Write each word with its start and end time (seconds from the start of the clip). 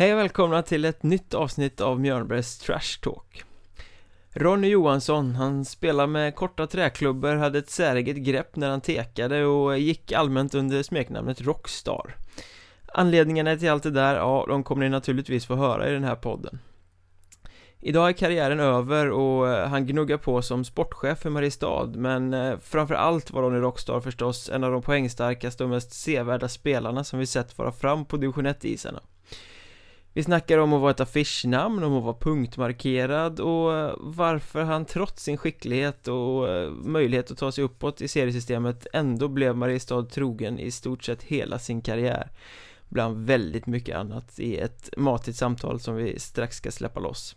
Hej 0.00 0.12
och 0.12 0.18
välkomna 0.18 0.62
till 0.62 0.84
ett 0.84 1.02
nytt 1.02 1.34
avsnitt 1.34 1.80
av 1.80 2.00
Mjörnbergs 2.00 2.58
Trash 2.58 3.00
Talk. 3.02 3.44
Ronny 4.30 4.68
Johansson, 4.68 5.34
han 5.34 5.64
spelar 5.64 6.06
med 6.06 6.34
korta 6.34 6.66
träklubbor, 6.66 7.36
hade 7.36 7.58
ett 7.58 7.70
säreget 7.70 8.16
grepp 8.16 8.56
när 8.56 8.70
han 8.70 8.80
tekade 8.80 9.44
och 9.44 9.78
gick 9.78 10.12
allmänt 10.12 10.54
under 10.54 10.82
smeknamnet 10.82 11.40
Rockstar. 11.40 12.16
Anledningarna 12.94 13.56
till 13.56 13.70
allt 13.70 13.82
det 13.82 13.90
där, 13.90 14.14
ja, 14.16 14.44
de 14.48 14.64
kommer 14.64 14.84
ni 14.84 14.88
naturligtvis 14.88 15.46
få 15.46 15.54
höra 15.54 15.88
i 15.88 15.92
den 15.92 16.04
här 16.04 16.16
podden. 16.16 16.58
Idag 17.80 18.08
är 18.08 18.12
karriären 18.12 18.60
över 18.60 19.10
och 19.10 19.48
eh, 19.48 19.68
han 19.68 19.86
gnuggar 19.86 20.16
på 20.16 20.42
som 20.42 20.64
sportchef 20.64 21.18
för 21.18 21.30
Mariestad 21.30 21.86
men 21.86 22.32
framför 22.32 22.58
framförallt 22.60 23.30
var 23.30 23.42
Ronny 23.42 23.58
Rockstar 23.58 24.00
förstås 24.00 24.48
en 24.48 24.64
av 24.64 24.72
de 24.72 24.82
poängstarkaste 24.82 25.64
och 25.64 25.70
mest 25.70 25.92
sevärda 25.92 26.48
spelarna 26.48 27.04
som 27.04 27.18
vi 27.18 27.26
sett 27.26 27.58
vara 27.58 27.72
fram 27.72 28.04
på 28.04 28.16
division 28.16 28.46
1-isarna 28.46 29.00
vi 30.12 30.22
snackar 30.22 30.58
om 30.58 30.72
att 30.72 30.80
vara 30.80 30.90
ett 30.90 31.00
affischnamn, 31.00 31.84
om 31.84 31.96
att 31.96 32.04
vara 32.04 32.16
punktmarkerad 32.20 33.40
och 33.40 33.78
eh, 33.78 33.94
varför 33.98 34.62
han 34.62 34.84
trots 34.84 35.22
sin 35.22 35.36
skicklighet 35.36 36.08
och 36.08 36.48
eh, 36.48 36.70
möjlighet 36.70 37.30
att 37.30 37.38
ta 37.38 37.52
sig 37.52 37.64
uppåt 37.64 38.00
i 38.00 38.08
seriesystemet 38.08 38.86
ändå 38.92 39.28
blev 39.28 39.56
Mariestad 39.56 40.02
trogen 40.02 40.58
i 40.58 40.70
stort 40.70 41.04
sett 41.04 41.22
hela 41.22 41.58
sin 41.58 41.80
karriär. 41.80 42.30
Bland 42.88 43.26
väldigt 43.26 43.66
mycket 43.66 43.96
annat 43.96 44.38
i 44.38 44.56
ett 44.56 44.90
matigt 44.96 45.36
samtal 45.36 45.80
som 45.80 45.94
vi 45.96 46.18
strax 46.18 46.56
ska 46.56 46.70
släppa 46.70 47.00
loss 47.00 47.36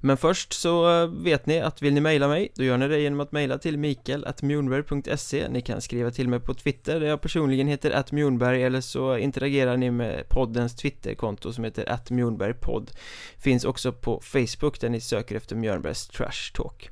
men 0.00 0.16
först 0.16 0.52
så 0.52 1.02
eh, 1.02 1.08
vet 1.08 1.46
ni 1.46 1.60
att 1.60 1.82
vill 1.82 1.94
ni 1.94 2.00
mejla 2.00 2.28
mig, 2.28 2.52
då 2.54 2.64
gör 2.64 2.78
ni 2.78 2.88
det 2.88 3.00
genom 3.00 3.20
att 3.20 3.32
mejla 3.32 3.58
till 3.58 3.78
mikael.mjornberg.se 3.78 5.48
Ni 5.48 5.60
kan 5.60 5.80
skriva 5.80 6.10
till 6.10 6.28
mig 6.28 6.40
på 6.40 6.54
Twitter 6.54 7.00
där 7.00 7.06
jag 7.06 7.20
personligen 7.20 7.68
heter 7.68 7.90
atmjornberg 7.90 8.62
eller 8.62 8.80
så 8.80 9.16
interagerar 9.16 9.76
ni 9.76 9.90
med 9.90 10.28
poddens 10.28 10.76
Twitterkonto 10.76 11.52
som 11.52 11.64
heter 11.64 11.92
atmjornbergpodd 11.92 12.90
Finns 13.38 13.64
också 13.64 13.92
på 13.92 14.20
Facebook 14.20 14.80
där 14.80 14.88
ni 14.88 15.00
söker 15.00 15.36
efter 15.36 15.56
Mjörnbergs 15.56 16.08
Trash 16.08 16.52
Talk. 16.54 16.90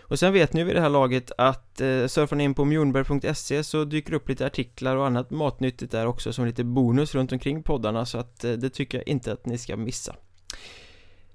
Och 0.00 0.18
sen 0.18 0.32
vet 0.32 0.52
ni 0.52 0.64
vid 0.64 0.76
det 0.76 0.80
här 0.80 0.88
laget 0.88 1.32
att 1.38 1.80
eh, 1.80 2.06
surfar 2.06 2.36
ni 2.36 2.44
in 2.44 2.54
på 2.54 2.64
mjornberg.se 2.64 3.64
så 3.64 3.84
dyker 3.84 4.12
upp 4.12 4.28
lite 4.28 4.46
artiklar 4.46 4.96
och 4.96 5.06
annat 5.06 5.30
matnyttigt 5.30 5.92
där 5.92 6.06
också 6.06 6.32
som 6.32 6.46
lite 6.46 6.64
bonus 6.64 7.14
runt 7.14 7.32
omkring 7.32 7.62
poddarna 7.62 8.06
så 8.06 8.18
att 8.18 8.44
eh, 8.44 8.52
det 8.52 8.70
tycker 8.70 8.98
jag 8.98 9.08
inte 9.08 9.32
att 9.32 9.46
ni 9.46 9.58
ska 9.58 9.76
missa 9.76 10.16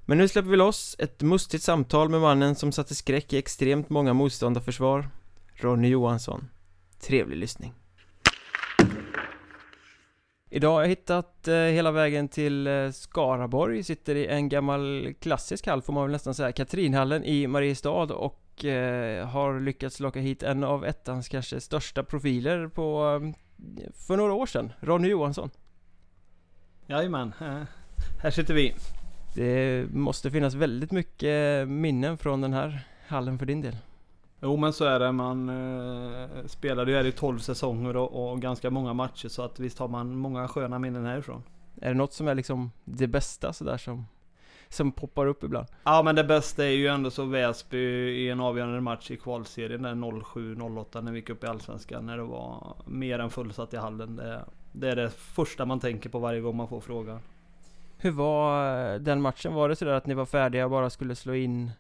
men 0.06 0.18
nu 0.18 0.28
släpper 0.28 0.50
vi 0.50 0.58
loss 0.58 0.96
ett 1.00 1.22
mustigt 1.22 1.64
samtal 1.64 2.10
med 2.10 2.22
mannen 2.22 2.56
som 2.56 2.72
satte 2.72 2.96
skräck 2.96 3.34
i 3.34 3.38
extremt 3.38 3.90
många 3.90 4.14
motståndarförsvar. 4.14 5.10
Ronny 5.56 5.88
Johansson. 5.88 6.50
Trevlig 7.00 7.38
lyssning. 7.38 7.74
Idag 10.54 10.74
har 10.74 10.82
jag 10.82 10.90
hittat 10.90 11.48
eh, 11.48 11.56
hela 11.56 11.92
vägen 11.92 12.28
till 12.28 12.68
eh, 12.68 12.92
Skaraborg, 12.92 13.84
sitter 13.84 14.16
i 14.16 14.28
en 14.28 14.50
gammal 14.50 15.14
klassisk 15.20 15.68
hall 15.68 15.82
får 15.82 15.94
man 15.94 16.04
väl 16.04 16.12
nästan 16.12 16.34
säga, 16.34 16.52
Katrinhallen 16.52 17.24
i 17.24 17.48
Mariestad 17.48 18.14
och 18.14 18.66
eh, 18.66 19.28
har 19.28 19.60
lyckats 19.60 20.00
locka 20.00 20.20
hit 20.20 20.44
en 20.44 20.64
av 20.64 20.86
ettans 20.86 21.30
kanske 21.30 21.62
största 21.62 22.04
profiler 22.04 22.68
på, 22.68 23.20
eh, 23.24 23.92
för 23.94 24.18
några 24.18 24.34
år 24.34 24.46
sedan, 24.46 24.74
Ronny 24.80 25.08
Johansson. 25.08 25.50
Jajamän, 26.88 27.34
eh, 27.42 27.64
här 28.22 28.32
sitter 28.32 28.54
vi 28.54 28.74
det 29.34 29.86
måste 29.94 30.32
finnas 30.32 30.54
väldigt 30.54 30.92
mycket 30.92 31.68
minnen 31.68 32.18
från 32.18 32.42
den 32.42 32.54
här 32.54 32.80
hallen 33.08 33.40
för 33.40 33.46
din 33.46 33.62
del. 33.62 33.76
Jo 34.42 34.58
men 34.58 34.74
så 34.74 34.86
är 34.86 35.00
det. 35.00 35.12
Man 35.12 35.50
eh, 35.50 36.46
spelade 36.46 36.92
ju 36.92 36.98
här 36.98 37.06
i 37.06 37.12
12 37.12 37.40
säsonger 37.40 37.96
och, 37.96 38.32
och, 38.32 38.42
ganska 38.42 38.70
många 38.70 38.94
matcher 38.94 39.28
så 39.28 39.44
att 39.44 39.60
visst 39.60 39.80
har 39.80 39.88
man 39.88 40.16
många 40.16 40.48
sköna 40.48 40.80
minnen 40.80 41.06
härifrån. 41.06 41.44
Är 41.82 41.88
det 41.88 41.94
något 41.94 42.14
som 42.14 42.28
är 42.28 42.36
liksom 42.36 42.72
det 42.84 43.08
bästa 43.08 43.54
sådär 43.54 43.78
som, 43.78 44.06
som 44.70 44.92
poppar 44.92 45.26
upp 45.26 45.44
ibland? 45.44 45.68
Ja 45.84 46.04
men 46.04 46.16
det 46.16 46.24
bästa 46.24 46.66
är 46.66 46.70
ju 46.70 46.88
ändå 46.88 47.12
så 47.12 47.26
Väsby 47.26 47.78
i 48.10 48.30
en 48.30 48.40
avgörande 48.40 48.82
match 48.82 49.12
i 49.12 49.18
kvalserien 49.18 49.82
där 49.82 49.94
07-08 49.94 51.02
när 51.02 51.12
vi 51.12 51.20
gick 51.20 51.30
upp 51.30 51.44
i 51.44 51.48
Allsvenskan 51.48 52.06
när 52.06 52.18
det 52.18 52.24
var 52.24 52.76
mer 52.86 53.20
än 53.20 53.30
fullsatt 53.30 53.74
i 53.74 53.78
hallen. 53.78 54.16
Det, 54.16 54.46
det 54.72 54.90
är 54.90 54.96
det 54.96 55.10
första 55.10 55.66
man 55.66 55.80
tänker 55.80 56.10
på 56.10 56.20
varje 56.20 56.42
gång 56.42 56.56
man 56.56 56.68
får 56.68 56.82
frågan. 56.82 57.20
Hur 58.04 58.12
var 58.12 58.94
eh, 58.94 59.00
den 59.00 59.22
matchen? 59.22 59.54
Var 59.54 59.70
det 59.70 59.76
sådär 59.76 59.94
att 59.94 60.06
ni 60.06 60.14
var 60.14 60.26
färdiga 60.26 60.66
och 60.66 60.72
bara 60.72 60.90
skulle 60.90 61.16
slå 61.16 61.34
in 61.36 61.72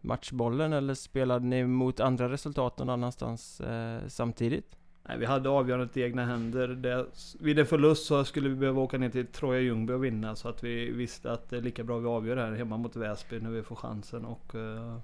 matchbollen 0.00 0.72
eller 0.72 0.94
spelade 0.94 1.46
ni 1.46 1.64
mot 1.64 2.00
andra 2.00 2.28
resultat 2.28 2.78
någon 2.78 2.90
annanstans 2.90 3.60
eh, 3.60 4.00
samtidigt? 4.08 4.76
Nej, 5.02 5.18
vi 5.18 5.26
hade 5.26 5.48
avgörandet 5.48 5.96
i 5.96 6.02
egna 6.02 6.24
händer. 6.24 6.68
Det, 6.68 7.06
vid 7.40 7.58
en 7.58 7.66
förlust 7.66 8.06
så 8.06 8.24
skulle 8.24 8.48
vi 8.48 8.54
behöva 8.54 8.80
åka 8.80 8.98
ner 8.98 9.10
till 9.10 9.26
Troja 9.26 9.60
Ljungby 9.60 9.92
och 9.92 10.04
vinna 10.04 10.36
så 10.36 10.48
att 10.48 10.64
vi 10.64 10.90
visste 10.90 11.32
att 11.32 11.50
det 11.50 11.56
är 11.56 11.62
lika 11.62 11.84
bra 11.84 11.98
vi 11.98 12.08
avgör 12.08 12.36
här 12.36 12.52
hemma 12.52 12.76
mot 12.76 12.96
Väsby 12.96 13.40
när 13.40 13.50
vi 13.50 13.62
får 13.62 13.76
chansen. 13.76 14.24
Och, 14.24 14.54
uh, 14.54 14.96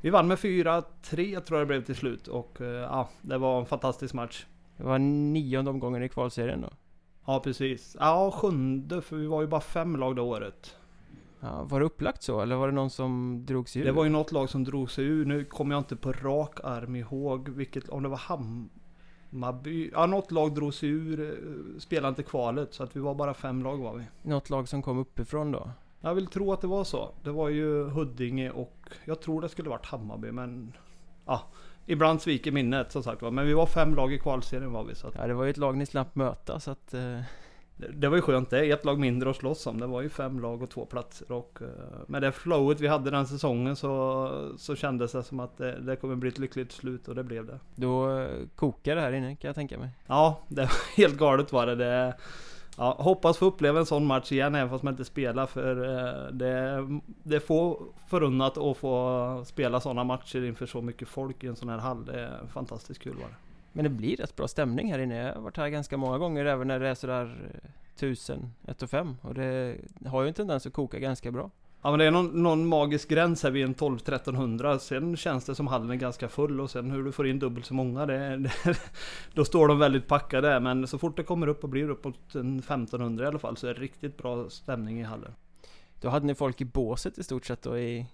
vi 0.00 0.10
vann 0.10 0.28
med 0.28 0.38
4-3 0.38 1.40
tror 1.40 1.58
jag 1.58 1.60
det 1.60 1.66
blev 1.66 1.84
till 1.84 1.96
slut 1.96 2.28
och 2.28 2.56
ja, 2.60 3.08
det 3.22 3.38
var 3.38 3.60
en 3.60 3.66
fantastisk 3.66 4.14
match. 4.14 4.46
Det 4.76 4.84
var 4.84 4.98
nionde 4.98 5.70
omgången 5.70 6.02
i 6.02 6.08
kvalserien 6.08 6.60
då? 6.60 6.70
Ja 7.28 7.40
precis. 7.40 7.96
Ja 8.00 8.30
sjunde 8.30 9.02
för 9.02 9.16
vi 9.16 9.26
var 9.26 9.40
ju 9.40 9.46
bara 9.46 9.60
fem 9.60 9.96
lag 9.96 10.16
det 10.16 10.22
året. 10.22 10.76
Ja, 11.40 11.62
var 11.64 11.80
det 11.80 11.86
upplagt 11.86 12.22
så 12.22 12.40
eller 12.40 12.56
var 12.56 12.66
det 12.66 12.74
någon 12.74 12.90
som 12.90 13.42
drog 13.46 13.68
sig 13.68 13.82
ur? 13.82 13.86
Det 13.86 13.92
var 13.92 14.04
ju 14.04 14.10
något 14.10 14.32
lag 14.32 14.50
som 14.50 14.64
drog 14.64 14.90
sig 14.90 15.04
ur. 15.04 15.24
Nu 15.24 15.44
kommer 15.44 15.74
jag 15.74 15.80
inte 15.80 15.96
på 15.96 16.12
rak 16.12 16.60
arm 16.64 16.96
ihåg 16.96 17.48
vilket, 17.48 17.88
om 17.88 18.02
det 18.02 18.08
var 18.08 18.16
Hammarby. 18.16 19.90
Ja 19.92 20.06
något 20.06 20.30
lag 20.30 20.54
drog 20.54 20.74
sig 20.74 20.88
ur, 20.88 21.20
eh, 21.20 21.78
spelade 21.78 22.08
inte 22.08 22.22
kvalet. 22.22 22.74
Så 22.74 22.82
att 22.82 22.96
vi 22.96 23.00
var 23.00 23.14
bara 23.14 23.34
fem 23.34 23.62
lag 23.62 23.76
var 23.76 23.94
vi. 23.94 24.04
Något 24.22 24.50
lag 24.50 24.68
som 24.68 24.82
kom 24.82 24.98
uppifrån 24.98 25.52
då? 25.52 25.70
Jag 26.00 26.14
vill 26.14 26.26
tro 26.26 26.52
att 26.52 26.60
det 26.60 26.66
var 26.66 26.84
så. 26.84 27.10
Det 27.22 27.30
var 27.30 27.48
ju 27.48 27.84
Huddinge 27.84 28.50
och 28.50 28.88
jag 29.04 29.20
tror 29.20 29.40
det 29.40 29.48
skulle 29.48 29.70
varit 29.70 29.86
Hammarby 29.86 30.32
men... 30.32 30.72
Ja, 31.26 31.42
Ibland 31.90 32.22
sviker 32.22 32.52
minnet 32.52 32.92
som 32.92 33.02
sagt 33.02 33.20
Men 33.20 33.46
vi 33.46 33.52
var 33.52 33.66
fem 33.66 33.94
lag 33.94 34.12
i 34.12 34.18
kvalserien 34.18 34.72
var 34.72 34.84
vi 34.84 34.94
så 34.94 35.08
att, 35.08 35.14
Ja 35.14 35.26
det 35.26 35.34
var 35.34 35.44
ju 35.44 35.50
ett 35.50 35.56
lag 35.56 35.76
ni 35.76 35.86
slapp 35.86 36.14
möta 36.14 36.60
så 36.60 36.70
att 36.70 36.94
eh... 36.94 37.20
det, 37.76 37.88
det, 37.92 38.08
var 38.08 38.16
ju 38.16 38.22
skönt 38.22 38.50
det, 38.50 38.70
ett 38.70 38.84
lag 38.84 38.98
mindre 38.98 39.30
att 39.30 39.36
slåss 39.36 39.66
om. 39.66 39.80
Det 39.80 39.86
var 39.86 40.02
ju 40.02 40.08
fem 40.08 40.40
lag 40.40 40.62
och 40.62 40.70
två 40.70 40.86
platser 40.86 41.32
och 41.32 41.58
eh, 41.60 41.68
Med 42.06 42.22
det 42.22 42.32
flowet 42.32 42.80
vi 42.80 42.86
hade 42.86 43.10
den 43.10 43.26
säsongen 43.26 43.76
så, 43.76 44.54
så 44.58 44.76
kändes 44.76 45.12
det 45.12 45.22
som 45.22 45.40
att 45.40 45.58
det, 45.58 45.80
det 45.80 45.96
kommer 45.96 46.16
bli 46.16 46.28
ett 46.28 46.38
lyckligt 46.38 46.72
slut 46.72 47.08
och 47.08 47.14
det 47.14 47.24
blev 47.24 47.46
det. 47.46 47.58
Då 47.74 48.18
eh, 48.18 48.28
kokar 48.56 48.94
det 48.94 49.00
här 49.00 49.12
inne 49.12 49.36
kan 49.36 49.48
jag 49.48 49.54
tänka 49.54 49.78
mig. 49.78 49.90
Ja, 50.06 50.40
det 50.48 50.60
var 50.60 50.70
helt 50.96 51.18
galet 51.18 51.52
var 51.52 51.66
det. 51.66 51.74
det 51.74 52.14
Ja, 52.78 52.96
hoppas 52.98 53.38
få 53.38 53.46
uppleva 53.46 53.78
en 53.78 53.86
sån 53.86 54.06
match 54.06 54.32
igen 54.32 54.54
även 54.54 54.70
fast 54.70 54.84
man 54.84 54.92
inte 54.92 55.04
spelar 55.04 55.46
för 55.46 55.84
eh, 55.84 56.32
det, 56.32 56.86
det 57.22 57.36
är 57.36 57.40
få 57.40 57.82
förunnat 58.08 58.58
att 58.58 58.76
få 58.76 59.42
spela 59.46 59.80
sådana 59.80 60.04
matcher 60.04 60.44
inför 60.44 60.66
så 60.66 60.82
mycket 60.82 61.08
folk 61.08 61.44
i 61.44 61.46
en 61.46 61.56
sån 61.56 61.68
här 61.68 61.78
hall. 61.78 62.04
Det 62.04 62.20
är 62.20 62.46
fantastiskt 62.52 63.00
kul 63.00 63.14
var 63.14 63.28
det. 63.28 63.34
Men 63.72 63.84
det 63.84 63.90
blir 63.90 64.16
rätt 64.16 64.36
bra 64.36 64.48
stämning 64.48 64.92
här 64.92 64.98
inne. 64.98 65.16
Jag 65.16 65.34
har 65.34 65.42
varit 65.42 65.56
här 65.56 65.68
ganska 65.68 65.96
många 65.96 66.18
gånger 66.18 66.44
även 66.44 66.68
när 66.68 66.80
det 66.80 66.88
är 66.88 66.94
sådär 66.94 67.36
1000, 67.96 68.52
1 68.66 68.82
och 68.82 68.90
5 68.90 69.16
och 69.22 69.34
det 69.34 69.76
har 70.06 70.22
ju 70.22 70.28
en 70.28 70.34
tendens 70.34 70.66
att 70.66 70.72
koka 70.72 70.98
ganska 70.98 71.30
bra. 71.30 71.50
Ja 71.82 71.90
men 71.90 71.98
det 71.98 72.04
är 72.04 72.10
någon, 72.10 72.42
någon 72.42 72.66
magisk 72.66 73.08
gräns 73.08 73.42
här 73.42 73.50
vid 73.50 73.64
en 73.64 73.74
12-1300 73.74 74.78
Sen 74.78 75.16
känns 75.16 75.44
det 75.44 75.54
som 75.54 75.66
hallen 75.66 75.90
är 75.90 75.94
ganska 75.94 76.28
full 76.28 76.60
och 76.60 76.70
sen 76.70 76.90
hur 76.90 77.04
du 77.04 77.12
får 77.12 77.26
in 77.26 77.38
dubbelt 77.38 77.66
så 77.66 77.74
många 77.74 78.06
det, 78.06 78.36
det, 78.36 78.52
Då 79.34 79.44
står 79.44 79.68
de 79.68 79.78
väldigt 79.78 80.06
packade 80.06 80.60
men 80.60 80.86
så 80.86 80.98
fort 80.98 81.16
det 81.16 81.22
kommer 81.22 81.46
upp 81.46 81.64
och 81.64 81.70
blir 81.70 81.90
uppåt 81.90 82.34
en 82.34 82.58
1500 82.58 83.24
i 83.24 83.28
alla 83.28 83.38
fall 83.38 83.56
så 83.56 83.66
är 83.66 83.74
det 83.74 83.80
riktigt 83.80 84.16
bra 84.16 84.50
stämning 84.50 85.00
i 85.00 85.02
hallen. 85.02 85.32
Då 86.00 86.08
hade 86.08 86.26
ni 86.26 86.34
folk 86.34 86.60
i 86.60 86.64
båset 86.64 87.18
i 87.18 87.24
stort 87.24 87.46
sett 87.46 87.62
då 87.62 87.78
i, 87.78 88.06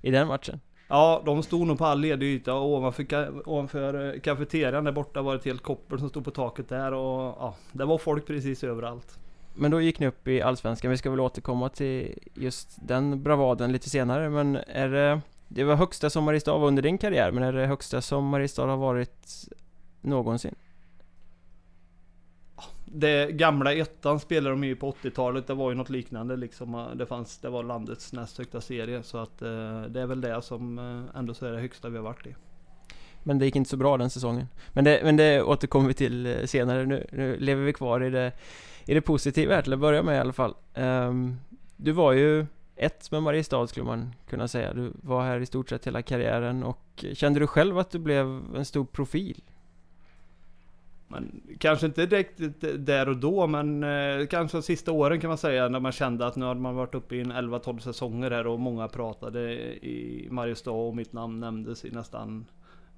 i 0.00 0.10
den 0.10 0.28
matchen? 0.28 0.60
Ja, 0.88 1.22
de 1.26 1.42
stod 1.42 1.66
nog 1.66 1.78
på 1.78 1.84
all 1.84 2.00
ledig 2.00 2.26
yta. 2.26 2.54
Och 2.54 2.66
ovanför, 2.66 3.48
ovanför 3.48 4.14
eh, 4.14 4.20
kafeterian 4.20 4.84
där 4.84 4.92
borta 4.92 5.22
var 5.22 5.32
det 5.32 5.38
ett 5.38 5.44
helt 5.44 5.62
koppel 5.62 5.98
som 5.98 6.08
stod 6.08 6.24
på 6.24 6.30
taket 6.30 6.68
där 6.68 6.92
och 6.92 7.36
ja, 7.38 7.56
det 7.72 7.84
var 7.84 7.98
folk 7.98 8.26
precis 8.26 8.64
överallt 8.64 9.18
men 9.58 9.70
då 9.70 9.80
gick 9.80 9.98
ni 9.98 10.06
upp 10.06 10.28
i 10.28 10.42
Allsvenskan, 10.42 10.90
vi 10.90 10.96
ska 10.96 11.10
väl 11.10 11.20
återkomma 11.20 11.68
till 11.68 12.18
just 12.34 12.76
den 12.88 13.22
bravaden 13.22 13.72
lite 13.72 13.90
senare 13.90 14.30
men 14.30 14.56
är 14.56 14.88
det 14.88 15.20
Det 15.48 15.64
var 15.64 15.74
högsta 15.74 16.10
som 16.10 16.24
Mariestad 16.24 16.58
var 16.58 16.68
under 16.68 16.82
din 16.82 16.98
karriär 16.98 17.32
men 17.32 17.42
är 17.42 17.52
det 17.52 17.66
högsta 17.66 18.00
som 18.00 18.24
Mariestad 18.28 18.66
har 18.66 18.76
varit 18.76 19.48
någonsin? 20.00 20.54
Det 22.84 23.32
gamla 23.32 23.72
ettan 23.72 24.20
spelade 24.20 24.50
de 24.50 24.64
ju 24.64 24.76
på 24.76 24.92
80-talet, 24.92 25.46
det 25.46 25.54
var 25.54 25.70
ju 25.70 25.76
något 25.76 25.90
liknande 25.90 26.36
liksom. 26.36 26.86
Det 26.94 27.06
fanns, 27.06 27.38
det 27.38 27.48
var 27.48 27.62
landets 27.62 28.12
näst 28.12 28.38
högsta 28.38 28.60
serie 28.60 29.02
så 29.02 29.18
att 29.18 29.42
eh, 29.42 29.82
det 29.82 30.00
är 30.00 30.06
väl 30.06 30.20
det 30.20 30.42
som 30.42 30.78
eh, 30.78 31.18
ändå 31.18 31.34
så 31.34 31.46
är 31.46 31.52
det 31.52 31.60
högsta 31.60 31.88
vi 31.88 31.96
har 31.96 32.04
varit 32.04 32.26
i. 32.26 32.34
Men 33.28 33.38
det 33.38 33.44
gick 33.44 33.56
inte 33.56 33.70
så 33.70 33.76
bra 33.76 33.96
den 33.96 34.10
säsongen. 34.10 34.48
Men 34.72 34.84
det, 34.84 35.00
men 35.04 35.16
det 35.16 35.42
återkommer 35.42 35.88
vi 35.88 35.94
till 35.94 36.26
eh, 36.26 36.44
senare. 36.44 36.86
Nu, 36.86 37.06
nu 37.12 37.36
lever 37.36 37.62
vi 37.62 37.72
kvar 37.72 38.04
i 38.04 38.10
det 38.10 38.32
i 38.84 38.94
det 38.94 39.00
positiva 39.00 39.54
här 39.54 39.62
till 39.62 39.72
att 39.72 39.78
börja 39.78 40.02
med 40.02 40.16
i 40.16 40.18
alla 40.18 40.32
fall 40.32 40.54
um, 40.74 41.36
Du 41.76 41.92
var 41.92 42.12
ju 42.12 42.46
ett 42.76 43.10
med 43.10 43.22
Mariestad 43.22 43.66
skulle 43.66 43.86
man 43.86 44.14
kunna 44.28 44.48
säga 44.48 44.74
Du 44.74 44.92
var 45.02 45.22
här 45.22 45.40
i 45.40 45.46
stort 45.46 45.68
sett 45.68 45.86
hela 45.86 46.02
karriären 46.02 46.62
och 46.62 47.04
eh, 47.04 47.14
Kände 47.14 47.40
du 47.40 47.46
själv 47.46 47.78
att 47.78 47.90
du 47.90 47.98
blev 47.98 48.26
en 48.56 48.64
stor 48.64 48.84
profil? 48.84 49.42
Men 51.08 51.40
kanske 51.58 51.86
inte 51.86 52.06
direkt 52.06 52.40
eh, 52.40 52.70
där 52.70 53.08
och 53.08 53.16
då, 53.16 53.46
men 53.46 53.82
eh, 53.82 54.26
kanske 54.26 54.56
de 54.56 54.62
sista 54.62 54.92
åren 54.92 55.20
kan 55.20 55.28
man 55.28 55.38
säga 55.38 55.68
när 55.68 55.80
man 55.80 55.92
kände 55.92 56.26
att 56.26 56.36
nu 56.36 56.44
hade 56.44 56.60
man 56.60 56.74
varit 56.74 56.94
uppe 56.94 57.16
i 57.16 57.20
en 57.20 57.32
11-12 57.32 57.78
säsonger 57.78 58.30
här 58.30 58.46
och 58.46 58.60
många 58.60 58.88
pratade 58.88 59.52
i 59.86 60.28
Mariestad 60.30 60.70
och 60.70 60.96
mitt 60.96 61.12
namn 61.12 61.40
nämndes 61.40 61.84
i 61.84 61.90
nästan 61.90 62.46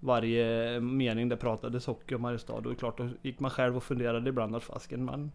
varje 0.00 0.80
mening 0.80 1.28
det 1.28 1.36
pratades 1.36 1.86
hockey 1.86 2.14
om 2.14 2.22
Mariestad. 2.22 2.52
Och 2.52 2.62
det 2.62 2.70
är 2.70 2.74
klart, 2.74 2.98
då 2.98 3.08
gick 3.22 3.40
man 3.40 3.50
själv 3.50 3.76
och 3.76 3.82
funderade 3.82 4.28
ibland 4.28 4.56
att 4.56 4.62
fasken 4.62 5.04
man 5.04 5.30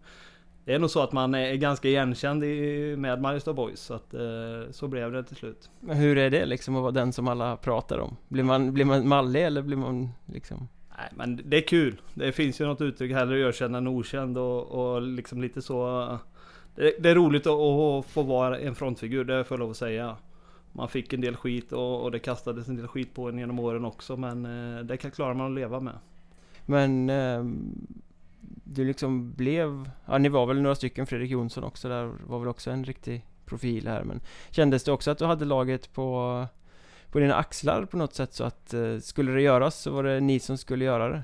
det 0.66 0.74
är 0.74 0.80
nog 0.80 0.90
så 0.90 1.02
att 1.02 1.12
man 1.12 1.36
är 1.36 1.56
ganska 1.56 1.88
igenkänd 1.88 2.44
i, 2.44 2.96
med 2.98 3.22
Mariestad 3.22 3.54
Boys, 3.54 3.80
så 3.80 3.94
att 3.94 4.14
eh, 4.14 4.72
så 4.72 4.88
blev 4.88 5.12
det 5.12 5.24
till 5.24 5.36
slut. 5.36 5.70
Men 5.80 5.98
hur 5.98 6.18
är 6.18 6.30
det 6.30 6.46
liksom 6.46 6.76
att 6.76 6.82
vara 6.82 6.92
den 6.92 7.14
som 7.14 7.28
alla 7.28 7.58
pratar 7.58 8.00
om? 8.00 8.18
Blir 8.28 8.44
man, 8.44 8.74
blir 8.74 8.86
man 8.86 9.08
mallig 9.08 9.46
eller 9.46 9.62
blir 9.62 9.78
man 9.78 10.10
liksom? 10.26 10.68
Nej 10.98 11.10
men 11.16 11.42
det 11.46 11.58
är 11.58 11.68
kul. 11.68 12.02
Det 12.14 12.32
finns 12.32 12.62
ju 12.62 12.66
något 12.66 12.82
uttryck, 12.82 13.12
hellre 13.12 13.38
ökänd 13.38 13.76
än 13.76 13.88
okänd 13.88 14.38
och, 14.38 14.64
och 14.66 15.02
liksom 15.02 15.42
lite 15.42 15.62
så. 15.62 16.08
Det, 16.76 16.96
det 17.00 17.10
är 17.10 17.16
roligt 17.16 17.48
att, 17.48 17.60
att, 17.60 18.06
få 18.06 18.22
vara 18.24 18.60
en 18.60 18.76
frontfigur, 18.76 19.24
det 19.24 19.44
får 19.44 19.56
jag 19.56 19.60
lov 19.60 19.72
att 19.72 19.78
säga. 19.78 20.18
Man 20.76 20.88
fick 20.88 21.14
en 21.14 21.22
del 21.22 21.36
skit 21.36 21.72
och, 21.72 22.04
och 22.04 22.12
det 22.12 22.20
kastades 22.20 22.68
en 22.68 22.76
del 22.76 22.88
skit 22.88 23.14
på 23.14 23.30
en 23.30 23.38
genom 23.38 23.60
åren 23.60 23.86
också 23.86 24.18
men 24.18 24.46
eh, 24.46 24.84
det 24.84 24.98
klarar 24.98 25.34
man 25.34 25.48
att 25.48 25.56
leva 25.56 25.80
med. 25.80 25.94
Men 26.66 27.10
eh, 27.10 27.44
du 28.64 28.86
liksom 28.86 29.34
blev, 29.34 29.90
ja 30.06 30.18
ni 30.18 30.30
var 30.30 30.46
väl 30.46 30.62
några 30.62 30.76
stycken, 30.76 31.08
Fredrik 31.08 31.32
Jonsson 31.32 31.64
också 31.64 31.90
där 31.90 32.12
var 32.28 32.40
väl 32.40 32.48
också 32.48 32.72
en 32.72 32.84
riktig 32.84 33.26
profil 33.46 33.88
här 33.88 34.04
men 34.04 34.22
Kändes 34.50 34.84
det 34.84 34.92
också 34.92 35.12
att 35.12 35.18
du 35.18 35.26
hade 35.26 35.46
laget 35.46 35.94
på 35.94 36.46
på 37.12 37.20
dina 37.20 37.36
axlar 37.36 37.86
på 37.86 37.98
något 37.98 38.14
sätt 38.14 38.34
så 38.34 38.44
att 38.44 38.74
eh, 38.74 38.98
skulle 39.00 39.32
det 39.32 39.42
göras 39.42 39.82
så 39.82 39.92
var 39.92 40.04
det 40.04 40.20
ni 40.20 40.40
som 40.40 40.58
skulle 40.58 40.86
göra 40.86 41.10
det? 41.10 41.24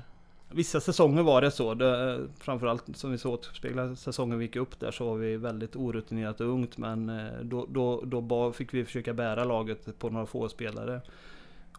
Vissa 0.54 0.80
säsonger 0.80 1.22
var 1.22 1.40
det 1.40 1.50
så. 1.50 1.74
Det, 1.74 2.20
framförallt 2.38 2.96
som 2.96 3.10
vi 3.10 3.18
såg 3.18 3.32
återspegla 3.32 3.96
säsongen 3.96 4.38
vi 4.38 4.44
gick 4.44 4.56
upp 4.56 4.80
där 4.80 4.90
så 4.90 5.04
var 5.04 5.16
vi 5.16 5.36
väldigt 5.36 5.76
orutinerat 5.76 6.40
och 6.40 6.46
ungt 6.46 6.78
men 6.78 7.08
eh, 7.08 7.40
då, 7.42 7.66
då, 7.70 8.00
då 8.04 8.52
fick 8.52 8.74
vi 8.74 8.84
försöka 8.84 9.12
bära 9.12 9.44
laget 9.44 9.98
på 9.98 10.10
några 10.10 10.26
få 10.26 10.48
spelare. 10.48 11.00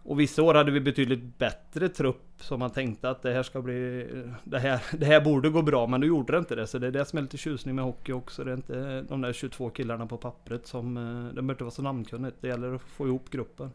Och 0.05 0.19
vissa 0.19 0.43
år 0.43 0.53
hade 0.53 0.71
vi 0.71 0.79
betydligt 0.79 1.37
bättre 1.37 1.89
trupp 1.89 2.23
som 2.37 2.59
man 2.59 2.69
tänkte 2.69 3.09
att 3.09 3.21
det 3.21 3.33
här 3.33 3.43
ska 3.43 3.61
bli... 3.61 4.01
Eh, 4.13 4.33
det 4.43 4.59
här, 4.59 4.83
det 4.97 5.05
här 5.05 5.21
borde 5.21 5.49
gå 5.49 5.61
bra 5.61 5.87
men 5.87 6.01
då 6.01 6.07
gjorde 6.07 6.33
det 6.33 6.39
inte 6.39 6.55
det. 6.55 6.67
Så 6.67 6.77
det 6.77 6.87
är 6.87 6.91
det 6.91 7.05
som 7.05 7.17
är 7.17 7.21
lite 7.21 7.37
tjusning 7.37 7.75
med 7.75 7.85
hockey 7.85 8.11
också. 8.11 8.43
Det 8.43 8.51
är 8.51 8.55
inte 8.55 9.01
de 9.01 9.21
där 9.21 9.33
22 9.33 9.69
killarna 9.69 10.05
på 10.05 10.17
pappret 10.17 10.67
som... 10.67 10.97
Eh, 10.97 11.03
det 11.03 11.33
behöver 11.33 11.53
inte 11.53 11.63
vara 11.63 11.71
så 11.71 11.81
namnkunnigt. 11.81 12.37
Det 12.41 12.47
gäller 12.47 12.73
att 12.73 12.81
få 12.81 13.07
ihop 13.07 13.29
gruppen. 13.29 13.71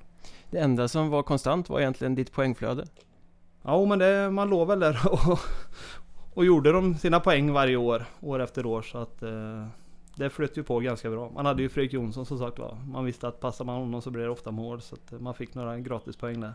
Det 0.50 0.58
enda 0.58 0.88
som 0.88 1.10
var 1.10 1.22
konstant 1.22 1.68
var 1.68 1.80
egentligen 1.80 2.14
ditt 2.14 2.32
poängflöde. 2.32 2.86
Ja 3.62 3.84
men 3.84 3.98
det, 3.98 4.30
man 4.30 4.48
låg 4.48 4.68
väl 4.68 4.80
där 4.80 5.00
och, 5.12 5.38
och 6.34 6.44
gjorde 6.44 6.72
de 6.72 6.94
sina 6.94 7.20
poäng 7.20 7.52
varje 7.52 7.76
år, 7.76 8.04
år 8.20 8.40
efter 8.42 8.66
år. 8.66 8.82
Så 8.82 8.98
att 8.98 9.22
eh, 9.22 9.66
det 10.14 10.30
flöt 10.30 10.58
ju 10.58 10.62
på 10.62 10.80
ganska 10.80 11.10
bra. 11.10 11.30
Man 11.34 11.46
hade 11.46 11.62
ju 11.62 11.68
Fredrik 11.68 11.92
Jonsson 11.92 12.26
som 12.26 12.38
sagt 12.38 12.58
var. 12.58 12.78
Man 12.86 13.04
visste 13.04 13.28
att 13.28 13.40
passar 13.40 13.64
man 13.64 13.80
honom 13.80 14.02
så 14.02 14.10
blir 14.10 14.22
det 14.22 14.30
ofta 14.30 14.50
mål. 14.50 14.80
Så 14.80 14.94
att 14.94 15.12
eh, 15.12 15.18
man 15.18 15.34
fick 15.34 15.54
några 15.54 15.78
gratispoäng 15.78 16.40
där. 16.40 16.54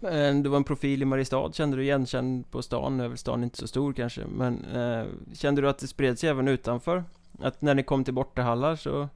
Men 0.00 0.42
du 0.42 0.48
var 0.48 0.56
en 0.56 0.64
profil 0.64 1.02
i 1.02 1.04
Mariestad, 1.04 1.52
kände 1.52 1.76
du 1.76 1.82
igenkänd 1.82 2.50
på 2.50 2.62
stan? 2.62 2.96
Nu 2.96 3.04
är 3.04 3.08
väl 3.08 3.18
stan 3.18 3.44
inte 3.44 3.58
så 3.58 3.66
stor 3.66 3.92
kanske, 3.92 4.22
men 4.26 4.64
eh, 4.64 5.06
kände 5.34 5.60
du 5.60 5.68
att 5.68 5.78
det 5.78 5.86
spred 5.86 6.18
sig 6.18 6.28
även 6.28 6.48
utanför? 6.48 7.04
Att 7.38 7.62
när 7.62 7.74
ni 7.74 7.82
kom 7.82 8.04
till 8.04 8.14
bortahallar 8.14 8.76
så 8.76 9.08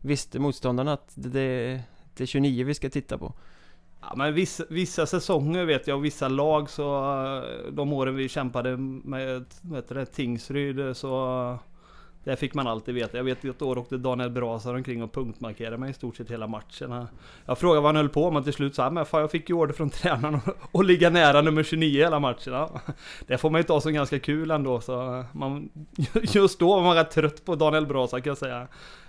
visste 0.00 0.38
motståndarna 0.38 0.92
att 0.92 1.12
det, 1.14 1.82
det 2.14 2.24
är 2.24 2.26
29 2.26 2.64
vi 2.64 2.74
ska 2.74 2.90
titta 2.90 3.18
på? 3.18 3.32
Ja, 4.00 4.12
men 4.16 4.34
vissa, 4.34 4.64
vissa 4.68 5.06
säsonger 5.06 5.64
vet 5.64 5.86
jag 5.86 5.96
och 5.96 6.04
vissa 6.04 6.28
lag 6.28 6.70
så 6.70 6.96
eh, 7.36 7.72
de 7.72 7.92
åren 7.92 8.16
vi 8.16 8.28
kämpade 8.28 8.76
med 8.76 9.44
vet 9.62 9.88
det, 9.88 10.06
Tingsryd 10.06 10.78
eh, 10.78 10.92
så 10.92 11.42
eh, 11.52 11.58
det 12.24 12.36
fick 12.36 12.54
man 12.54 12.66
alltid 12.66 12.94
veta. 12.94 13.16
Jag 13.16 13.24
vet 13.24 13.44
ett 13.44 13.62
år 13.62 13.78
åkte 13.78 13.96
Daniel 13.96 14.30
Brasar 14.30 14.74
omkring 14.74 15.02
och 15.02 15.12
punktmarkerade 15.12 15.78
mig 15.78 15.90
i 15.90 15.94
stort 15.94 16.16
sett 16.16 16.30
hela 16.30 16.46
matchen. 16.46 17.06
Jag 17.46 17.58
frågade 17.58 17.80
vad 17.80 17.88
han 17.88 17.96
höll 17.96 18.08
på 18.08 18.30
med 18.30 18.44
till 18.44 18.52
slut 18.52 18.74
sa 18.74 18.82
ah, 18.82 18.84
han, 18.84 18.94
men 18.94 19.06
fan 19.06 19.20
jag 19.20 19.30
fick 19.30 19.48
ju 19.48 19.54
order 19.54 19.74
från 19.74 19.90
tränaren 19.90 20.40
att 20.72 20.86
ligga 20.86 21.10
nära 21.10 21.42
nummer 21.42 21.62
29 21.62 22.02
hela 22.02 22.18
matchen. 22.20 22.66
Det 23.26 23.38
får 23.38 23.50
man 23.50 23.60
ju 23.60 23.62
ta 23.62 23.80
som 23.80 23.92
ganska 23.92 24.18
kul 24.18 24.50
ändå. 24.50 24.80
Så 24.80 25.24
man, 25.32 25.68
just 26.22 26.58
då 26.58 26.74
var 26.74 26.82
man 26.82 26.96
rätt 26.96 27.10
trött 27.10 27.44
på 27.44 27.54
Daniel 27.54 27.86
Brasar 27.86 28.20
kan 28.20 28.30
jag 28.30 28.38
säga. 28.38 28.68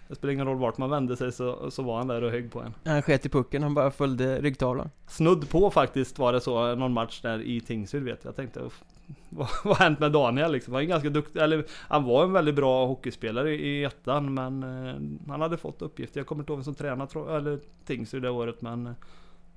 Det 0.09 0.15
spelar 0.15 0.33
ingen 0.33 0.45
roll 0.45 0.57
vart 0.57 0.77
man 0.77 0.89
vände 0.89 1.17
sig 1.17 1.31
så, 1.31 1.71
så 1.71 1.83
var 1.83 1.97
han 1.97 2.07
där 2.07 2.21
och 2.21 2.31
högg 2.31 2.51
på 2.51 2.61
en. 2.61 2.73
Han 2.85 3.01
sket 3.01 3.25
i 3.25 3.29
pucken, 3.29 3.63
han 3.63 3.73
bara 3.73 3.91
följde 3.91 4.41
ryggtavlan. 4.41 4.89
Snudd 5.07 5.49
på 5.49 5.71
faktiskt 5.71 6.19
var 6.19 6.33
det 6.33 6.41
så, 6.41 6.75
någon 6.75 6.93
match 6.93 7.21
där 7.21 7.41
i 7.41 7.61
Tingsryd 7.61 8.03
vet 8.03 8.19
jag. 8.23 8.29
Jag 8.29 8.35
tänkte, 8.35 8.69
vad 9.29 9.47
har 9.47 9.75
hänt 9.75 9.99
med 9.99 10.11
Daniel 10.11 10.51
liksom? 10.51 10.73
Han, 10.73 10.83
är 10.83 10.87
ganska 10.87 11.09
duktig, 11.09 11.39
eller, 11.39 11.65
han 11.71 12.03
var 12.03 12.23
en 12.23 12.33
väldigt 12.33 12.55
bra 12.55 12.85
hockeyspelare 12.85 13.55
i 13.55 13.83
ettan 13.83 14.33
men 14.33 14.63
eh, 14.63 15.29
han 15.31 15.41
hade 15.41 15.57
fått 15.57 15.81
uppgifter. 15.81 16.19
Jag 16.19 16.27
kommer 16.27 16.41
inte 16.41 16.51
ihåg 16.51 16.57
vem 16.57 16.63
som 16.63 16.75
tränade 16.75 17.35
eller 17.35 17.59
Tingsryd 17.85 18.21
det 18.21 18.29
året 18.29 18.61
men 18.61 18.87
eh, 18.87 18.93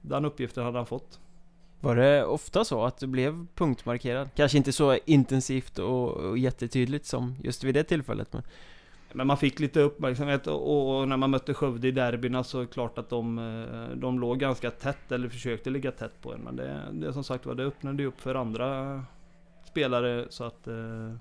den 0.00 0.24
uppgiften 0.24 0.64
hade 0.64 0.78
han 0.78 0.86
fått. 0.86 1.20
Var 1.80 1.96
det 1.96 2.24
ofta 2.24 2.64
så 2.64 2.84
att 2.84 2.98
du 2.98 3.06
blev 3.06 3.46
punktmarkerad? 3.54 4.28
Kanske 4.36 4.58
inte 4.58 4.72
så 4.72 4.98
intensivt 5.04 5.78
och, 5.78 6.10
och 6.10 6.38
jättetydligt 6.38 7.06
som 7.06 7.34
just 7.42 7.64
vid 7.64 7.74
det 7.74 7.84
tillfället 7.84 8.32
men 8.32 8.42
men 9.14 9.26
man 9.26 9.36
fick 9.36 9.60
lite 9.60 9.80
uppmärksamhet 9.80 10.46
och, 10.46 11.00
och 11.00 11.08
när 11.08 11.16
man 11.16 11.30
mötte 11.30 11.54
Skövde 11.54 11.88
i 11.88 11.90
derbyna 11.90 12.34
så 12.34 12.38
alltså, 12.38 12.58
är 12.58 12.62
det 12.62 12.66
klart 12.66 12.98
att 12.98 13.08
de, 13.08 13.38
eh, 13.38 13.96
de 13.96 14.20
låg 14.20 14.38
ganska 14.38 14.70
tätt 14.70 15.12
eller 15.12 15.28
försökte 15.28 15.70
ligga 15.70 15.90
tätt 15.90 16.20
på 16.22 16.34
en. 16.34 16.40
Men 16.40 16.56
det, 16.56 16.82
det 16.92 17.12
som 17.12 17.24
sagt 17.24 17.46
var, 17.46 17.54
det 17.54 17.64
öppnade 17.64 18.04
upp 18.04 18.20
för 18.20 18.34
andra 18.34 19.04
spelare 19.64 20.26
så 20.30 20.44
att 20.44 20.66
eh, 20.66 21.14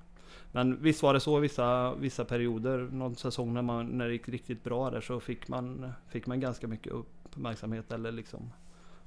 Men 0.52 0.84
visst 0.84 1.04
var 1.04 1.14
det 1.14 1.20
så 1.20 1.40
vissa, 1.40 1.96
vissa 1.96 2.26
perioder, 2.26 2.78
någon 2.78 3.16
säsong 3.16 3.54
när, 3.54 3.62
man, 3.62 3.86
när 3.86 4.08
det 4.08 4.14
gick 4.14 4.30
riktigt 4.30 4.64
bra 4.64 4.90
där 4.90 5.02
så 5.02 5.20
fick 5.20 5.48
man, 5.48 5.92
fick 6.10 6.28
man 6.28 6.40
ganska 6.40 6.68
mycket 6.68 6.94
uppmärksamhet 6.94 7.92
eller 7.92 8.12
liksom 8.12 8.52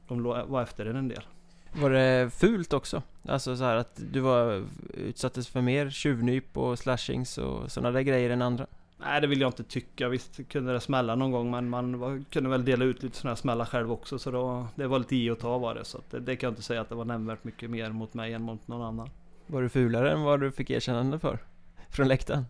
De 0.09 0.23
var 0.23 0.63
efter 0.63 0.87
en 0.87 0.97
en 0.97 1.09
del. 1.09 1.23
Var 1.81 1.91
det 1.91 2.31
fult 2.31 2.73
också? 2.73 3.03
Alltså 3.29 3.57
så 3.57 3.65
här 3.65 3.77
att 3.77 4.01
du 4.13 4.21
var 4.21 4.65
utsattes 4.95 5.49
för 5.49 5.61
mer 5.61 5.91
tjuvnyp 5.91 6.57
och 6.57 6.79
slashings 6.79 7.39
och 7.39 7.73
sådana 7.73 7.91
där 7.91 8.01
grejer 8.01 8.31
än 8.31 8.43
andra? 8.43 8.67
Nej 8.99 9.21
det 9.21 9.27
vill 9.27 9.41
jag 9.41 9.49
inte 9.49 9.65
tycka. 9.65 10.09
Visst 10.09 10.49
kunde 10.49 10.73
det 10.73 10.81
smälla 10.81 11.15
någon 11.15 11.31
gång 11.31 11.51
men 11.51 11.69
man 11.69 11.99
var, 11.99 12.25
kunde 12.31 12.51
väl 12.51 12.65
dela 12.65 12.85
ut 12.85 13.03
lite 13.03 13.17
sådana 13.17 13.31
här 13.31 13.37
smällar 13.37 13.65
själv 13.65 13.93
också. 13.93 14.19
Så 14.19 14.31
då, 14.31 14.67
det 14.75 14.87
var 14.87 14.99
lite 14.99 15.17
i 15.17 15.31
och 15.31 15.39
ta 15.39 15.59
var 15.59 15.75
det. 15.75 15.85
Så 15.85 16.01
det, 16.11 16.21
det, 16.21 16.37
kan 16.37 16.47
jag 16.47 16.53
inte 16.53 16.63
säga 16.63 16.81
att 16.81 16.89
det 16.89 16.95
var 16.95 17.05
nämnvärt 17.05 17.45
mycket 17.45 17.71
mer 17.71 17.91
mot 17.91 18.15
mig 18.15 18.33
än 18.33 18.43
mot 18.43 18.69
någon 18.69 18.83
annan. 18.83 19.11
Var 19.47 19.63
du 19.63 19.69
fulare 19.69 20.13
än 20.13 20.23
vad 20.23 20.41
du 20.41 20.53
fick 20.53 20.71
erkännande 20.71 21.19
för? 21.19 21.39
Från 21.89 22.09
läktaren? 22.09 22.45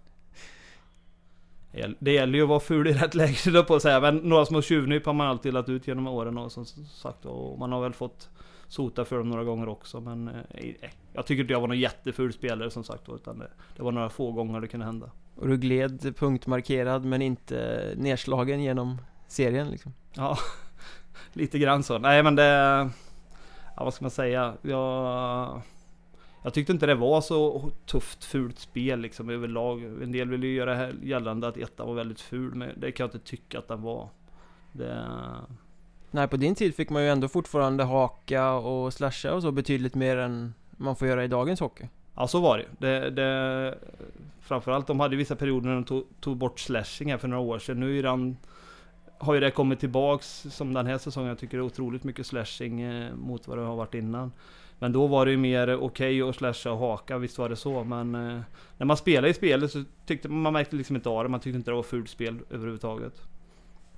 Det 1.99 2.13
gäller 2.13 2.39
ju 2.39 2.43
att 2.43 2.49
vara 2.49 2.61
ful 2.61 2.89
i 2.89 2.93
rätt 2.93 3.15
läge 3.15 3.63
på 3.67 3.75
att 3.75 3.83
säga. 3.83 4.01
Men 4.01 4.17
några 4.17 4.47
små 4.47 4.63
tjuvnyp 4.63 5.07
har 5.07 5.13
man 5.13 5.27
alltid 5.27 5.55
lagt 5.55 5.69
ut 5.69 5.89
genom 5.89 6.07
åren 6.07 6.39
och 6.39 6.53
som 6.53 6.67
sagt. 6.67 7.25
Och 7.25 7.59
man 7.59 7.73
har 7.73 7.83
väl 7.83 7.93
fått 7.93 8.29
sota 8.69 9.05
för 9.05 9.19
dem 9.19 9.29
några 9.29 9.45
gånger 9.45 9.69
också. 9.69 10.01
Men 10.01 10.29
eh, 10.29 10.91
jag 11.13 11.27
tycker 11.27 11.41
inte 11.41 11.53
jag 11.53 11.61
var 11.61 11.69
någon 11.69 11.79
jätteful 11.79 12.33
spelare 12.33 12.71
som 12.71 12.85
sagt. 12.85 13.09
Utan 13.09 13.39
det, 13.39 13.51
det 13.77 13.83
var 13.83 13.93
några 13.93 14.09
få 14.09 14.33
gånger 14.33 14.61
det 14.61 14.69
kunde 14.69 14.87
hända. 14.87 15.11
Och 15.37 15.49
du 15.49 15.57
gled 15.57 16.17
punktmarkerad 16.17 17.05
men 17.05 17.23
inte 17.23 17.89
nedslagen 17.97 18.63
genom 18.63 18.99
serien 19.29 19.69
liksom? 19.69 19.93
Ja, 20.13 20.39
lite 21.33 21.59
grann 21.59 21.83
så. 21.83 21.99
Nej 21.99 22.23
men 22.23 22.37
det... 22.37 22.91
Ja, 23.77 23.85
vad 23.85 23.95
ska 23.95 24.05
man 24.05 24.11
säga? 24.11 24.55
Jag... 24.63 25.63
Jag 26.43 26.55
tyckte 26.55 26.73
inte 26.73 26.87
det 26.87 26.95
var 26.95 27.21
så 27.21 27.71
tufft 27.87 28.25
fult 28.25 28.59
spel 28.59 29.01
liksom 29.01 29.31
överlag. 29.31 29.85
En 29.85 30.13
del 30.13 30.29
vill 30.29 30.45
ju 30.45 30.55
göra 30.55 30.91
gällande 30.91 31.49
att 31.49 31.57
ettan 31.57 31.87
var 31.87 31.95
väldigt 31.95 32.21
ful, 32.21 32.55
men 32.55 32.81
det 32.81 32.93
kan 32.93 33.05
jag 33.05 33.15
inte 33.15 33.27
tycka 33.27 33.59
att 33.59 33.69
den 33.69 33.83
var. 33.83 34.09
Det... 34.73 35.07
Nej, 36.15 36.29
på 36.29 36.37
din 36.37 36.55
tid 36.55 36.75
fick 36.75 36.91
man 36.91 37.03
ju 37.03 37.09
ändå 37.09 37.29
fortfarande 37.29 37.85
haka 37.85 38.53
och 38.53 38.93
slasha 38.93 39.35
och 39.35 39.43
så 39.43 39.53
betydligt 39.53 39.95
mer 39.95 40.17
än 40.17 40.55
man 40.71 40.97
får 40.97 41.09
göra 41.09 41.25
i 41.25 41.29
dagens 41.29 41.61
hockey. 41.61 41.89
Ja, 42.15 42.29
så 42.29 42.41
var 42.41 42.59
det. 42.59 42.87
det, 42.87 43.11
det 43.11 43.79
framförallt, 44.41 44.87
de 44.87 45.01
hade 45.01 45.17
vissa 45.17 45.37
perioder 45.37 45.69
när 45.69 45.75
de 45.75 45.85
tog, 45.85 46.05
tog 46.21 46.37
bort 46.37 46.61
slashing 46.61 47.11
här 47.11 47.19
för 47.19 47.29
några 47.29 47.43
år 47.43 47.59
sedan. 47.59 47.81
Nu 47.81 47.99
är 47.99 48.03
den, 48.03 48.37
har 49.19 49.35
ju 49.35 49.41
det 49.41 49.51
kommit 49.51 49.81
tillbaks 49.81 50.47
som 50.51 50.75
den 50.75 50.87
här 50.87 50.99
säsongen. 50.99 51.29
Jag 51.29 51.39
tycker 51.39 51.57
det 51.57 51.61
är 51.61 51.67
otroligt 51.67 52.05
mycket 52.05 52.27
slashing 52.27 52.81
eh, 52.81 53.15
mot 53.15 53.49
vad 53.49 53.59
det 53.59 53.65
har 53.65 53.77
varit 53.77 53.95
innan. 53.95 54.33
Men 54.79 54.93
då 54.93 55.07
var 55.07 55.27
det 55.27 55.31
ju 55.31 55.39
mer 55.39 55.77
okej 55.77 56.23
okay 56.23 56.29
att 56.29 56.37
slasha 56.37 56.73
och 56.73 56.79
haka, 56.79 57.19
visst 57.19 57.39
var 57.39 57.49
det 57.49 57.57
så. 57.57 57.85
Men 57.85 58.15
eh, 58.15 58.41
när 58.79 58.87
man 58.87 58.97
spelade 58.97 59.29
i 59.29 59.35
spelet 59.35 59.71
så 59.71 59.85
tyckte 60.07 60.29
man, 60.29 60.43
man 60.43 60.53
märkte 60.53 60.77
liksom 60.77 60.97
inte 60.97 61.09
av 61.09 61.25
det. 61.25 61.29
Man 61.29 61.41
tyckte 61.41 61.57
inte 61.57 61.71
det 61.71 61.75
var 61.75 61.83
fult 61.83 62.11
spel 62.11 62.39
överhuvudtaget. 62.51 63.23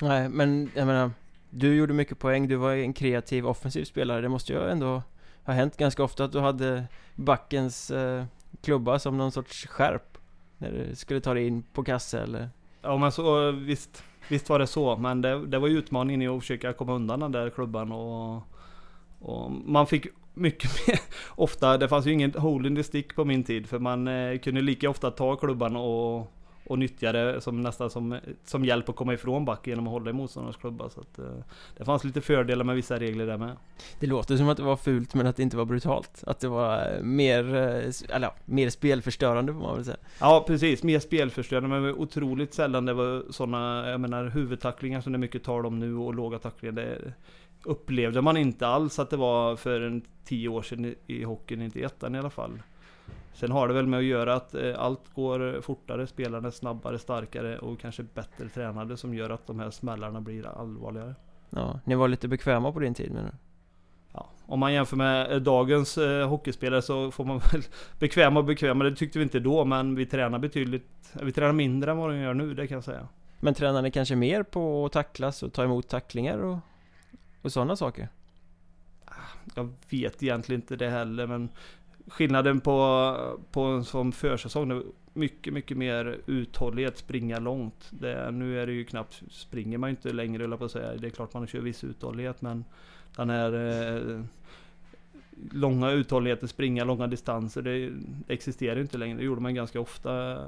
Nej, 0.03 0.29
men 0.29 0.71
jag 0.75 0.87
menar 0.87 1.11
du 1.51 1.75
gjorde 1.75 1.93
mycket 1.93 2.19
poäng, 2.19 2.49
du 2.49 2.57
var 2.57 2.75
en 2.75 2.93
kreativ 2.93 3.47
offensiv 3.47 3.85
spelare. 3.85 4.21
Det 4.21 4.29
måste 4.29 4.53
ju 4.53 4.71
ändå 4.71 5.03
ha 5.45 5.53
hänt 5.53 5.77
ganska 5.77 6.05
ofta 6.05 6.25
att 6.25 6.33
du 6.33 6.41
hade 6.41 6.85
backens 7.15 7.91
eh, 7.91 8.25
klubba 8.63 8.99
som 8.99 9.19
någon 9.19 9.33
sorts 9.33 9.67
skärp. 9.67 10.19
När 10.59 10.73
du 10.73 10.97
skulle 10.97 11.21
ta 11.21 11.35
dig 11.35 11.47
in 11.47 11.63
på 11.63 11.85
kasse 11.85 12.21
eller? 12.21 12.49
Ja 12.83 12.97
men 12.97 13.13
så 13.13 13.51
visst, 13.51 14.05
visst 14.29 14.49
var 14.49 14.59
det 14.59 14.67
så. 14.67 14.97
Men 14.97 15.23
det, 15.23 15.47
det 15.47 15.59
var 15.59 15.69
ju 15.69 15.79
utmaningen 15.79 16.23
i 16.23 16.29
att 16.29 16.41
försöka 16.41 16.73
komma 16.73 16.95
undan 16.95 17.21
den 17.21 17.33
där 17.33 17.51
klubban 17.51 17.93
och, 17.93 18.43
och 19.19 19.51
man 19.51 19.87
fick 19.87 20.07
mycket 20.35 20.71
mer 20.89 21.01
ofta, 21.29 21.79
det 21.79 21.89
fanns 21.89 22.07
ju 22.07 22.13
ingen 22.13 22.33
hole 22.35 22.69
in 22.69 22.77
the 22.77 22.83
stick 22.83 23.15
på 23.15 23.25
min 23.25 23.45
tid 23.45 23.67
för 23.67 23.79
man 23.79 24.09
eh, 24.09 24.39
kunde 24.39 24.61
lika 24.61 24.91
ofta 24.91 25.11
ta 25.11 25.37
klubban 25.37 25.77
och, 25.77 26.33
och 26.67 26.79
nyttja 26.79 27.13
det 27.13 27.41
som 27.41 27.61
nästan 27.61 27.91
som, 27.91 28.19
som 28.45 28.65
hjälp 28.65 28.89
att 28.89 28.97
komma 28.97 29.15
ifrån 29.15 29.45
back 29.45 29.67
genom 29.67 29.87
att 29.87 29.93
hålla 29.93 30.11
i 30.11 30.13
motståndarens 30.13 30.57
klubba. 30.57 30.91
Så 30.91 31.01
att, 31.01 31.19
eh, 31.19 31.25
det 31.77 31.85
fanns 31.85 32.05
lite 32.05 32.21
fördelar 32.21 32.65
med 32.65 32.77
vissa 32.77 32.99
regler 32.99 33.27
där 33.27 33.37
med. 33.37 33.57
Det 34.01 34.07
låter 34.07 34.37
som 34.37 34.49
att 34.49 34.57
det 34.57 34.63
var 34.63 34.77
fult 34.77 35.15
men 35.15 35.27
att 35.27 35.37
det 35.37 35.43
inte 35.43 35.57
var 35.57 35.65
brutalt. 35.65 36.25
Att 36.27 36.41
det 36.41 36.49
var 36.49 36.95
eh, 36.95 37.03
mer, 37.03 37.55
eh, 37.55 38.17
eller 38.17 38.31
mer 38.45 38.71
spelförstörande 38.71 39.53
får 39.53 39.61
man 39.61 39.75
väl 39.75 39.85
säga. 39.85 39.97
Ja 40.21 40.45
precis, 40.47 40.83
mer 40.83 40.99
spelförstörande 40.99 41.69
men 41.69 41.95
otroligt 41.95 42.55
sällan 42.55 42.87
det 42.87 42.95
var 42.95 43.25
sådana, 43.31 43.91
jag 43.91 44.01
menar 44.01 44.25
huvudtacklingar 44.25 45.01
som 45.01 45.13
det 45.13 45.17
är 45.17 45.21
mycket 45.21 45.45
tal 45.45 45.67
om 45.67 45.79
nu 45.79 45.97
och 45.97 46.15
låga 46.15 46.39
tacklingar. 46.39 46.73
Det, 46.73 47.13
upplevde 47.67 48.23
man 48.23 48.37
inte 48.37 48.67
alls 48.67 48.99
att 48.99 49.11
det 49.11 49.17
var 49.17 49.57
för 49.57 49.81
en 49.81 50.03
tio 50.25 50.49
år 50.49 50.63
sedan 50.63 50.95
i 51.07 51.25
hockeyn, 51.25 51.63
inte 51.63 51.79
i 51.79 51.83
ettan 51.83 52.15
i 52.15 52.19
alla 52.19 52.31
fall. 52.31 52.63
Sen 53.37 53.51
har 53.51 53.69
det 53.69 53.75
väl 53.75 53.87
med 53.87 53.99
att 53.99 54.05
göra 54.05 54.35
att 54.35 54.55
eh, 54.55 54.75
allt 54.79 55.15
går 55.15 55.61
fortare, 55.61 56.07
spelarna 56.07 56.49
är 56.49 56.53
snabbare, 56.53 56.99
starkare 56.99 57.59
och 57.59 57.81
kanske 57.81 58.03
bättre 58.03 58.49
tränade 58.49 58.97
som 58.97 59.15
gör 59.15 59.31
att 59.31 59.47
de 59.47 59.61
här 59.61 59.71
smällarna 59.71 60.21
blir 60.21 60.47
allvarligare. 60.47 61.15
Ja, 61.51 61.81
ni 61.85 61.95
var 61.95 62.09
lite 62.09 62.29
bekväma 62.29 62.73
på 62.73 62.81
din 62.81 62.95
tid 62.95 63.13
menar 63.13 63.31
du? 63.31 63.37
Ja, 64.13 64.29
om 64.47 64.61
man 64.61 64.73
jämför 64.73 64.97
med 64.97 65.33
eh, 65.33 65.39
dagens 65.39 65.99
eh, 65.99 66.29
hockeyspelare 66.29 66.83
så 66.83 67.11
får 67.11 67.25
man 67.25 67.39
väl 67.53 67.63
bekväma 67.99 68.41
och 68.41 68.47
bekväma, 68.47 68.85
det 68.85 68.97
tyckte 68.97 69.19
vi 69.19 69.23
inte 69.23 69.41
då 69.41 69.65
men 69.65 69.95
vi 69.95 70.07
tränar 70.07 70.39
betydligt, 70.39 71.15
vi 71.23 71.33
tränar 71.33 71.53
mindre 71.53 71.91
än 71.91 71.97
vad 71.97 72.11
de 72.11 72.17
gör 72.17 72.35
nu, 72.35 72.55
det 72.55 72.67
kan 72.67 72.75
jag 72.75 72.85
säga. 72.85 73.09
Men 73.41 73.55
tränar 73.55 73.83
ni 73.83 73.91
kanske 73.91 74.17
mer 74.17 74.43
på 74.43 74.87
att 74.87 74.93
tacklas 74.93 75.43
och 75.43 75.53
ta 75.53 75.65
emot 75.65 75.89
tacklingar 75.89 76.39
och 76.39 76.59
och 77.47 77.53
sådana 77.53 77.77
saker? 77.77 78.09
Jag 79.55 79.73
vet 79.91 80.23
egentligen 80.23 80.61
inte 80.61 80.77
det 80.77 80.91
heller 80.91 81.27
men 81.27 81.49
skillnaden 82.07 82.61
på, 82.61 83.17
på 83.53 83.61
en 83.61 83.85
sån 83.85 84.13
försäsong 84.13 84.71
är 84.71 84.83
mycket, 85.13 85.53
mycket 85.53 85.77
mer 85.77 86.19
uthållighet, 86.27 86.99
springa 86.99 87.39
långt. 87.39 87.89
Det, 87.91 88.31
nu 88.31 88.61
är 88.61 88.67
det 88.67 88.73
ju 88.73 88.85
knappt, 88.85 89.23
springer 89.31 89.79
man 89.79 89.91
ju 89.91 89.97
inte 89.97 90.13
längre 90.13 90.45
eller 90.45 90.57
på 90.57 90.65
att 90.65 90.73
säga. 90.73 90.97
Det 90.97 91.07
är 91.07 91.11
klart 91.11 91.35
man 91.35 91.47
kör 91.47 91.61
viss 91.61 91.85
uthållighet 91.85 92.43
men 92.43 92.65
den 93.17 93.31
här 93.31 93.53
eh, 93.53 94.21
långa 95.53 95.91
uthålligheten, 95.91 96.49
springa 96.49 96.85
långa 96.85 97.07
distanser, 97.07 97.63
det, 97.63 97.89
det 98.27 98.35
existerar 98.35 98.81
inte 98.81 98.99
längre. 98.99 99.19
Det 99.19 99.25
gjorde 99.25 99.41
man 99.41 99.55
ganska 99.55 99.81
ofta 99.81 100.45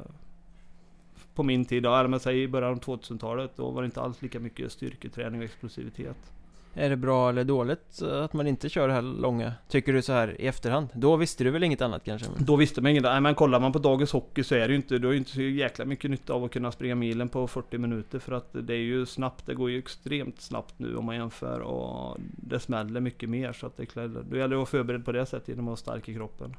på 1.34 1.42
min 1.42 1.64
tid, 1.64 1.82
då, 1.82 2.18
säg 2.18 2.42
i 2.42 2.48
början 2.48 2.72
av 2.72 2.80
2000-talet, 2.80 3.50
då 3.56 3.70
var 3.70 3.82
det 3.82 3.86
inte 3.86 4.00
alls 4.00 4.22
lika 4.22 4.40
mycket 4.40 4.72
styrketräning 4.72 5.40
och 5.40 5.44
explosivitet. 5.44 6.32
Är 6.78 6.90
det 6.90 6.96
bra 6.96 7.28
eller 7.28 7.44
dåligt 7.44 8.02
att 8.02 8.32
man 8.32 8.46
inte 8.46 8.68
kör 8.68 8.88
det 8.88 8.94
här 8.94 9.02
långa? 9.02 9.52
Tycker 9.68 9.92
du 9.92 10.02
så 10.02 10.12
här 10.12 10.40
i 10.40 10.46
efterhand? 10.46 10.88
Då 10.94 11.16
visste 11.16 11.44
du 11.44 11.50
väl 11.50 11.62
inget 11.62 11.82
annat 11.82 12.04
kanske? 12.04 12.28
Då 12.38 12.56
visste 12.56 12.80
man 12.80 12.90
inget 12.90 13.02
Nej 13.02 13.20
men 13.20 13.34
kollar 13.34 13.60
man 13.60 13.72
på 13.72 13.78
dagens 13.78 14.12
hockey 14.12 14.44
så 14.44 14.54
är 14.54 14.60
det 14.60 14.68
ju 14.68 14.76
inte 14.76 14.98
Du 14.98 15.06
har 15.06 15.12
ju 15.12 15.18
inte 15.18 15.30
så 15.30 15.40
jäkla 15.40 15.84
mycket 15.84 16.10
nytta 16.10 16.32
av 16.32 16.44
att 16.44 16.50
kunna 16.50 16.72
springa 16.72 16.94
milen 16.94 17.28
på 17.28 17.46
40 17.46 17.78
minuter 17.78 18.18
För 18.18 18.32
att 18.32 18.48
det 18.52 18.74
är 18.74 18.78
ju 18.78 19.06
snabbt 19.06 19.46
Det 19.46 19.54
går 19.54 19.70
ju 19.70 19.78
extremt 19.78 20.40
snabbt 20.40 20.74
nu 20.76 20.96
om 20.96 21.04
man 21.04 21.16
jämför 21.16 21.60
Och 21.60 22.16
det 22.36 22.60
smäller 22.60 23.00
mycket 23.00 23.28
mer 23.28 23.52
så 23.52 23.66
att 23.66 23.76
det 23.76 23.94
Då 23.94 24.00
gäller 24.00 24.38
det 24.38 24.44
att 24.44 24.50
vara 24.50 24.66
förberedd 24.66 25.04
på 25.04 25.12
det 25.12 25.26
sättet 25.26 25.48
genom 25.48 25.64
att 25.64 25.68
vara 25.68 25.76
stark 25.76 26.08
i 26.08 26.14
kroppen 26.14 26.56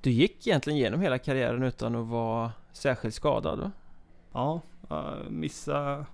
Du 0.00 0.10
gick 0.10 0.46
egentligen 0.46 0.78
genom 0.78 1.00
hela 1.00 1.18
karriären 1.18 1.62
utan 1.62 1.96
att 1.96 2.06
vara 2.06 2.52
särskilt 2.72 3.14
skadad 3.14 3.58
va? 3.58 3.70
Ja, 4.32 4.60
missa 5.28 6.06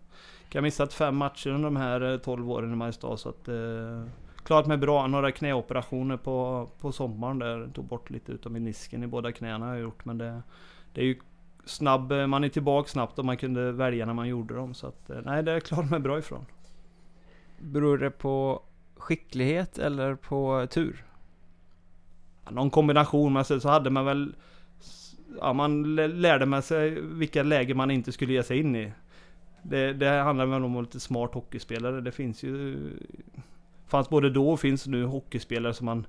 jag 0.51 0.61
har 0.61 0.63
missat 0.63 0.93
fem 0.93 1.17
matcher 1.17 1.51
under 1.51 1.65
de 1.65 1.77
här 1.77 2.19
12 2.19 2.43
eh, 2.43 2.51
åren 2.51 2.73
i 2.73 2.77
Mariestad 2.77 3.17
så 3.17 3.29
att 3.29 3.49
eh, 3.49 4.05
Klarat 4.49 4.67
mig 4.67 4.77
bra, 4.77 5.07
några 5.07 5.33
knäoperationer 5.33 6.17
på, 6.17 6.69
på 6.81 6.93
sommaren 6.93 7.39
där. 7.39 7.71
Tog 7.75 7.85
bort 7.85 8.11
lite 8.11 8.33
utav 8.33 8.53
menisken 8.53 9.05
i 9.05 9.07
båda 9.07 9.33
knäna 9.33 9.67
har 9.67 9.73
jag 9.73 9.83
gjort 9.83 10.05
men 10.05 10.19
det 10.19 10.43
Det 10.93 11.01
är 11.01 11.05
ju 11.05 11.19
snabb, 11.65 12.13
eh, 12.13 12.27
man 12.27 12.45
är 12.45 12.49
tillbaka 12.49 12.89
snabbt 12.89 13.19
och 13.19 13.25
man 13.25 13.37
kunde 13.37 13.73
välja 13.73 14.07
när 14.07 14.15
man 14.15 14.29
gjorde 14.29 14.55
dem 14.55 14.75
så 14.75 14.87
att 14.87 15.11
eh, 15.11 15.19
nej 15.25 15.43
det 15.43 15.61
klarade 15.61 15.91
mig 15.91 16.01
bra 16.01 16.19
ifrån. 16.19 16.47
Beror 17.59 17.99
det 17.99 18.11
på 18.11 18.63
skicklighet 18.97 19.79
eller 19.79 20.15
på 20.15 20.67
tur? 20.71 21.05
Ja, 22.45 22.51
någon 22.51 22.71
kombination, 22.71 23.33
men 23.33 23.45
så 23.45 23.69
hade 23.69 23.91
man 23.91 24.05
väl 24.05 24.35
Ja 25.41 25.53
man 25.53 25.95
lärde 25.95 26.47
man 26.47 26.63
sig 26.63 27.01
vilka 27.01 27.43
lägen 27.43 27.77
man 27.77 27.91
inte 27.91 28.13
skulle 28.13 28.33
ge 28.33 28.43
sig 28.43 28.59
in 28.59 28.77
i 28.77 28.93
det, 29.63 29.93
det 29.93 30.09
handlar 30.09 30.47
väl 30.47 30.55
om 30.55 30.65
att 30.65 30.73
vara 30.73 30.83
lite 30.83 31.01
smart 31.01 31.35
hockeyspelare. 31.35 32.01
Det 32.01 32.13
finns 32.13 32.43
ju... 32.43 32.79
Fanns 33.87 34.09
både 34.09 34.31
då 34.31 34.51
och 34.51 34.61
finns 34.61 34.87
nu 34.87 35.05
hockeyspelare 35.05 35.75
som 35.75 35.87
man 35.87 36.07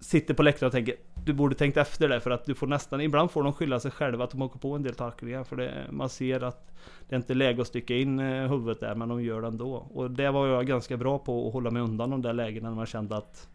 sitter 0.00 0.34
på 0.34 0.42
läktaren 0.42 0.66
och 0.66 0.72
tänker 0.72 0.94
Du 1.24 1.32
borde 1.32 1.54
tänkt 1.54 1.76
efter 1.76 2.08
det 2.08 2.20
för 2.20 2.30
att 2.30 2.44
du 2.44 2.54
får 2.54 2.66
nästan 2.66 3.00
Ibland 3.00 3.30
får 3.30 3.42
de 3.42 3.52
skylla 3.52 3.80
sig 3.80 3.90
själva 3.90 4.24
att 4.24 4.30
de 4.30 4.42
åker 4.42 4.58
på 4.58 4.74
en 4.74 4.82
del 4.82 4.94
tacklingar 4.94 5.44
för 5.44 5.56
det, 5.56 5.86
man 5.90 6.08
ser 6.08 6.44
att 6.44 6.72
Det 7.08 7.14
är 7.14 7.16
inte 7.16 7.34
läge 7.34 7.60
att 7.60 7.68
sticka 7.68 7.96
in 7.96 8.18
eh, 8.18 8.50
huvudet 8.50 8.80
där 8.80 8.94
men 8.94 9.08
de 9.08 9.22
gör 9.22 9.40
det 9.40 9.46
ändå. 9.46 9.86
Och 9.94 10.10
det 10.10 10.30
var 10.30 10.46
jag 10.46 10.66
ganska 10.66 10.96
bra 10.96 11.18
på 11.18 11.46
att 11.46 11.52
hålla 11.52 11.70
mig 11.70 11.82
undan 11.82 12.10
de 12.10 12.22
där 12.22 12.32
lägena 12.32 12.68
när 12.68 12.76
man 12.76 12.86
kände 12.86 13.16
att 13.16 13.48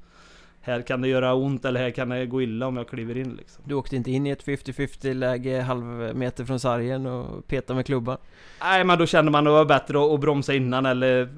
här 0.66 0.82
kan 0.82 1.02
det 1.02 1.08
göra 1.08 1.34
ont 1.34 1.66
eller 1.66 1.80
här 1.80 1.92
kan 1.92 2.10
det 2.10 2.26
gå 2.26 2.42
illa 2.42 2.68
om 2.68 2.78
jag 2.78 2.88
kliver 2.88 3.18
in 3.18 3.36
liksom. 3.36 3.64
Du 3.68 3.76
åkte 3.76 3.96
inte 3.96 4.12
in 4.12 4.28
i 4.28 4.30
ett 4.30 4.46
50-50 4.46 5.14
läge 5.14 5.62
halv 5.62 6.16
meter 6.16 6.46
från 6.46 6.60
sargen 6.60 7.06
och 7.06 7.48
petade 7.48 7.76
med 7.76 7.86
klubban? 7.86 8.18
Nej 8.62 8.84
men 8.84 8.98
då 8.98 9.06
kände 9.06 9.32
man 9.32 9.44
det 9.44 9.52
var 9.52 9.66
bättre 9.66 10.14
att, 10.14 10.20
bromsa 10.20 10.54
innan 10.54 10.86
eller 10.86 11.30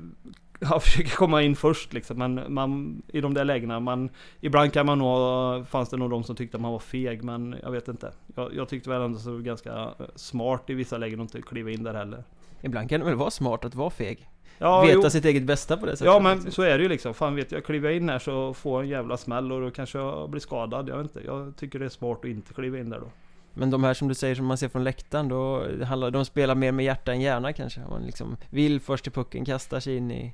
ja, 0.60 0.80
försöka 0.84 1.10
komma 1.10 1.42
in 1.42 1.56
först 1.56 1.94
liksom. 1.94 2.18
Men 2.18 2.54
man, 2.54 3.02
i 3.08 3.22
de 3.22 3.34
där 3.34 3.46
lägena, 3.46 3.80
man, 3.80 4.10
ibland 4.42 4.74
kan 4.74 4.86
man 4.86 5.00
nog, 5.00 5.68
fanns 5.68 5.90
det 5.90 5.98
nog 5.98 6.10
de 6.10 6.24
som 6.24 6.36
tyckte 6.36 6.58
att 6.58 6.62
man 6.62 6.72
var 6.72 6.80
feg 6.80 7.24
men 7.24 7.56
jag 7.64 7.72
vet 7.72 7.88
inte. 7.88 8.12
Jag, 8.36 8.56
jag 8.56 8.70
tyckte 8.70 8.90
väl 8.90 9.02
ändå 9.02 9.20
så 9.20 9.38
ganska 9.38 9.90
smart 10.16 10.70
i 10.70 10.74
vissa 10.74 10.98
lägen 10.98 11.20
att 11.20 11.36
inte 11.36 11.48
kliva 11.48 11.72
in 11.72 11.84
där 11.84 11.94
heller. 11.94 12.24
Ibland 12.66 12.90
kan 12.90 13.00
det 13.00 13.06
väl 13.06 13.16
vara 13.16 13.32
smart 13.32 13.66
att 13.66 13.76
vara 13.76 13.90
feg? 13.90 14.30
ja, 14.58 14.82
veta 14.82 15.00
jo. 15.04 15.10
sitt 15.10 15.26
eget 15.26 15.44
bästa 15.44 15.78
på 15.78 15.86
det 15.86 15.92
sättet. 15.92 16.06
Ja 16.06 16.20
men 16.20 16.34
liksom. 16.34 16.52
så 16.52 16.62
är 16.62 16.78
det 16.78 16.84
ju 16.84 16.90
liksom. 16.90 17.14
Fan 17.14 17.36
vet 17.36 17.52
jag, 17.52 17.66
kliver 17.66 17.90
jag 17.90 17.98
in 17.98 18.10
här 18.10 18.20
så 18.20 18.54
får 18.54 18.74
jag 18.74 18.84
en 18.84 18.90
jävla 18.90 19.18
smäll 19.18 19.52
och 19.52 19.62
då 19.62 19.72
kanske 19.72 19.98
jag 19.98 20.30
blir 20.30 20.42
skadad. 20.42 20.90
Jag 20.90 20.98
vet 20.98 21.04
inte. 21.04 21.22
Jag 21.26 21.54
tycker 21.56 21.80
det 21.80 21.86
är 21.86 21.90
smart 21.90 22.20
att 22.20 22.26
inte 22.26 22.54
kliva 22.54 22.78
in 22.78 22.90
där 22.90 23.00
då. 23.00 23.08
Men 23.54 23.70
de 23.70 23.84
här 23.84 23.94
som 23.94 24.08
du 24.08 24.16
säger 24.16 24.36
som 24.36 24.46
man 24.46 24.58
ser 24.58 24.70
från 24.70 24.84
läktaren 24.84 25.28
då 25.28 25.64
handlar, 25.84 26.12
De 26.12 26.26
spelar 26.26 26.56
mer 26.56 26.72
med 26.72 26.86
hjärta 26.86 27.12
än 27.12 27.22
hjärna 27.22 27.54
kanske? 27.54 27.82
Man 27.90 28.04
liksom 28.04 28.38
vill 28.50 28.80
först 28.80 29.04
till 29.04 29.14
pucken, 29.14 29.46
kastar 29.46 29.80
sig 29.80 29.98
in 29.98 30.12
i 30.12 30.34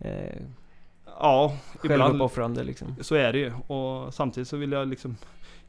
eh, 0.00 0.42
Ja, 1.18 1.56
självuppoffrande 1.74 2.64
liksom. 2.64 2.96
Så 3.00 3.14
är 3.14 3.32
det 3.32 3.38
ju. 3.38 3.52
Och 3.66 4.14
samtidigt 4.14 4.48
så 4.48 4.56
vill 4.56 4.72
jag 4.72 4.88
liksom 4.88 5.16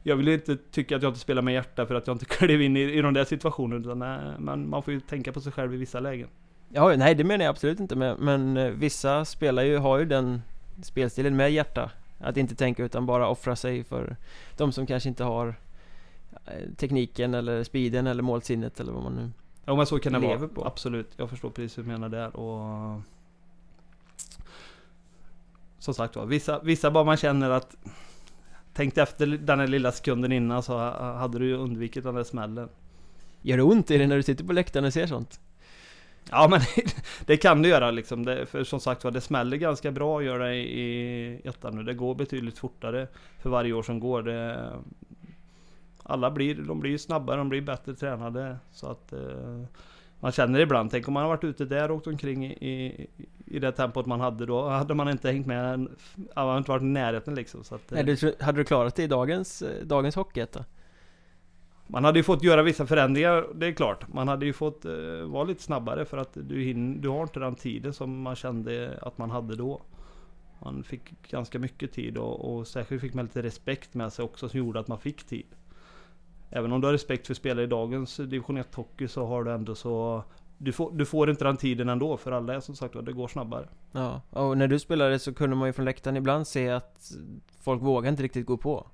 jag 0.06 0.16
vill 0.16 0.28
inte 0.28 0.56
tycka 0.56 0.96
att 0.96 1.02
jag 1.02 1.10
inte 1.10 1.20
spelar 1.20 1.42
med 1.42 1.54
hjärta 1.54 1.86
för 1.86 1.94
att 1.94 2.06
jag 2.06 2.14
inte 2.14 2.24
klev 2.36 2.62
in 2.62 2.76
i, 2.76 2.80
i 2.80 3.02
de 3.02 3.14
där 3.14 3.24
situationerna. 3.24 3.80
Utan, 3.80 3.98
nej, 3.98 4.34
men 4.38 4.70
man 4.70 4.82
får 4.82 4.94
ju 4.94 5.00
tänka 5.00 5.32
på 5.32 5.40
sig 5.40 5.52
själv 5.52 5.74
i 5.74 5.76
vissa 5.76 6.00
lägen. 6.00 6.28
Ja, 6.68 6.96
nej 6.96 7.14
det 7.14 7.24
menar 7.24 7.44
jag 7.44 7.50
absolut 7.50 7.80
inte 7.80 7.96
med, 7.96 8.18
men 8.18 8.56
eh, 8.56 8.70
vissa 8.70 9.24
spelar 9.24 9.62
ju, 9.62 9.76
har 9.78 9.98
ju 9.98 10.04
den 10.04 10.42
spelstilen 10.82 11.36
med 11.36 11.52
hjärta 11.52 11.90
Att 12.18 12.36
inte 12.36 12.54
tänka 12.54 12.84
utan 12.84 13.06
bara 13.06 13.28
offra 13.28 13.56
sig 13.56 13.84
för 13.84 14.16
de 14.56 14.72
som 14.72 14.86
kanske 14.86 15.08
inte 15.08 15.24
har 15.24 15.54
eh, 16.46 16.72
tekniken 16.76 17.34
eller 17.34 17.64
speeden 17.64 18.06
eller 18.06 18.22
målsinnet 18.22 18.80
eller 18.80 18.92
vad 18.92 19.02
man 19.02 19.14
nu 19.14 19.30
Ja 19.64 19.76
men 19.76 19.86
så 19.86 19.98
kan 19.98 20.12
det 20.12 20.18
vara, 20.18 20.48
på. 20.48 20.64
absolut. 20.64 21.10
Jag 21.16 21.30
förstår 21.30 21.50
precis 21.50 21.78
hur 21.78 21.82
du 21.82 21.88
menar 21.88 22.08
där 22.08 22.36
och 22.36 23.00
Som 25.78 25.94
sagt 25.94 26.16
var, 26.16 26.26
vissa, 26.26 26.60
vissa 26.62 26.90
bara 26.90 27.04
man 27.04 27.16
känner 27.16 27.50
att 27.50 27.76
Tänk 28.74 28.96
efter 28.96 29.26
den 29.26 29.60
här 29.60 29.66
lilla 29.66 29.92
sekunden 29.92 30.32
innan 30.32 30.62
så 30.62 30.78
hade 30.98 31.38
du 31.38 31.46
ju 31.46 31.56
undvikit 31.56 32.04
den 32.04 32.14
där 32.14 32.24
smällen 32.24 32.68
Gör 33.46 33.56
det 33.56 33.62
ont 33.62 33.90
i 33.90 33.98
dig 33.98 34.06
när 34.06 34.16
du 34.16 34.22
sitter 34.22 34.44
på 34.44 34.52
läktaren 34.52 34.84
och 34.84 34.92
ser 34.92 35.06
sånt? 35.06 35.40
Ja 36.30 36.48
men 36.50 36.60
det 37.26 37.36
kan 37.36 37.62
det 37.62 37.68
göra 37.68 37.90
liksom. 37.90 38.24
Det, 38.24 38.46
för 38.46 38.64
som 38.64 38.80
sagt 38.80 39.04
var 39.04 39.10
det 39.10 39.20
smäller 39.20 39.56
ganska 39.56 39.92
bra 39.92 40.18
att 40.18 40.24
göra 40.24 40.54
i, 40.54 40.60
i 40.60 41.40
ettan 41.44 41.76
nu. 41.76 41.82
Det 41.82 41.94
går 41.94 42.14
betydligt 42.14 42.58
fortare 42.58 43.08
för 43.38 43.50
varje 43.50 43.72
år 43.72 43.82
som 43.82 44.00
går. 44.00 44.22
Det, 44.22 44.72
alla 46.02 46.30
blir, 46.30 46.54
de 46.54 46.80
blir 46.80 46.98
snabbare, 46.98 47.36
de 47.36 47.48
blir 47.48 47.60
bättre 47.60 47.94
tränade. 47.94 48.56
Så 48.72 48.86
att 48.90 49.12
eh, 49.12 49.62
man 50.24 50.32
känner 50.32 50.60
ibland, 50.60 50.90
tänk 50.90 51.08
om 51.08 51.14
man 51.14 51.22
har 51.22 51.30
varit 51.30 51.44
ute 51.44 51.64
där 51.64 51.90
och 51.90 51.96
åkt 51.96 52.06
omkring 52.06 52.46
i, 52.46 52.52
i, 52.52 53.06
i 53.46 53.58
det 53.58 53.72
tempot 53.72 54.06
man 54.06 54.20
hade 54.20 54.46
då. 54.46 54.68
Hade 54.68 54.94
man 54.94 55.08
inte 55.08 55.30
hängt 55.30 55.46
med, 55.46 55.78
man 55.78 55.88
hade 56.34 56.58
inte 56.58 56.70
varit 56.70 56.82
i 56.82 56.86
närheten 56.86 57.34
liksom. 57.34 57.64
Så 57.64 57.74
att, 57.74 57.90
Nej, 57.90 58.04
du, 58.04 58.34
hade 58.40 58.60
du 58.60 58.64
klarat 58.64 58.94
det 58.96 59.02
i 59.02 59.06
dagens, 59.06 59.62
eh, 59.62 59.84
dagens 59.86 60.14
hockeyetta? 60.14 60.64
Man 61.86 62.04
hade 62.04 62.18
ju 62.18 62.22
fått 62.22 62.42
göra 62.42 62.62
vissa 62.62 62.86
förändringar, 62.86 63.46
det 63.54 63.66
är 63.66 63.72
klart. 63.72 64.12
Man 64.12 64.28
hade 64.28 64.46
ju 64.46 64.52
fått 64.52 64.86
uh, 64.86 65.24
vara 65.24 65.44
lite 65.44 65.62
snabbare 65.62 66.04
för 66.04 66.18
att 66.18 66.32
du, 66.34 66.62
hin 66.62 67.00
du 67.00 67.08
har 67.08 67.22
inte 67.22 67.40
den 67.40 67.54
tiden 67.54 67.92
som 67.92 68.22
man 68.22 68.36
kände 68.36 68.98
att 69.02 69.18
man 69.18 69.30
hade 69.30 69.56
då. 69.56 69.82
Man 70.62 70.84
fick 70.84 71.30
ganska 71.30 71.58
mycket 71.58 71.92
tid 71.92 72.18
och, 72.18 72.54
och 72.54 72.66
särskilt 72.66 73.00
fick 73.00 73.14
man 73.14 73.24
lite 73.24 73.42
respekt 73.42 73.94
med 73.94 74.12
sig 74.12 74.24
också 74.24 74.48
som 74.48 74.58
gjorde 74.58 74.80
att 74.80 74.88
man 74.88 74.98
fick 74.98 75.24
tid. 75.24 75.46
Även 76.56 76.72
om 76.72 76.80
du 76.80 76.86
har 76.86 76.92
respekt 76.92 77.26
för 77.26 77.34
spelare 77.34 77.64
i 77.64 77.66
dagens 77.66 78.16
division 78.16 78.56
1 78.56 78.74
hockey 78.74 79.08
så 79.08 79.26
har 79.26 79.44
du 79.44 79.52
ändå 79.52 79.74
så 79.74 80.24
du 80.58 80.72
får, 80.72 80.92
du 80.92 81.06
får 81.06 81.30
inte 81.30 81.44
den 81.44 81.56
tiden 81.56 81.88
ändå 81.88 82.16
för 82.16 82.32
alla 82.32 82.54
är 82.54 82.60
som 82.60 82.76
sagt 82.76 82.94
det 83.02 83.12
går 83.12 83.28
snabbare. 83.28 83.68
Ja, 83.92 84.20
och 84.30 84.58
när 84.58 84.68
du 84.68 84.78
spelade 84.78 85.18
så 85.18 85.34
kunde 85.34 85.56
man 85.56 85.68
ju 85.68 85.72
från 85.72 85.84
läktaren 85.84 86.16
ibland 86.16 86.46
se 86.46 86.68
att 86.68 87.12
folk 87.60 87.82
vågar 87.82 88.10
inte 88.10 88.22
riktigt 88.22 88.46
gå 88.46 88.56
på. 88.56 88.86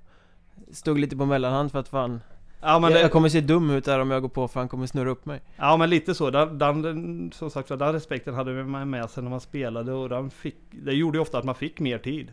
Stod 0.71 0.99
lite 0.99 1.17
på 1.17 1.25
mellanhand 1.25 1.71
för 1.71 1.79
att 1.79 1.87
fan 1.87 2.19
Ja, 2.61 2.79
men 2.79 2.91
jag, 2.91 3.05
det, 3.05 3.09
kommer 3.09 3.29
se 3.29 3.41
dum 3.41 3.69
ut 3.69 3.85
där 3.85 3.99
om 3.99 4.11
jag 4.11 4.21
går 4.21 4.29
på 4.29 4.47
för 4.47 4.59
han 4.59 4.69
kommer 4.69 4.85
snurra 4.85 5.09
upp 5.09 5.25
mig. 5.25 5.41
ja 5.57 5.77
men 5.77 5.89
lite 5.89 6.15
så. 6.15 6.29
Den, 6.29 6.57
den, 6.57 7.31
som 7.31 7.49
sagt 7.49 7.69
den 7.69 7.93
respekten 7.93 8.33
hade 8.33 8.63
man 8.63 8.89
med 8.89 9.09
sig 9.09 9.23
när 9.23 9.29
man 9.29 9.41
spelade 9.41 9.93
och 9.93 10.09
den 10.09 10.29
fick, 10.29 10.57
det 10.71 10.93
gjorde 10.93 11.17
ju 11.17 11.21
ofta 11.21 11.37
att 11.37 11.45
man 11.45 11.55
fick 11.55 11.79
mer 11.79 11.97
tid. 11.97 12.31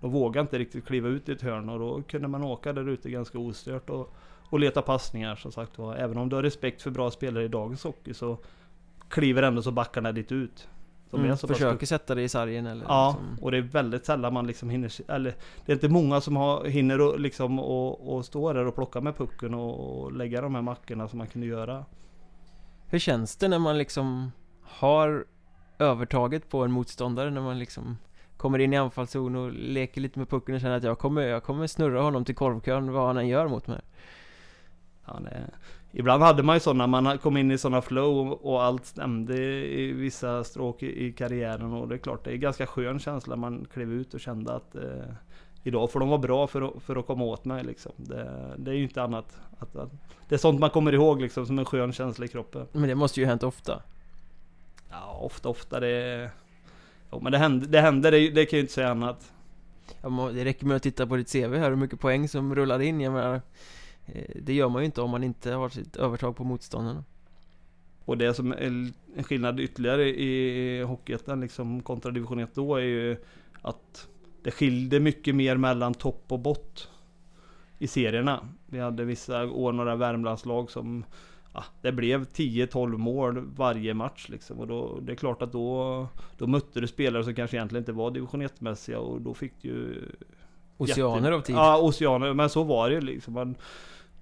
De 0.00 0.10
vågade 0.10 0.40
inte 0.40 0.58
riktigt 0.58 0.86
kliva 0.86 1.08
ut 1.08 1.28
i 1.28 1.32
ett 1.32 1.42
hörn 1.42 1.68
och 1.68 1.78
då 1.78 2.02
kunde 2.02 2.28
man 2.28 2.44
åka 2.44 2.72
där 2.72 2.88
ute 2.88 3.10
ganska 3.10 3.38
ostört 3.38 3.90
och, 3.90 4.14
och 4.52 4.60
leta 4.60 4.82
passningar 4.82 5.36
som 5.36 5.52
sagt 5.52 5.78
var. 5.78 5.96
Även 5.96 6.18
om 6.18 6.28
du 6.28 6.36
har 6.36 6.42
respekt 6.42 6.82
för 6.82 6.90
bra 6.90 7.10
spelare 7.10 7.44
i 7.44 7.48
dagens 7.48 7.84
hockey 7.84 8.14
så 8.14 8.38
kliver 9.08 9.42
ändå 9.42 9.62
så 9.62 9.70
backarna 9.70 10.12
dit 10.12 10.32
ut. 10.32 10.68
De 11.10 11.20
Mm, 11.20 11.36
så 11.36 11.48
pass 11.48 11.56
försöker 11.56 11.86
sätta 11.86 12.14
det 12.14 12.22
i 12.22 12.28
sargen 12.28 12.66
eller 12.66 12.84
Ja, 12.88 13.16
liksom. 13.20 13.44
och 13.44 13.50
det 13.50 13.56
är 13.56 13.62
väldigt 13.62 14.06
sällan 14.06 14.32
man 14.32 14.46
liksom 14.46 14.70
hinner, 14.70 15.10
eller 15.10 15.34
det 15.66 15.72
är 15.72 15.76
inte 15.76 15.88
många 15.88 16.20
som 16.20 16.36
har, 16.36 16.64
hinner 16.64 17.00
och 17.00 17.20
liksom 17.20 17.58
och, 17.58 18.14
och 18.16 18.24
stå 18.24 18.52
där 18.52 18.66
och 18.66 18.74
plocka 18.74 19.00
med 19.00 19.16
pucken 19.16 19.54
och, 19.54 20.02
och 20.02 20.12
lägga 20.12 20.40
de 20.40 20.54
här 20.54 20.62
mackorna 20.62 21.08
som 21.08 21.18
man 21.18 21.26
kunde 21.26 21.46
göra. 21.46 21.84
Hur 22.86 22.98
känns 22.98 23.36
det 23.36 23.48
när 23.48 23.58
man 23.58 23.78
liksom 23.78 24.32
har 24.62 25.24
övertaget 25.78 26.48
på 26.48 26.64
en 26.64 26.72
motståndare 26.72 27.30
när 27.30 27.40
man 27.40 27.58
liksom 27.58 27.98
kommer 28.36 28.58
in 28.58 28.72
i 28.72 28.76
anfallszon 28.76 29.36
och 29.36 29.52
leker 29.52 30.00
lite 30.00 30.18
med 30.18 30.28
pucken 30.28 30.54
och 30.54 30.60
känner 30.60 30.76
att 30.76 30.84
jag 30.84 30.98
kommer, 30.98 31.22
jag 31.22 31.42
kommer 31.42 31.66
snurra 31.66 32.02
honom 32.02 32.24
till 32.24 32.34
korvkön 32.34 32.92
vad 32.92 33.06
han 33.06 33.16
än 33.16 33.28
gör 33.28 33.48
mot 33.48 33.66
mig. 33.66 33.80
Ja, 35.06 35.20
det, 35.24 35.50
ibland 35.92 36.22
hade 36.22 36.42
man 36.42 36.56
ju 36.56 36.60
sådana, 36.60 36.86
man 36.86 37.18
kom 37.18 37.36
in 37.36 37.50
i 37.50 37.58
sådana 37.58 37.82
flow 37.82 38.32
och, 38.32 38.62
allt 38.62 38.86
stämde 38.86 39.36
i 39.66 39.92
vissa 39.92 40.44
stråk 40.44 40.82
i, 40.82 41.12
karriären 41.12 41.72
och 41.72 41.88
det 41.88 41.94
är 41.94 41.98
klart 41.98 42.24
det 42.24 42.30
är 42.30 42.34
en 42.34 42.40
ganska 42.40 42.66
skön 42.66 42.98
känsla 42.98 43.36
man 43.36 43.66
klev 43.72 43.92
ut 43.92 44.14
och 44.14 44.20
kände 44.20 44.52
att 44.52 44.74
eh, 44.74 45.14
Idag 45.64 45.90
får 45.90 46.00
de 46.00 46.08
vara 46.08 46.18
bra 46.18 46.46
för 46.46 46.62
att, 46.62 46.82
för 46.82 46.96
att 46.96 47.06
komma 47.06 47.24
åt 47.24 47.44
mig 47.44 47.64
liksom. 47.64 47.92
Det, 47.96 48.54
det 48.56 48.70
är 48.70 48.74
ju 48.74 48.82
inte 48.82 49.02
annat. 49.02 49.40
Att, 49.58 49.76
att, 49.76 49.90
det 50.28 50.34
är 50.34 50.38
sånt 50.38 50.60
man 50.60 50.70
kommer 50.70 50.94
ihåg 50.94 51.20
liksom 51.20 51.46
som 51.46 51.58
en 51.58 51.64
skön 51.64 51.92
känsla 51.92 52.24
i 52.24 52.28
kroppen. 52.28 52.66
Men 52.72 52.88
det 52.88 52.94
måste 52.94 53.20
ju 53.20 53.26
hänt 53.26 53.42
ofta. 53.42 53.82
Ja, 54.90 55.18
ofta, 55.22 55.48
ofta 55.48 55.80
det... 55.80 56.30
Jo, 57.12 57.20
men 57.22 57.32
det 57.32 57.38
händer, 57.38 57.66
det, 57.66 57.80
händer 57.80 58.10
det, 58.10 58.30
det 58.30 58.46
kan 58.46 58.56
ju 58.56 58.60
inte 58.60 58.72
säga 58.72 58.90
annat. 58.90 59.32
Ja, 60.02 60.30
Det 60.34 60.44
räcker 60.44 60.66
med 60.66 60.76
att 60.76 60.82
titta 60.82 61.06
på 61.06 61.16
ditt 61.16 61.32
CV 61.32 61.56
här, 61.56 61.70
hur 61.70 61.76
mycket 61.76 62.00
poäng 62.00 62.28
som 62.28 62.54
rullar 62.54 62.80
in. 62.82 63.00
Jag 63.00 63.12
menar, 63.12 63.40
det 64.42 64.54
gör 64.54 64.68
man 64.68 64.82
ju 64.82 64.86
inte 64.86 65.00
om 65.02 65.10
man 65.10 65.24
inte 65.24 65.52
har 65.52 65.68
sitt 65.68 65.96
övertag 65.96 66.36
på 66.36 66.44
motståndarna. 66.44 67.04
Och 68.04 68.18
det 68.18 68.34
som 68.34 68.52
är 68.52 68.56
en 69.16 69.24
skillnad 69.24 69.60
ytterligare 69.60 70.08
i 70.08 70.82
Hockeyettan 70.82 71.40
liksom 71.40 71.82
kontra 71.82 72.10
division 72.10 72.38
1 72.38 72.54
då 72.54 72.76
är 72.76 72.82
ju 72.82 73.16
att 73.62 74.08
det 74.42 74.50
skilde 74.50 75.00
mycket 75.00 75.34
mer 75.34 75.56
mellan 75.56 75.94
topp 75.94 76.24
och 76.28 76.38
bott 76.38 76.88
i 77.78 77.86
serierna. 77.86 78.48
Vi 78.66 78.78
hade 78.78 79.04
vissa 79.04 79.44
år 79.46 79.72
några 79.72 79.96
Värmlandslag 79.96 80.70
som 80.70 81.04
ja, 81.54 81.64
det 81.82 81.92
blev 81.92 82.24
10-12 82.24 82.96
mål 82.96 83.40
varje 83.56 83.94
match 83.94 84.28
liksom. 84.28 84.58
Och 84.58 84.66
då, 84.66 84.98
det 85.00 85.12
är 85.12 85.16
klart 85.16 85.42
att 85.42 85.52
då, 85.52 86.06
då 86.38 86.46
mötte 86.46 86.80
du 86.80 86.86
spelare 86.86 87.24
som 87.24 87.34
kanske 87.34 87.56
egentligen 87.56 87.82
inte 87.82 87.92
var 87.92 88.10
division 88.10 88.42
1-mässiga 88.42 88.96
och 88.96 89.20
då 89.20 89.34
fick 89.34 89.52
du 89.62 89.68
ju 89.68 90.02
Oceaner 90.76 91.16
jätte- 91.16 91.34
av 91.34 91.40
tid. 91.40 91.56
Ja, 91.56 91.78
oceaner. 91.82 92.34
Men 92.34 92.50
så 92.50 92.62
var 92.62 92.88
det 92.88 92.94
ju 92.94 93.00
liksom. 93.00 93.34
Man, 93.34 93.54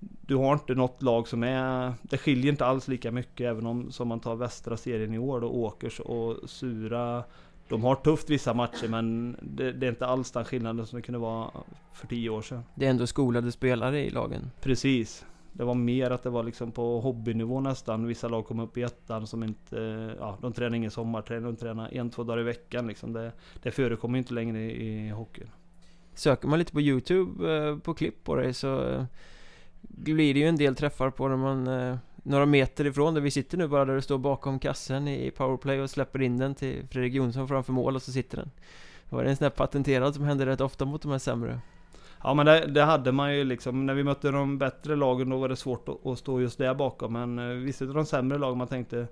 du 0.01 0.37
har 0.37 0.53
inte 0.53 0.75
något 0.75 1.03
lag 1.03 1.29
som 1.29 1.43
är... 1.43 1.93
Det 2.03 2.19
skiljer 2.19 2.53
inte 2.53 2.67
alls 2.67 2.89
lika 2.89 3.11
mycket 3.11 3.47
även 3.47 3.67
om 3.67 3.93
som 3.93 4.09
man 4.09 4.21
tar 4.21 4.37
västra 4.37 4.77
serien 4.77 5.15
i 5.15 5.19
år 5.19 5.41
då 5.41 5.49
Åkers 5.49 6.01
och 6.01 6.51
Sura 6.51 7.25
De 7.69 7.85
har 7.85 7.95
tufft 7.95 8.31
vissa 8.31 8.55
matcher 8.55 8.89
men 8.89 9.37
det, 9.43 9.73
det 9.73 9.87
är 9.87 9.91
inte 9.91 10.07
alls 10.07 10.31
den 10.31 10.45
skillnaden 10.45 10.87
som 10.87 10.97
det 10.97 11.03
kunde 11.03 11.19
vara 11.19 11.51
för 11.93 12.07
tio 12.07 12.31
år 12.31 12.43
sedan. 12.43 12.63
Det 12.75 12.87
är 12.87 12.91
ändå 12.91 13.07
skolade 13.07 13.53
spelare 13.53 14.05
i 14.05 14.11
lagen. 14.11 14.51
Precis. 14.61 15.25
Det 15.53 15.65
var 15.65 15.75
mer 15.75 16.11
att 16.11 16.23
det 16.23 16.31
var 16.31 16.43
liksom 16.43 16.73
på 16.73 17.01
hobbynivå 17.01 17.61
nästan. 17.61 18.07
Vissa 18.07 18.29
lag 18.29 18.47
kom 18.47 18.61
upp 18.61 18.77
i 18.77 18.83
ettan 18.83 19.27
som 19.27 19.43
inte... 19.43 19.77
Ja, 20.19 20.39
de 20.41 20.53
tränar 20.53 20.77
ingen 20.77 20.91
sommarträning. 20.91 21.45
De 21.45 21.57
tränar 21.57 21.95
en, 21.95 22.11
två 22.11 22.23
dagar 22.23 22.41
i 22.41 22.45
veckan 22.45 22.87
liksom. 22.87 23.13
Det, 23.13 23.33
det 23.63 23.71
förekommer 23.71 24.19
inte 24.19 24.35
längre 24.35 24.61
i, 24.61 25.07
i 25.07 25.09
hockeyn. 25.09 25.51
Söker 26.15 26.49
man 26.49 26.59
lite 26.59 26.73
på 26.73 26.81
Youtube 26.81 27.57
eh, 27.57 27.79
på 27.79 27.95
klipp 27.95 28.25
på 28.25 28.37
dig 28.37 28.55
så 28.55 28.89
eh, 28.89 29.05
blir 29.81 30.35
det 30.35 30.41
ju 30.41 30.47
en 30.47 30.57
del 30.57 30.77
träffar 30.77 31.11
på 31.11 31.29
när 31.29 31.37
man 31.37 31.67
eh, 31.67 31.97
några 32.23 32.47
meter 32.47 32.87
ifrån 32.87 33.15
där 33.15 33.21
vi 33.21 33.31
sitter 33.31 33.59
nu 33.59 33.69
bara 33.69 33.85
där 33.85 33.95
du 33.95 34.03
står 34.03 34.19
bakom 34.19 34.59
kassen 34.59 35.09
i 35.09 35.31
powerplay 35.31 35.81
och 35.81 35.91
släpper 35.91 36.23
in 36.23 36.39
den 36.39 36.55
till 36.55 36.87
Fredrik 36.91 37.15
Jonsson 37.15 37.49
framför 37.49 37.73
mål 37.73 37.97
och 37.97 38.03
så 38.03 38.13
sitter 38.13 38.37
den. 38.37 38.51
Det 39.09 39.17
var 39.17 39.25
en 39.25 39.37
sån 39.37 39.45
där 39.45 39.51
patenterad 39.51 40.15
som 40.15 40.25
hände 40.25 40.47
rätt 40.47 40.61
ofta 40.61 40.85
mot 40.85 41.03
de 41.03 41.11
här 41.11 41.19
sämre. 41.19 41.61
Ja 42.23 42.35
men 42.35 42.47
det, 42.47 42.67
det 42.67 42.83
hade 42.83 43.13
man 43.13 43.37
ju 43.37 43.45
liksom. 43.45 43.87
När 43.87 43.95
vi 43.95 44.05
mötte 44.05 44.31
de 44.31 44.59
bättre 44.59 44.97
lagen 44.97 45.29
då 45.29 45.39
var 45.39 45.49
det 45.49 45.57
svårt 45.57 45.89
att, 45.89 46.07
att 46.07 46.19
stå 46.19 46.41
just 46.41 46.59
där 46.59 46.75
bakom. 46.75 47.13
Men 47.13 47.39
eh, 47.39 47.57
vissa 47.57 47.85
av 47.85 47.95
de 47.95 48.07
sämre 48.07 48.39
lagen 48.39 48.59
man 48.59 48.67
tänkte 48.67 49.07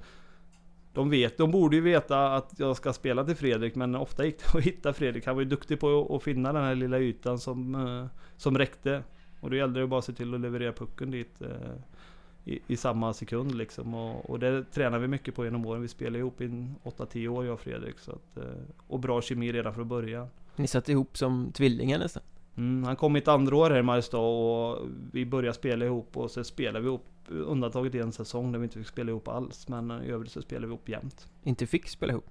de 0.93 1.11
vet, 1.11 1.39
de 1.39 1.51
borde 1.51 1.77
ju 1.77 1.83
veta 1.83 2.35
att 2.35 2.53
jag 2.57 2.77
ska 2.77 2.93
spela 2.93 3.25
till 3.25 3.37
Fredrik 3.37 3.75
men 3.75 3.95
ofta 3.95 4.25
gick 4.25 4.39
det 4.39 4.59
att 4.59 4.65
hitta 4.65 4.93
Fredrik. 4.93 5.27
Han 5.27 5.35
var 5.35 5.43
ju 5.43 5.49
duktig 5.49 5.81
på 5.81 6.17
att, 6.17 6.23
finna 6.23 6.53
den 6.53 6.65
här 6.65 6.75
lilla 6.75 6.99
ytan 6.99 7.39
som, 7.39 7.75
eh, 7.75 8.07
som 8.37 8.59
räckte. 8.59 9.03
Och 9.41 9.51
då 9.51 9.57
gällde 9.57 9.81
det 9.81 9.87
bara 9.87 9.99
att 9.99 10.05
se 10.05 10.13
till 10.13 10.35
att 10.35 10.41
leverera 10.41 10.73
pucken 10.73 11.11
dit 11.11 11.43
eh, 11.43 11.49
i, 12.45 12.59
i 12.67 12.77
samma 12.77 13.13
sekund 13.13 13.55
liksom. 13.55 13.95
Och, 13.95 14.31
och 14.31 14.39
det 14.39 14.65
tränar 14.73 14.99
vi 14.99 15.09
mycket 15.09 15.35
på 15.35 15.45
genom 15.45 15.67
åren. 15.67 15.83
Vi 15.83 15.89
spelade 15.89 16.19
ihop 16.19 16.41
i 16.41 16.67
8-10 16.85 17.29
år 17.29 17.45
jag 17.45 17.55
och 17.55 17.61
Fredrik. 17.61 17.99
Så 17.99 18.11
att, 18.13 18.37
eh, 18.37 18.45
och 18.87 19.01
bra 19.01 19.23
kemi 19.23 19.53
redan 19.53 19.75
från 19.75 19.89
början. 19.89 20.27
Ni 20.57 20.67
satt 20.67 20.89
ihop 20.89 21.17
som 21.17 21.51
tvillingar 21.53 21.99
nästan. 21.99 22.23
Mm, 22.57 22.85
han 22.85 22.97
kom 22.97 23.13
mitt 23.13 23.29
andra 23.29 23.57
år 23.57 23.71
här 23.71 23.79
i 23.79 23.83
Mariestad 23.83 24.19
och 24.19 24.87
vi 25.13 25.27
började 25.27 25.55
spela 25.55 25.85
ihop 25.85 26.17
och 26.17 26.31
så 26.31 26.45
spelade 26.45 26.81
vi 26.81 26.87
ihop 26.87 27.05
undantaget 27.29 27.95
en 27.95 28.13
säsong 28.13 28.53
där 28.53 28.59
vi 28.59 28.65
inte 28.65 28.79
fick 28.79 28.89
spela 28.89 29.11
ihop 29.11 29.29
alls. 29.29 29.69
Men 29.69 29.91
i 29.91 30.11
övrigt 30.11 30.33
så 30.33 30.43
spelade 30.43 30.67
vi 30.67 30.71
ihop 30.73 30.89
jämt. 30.89 31.29
Inte 31.43 31.67
fick 31.67 31.89
spela 31.89 32.13
ihop. 32.13 32.27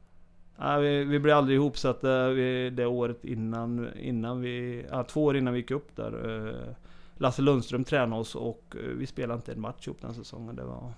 Nej, 0.60 0.82
vi, 0.82 1.04
vi 1.04 1.20
blev 1.20 1.38
aldrig 1.38 1.56
ihopsatta 1.56 2.30
vi- 2.30 2.70
det 2.70 2.86
året 2.86 3.26
innan, 3.26 3.88
innan 4.00 4.41
vi, 4.41 4.86
ja, 4.91 5.04
två 5.04 5.24
år 5.26 5.38
innan 5.38 5.54
vi 5.54 5.60
gick 5.60 5.72
upp 5.72 5.96
där. 5.96 6.12
Lasse 7.18 7.42
Lundström 7.42 7.84
tränade 7.84 8.22
oss 8.22 8.36
och 8.36 8.76
eh, 8.76 8.82
vi 8.82 9.08
spelade 9.08 9.38
inte 9.38 9.52
en 9.52 9.62
match 9.62 9.88
ihop 9.88 10.02
den 10.02 10.14
säsongen. 10.14 10.56
Det 10.56 10.64
var, 10.64 10.94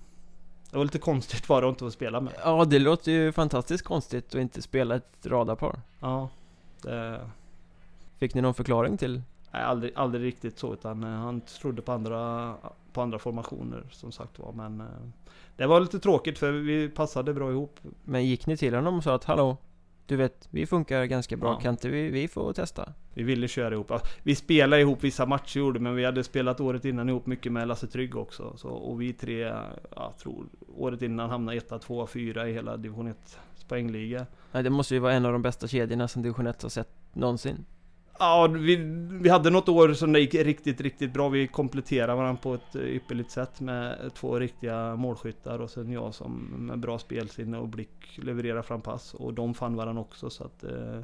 det 0.72 0.78
var 0.78 0.84
lite 0.84 1.00
konstigt 1.00 1.50
var 1.50 1.62
det 1.62 1.68
att 1.68 1.72
inte 1.72 1.84
få 1.86 1.92
spela 1.92 2.22
med. 2.22 2.34
Ja, 2.44 2.66
det 2.66 2.80
låter 2.80 3.12
ju 3.12 3.32
fantastiskt 3.32 3.84
konstigt 3.84 4.36
att 4.36 4.42
inte 4.42 4.62
spela 4.62 4.96
ett 4.96 5.26
radarpar. 5.26 5.80
Ja, 6.00 6.30
det, 6.82 7.20
Fick 8.20 8.34
ni 8.34 8.42
någon 8.42 8.54
förklaring 8.54 8.98
till? 8.98 9.22
Nej, 9.52 9.64
aldrig, 9.64 9.92
aldrig 9.96 10.24
riktigt 10.24 10.60
så 10.60 10.74
utan 10.74 11.04
eh, 11.04 11.10
han 11.10 11.42
trodde 11.42 11.82
på 11.82 11.92
andra, 11.92 12.54
på 12.94 13.02
andra 13.02 13.20
formationer 13.20 13.84
som 13.92 14.12
sagt 14.12 14.40
var. 14.40 14.52
Men 14.52 14.82
eh, 14.82 14.88
det 15.58 15.68
var 15.68 15.80
lite 15.80 16.00
tråkigt 16.00 16.40
för 16.40 16.52
vi 16.52 16.90
passade 16.90 17.34
bra 17.34 17.52
ihop. 17.52 17.80
Men 18.04 18.26
gick 18.26 18.48
ni 18.48 18.58
till 18.58 18.76
honom 18.76 18.98
och 18.98 19.04
sa 19.04 19.16
att 19.16 19.24
hallå? 19.24 19.58
Du 20.10 20.16
vet, 20.16 20.48
vi 20.52 20.66
funkar 20.66 21.06
ganska 21.06 21.38
bra, 21.38 21.50
Ja. 21.54 21.60
kan 21.60 21.74
inte 21.74 21.90
vi, 21.90 22.10
vi 22.10 22.28
få 22.28 22.54
testa? 22.54 22.94
Vi 23.14 23.24
ville 23.24 23.48
köra 23.48 23.74
ihop. 23.74 23.88
Ja, 23.90 24.02
Vi 24.24 24.36
spelade 24.36 24.82
ihop 24.82 25.04
vissa 25.04 25.26
matcher 25.26 25.60
gjorde 25.60 25.80
men 25.80 25.96
vi 25.96 26.06
hade 26.06 26.24
spelat 26.24 26.60
året 26.60 26.86
innan 26.86 27.10
ihop 27.10 27.26
mycket 27.26 27.52
med 27.52 27.68
Lasse 27.68 27.88
Trygg 27.88 28.16
också. 28.16 28.54
Så, 28.58 28.68
och 28.70 29.02
vi 29.02 29.14
tre, 29.14 29.40
jag 29.96 30.14
tror 30.22 30.46
året 30.76 31.02
innan 31.02 31.30
hamnade 31.30 31.58
etta, 31.58 31.80
tvåa, 31.80 32.08
fyra 32.08 32.50
i 32.50 32.54
hela 32.54 32.78
division 32.78 33.08
1 33.08 33.40
poängliga. 33.68 34.26
Nej, 34.52 34.64
det 34.64 34.70
måste 34.70 34.94
ju 34.94 35.00
vara 35.00 35.14
en 35.14 35.26
av 35.26 35.32
de 35.32 35.42
bästa 35.42 35.68
kedjorna 35.68 36.08
som 36.08 36.22
division 36.22 36.48
1 36.48 36.62
har 36.62 36.70
sett 36.70 36.90
någonsin. 37.14 37.66
Ja, 38.20 38.48
vi, 38.48 38.76
vi 39.22 39.30
hade 39.30 39.50
något 39.50 39.70
år 39.70 39.94
som 39.94 40.14
det 40.14 40.20
gick 40.20 40.36
riktigt, 40.36 40.82
riktigt 40.82 41.14
bra. 41.14 41.30
Vi 41.30 41.48
kompletterade 41.48 42.16
varandra 42.16 42.42
på 42.42 42.54
ett 42.54 42.76
ypperligt 42.76 43.32
sätt 43.32 43.60
med 43.62 44.14
två 44.14 44.40
riktiga 44.40 44.96
målskyttar 44.96 45.60
och 45.60 45.70
sen 45.70 45.92
jag 45.92 46.14
som 46.14 46.34
med 46.58 46.80
bra 46.80 47.00
spelsinne 47.00 47.58
och 47.58 47.68
blick 47.68 48.20
levererar 48.24 48.62
fram 48.62 48.82
pass. 48.82 49.14
Och 49.14 49.34
de 49.34 49.54
fann 49.54 49.76
varandra 49.76 50.02
också 50.02 50.30
så 50.30 50.44
att... 50.44 50.64
eh, 50.64 51.00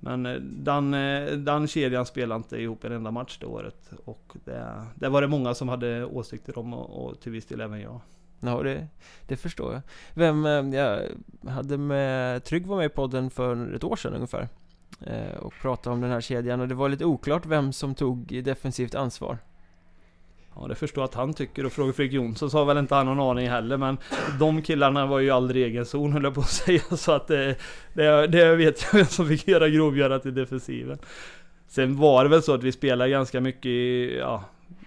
Men 0.00 0.26
eh, 0.26 0.34
den, 0.40 0.94
eh, 0.94 1.32
den 1.32 1.68
kedjan 1.68 2.06
spelade 2.06 2.36
inte 2.36 2.56
ihop 2.62 2.84
en 2.84 2.92
enda 2.92 3.10
match 3.10 3.38
det 3.40 3.46
året. 3.46 3.90
Och 4.04 4.32
det, 4.44 4.86
det 4.94 5.08
var 5.08 5.20
det 5.22 5.28
många 5.28 5.54
som 5.54 5.68
hade 5.68 6.04
åsikter 6.04 6.58
om 6.58 6.74
och, 6.74 7.06
och 7.06 7.20
till 7.20 7.32
viss 7.32 7.46
del 7.46 7.60
även 7.60 7.80
jag. 7.80 8.00
Ja, 8.40 8.62
det, 8.62 8.86
det 9.28 9.36
förstår 9.36 9.72
jag. 9.72 9.82
Vem, 10.14 10.46
eh, 10.46 10.80
jag 10.80 11.00
hade 11.50 11.78
med, 11.78 12.44
Trygg 12.44 12.66
var 12.66 12.76
med 12.76 12.86
i 12.86 12.88
podden 12.88 13.30
för 13.30 13.74
ett 13.74 13.84
år 13.84 13.96
sedan 13.96 14.14
ungefär. 14.14 14.48
Eh, 15.00 15.36
och 15.38 15.52
pratade 15.62 15.94
om 15.94 16.00
den 16.00 16.10
här 16.10 16.20
kedjan 16.20 16.60
och 16.60 16.68
det 16.68 16.74
var 16.74 16.88
lite 16.88 17.04
oklart 17.04 17.46
vem 17.46 17.72
som 17.72 17.94
tog 17.94 18.44
defensivt 18.44 18.94
ansvar. 18.94 19.38
Ja, 20.56 20.66
det 20.68 20.74
förstår 20.74 21.02
jag 21.02 21.08
att 21.08 21.14
han 21.14 21.34
tycker 21.34 21.66
och 21.66 21.72
frågar 21.72 21.92
Fredrik 21.92 22.12
Jonsson 22.12 22.50
så 22.50 22.58
har 22.58 22.64
väl 22.64 22.78
inte 22.78 22.94
han 22.94 23.06
någon 23.06 23.20
aning 23.20 23.48
heller 23.48 23.76
men 23.76 23.98
De 24.40 24.62
killarna 24.62 25.06
var 25.06 25.18
ju 25.18 25.30
aldrig 25.30 25.62
i 25.62 25.66
egen 25.66 25.86
zon 25.86 26.12
höll 26.12 26.24
jag 26.24 26.34
på 26.34 26.40
att 26.40 26.50
säga 26.50 26.80
så 26.80 27.12
att 27.12 27.28
det, 27.28 27.56
det, 27.92 28.26
det 28.26 28.56
vet 28.56 28.82
jag 28.82 28.98
vem 28.98 29.06
som 29.06 29.28
fick 29.28 29.48
göra 29.48 29.68
grovgörat 29.68 30.26
i 30.26 30.30
defensiven. 30.30 30.98
Sen 31.68 31.96
var 31.96 32.24
det 32.24 32.30
väl 32.30 32.42
så 32.42 32.54
att 32.54 32.62
vi 32.62 32.72
spelade 32.72 33.10
ganska 33.10 33.40
mycket 33.40 33.66
i, 33.66 34.16
ja 34.18 34.44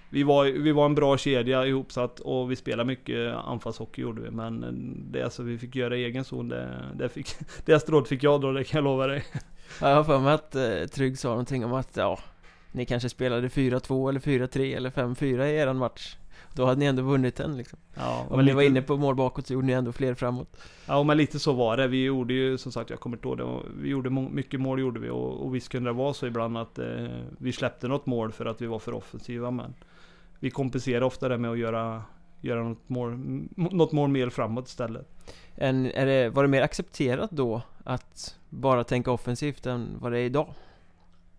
vi 0.10 0.24
var, 0.24 0.46
vi 0.46 0.72
var 0.72 0.86
en 0.86 0.96
bra 0.96 1.18
kedja 1.18 1.66
ihopsatt 1.66 2.20
och 2.20 2.52
vi 2.52 2.56
spelade 2.56 2.88
mycket 2.88 3.36
anfallshockey 3.36 4.02
gjorde 4.02 4.22
vi. 4.22 4.32
Men 4.32 4.96
det 5.12 5.34
som 5.34 5.46
vi 5.46 5.58
fick 5.58 5.76
göra 5.76 5.96
egen 5.96 6.24
zon, 6.24 6.50
det, 6.50 6.86
det, 6.96 7.10
fick, 7.10 7.28
det 7.66 7.80
strået 7.80 8.08
fick 8.08 8.24
jag 8.24 8.42
dra, 8.42 8.52
det 8.52 8.64
kan 8.64 8.78
jag 8.78 8.84
lova 8.84 9.08
dig. 9.08 9.26
Ja, 9.82 9.90
jag 9.90 9.96
har 9.96 10.04
för 10.04 10.20
mig 10.20 10.34
att 10.34 10.56
eh, 10.56 10.88
Trygg 10.94 11.20
sa 11.20 11.30
någonting 11.30 11.66
om 11.66 11.74
att, 11.74 11.98
ja, 11.98 12.20
ni 12.72 12.86
kanske 12.86 13.10
spelade 13.10 13.48
4-2 13.48 14.10
eller 14.10 14.20
4-3 14.20 14.78
eller 14.78 14.90
5-4 14.90 15.46
i 15.46 15.58
eran 15.58 15.78
match. 15.78 16.16
Då 16.54 16.66
hade 16.66 16.80
ni 16.80 16.86
ändå 16.86 17.04
vunnit 17.04 17.36
den 17.36 17.58
liksom. 17.58 17.80
Ja, 17.94 18.26
Om 18.30 18.46
ni 18.46 18.54
var 18.54 18.62
inne 18.62 18.82
på 18.82 18.98
mål 18.98 19.16
bakåt 19.16 19.48
så 19.48 19.54
gjorde 19.54 19.68
ni 19.68 19.74
ändå 19.74 19.92
fler 19.92 20.14
framåt. 20.14 20.58
Ja, 20.86 21.04
men 21.04 21.18
lite 21.18 21.40
så 21.40 21.54
var 21.54 21.78
det. 21.78 21.88
Vi 21.88 22.04
gjorde 22.04 22.34
ju 22.34 22.58
som 22.58 22.72
sagt, 22.72 22.90
jag 22.90 23.00
kommer 23.00 23.18
inte 23.18 23.28
ihåg 23.28 23.38
det. 23.38 23.46
Vi 23.82 23.90
gjorde 23.90 24.10
mycket 24.10 24.60
mål 24.60 24.80
gjorde 24.80 25.00
vi 25.00 25.10
och, 25.10 25.46
och 25.46 25.56
visst 25.56 25.70
kunde 25.70 25.90
det 25.90 25.94
vara 25.94 26.14
så 26.14 26.28
ibland 26.28 26.58
att 26.58 26.80
eh, 26.80 27.08
vi 27.38 27.52
släppte 27.52 27.88
något 27.88 28.06
mål 28.06 28.32
för 28.32 28.46
att 28.46 28.62
vi 28.62 28.66
var 28.66 28.80
för 28.80 28.94
offensiva. 28.94 29.52
Men 29.52 29.74
vi 30.40 30.50
kompenserade 30.50 31.06
ofta 31.06 31.30
det 31.30 31.38
med 31.38 31.52
att 31.52 31.58
göra, 31.58 32.04
göra 32.42 32.64
något, 32.64 32.90
mål, 32.90 33.18
något 33.56 34.10
mer 34.10 34.30
framåt 34.30 34.68
istället. 34.68 35.08
En, 35.56 35.86
är 35.86 36.06
det, 36.06 36.30
var 36.30 36.44
det 36.44 36.50
mer 36.50 36.62
accepterat 36.62 37.32
då 37.32 37.62
att 37.84 38.36
bara 38.50 38.84
tänka 38.84 39.12
offensivt 39.12 39.66
än 39.66 39.98
vad 40.00 40.12
det 40.12 40.20
är 40.20 40.24
idag? 40.26 40.54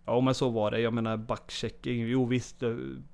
Ja 0.08 0.20
men 0.20 0.34
så 0.34 0.48
var 0.48 0.70
det. 0.70 0.80
Jag 0.80 0.92
menar 0.92 1.16
backchecking. 1.16 2.06
Jo 2.06 2.24
visst, 2.26 2.62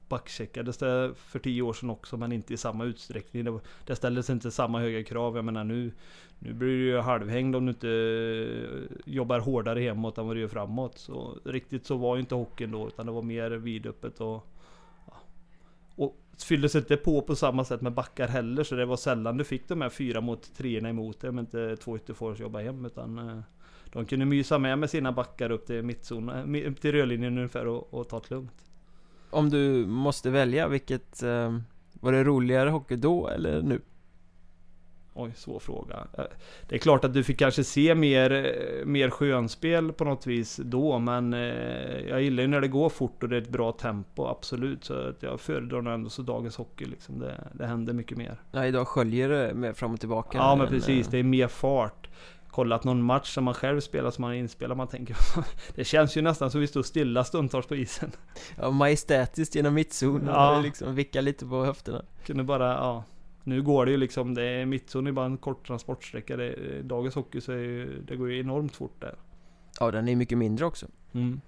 backcheckades 0.08 0.76
det 0.76 1.14
för 1.16 1.38
tio 1.38 1.62
år 1.62 1.72
sedan 1.72 1.90
också 1.90 2.16
men 2.16 2.32
inte 2.32 2.54
i 2.54 2.56
samma 2.56 2.84
utsträckning. 2.84 3.44
Det, 3.44 3.60
det 3.86 3.96
ställdes 3.96 4.30
inte 4.30 4.50
samma 4.50 4.80
höga 4.80 5.04
krav. 5.04 5.36
Jag 5.36 5.44
menar 5.44 5.64
nu, 5.64 5.92
nu 6.38 6.52
blir 6.52 6.68
du 6.68 6.84
ju 6.84 6.98
halvhängd 6.98 7.56
om 7.56 7.66
du 7.66 7.70
inte 7.72 7.88
eh, 7.88 9.12
jobbar 9.12 9.38
hårdare 9.38 9.80
hemåt 9.80 10.18
än 10.18 10.26
vad 10.26 10.36
du 10.36 10.40
gör 10.40 10.48
framåt. 10.48 10.98
Så 10.98 11.38
riktigt 11.44 11.86
så 11.86 11.96
var 11.96 12.16
ju 12.16 12.20
inte 12.20 12.34
hockeyn 12.34 12.70
då 12.70 12.88
utan 12.88 13.06
det 13.06 13.12
var 13.12 13.22
mer 13.22 13.50
vidöppet 13.50 14.20
och 14.20 14.46
och 15.96 16.16
fylldes 16.44 16.74
inte 16.74 16.96
på 16.96 17.22
på 17.22 17.36
samma 17.36 17.64
sätt 17.64 17.80
med 17.80 17.92
backar 17.92 18.28
heller 18.28 18.64
så 18.64 18.74
det 18.74 18.86
var 18.86 18.96
sällan 18.96 19.36
du 19.36 19.44
fick 19.44 19.68
de 19.68 19.80
här 19.80 19.88
fyra 19.88 20.20
mot 20.20 20.54
treorna 20.56 20.88
emot 20.88 21.20
dig 21.20 21.30
om 21.30 21.38
inte 21.38 21.76
två 21.76 21.96
ytterforwards 21.96 22.40
jobba 22.40 22.60
hem 22.60 22.84
utan 22.84 23.18
eh, 23.18 23.40
de 23.92 24.06
kunde 24.06 24.24
mysa 24.24 24.58
med 24.58 24.78
med 24.78 24.90
sina 24.90 25.12
backar 25.12 25.50
upp 25.50 25.66
till 25.66 25.82
mittzon, 25.82 26.54
eh, 26.54 26.70
upp 26.70 26.80
till 26.80 26.92
rödlinjen 26.92 27.36
ungefär 27.38 27.66
och, 27.66 27.94
och 27.94 28.08
ta 28.08 28.20
det 28.20 28.34
lugnt. 28.34 28.64
Om 29.30 29.50
du 29.50 29.86
måste 29.86 30.30
välja, 30.30 30.68
vilket... 30.68 31.22
Eh, 31.22 31.58
var 32.00 32.12
det 32.12 32.24
roligare 32.24 32.70
hockey 32.70 32.96
då 32.96 33.28
eller 33.28 33.62
nu? 33.62 33.80
Oj, 35.14 35.32
svår 35.36 35.58
fråga. 35.58 36.06
Eh, 36.18 36.24
det 36.68 36.74
är 36.74 36.78
klart 36.78 37.04
att 37.04 37.14
du 37.14 37.24
fick 37.24 37.38
kanske 37.38 37.64
se 37.64 37.94
mer, 37.94 38.32
eh, 38.32 38.86
mer 38.86 39.10
skönspel 39.10 39.92
på 39.92 40.04
något 40.04 40.26
vis 40.26 40.60
då, 40.64 40.98
men 40.98 41.32
jag 42.08 42.22
gillar 42.22 42.42
ju 42.42 42.48
när 42.48 42.60
det 42.60 42.68
går 42.68 42.88
fort 42.88 43.22
och 43.22 43.28
det 43.28 43.36
är 43.36 43.42
ett 43.42 43.48
bra 43.48 43.72
tempo, 43.72 44.26
absolut. 44.26 44.84
Så 44.84 45.08
att 45.08 45.22
jag 45.22 45.40
föredrar 45.40 45.82
nog 45.82 45.94
ändå 45.94 46.10
så 46.10 46.22
dagens 46.22 46.56
hockey 46.56 46.84
liksom. 46.84 47.18
Det, 47.18 47.48
det 47.52 47.66
händer 47.66 47.92
mycket 47.92 48.18
mer. 48.18 48.40
Ja, 48.52 48.66
idag 48.66 48.88
sköljer 48.88 49.28
det 49.28 49.54
mer 49.54 49.72
fram 49.72 49.94
och 49.94 50.00
tillbaka. 50.00 50.38
Ja, 50.38 50.56
men 50.56 50.68
precis. 50.68 51.08
Det 51.08 51.18
är 51.18 51.22
mer 51.22 51.48
fart 51.48 52.08
kollat 52.54 52.84
någon 52.84 53.02
match 53.02 53.34
som 53.34 53.44
man 53.44 53.54
själv 53.54 53.80
spelar 53.80 54.10
som 54.10 54.22
man 54.22 54.32
är 54.32 54.36
inspelad. 54.36 54.76
Man 54.76 54.88
tänker 54.88 55.16
Det 55.74 55.84
känns 55.84 56.16
ju 56.16 56.22
nästan 56.22 56.50
som 56.50 56.60
vi 56.60 56.66
står 56.66 56.82
stilla 56.82 57.24
stundtals 57.24 57.66
på 57.66 57.76
isen. 57.76 58.12
Ja, 58.56 58.70
majestätiskt 58.70 59.54
genom 59.54 59.74
mittzonen 59.74 60.26
ja. 60.26 60.60
liksom 60.60 60.94
vicka 60.94 61.20
lite 61.20 61.46
på 61.46 61.64
höfterna. 61.64 62.02
Kunde 62.26 62.44
bara, 62.44 62.72
ja. 62.72 63.04
Nu 63.44 63.62
går 63.62 63.86
det 63.86 63.90
ju 63.90 63.96
liksom, 63.96 64.34
det 64.34 64.42
är 64.42 64.66
mittzon 64.66 65.06
är 65.06 65.12
bara 65.12 65.26
en 65.26 65.36
kort 65.36 65.66
transportsträcka. 65.66 66.36
Det, 66.36 66.82
dagens 66.82 67.14
hockey 67.14 67.40
så 67.40 67.52
är 67.52 67.56
ju, 67.56 68.02
det 68.02 68.16
går 68.16 68.30
ju 68.30 68.40
enormt 68.40 68.76
fort 68.76 69.00
där. 69.00 69.14
Ja, 69.80 69.90
den 69.90 70.08
är 70.08 70.16
mycket 70.16 70.38
mindre 70.38 70.66
också. 70.66 70.86
Mm. 71.12 71.40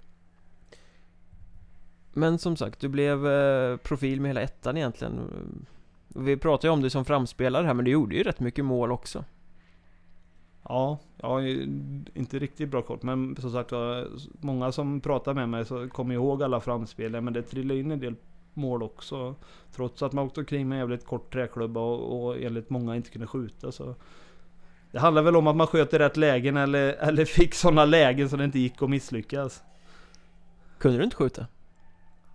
Men 2.12 2.38
som 2.38 2.56
sagt, 2.56 2.80
du 2.80 2.88
blev 2.88 3.26
eh, 3.26 3.76
profil 3.76 4.20
med 4.20 4.28
hela 4.28 4.40
ettan 4.40 4.76
egentligen. 4.76 5.20
Vi 6.09 6.37
pratade 6.37 6.68
ju 6.68 6.72
om 6.72 6.80
dig 6.80 6.90
som 6.90 7.04
framspelare 7.04 7.66
här, 7.66 7.74
men 7.74 7.85
du 7.85 7.90
gjorde 7.90 8.16
ju 8.16 8.22
rätt 8.22 8.40
mycket 8.40 8.64
mål 8.64 8.92
också. 8.92 9.24
Ja, 10.62 10.98
jag 11.16 11.28
har 11.28 11.40
inte 12.18 12.38
riktigt 12.38 12.68
bra 12.68 12.82
koll. 12.82 12.98
Men 13.02 13.37
som 13.37 13.50
sagt 13.50 13.72
många 14.40 14.72
som 14.72 15.00
pratar 15.00 15.35
med 15.35 15.48
mig 15.48 15.64
så 15.64 15.88
kommer 15.88 16.14
ihåg 16.14 16.42
alla 16.42 16.61
framspel. 16.61 17.20
Men 17.20 17.32
det 17.32 17.42
trillade 17.42 17.80
in 17.80 17.90
en 17.90 18.00
del 18.00 18.14
mål 18.56 18.82
också. 18.82 19.34
Trots 19.72 20.02
att 20.02 20.12
man 20.12 20.26
åkte 20.26 20.40
omkring 20.40 20.68
med 20.68 20.78
jävligt 20.78 21.06
kort 21.06 21.32
träklubba 21.32 21.80
och, 21.80 22.26
och 22.26 22.38
enligt 22.38 22.70
många 22.70 22.96
inte 22.96 23.10
kunde 23.10 23.26
skjuta. 23.26 23.72
Så 23.72 23.94
det 24.92 24.98
handlar 24.98 25.22
väl 25.22 25.36
om 25.36 25.46
att 25.46 25.56
man 25.56 25.66
sköt 25.66 25.94
i 25.94 25.98
rätt 25.98 26.16
lägen 26.16 26.56
eller, 26.56 26.92
eller 26.92 27.24
fick 27.24 27.54
sådana 27.54 27.84
lägen 27.84 28.28
så 28.28 28.36
det 28.36 28.44
inte 28.44 28.58
gick 28.58 28.82
att 28.82 28.90
misslyckas. 28.90 29.62
Kunde 30.78 30.98
du 30.98 31.04
inte 31.04 31.16
skjuta? 31.16 31.46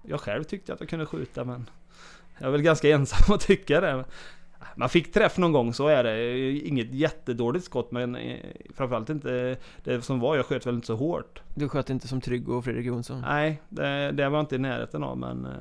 Jag 0.03 0.19
själv 0.19 0.43
tyckte 0.43 0.73
att 0.73 0.79
jag 0.79 0.89
kunde 0.89 1.05
skjuta 1.05 1.43
men 1.43 1.69
jag 2.37 2.47
är 2.47 2.51
väl 2.51 2.61
ganska 2.61 2.89
ensam 2.89 3.35
att 3.35 3.41
tycka 3.41 3.81
det. 3.81 4.05
Man 4.75 4.89
fick 4.89 5.13
träff 5.13 5.37
någon 5.37 5.51
gång, 5.51 5.73
så 5.73 5.87
är 5.87 6.03
det. 6.03 6.51
Inget 6.51 6.93
jättedåligt 6.93 7.65
skott, 7.65 7.91
men 7.91 8.15
eh, 8.15 8.39
framförallt 8.75 9.09
inte 9.09 9.57
det 9.83 10.01
som 10.01 10.19
var. 10.19 10.35
Jag 10.35 10.45
sköt 10.45 10.67
väl 10.67 10.75
inte 10.75 10.87
så 10.87 10.95
hårt. 10.95 11.41
Du 11.55 11.69
sköt 11.69 11.89
inte 11.89 12.07
som 12.07 12.21
Trygg 12.21 12.49
och 12.49 12.63
Fredrik 12.63 12.85
Jonsson? 12.85 13.21
Nej, 13.21 13.61
det, 13.69 14.11
det 14.11 14.29
var 14.29 14.37
jag 14.37 14.43
inte 14.43 14.55
i 14.55 14.59
närheten 14.59 15.03
av, 15.03 15.17
men 15.17 15.45
eh, 15.45 15.51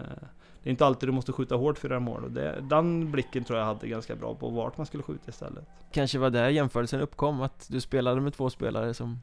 det 0.62 0.68
är 0.68 0.70
inte 0.70 0.86
alltid 0.86 1.08
du 1.08 1.12
måste 1.12 1.32
skjuta 1.32 1.54
hårt 1.54 1.78
för 1.78 1.88
göra 1.88 2.00
mål. 2.00 2.24
Och 2.24 2.30
det, 2.30 2.60
den 2.60 3.10
blicken 3.10 3.44
tror 3.44 3.58
jag 3.58 3.66
hade 3.66 3.88
ganska 3.88 4.16
bra 4.16 4.34
på 4.34 4.48
vart 4.48 4.76
man 4.76 4.86
skulle 4.86 5.02
skjuta 5.02 5.30
istället. 5.30 5.64
Kanske 5.92 6.18
var 6.18 6.30
där 6.30 6.48
jämförelsen 6.48 7.00
uppkom, 7.00 7.42
att 7.42 7.66
du 7.68 7.80
spelade 7.80 8.20
med 8.20 8.34
två 8.34 8.50
spelare 8.50 8.94
som 8.94 9.20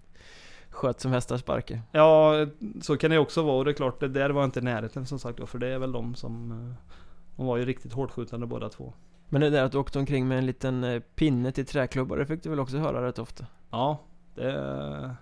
sköt 0.69 0.99
som 0.99 1.11
hästar 1.11 1.37
sparkar. 1.37 1.81
Ja, 1.91 2.45
så 2.81 2.97
kan 2.97 3.11
det 3.11 3.19
också 3.19 3.43
vara. 3.43 3.57
Och 3.57 3.65
det 3.65 3.71
är 3.71 3.73
klart, 3.73 3.99
det 3.99 4.07
där 4.07 4.29
var 4.29 4.45
inte 4.45 4.61
närheten 4.61 5.05
som 5.05 5.19
sagt 5.19 5.49
för 5.49 5.59
det 5.59 5.67
är 5.67 5.79
väl 5.79 5.91
de 5.91 6.15
som... 6.15 6.51
Eh, 6.51 6.93
de 7.35 7.45
var 7.45 7.57
ju 7.57 7.65
riktigt 7.65 7.93
hårdskjutande 7.93 8.47
båda 8.47 8.69
två. 8.69 8.93
Men 9.29 9.41
det 9.41 9.49
där 9.49 9.63
att 9.63 9.71
du 9.71 9.77
åkte 9.77 9.99
omkring 9.99 10.27
med 10.27 10.37
en 10.37 10.45
liten 10.45 10.83
eh, 10.83 10.99
pinne 10.99 11.51
till 11.51 11.65
träklubbar, 11.65 12.17
det 12.17 12.25
fick 12.25 12.43
du 12.43 12.49
väl 12.49 12.59
också 12.59 12.77
höra 12.77 13.07
rätt 13.07 13.19
ofta? 13.19 13.45
Ja, 13.69 13.99
det... 14.35 15.15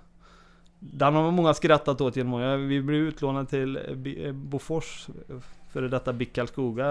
Den 0.79 1.13
har 1.13 1.31
många 1.31 1.53
skrattat 1.53 2.01
åt 2.01 2.15
genom 2.15 2.67
Vi 2.67 2.81
blev 2.81 3.01
utlånade 3.01 3.45
till 3.45 3.79
eh, 4.25 4.31
Bofors, 4.31 5.07
före 5.75 5.87
detta 5.87 6.13
BIK 6.13 6.33
Karlskoga. 6.33 6.85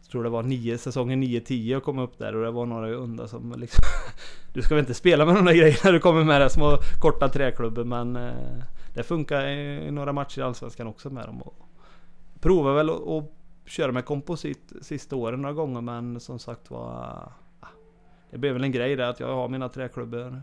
Jag 0.00 0.10
tror 0.10 0.24
det 0.24 0.30
var 0.30 0.42
nio, 0.42 0.78
säsongen 0.78 1.22
9-10 1.22 1.76
och 1.76 1.82
kom 1.82 1.98
upp 1.98 2.18
där 2.18 2.36
och 2.36 2.44
det 2.44 2.50
var 2.50 2.66
några 2.66 2.90
undrar 2.90 3.26
som 3.26 3.54
liksom 3.58 3.84
Du 4.52 4.62
ska 4.62 4.74
väl 4.74 4.82
inte 4.82 4.94
spela 4.94 5.26
med 5.26 5.34
de 5.34 5.44
där 5.44 5.54
grejerna 5.54 5.92
du 5.92 5.98
kommer 5.98 6.24
med 6.24 6.40
där 6.40 6.48
små 6.48 6.78
korta 7.00 7.28
träklubbor 7.28 7.84
men 7.84 8.16
eh, 8.16 8.32
Det 8.94 9.02
funkar 9.02 9.46
i 9.46 9.90
några 9.90 10.12
matcher 10.12 10.38
i 10.38 10.42
Allsvenskan 10.42 10.86
också 10.86 11.10
med 11.10 11.26
dem. 11.26 11.42
Och 11.42 11.54
Provar 12.40 12.74
väl 12.74 12.90
att 12.90 13.30
köra 13.66 13.92
med 13.92 14.04
komposit 14.04 14.72
sista 14.82 15.16
åren 15.16 15.42
några 15.42 15.54
gånger 15.54 15.80
men 15.80 16.20
som 16.20 16.38
sagt 16.38 16.70
var 16.70 16.90
ah, 17.60 17.68
Det 18.30 18.38
blev 18.38 18.52
väl 18.52 18.64
en 18.64 18.72
grej 18.72 18.96
där 18.96 19.08
att 19.10 19.20
jag 19.20 19.34
har 19.34 19.48
mina 19.48 19.68
träklubbor. 19.68 20.40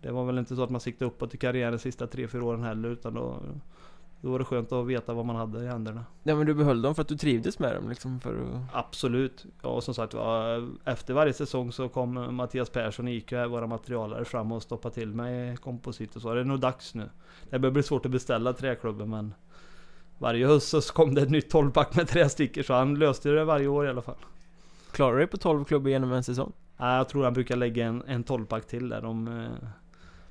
Det 0.00 0.10
var 0.10 0.24
väl 0.24 0.38
inte 0.38 0.56
så 0.56 0.62
att 0.62 0.70
man 0.70 0.80
siktade 0.80 1.10
uppåt 1.10 1.34
i 1.34 1.38
karriären 1.38 1.78
sista 1.78 2.06
3-4 2.06 2.40
åren 2.40 2.62
heller 2.62 2.88
utan 2.88 3.14
då 3.14 3.36
då 4.22 4.30
var 4.30 4.38
det 4.38 4.44
skönt 4.44 4.72
att 4.72 4.86
veta 4.86 5.12
vad 5.14 5.26
man 5.26 5.36
hade 5.36 5.64
i 5.64 5.66
händerna. 5.66 6.04
Ja 6.22 6.36
men 6.36 6.46
du 6.46 6.54
behöll 6.54 6.82
dem 6.82 6.94
för 6.94 7.02
att 7.02 7.08
du 7.08 7.16
trivdes 7.16 7.58
med 7.58 7.74
dem 7.74 7.88
liksom 7.88 8.20
för 8.20 8.34
att... 8.34 8.60
Absolut. 8.72 9.44
Ja 9.62 9.68
och 9.68 9.84
som 9.84 9.94
sagt 9.94 10.14
Efter 10.84 11.14
varje 11.14 11.32
säsong 11.32 11.72
så 11.72 11.88
kom 11.88 12.36
Mattias 12.36 12.70
Persson 12.70 13.06
och 13.06 13.12
IQ, 13.12 13.32
våra 13.32 13.66
materialare, 13.66 14.24
fram 14.24 14.52
och 14.52 14.62
stoppade 14.62 14.94
till 14.94 15.08
mig 15.08 15.56
komposit 15.56 16.16
och 16.16 16.22
så. 16.22 16.34
Det 16.34 16.40
är 16.40 16.44
nog 16.44 16.60
dags 16.60 16.94
nu. 16.94 17.08
Det 17.50 17.58
börjar 17.58 17.72
bli 17.72 17.82
svårt 17.82 18.06
att 18.06 18.12
beställa 18.12 18.52
träklubben 18.52 19.10
men 19.10 19.34
varje 20.18 20.46
höst 20.46 20.68
så 20.68 20.80
kom 20.80 21.14
det 21.14 21.22
ett 21.22 21.30
nytt 21.30 21.52
12-pack 21.52 21.96
med 21.96 22.08
tre 22.08 22.28
stickor 22.28 22.62
så 22.62 22.74
han 22.74 22.94
löste 22.94 23.28
det 23.28 23.44
varje 23.44 23.68
år 23.68 23.86
i 23.86 23.88
alla 23.88 24.02
fall. 24.02 24.16
Klarar 24.92 25.12
du 25.12 25.18
dig 25.18 25.26
på 25.26 25.36
12 25.36 25.64
klubbor 25.64 25.90
genom 25.90 26.12
en 26.12 26.24
säsong? 26.24 26.52
Nej, 26.76 26.96
jag 26.96 27.08
tror 27.08 27.24
han 27.24 27.34
brukar 27.34 27.56
lägga 27.56 27.86
en, 27.86 28.02
en 28.06 28.24
12-pack 28.24 28.66
till 28.66 28.88
där. 28.88 29.04
Eh, 29.04 29.50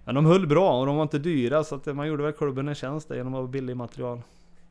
men 0.05 0.15
de 0.15 0.25
höll 0.25 0.47
bra 0.47 0.79
och 0.79 0.85
de 0.85 0.95
var 0.95 1.03
inte 1.03 1.19
dyra 1.19 1.63
så 1.63 1.75
att 1.75 1.85
man 1.85 2.07
gjorde 2.07 2.23
väl 2.23 2.33
klubben 2.33 2.67
en 2.67 2.75
tjänst 2.75 3.07
där 3.07 3.15
genom 3.15 3.33
att 3.33 3.41
ha 3.41 3.47
billig 3.47 3.77
material. 3.77 4.21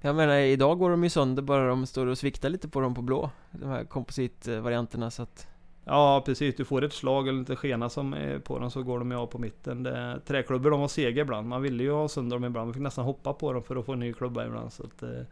Jag 0.01 0.17
menar 0.17 0.35
idag 0.35 0.79
går 0.79 0.91
de 0.91 1.05
ju 1.05 1.11
sönder 1.11 1.43
bara 1.43 1.69
de 1.69 1.87
står 1.87 2.07
och 2.07 2.19
sviktar 2.19 2.49
lite 2.49 2.69
på 2.69 2.81
dem 2.81 2.95
på 2.95 3.03
blå. 3.03 3.31
De 3.51 3.69
här 3.69 3.85
kompositvarianterna 3.85 5.11
så 5.11 5.23
att 5.23 5.47
Ja 5.85 6.23
precis, 6.27 6.57
du 6.57 6.65
får 6.65 6.85
ett 6.85 6.93
slag 6.93 7.29
eller 7.29 7.39
lite 7.39 7.57
skena 7.57 7.89
som 7.89 8.15
är 8.15 8.39
på 8.39 8.59
dem 8.59 8.71
så 8.71 8.83
går 8.83 8.99
de 8.99 9.11
ju 9.11 9.17
av 9.17 9.27
på 9.27 9.39
mitten. 9.39 9.83
Det, 9.83 10.21
träklubbor 10.27 10.71
de 10.71 10.81
var 10.81 10.89
sega 10.89 11.23
ibland. 11.23 11.49
Man 11.49 11.63
ville 11.63 11.83
ju 11.83 11.93
ha 11.93 12.09
sönder 12.09 12.37
dem 12.37 12.45
ibland. 12.45 12.67
Man 12.67 12.75
fick 12.75 12.83
nästan 12.83 13.05
hoppa 13.05 13.33
på 13.33 13.53
dem 13.53 13.63
för 13.63 13.77
att 13.77 13.87
få 13.87 13.93
en 13.93 14.01
ny 14.01 14.13
klubba 14.13 14.47
ibland. 14.47 14.73
Så 14.73 14.83
att, 14.83 15.03
eh, 15.03 15.23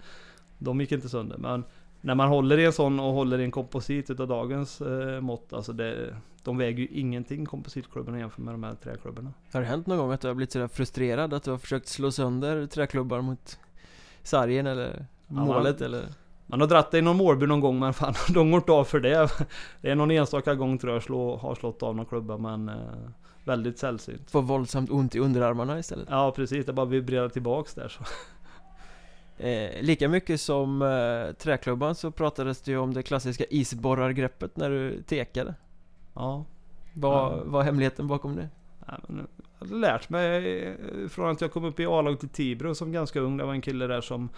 de 0.58 0.80
gick 0.80 0.92
inte 0.92 1.08
sönder. 1.08 1.38
Men 1.38 1.64
när 2.00 2.14
man 2.14 2.28
håller 2.28 2.58
i 2.58 2.64
en 2.64 2.72
sån 2.72 3.00
och 3.00 3.12
håller 3.12 3.38
i 3.38 3.44
en 3.44 3.50
komposit 3.50 4.10
utav 4.10 4.28
dagens 4.28 4.80
eh, 4.80 5.20
mått. 5.20 5.52
Alltså 5.52 5.72
det, 5.72 6.16
de 6.42 6.58
väger 6.58 6.78
ju 6.78 6.88
ingenting 6.88 7.46
kompositklubborna 7.46 8.18
jämfört 8.18 8.38
med 8.38 8.54
de 8.54 8.62
här 8.62 8.74
träklubborna. 8.74 9.32
Har 9.52 9.60
det 9.60 9.66
hänt 9.66 9.86
någon 9.86 9.98
gång 9.98 10.12
att 10.12 10.20
du 10.20 10.28
har 10.28 10.34
blivit 10.34 10.52
sådär 10.52 10.68
frustrerad 10.68 11.34
att 11.34 11.42
du 11.42 11.50
har 11.50 11.58
försökt 11.58 11.88
slå 11.88 12.10
sönder 12.10 12.66
träklubbar 12.66 13.20
mot 13.20 13.58
sargen 14.22 14.66
eller 14.66 15.06
målet 15.26 15.80
ja, 15.80 15.86
man, 15.88 15.94
eller? 15.94 16.08
Man 16.46 16.60
har 16.60 16.68
dratt 16.68 16.90
det 16.90 16.98
i 16.98 17.02
någon 17.02 17.16
målby 17.16 17.46
någon 17.46 17.60
gång 17.60 17.78
men 17.78 17.94
fan, 17.94 18.14
de 18.34 18.50
går 18.50 18.60
inte 18.60 18.72
av 18.72 18.84
för 18.84 19.00
det. 19.00 19.30
Det 19.80 19.90
är 19.90 19.94
någon 19.94 20.10
enstaka 20.10 20.54
gång 20.54 20.78
tror 20.78 20.92
jag 20.92 21.02
slå, 21.02 21.36
har 21.36 21.54
slått 21.54 21.82
av 21.82 21.96
någon 21.96 22.06
klubba 22.06 22.36
men 22.36 22.68
eh, 22.68 22.74
Väldigt 23.48 23.78
sällsynt. 23.78 24.30
Får 24.30 24.42
våldsamt 24.42 24.90
ont 24.90 25.14
i 25.14 25.18
underarmarna 25.18 25.78
istället? 25.78 26.08
Ja 26.10 26.32
precis, 26.36 26.66
det 26.66 26.72
bara 26.72 26.86
vibrerar 26.86 27.28
tillbaks 27.28 27.74
där 27.74 27.88
så. 27.88 28.04
Eh, 29.38 29.82
lika 29.82 30.08
mycket 30.08 30.40
som 30.40 30.82
eh, 30.82 31.32
träklubban 31.34 31.94
så 31.94 32.10
pratades 32.10 32.60
det 32.62 32.70
ju 32.70 32.78
om 32.78 32.94
det 32.94 33.02
klassiska 33.02 33.44
isborrargreppet 33.50 34.56
när 34.56 34.70
du 34.70 35.02
tekade. 35.02 35.54
Ja. 36.14 36.44
Vad 36.94 37.32
Ja. 37.32 37.42
var 37.44 37.62
hemligheten 37.62 38.06
bakom 38.06 38.36
det? 38.36 38.48
Ja, 38.86 38.94
men 39.08 39.26
Jag 39.58 39.66
hade 39.66 39.80
lärt 39.80 40.08
mig 40.10 40.62
eh, 40.64 41.08
från 41.08 41.30
att 41.30 41.40
jag 41.40 41.52
kom 41.52 41.64
upp 41.64 41.80
i 41.80 41.86
A-laget 41.86 42.20
till 42.20 42.28
Tibro 42.28 42.74
som 42.74 42.92
ganska 42.92 43.20
ung. 43.20 43.36
Det 43.36 43.44
var 43.44 43.52
en 43.52 43.60
kille 43.60 43.86
där 43.86 44.00
som 44.00 44.28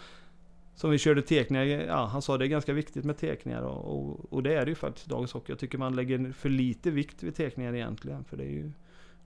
som 0.75 0.91
vi 0.91 0.99
körde 0.99 1.23
tekningar, 1.23 1.65
ja 1.65 2.05
han 2.07 2.23
sa 2.23 2.39
det 2.39 2.45
är 2.45 2.49
ganska 2.49 2.73
viktigt 2.73 3.05
med 3.05 3.19
tekningar 3.19 3.63
och, 3.63 3.95
och, 3.97 4.33
och 4.33 4.43
det 4.43 4.55
är 4.55 4.65
det 4.65 4.69
ju 4.69 4.75
faktiskt 4.75 5.07
i 5.07 5.11
dagens 5.11 5.33
hockey. 5.33 5.53
Jag 5.53 5.59
tycker 5.59 5.79
man 5.79 5.97
lägger 5.97 6.33
för 6.33 6.49
lite 6.49 6.91
vikt 6.91 7.23
vid 7.23 7.35
tekningar 7.35 7.75
egentligen. 7.75 8.25
För 8.25 8.37
det 8.37 8.45
är 8.45 8.51
ju 8.51 8.73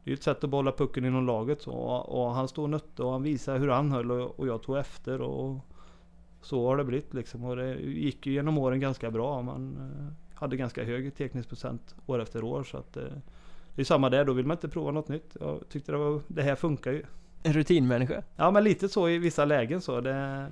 det 0.05 0.09
är 0.09 0.13
ju 0.13 0.15
ett 0.15 0.23
sätt 0.23 0.45
att 0.45 0.51
behålla 0.51 0.73
pucken 0.73 1.05
inom 1.05 1.27
laget 1.27 1.63
så. 1.63 1.73
Och, 1.73 2.35
han 2.35 2.49
stod 2.49 2.65
och 2.65 2.71
nötte 2.71 3.03
och 3.03 3.13
han 3.13 3.23
visade 3.23 3.59
hur 3.59 3.69
han 3.69 3.93
höll 3.93 4.11
och, 4.11 4.41
och 4.41 4.47
jag 4.47 4.63
tog 4.63 4.79
efter 4.79 5.21
och 5.21 5.59
så 6.43 6.67
har 6.67 6.77
det 6.77 6.85
blivit 6.85 7.15
liksom. 7.15 7.45
Och 7.45 7.57
det 7.57 7.75
gick 7.81 8.27
ju 8.27 8.33
genom 8.33 8.59
åren 8.59 8.81
ganska 8.81 9.11
bra. 9.11 9.43
Man 9.43 9.77
eh, 9.77 10.39
hade 10.41 10.57
ganska 10.57 10.85
hög 10.85 11.15
teknisk 11.15 11.49
år 12.07 12.23
efter 12.23 12.45
år 12.45 12.65
så 12.65 12.77
att 12.77 12.97
eh, 12.97 13.05
det 13.75 13.83
är 13.83 13.85
samma 13.85 14.11
där, 14.11 14.25
då 14.25 14.33
vill 14.33 14.47
man 14.47 14.57
inte 14.57 14.69
prova 14.69 14.91
något 14.91 15.09
nytt. 15.09 15.37
Jag 15.41 15.69
tyckte 15.69 15.93
det, 15.93 15.99
var, 15.99 16.21
det 16.29 16.43
här 16.43 16.55
funkar 16.55 16.93
ju. 16.93 17.03
En 17.43 17.53
rutinmänniska? 17.53 18.23
Ja 18.37 18.51
men 18.51 18.65
lite 18.65 18.89
så 18.89 19.09
i 19.09 19.19
vissa 19.19 19.45
lägen 19.45 19.81
så. 19.81 20.01
Det, 20.01 20.47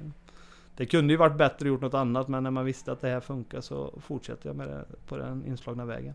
det 0.76 0.86
kunde 0.86 1.12
ju 1.12 1.16
varit 1.16 1.36
bättre 1.36 1.68
gjort 1.68 1.80
något 1.80 1.94
annat 1.94 2.28
men 2.28 2.42
när 2.42 2.50
man 2.50 2.64
visste 2.64 2.92
att 2.92 3.00
det 3.00 3.08
här 3.08 3.20
funkar 3.20 3.60
så 3.60 4.00
fortsätter 4.00 4.48
jag 4.48 4.56
med 4.56 4.68
det 4.68 4.84
på 5.06 5.16
den 5.16 5.46
inslagna 5.46 5.84
vägen. 5.84 6.14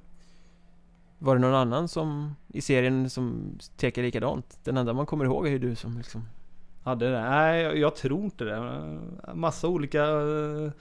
Var 1.19 1.35
det 1.35 1.41
någon 1.41 1.53
annan 1.53 1.87
som 1.87 2.35
i 2.47 2.61
serien 2.61 3.09
som 3.09 3.57
tekar 3.77 4.01
likadant? 4.01 4.59
Den 4.63 4.77
enda 4.77 4.93
man 4.93 5.05
kommer 5.05 5.25
ihåg 5.25 5.47
är 5.47 5.51
ju 5.51 5.59
du 5.59 5.75
som 5.75 5.97
liksom 5.97 6.25
Hade 6.83 7.11
det? 7.11 7.21
Nej 7.21 7.61
jag, 7.61 7.77
jag 7.77 7.95
tror 7.95 8.23
inte 8.23 8.43
det. 8.43 8.81
Massa 9.33 9.67
olika 9.67 10.03
eh, 10.03 10.71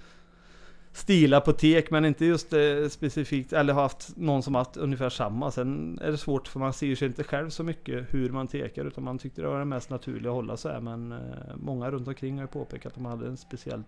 stilar 0.93 1.41
på 1.41 1.53
tek 1.53 1.91
men 1.91 2.05
inte 2.05 2.25
just 2.25 2.53
eh, 2.53 2.89
specifikt 2.91 3.53
eller 3.53 3.75
haft 3.75 4.17
någon 4.17 4.43
som 4.43 4.55
haft 4.55 4.77
ungefär 4.77 5.09
samma. 5.09 5.51
Sen 5.51 5.99
är 6.03 6.11
det 6.11 6.19
svårt 6.19 6.49
för 6.49 6.61
man 6.61 6.73
ser 6.73 6.95
sig 6.95 7.09
inte 7.09 7.25
själv 7.25 7.51
så 7.51 7.63
mycket 7.63 8.15
hur 8.15 8.31
man 8.31 8.47
tekar 8.47 8.85
utan 8.85 9.05
man 9.05 9.19
tyckte 9.19 9.43
det 9.43 9.49
var 9.49 9.59
det 9.59 9.65
mest 9.65 9.91
naturliga 9.91 10.31
att 10.31 10.37
hålla 10.37 10.57
så 10.57 10.69
här 10.69 10.81
men 10.81 11.13
eh, 11.13 11.19
många 11.57 11.91
runt 11.91 12.09
omkring 12.09 12.35
har 12.35 12.43
ju 12.43 12.49
påpekat 12.49 12.87
att 12.87 12.95
de 12.95 13.05
hade 13.05 13.27
en 13.27 13.37
speciell 13.37 13.83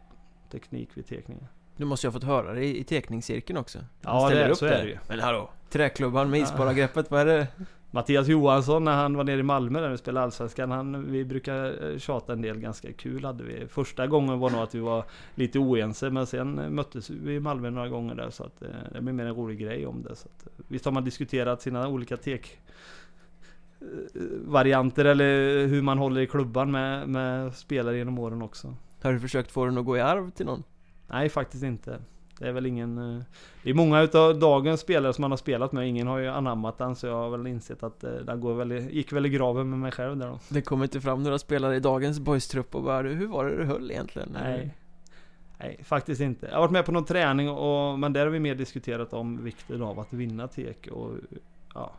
teknik 0.51 0.89
vid 0.95 1.07
tekningen. 1.07 1.47
Du 1.79 1.85
måste 1.85 2.07
ju 2.07 2.09
ha 2.09 2.13
fått 2.13 2.25
höra 2.25 2.53
det 2.53 2.65
i, 2.65 2.79
i 2.81 2.85
tekningscirkeln 2.85 3.59
också 3.59 3.79
Ja, 4.01 4.27
Ställer 4.27 4.41
det 4.41 4.47
är- 4.47 4.51
upp 4.51 4.57
så 4.59 4.67
är 4.67 4.71
där. 4.71 4.83
det 4.83 4.89
ju. 4.89 4.99
Men 5.09 5.21
hallå! 5.21 5.51
Träklubban 5.71 6.31
med 6.31 6.41
Ja. 6.41 6.45
isborrargreppet, 6.45 7.11
vad 7.11 7.21
är 7.21 7.27
det? 7.27 7.47
Mattias 7.91 8.29
Johansson 8.29 8.85
när 8.85 8.97
han 8.97 9.17
var 9.17 9.25
nere 9.25 9.41
i 9.41 9.43
Malmö 9.43 9.81
där 9.81 9.89
vi 9.89 9.99
spelade 9.99 10.25
Allsvenskan. 10.25 10.71
Han, 10.71 11.13
vi 11.13 11.25
brukar 11.25 11.91
eh, 11.93 11.99
tjata 11.99 12.33
en 12.33 12.43
del, 12.43 12.59
ganska 12.61 12.93
kul 12.93 13.25
hade 13.25 13.45
vi. 13.45 13.67
Första 13.69 14.07
gången 14.07 14.39
var 14.39 14.51
nog 14.51 14.61
att 14.61 14.75
vi 14.75 14.79
var 14.81 15.05
lite 15.35 15.59
oense 15.59 16.11
men 16.11 16.27
sen 16.27 16.75
möttes 16.75 17.11
vi 17.11 17.35
i 17.35 17.41
Malmö 17.41 17.71
några 17.71 17.89
gånger 17.89 18.15
där 18.15 18.31
så 18.31 18.45
att 18.45 18.63
eh, 18.63 18.69
det 18.93 19.01
blev 19.01 19.15
mer 19.15 19.25
en 19.27 19.35
rolig 19.35 19.59
grej 19.59 19.87
om 19.87 20.03
det. 20.03 20.17
Så 20.17 20.29
att, 20.29 20.47
eh, 20.47 20.53
visst 20.69 20.85
har 20.85 20.93
man 20.93 21.05
diskuterat 21.05 21.63
sina 21.63 21.89
olika 21.89 22.17
tek 22.17 22.59
varianter 24.45 25.05
eller 25.05 25.67
hur 25.67 25.83
man 25.83 25.99
håller 25.99 26.21
i 26.21 26.27
klubban 26.27 26.71
med, 26.71 27.09
med 27.09 27.55
spelare 27.55 27.97
genom 27.99 28.19
åren 28.19 28.43
också. 28.43 28.75
Har 29.03 29.13
du 29.13 29.21
försökt 29.21 29.51
få 29.51 29.65
den 29.65 29.79
att 29.79 29.85
gå 29.85 29.97
i 29.97 30.01
arv 30.01 30.31
till 30.31 30.47
någon? 30.47 30.63
Nej 31.11 31.29
faktiskt 31.29 31.65
inte. 31.65 31.99
Det 32.39 32.49
är 32.49 32.53
väl 32.53 32.67
ingen... 32.67 32.99
eh, 32.99 33.23
Det 33.63 33.71
är 33.71 33.75
många 33.75 34.01
utav 34.03 34.39
dagens 34.39 34.81
spelare 34.81 35.13
som 35.13 35.23
man 35.23 35.31
har 35.33 35.39
spelat 35.39 35.73
med. 35.73 35.89
Ingen 35.89 36.07
har 36.07 36.19
ju 36.19 36.27
anammat 36.29 36.79
den 36.79 36.97
så 36.97 37.07
jag 37.07 37.15
har 37.15 37.31
väl 37.31 37.47
insett 37.47 37.83
att 37.83 38.05
eh, 38.05 38.11
den 38.11 38.41
går 38.41 38.55
väl, 38.55 38.73
gick 38.73 39.13
väl 39.13 39.27
i 39.27 39.29
graven 39.29 39.71
med 39.71 39.79
mig 39.79 39.93
själv 39.93 40.17
där 40.17 40.27
då. 40.27 40.39
Det 40.49 40.63
kommer 40.63 40.85
inte 40.85 41.01
fram 41.01 41.23
några 41.23 41.39
spelare 41.39 41.77
i 41.77 41.81
dagens 41.81 42.21
boys-trupp 42.21 42.75
och 42.75 42.83
bara 42.83 43.09
Hur 43.09 43.27
var 43.27 43.45
det 43.45 43.57
du 43.57 43.65
höll 43.65 43.91
egentligen? 43.91 44.29
Nej. 44.43 44.75
Nej, 45.61 45.81
faktiskt 45.85 46.21
inte. 46.21 46.47
Jag 46.47 46.55
har 46.55 46.61
varit 46.61 46.71
med 46.71 46.85
på 46.85 46.93
någon 46.93 47.05
träning 47.05 47.51
och, 47.51 47.99
men 47.99 48.13
där 48.13 48.21
har 48.21 48.31
vi 48.33 48.41
mer 48.41 48.55
diskuterat 48.55 49.13
om 49.13 49.45
vikten 49.45 49.83
av 49.83 50.01
att 50.01 50.13
vinna 50.13 50.49
tek 50.49 50.87
och 50.87 51.11
ja. 51.75 51.93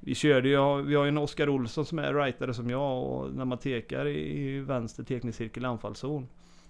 Vi 0.00 0.14
körde 0.14 0.48
ju, 0.48 0.82
vi 0.82 0.94
har 0.94 1.04
ju 1.04 1.08
en 1.08 1.18
Oskar 1.18 1.48
Olsson 1.48 1.84
som 1.84 1.98
är 1.98 2.14
rightare 2.14 2.54
som 2.54 2.70
jag 2.70 3.02
och 3.02 3.34
när 3.34 3.44
man 3.44 3.58
tekar 3.58 4.06
i, 4.06 4.38
i 4.40 4.60
vänster 4.60 5.04
tekningscirkel 5.04 5.62
i 5.62 5.66
anfallszon 5.66 6.28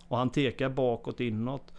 och 0.08 0.18
han 0.18 0.30
tekar 0.30 0.68
bakåt 0.68 1.20
inåt 1.20 1.72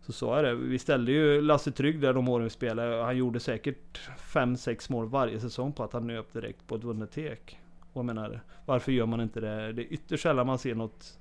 så 0.00 0.12
sa 0.12 0.36
jag 0.36 0.44
det, 0.44 0.54
vi 0.54 0.78
ställde 0.78 1.12
ju 1.12 1.40
Lasse 1.40 1.72
Trygg 1.72 2.00
där 2.00 2.14
de 2.14 2.28
åren 2.28 2.44
vi 2.44 2.50
spelade 2.50 3.02
han 3.02 3.16
gjorde 3.16 3.40
säkert 3.40 4.00
5-6 4.18 4.92
mål 4.92 5.08
varje 5.08 5.40
säsong 5.40 5.72
på 5.72 5.84
att 5.84 5.92
han 5.92 6.06
nöp 6.06 6.32
direkt 6.32 6.66
på 6.66 6.74
ett 6.74 6.84
vunnet 6.84 7.12
tek. 7.12 7.58
Och 7.92 7.98
jag 7.98 8.04
menar, 8.04 8.40
varför 8.66 8.92
gör 8.92 9.06
man 9.06 9.20
inte 9.20 9.40
det? 9.40 9.72
Det 9.72 9.82
är 9.82 9.92
ytterst 9.92 10.22
sällan 10.22 10.46
man 10.46 10.58
ser 10.58 10.74
något 10.74 11.18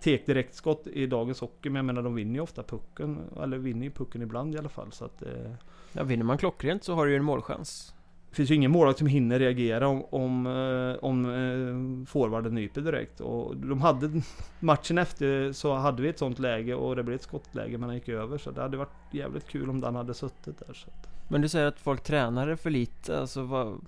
tek 0.00 0.26
direktskott 0.26 0.86
i 0.86 1.06
dagens 1.06 1.40
hockey. 1.40 1.70
Men 1.70 1.76
jag 1.76 1.84
menar 1.84 2.02
de 2.02 2.14
vinner 2.14 2.34
ju 2.34 2.40
ofta 2.40 2.62
pucken. 2.62 3.20
Eller 3.42 3.58
vinner 3.58 3.84
ju 3.84 3.90
pucken 3.90 4.22
ibland 4.22 4.54
i 4.54 4.58
alla 4.58 4.68
fall. 4.68 4.92
Så 4.92 5.04
att, 5.04 5.22
eh, 5.22 5.52
Ja, 5.92 6.04
vinner 6.04 6.24
man 6.24 6.38
klockrent 6.38 6.84
så 6.84 6.94
har 6.94 7.06
du 7.06 7.12
ju 7.12 7.16
en 7.16 7.24
målchans 7.24 7.94
det 8.30 8.36
finns 8.36 8.50
ju 8.50 8.54
ingen 8.54 8.70
målvakt 8.70 8.98
som 8.98 9.06
hinner 9.06 9.38
reagera 9.38 9.88
om, 9.88 10.04
om, 10.10 10.46
eh, 10.46 11.04
om 11.04 11.24
eh, 11.24 12.06
forwarden 12.06 12.54
nyper 12.54 12.80
direkt. 12.80 13.20
Och 13.20 13.56
de 13.56 13.80
hade 13.80 14.22
matchen 14.60 14.98
efter 14.98 15.52
så 15.52 15.74
hade 15.74 16.02
vi 16.02 16.08
ett 16.08 16.18
sånt 16.18 16.38
läge 16.38 16.74
och 16.74 16.96
det 16.96 17.02
blev 17.02 17.14
ett 17.14 17.22
skottläge 17.22 17.78
men 17.78 17.88
han 17.88 17.94
gick 17.94 18.08
över. 18.08 18.38
Så 18.38 18.50
det 18.50 18.62
hade 18.62 18.76
varit 18.76 19.12
jävligt 19.12 19.48
kul 19.48 19.70
om 19.70 19.80
den 19.80 19.94
hade 19.94 20.14
suttit 20.14 20.58
där. 20.58 20.74
Så 20.74 20.88
att, 20.90 21.08
Men 21.28 21.40
du 21.40 21.48
säger 21.48 21.66
att 21.66 21.80
folk 21.80 22.02
tränar 22.02 22.46
det 22.46 22.56
för 22.56 22.70
lite, 22.70 23.20
alltså 23.20 23.42
vad... 23.42 23.80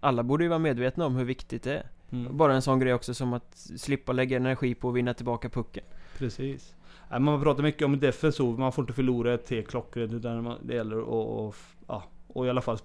Alla 0.00 0.22
borde 0.22 0.44
ju 0.44 0.48
vara 0.48 0.58
medvetna 0.58 1.06
om 1.06 1.16
hur 1.16 1.24
viktigt 1.24 1.62
det 1.62 1.76
är 1.76 1.86
mm. 2.10 2.36
Bara 2.36 2.54
en 2.54 2.62
sån 2.62 2.78
grej 2.78 2.94
också 2.94 3.14
som 3.14 3.32
att 3.32 3.56
slippa 3.76 4.12
lägga 4.12 4.36
energi 4.36 4.74
på 4.74 4.88
att 4.88 4.94
vinna 4.94 5.14
tillbaka 5.14 5.48
pucken 5.48 5.84
Precis. 6.18 6.74
Man 7.20 7.42
pratar 7.42 7.62
mycket 7.62 7.82
om 7.82 8.00
defensiv, 8.00 8.58
man 8.58 8.72
får 8.72 8.82
inte 8.82 8.92
förlora 8.92 9.34
ett 9.34 9.46
T 9.46 9.62
klockrent 9.62 10.12
utan 10.12 10.56
det 10.62 10.74
gäller 10.74 10.98
att 10.98 11.08
och, 11.08 11.54
ja, 11.86 12.02
och 12.34 12.46
i 12.46 12.50
alla 12.50 12.60
fall 12.60 12.78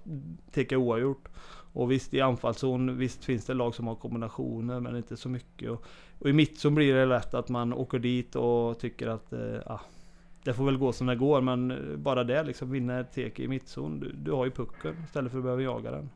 teka 0.51 0.77
oavgjort. 0.77 1.27
Och 1.73 1.91
visst 1.91 2.13
i 2.13 2.21
anfallszon, 2.21 2.97
visst 2.97 3.25
finns 3.25 3.45
det 3.45 3.53
lag 3.53 3.75
som 3.75 3.87
har 3.87 3.95
kombinationer 3.95 4.79
men 4.79 4.95
inte 4.95 5.17
så 5.17 5.29
mycket. 5.29 5.71
Och, 5.71 5.85
och 6.19 6.29
i 6.29 6.33
mittzon 6.33 6.75
blir 6.75 6.93
det 6.93 7.05
lätt 7.05 7.33
att 7.33 7.49
man 7.49 7.73
åker 7.73 7.99
dit 7.99 8.35
och 8.35 8.79
tycker 8.79 9.07
att 9.07 9.33
eh, 9.33 9.79
det 10.43 10.53
får 10.53 10.65
väl 10.65 10.77
gå 10.77 10.91
som 10.91 11.07
det 11.07 11.15
går 11.15 11.41
men 11.41 11.93
bara 12.03 12.23
det 12.23 12.43
liksom, 12.43 12.71
vinna 12.71 12.99
ett 12.99 13.13
tek 13.13 13.39
i 13.39 13.47
mittzon. 13.47 13.99
Du, 13.99 14.11
du 14.11 14.31
har 14.31 14.45
ju 14.45 14.51
pucken 14.51 14.95
istället 15.05 15.31
för 15.31 15.39
att 15.39 15.43
behöva 15.43 15.61
jaga 15.61 15.91
den. 15.91 16.09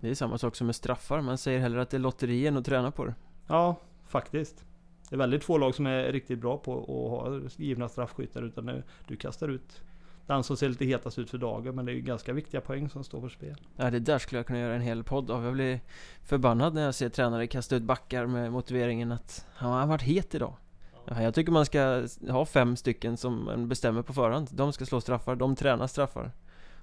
Det 0.00 0.10
är 0.10 0.14
samma 0.14 0.38
sak 0.38 0.56
som 0.56 0.66
med 0.66 0.76
straffar, 0.76 1.20
man 1.20 1.38
säger 1.38 1.58
hellre 1.60 1.82
att 1.82 1.90
det 1.90 1.96
är 1.96 1.98
lotteri 1.98 2.46
än 2.46 2.56
att 2.56 2.64
träna 2.64 2.90
på 2.90 3.04
det 3.04 3.14
Ja, 3.46 3.76
faktiskt. 4.06 4.64
Det 5.08 5.16
är 5.16 5.18
väldigt 5.18 5.44
få 5.44 5.58
lag 5.58 5.74
som 5.74 5.86
är 5.86 6.12
riktigt 6.12 6.38
bra 6.38 6.58
på 6.58 6.78
att 6.80 6.86
ha 6.88 7.40
givna 7.56 7.88
straffskyttar 7.88 8.42
utan 8.42 8.82
du 9.08 9.16
kastar 9.16 9.48
ut 9.48 9.82
den 10.30 10.44
som 10.44 10.56
ser 10.56 10.68
lite 10.68 10.84
hetast 10.84 11.18
ut 11.18 11.30
för 11.30 11.38
dagen 11.38 11.74
men 11.74 11.84
det 11.84 11.92
är 11.92 11.94
ju 11.94 12.00
ganska 12.00 12.32
viktiga 12.32 12.60
poäng 12.60 12.88
som 12.88 13.04
står 13.04 13.20
på 13.20 13.28
spel. 13.28 13.56
Ja, 13.76 13.90
det 13.90 13.98
där 13.98 14.18
skulle 14.18 14.38
jag 14.38 14.46
kunna 14.46 14.58
göra 14.58 14.74
en 14.74 14.80
hel 14.80 15.04
podd 15.04 15.30
av 15.30 15.44
Jag 15.44 15.52
blir 15.52 15.80
förbannad 16.24 16.74
när 16.74 16.82
jag 16.82 16.94
ser 16.94 17.08
tränare 17.08 17.46
kasta 17.46 17.76
ut 17.76 17.82
backar 17.82 18.26
med 18.26 18.52
motiveringen 18.52 19.12
att 19.12 19.46
Han 19.54 19.72
har 19.72 19.86
varit 19.86 20.02
het 20.02 20.34
idag 20.34 20.56
ja, 21.04 21.22
Jag 21.22 21.34
tycker 21.34 21.52
man 21.52 21.66
ska 21.66 22.06
ha 22.28 22.46
fem 22.46 22.76
stycken 22.76 23.16
som 23.16 23.44
man 23.44 23.68
bestämmer 23.68 24.02
på 24.02 24.12
förhand 24.12 24.48
De 24.50 24.72
ska 24.72 24.86
slå 24.86 25.00
straffar, 25.00 25.36
de 25.36 25.56
tränar 25.56 25.86
straffar 25.86 26.32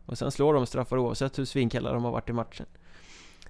Och 0.05 0.17
sen 0.17 0.31
slår 0.31 0.53
de 0.53 0.65
straffar 0.65 0.97
oavsett 0.97 1.39
hur 1.39 1.45
svinkalla 1.45 1.93
de 1.93 2.03
har 2.03 2.11
varit 2.11 2.29
i 2.29 2.33
matchen 2.33 2.65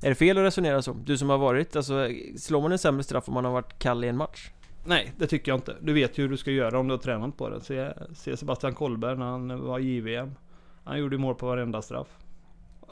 Är 0.02 0.10
det 0.10 0.16
fel 0.16 0.38
att 0.38 0.44
resonera 0.44 0.82
så? 0.82 0.94
Du 0.94 1.18
som 1.18 1.30
har 1.30 1.38
varit, 1.38 1.76
alltså 1.76 2.10
slår 2.38 2.62
man 2.62 2.72
en 2.72 2.80
sämre 2.80 3.04
straff 3.04 3.28
om 3.28 3.34
man 3.34 3.46
har 3.46 3.52
varit 3.52 3.80
kall 3.80 4.04
i 4.04 4.08
en 4.08 4.18
match? 4.18 4.52
Nej, 4.88 5.14
det 5.18 5.28
tycker 5.28 5.52
jag 5.52 5.58
inte. 5.58 5.76
Du 5.82 5.94
vet 5.94 6.18
ju 6.18 6.22
hur 6.22 6.30
du 6.30 6.38
ska 6.38 6.52
göra 6.52 6.80
om 6.80 6.88
du 6.88 6.94
har 6.94 7.00
tränat 7.00 7.38
på 7.38 7.50
det. 7.50 7.62
Se, 7.62 7.94
se 8.14 8.38
Sebastian 8.38 8.74
Kollberg 8.74 9.18
när 9.18 9.26
han 9.26 9.62
var 9.62 9.80
i 9.80 9.96
JVM. 9.96 10.36
Han 10.84 11.00
gjorde 11.00 11.16
ju 11.16 11.20
mål 11.20 11.36
på 11.36 11.48
varenda 11.48 11.82
straff. 11.82 12.18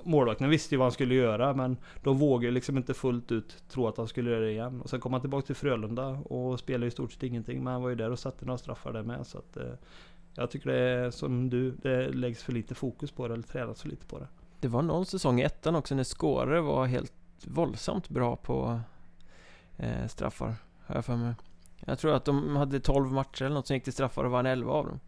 Målvakten 0.03 0.49
visste 0.49 0.75
ju 0.75 0.79
vad 0.79 0.85
han 0.85 0.91
skulle 0.91 1.15
göra 1.15 1.53
men 1.53 1.77
de 2.03 2.17
vågade 2.17 2.53
liksom 2.53 2.77
inte 2.77 2.93
fullt 2.93 3.31
ut 3.31 3.63
tro 3.69 3.87
att 3.87 3.97
han 3.97 4.07
skulle 4.07 4.31
göra 4.31 4.39
det 4.39 4.51
igen. 4.51 4.81
Och 4.81 4.89
sen 4.89 4.99
kom 4.99 5.13
han 5.13 5.21
tillbaka 5.21 5.45
till 5.45 5.55
Frölunda 5.55 6.07
och 6.07 6.59
spelade 6.59 6.87
i 6.87 6.91
stort 6.91 7.11
sett 7.11 7.23
ingenting. 7.23 7.63
Men 7.63 7.73
han 7.73 7.81
var 7.81 7.89
ju 7.89 7.95
där 7.95 8.11
och 8.11 8.19
satte 8.19 8.45
några 8.45 8.57
straffar 8.57 8.93
där 8.93 9.03
med. 9.03 9.27
Så 9.27 9.37
att, 9.37 9.57
eh, 9.57 9.73
jag 10.35 10.51
tycker 10.51 10.69
det 10.69 10.79
är 10.79 11.11
som 11.11 11.49
du, 11.49 11.71
det 11.71 12.09
läggs 12.09 12.43
för 12.43 12.53
lite 12.53 12.75
fokus 12.75 13.11
på 13.11 13.27
det 13.27 13.33
eller 13.33 13.43
tränas 13.43 13.81
för 13.81 13.89
lite 13.89 14.05
på 14.05 14.19
det. 14.19 14.27
Det 14.59 14.67
var 14.67 14.81
någon 14.81 15.05
säsong 15.05 15.39
i 15.39 15.43
ettan 15.43 15.75
också 15.75 15.95
när 15.95 16.03
Skåre 16.03 16.61
var 16.61 16.85
helt 16.85 17.13
våldsamt 17.43 18.09
bra 18.09 18.35
på 18.35 18.79
eh, 19.77 20.07
straffar 20.07 20.55
Har 20.85 20.95
jag 20.95 21.05
för 21.05 21.15
mig 21.15 21.33
jag 21.79 21.99
tror 21.99 22.15
att 22.15 22.25
de 22.25 22.55
hade 22.55 22.79
12 22.79 23.11
matcher 23.11 23.45
eller 23.45 23.55
något 23.55 23.67
som 23.67 23.73
gick 23.73 23.83
till 23.83 23.93
straffar 23.93 24.23
och 24.23 24.31
vann 24.31 24.45
11 24.45 24.71
av 24.71 24.85
dem 24.85 24.99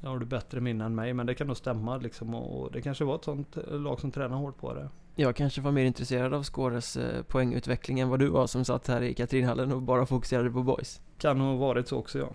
Nu 0.00 0.08
har 0.08 0.18
du 0.18 0.26
bättre 0.26 0.60
minne 0.60 0.84
än 0.84 0.94
mig 0.94 1.14
men 1.14 1.26
det 1.26 1.34
kan 1.34 1.46
nog 1.46 1.56
stämma 1.56 1.96
liksom. 1.96 2.34
Och 2.34 2.72
det 2.72 2.82
kanske 2.82 3.04
var 3.04 3.14
ett 3.14 3.24
sånt 3.24 3.56
eh, 3.56 3.80
lag 3.80 4.00
som 4.00 4.10
tränar 4.10 4.36
hårt 4.36 4.58
på 4.58 4.74
det. 4.74 4.88
Jag 5.14 5.36
kanske 5.36 5.60
var 5.60 5.72
mer 5.72 5.84
intresserad 5.84 6.34
av 6.34 6.42
Skåres 6.42 6.96
eh, 6.96 7.22
poängutveckling 7.22 8.00
än 8.00 8.08
vad 8.08 8.18
du 8.18 8.28
var 8.28 8.46
som 8.46 8.64
satt 8.64 8.86
här 8.86 9.02
i 9.02 9.14
Katrinhallen 9.14 9.72
och 9.72 9.82
bara 9.82 10.06
fokuserade 10.06 10.50
på 10.50 10.62
boys 10.62 11.00
Kan 11.18 11.38
nog 11.38 11.46
ha 11.46 11.56
varit 11.66 11.88
så 11.88 11.98
också 11.98 12.18
ja. 12.18 12.28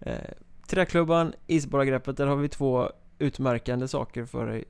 eh, 0.10 0.30
Träklubban, 0.66 1.32
isborragreppet, 1.46 2.16
där 2.16 2.26
har 2.26 2.36
vi 2.36 2.48
två 2.48 2.90
utmärkande 3.18 3.88
saker 3.88 4.24
för 4.24 4.46
dig 4.46 4.64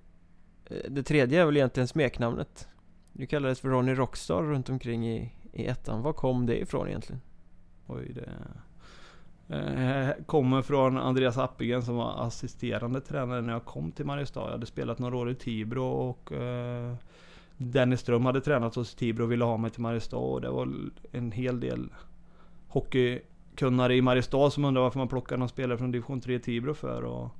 Det 0.88 1.02
tredje 1.02 1.40
är 1.40 1.46
väl 1.46 1.56
egentligen 1.56 1.88
smeknamnet 1.88 2.68
Du 3.12 3.26
kallades 3.26 3.60
för 3.60 3.68
Ronny 3.68 3.94
Rockstar 3.94 4.42
runt 4.42 4.68
omkring 4.68 5.08
i, 5.08 5.32
i 5.52 5.66
ettan, 5.66 6.02
var 6.02 6.12
kom 6.12 6.46
det 6.46 6.60
ifrån 6.60 6.88
egentligen? 6.88 7.20
Oj, 7.86 8.12
det... 8.14 8.28
Eh, 9.48 10.24
kommer 10.26 10.62
från 10.62 10.98
Andreas 10.98 11.38
Appelgren 11.38 11.82
som 11.82 11.96
var 11.96 12.26
assisterande 12.26 13.00
tränare 13.00 13.40
när 13.40 13.52
jag 13.52 13.64
kom 13.64 13.92
till 13.92 14.04
Mariestad. 14.06 14.40
Jag 14.40 14.50
hade 14.50 14.66
spelat 14.66 14.98
några 14.98 15.16
år 15.16 15.30
i 15.30 15.34
Tibro 15.34 15.84
och 15.84 16.32
eh, 16.32 16.94
Dennis 17.56 18.00
Ström 18.00 18.26
hade 18.26 18.40
tränat 18.40 18.74
hos 18.74 18.94
Tibro 18.94 19.24
och 19.24 19.32
ville 19.32 19.44
ha 19.44 19.56
mig 19.56 19.70
till 19.70 19.80
Mariestad. 19.80 20.16
Och 20.16 20.40
det 20.40 20.50
var 20.50 20.68
en 21.12 21.32
hel 21.32 21.60
del 21.60 21.88
hockeykunnare 22.68 23.94
i 23.94 24.02
Mariestad 24.02 24.50
som 24.50 24.64
undrade 24.64 24.84
varför 24.84 24.98
man 24.98 25.08
plockade 25.08 25.38
någon 25.38 25.48
spelare 25.48 25.78
från 25.78 25.92
division 25.92 26.20
3 26.20 26.38
Tibro 26.38 26.74
för. 26.74 27.02
Och 27.02 27.30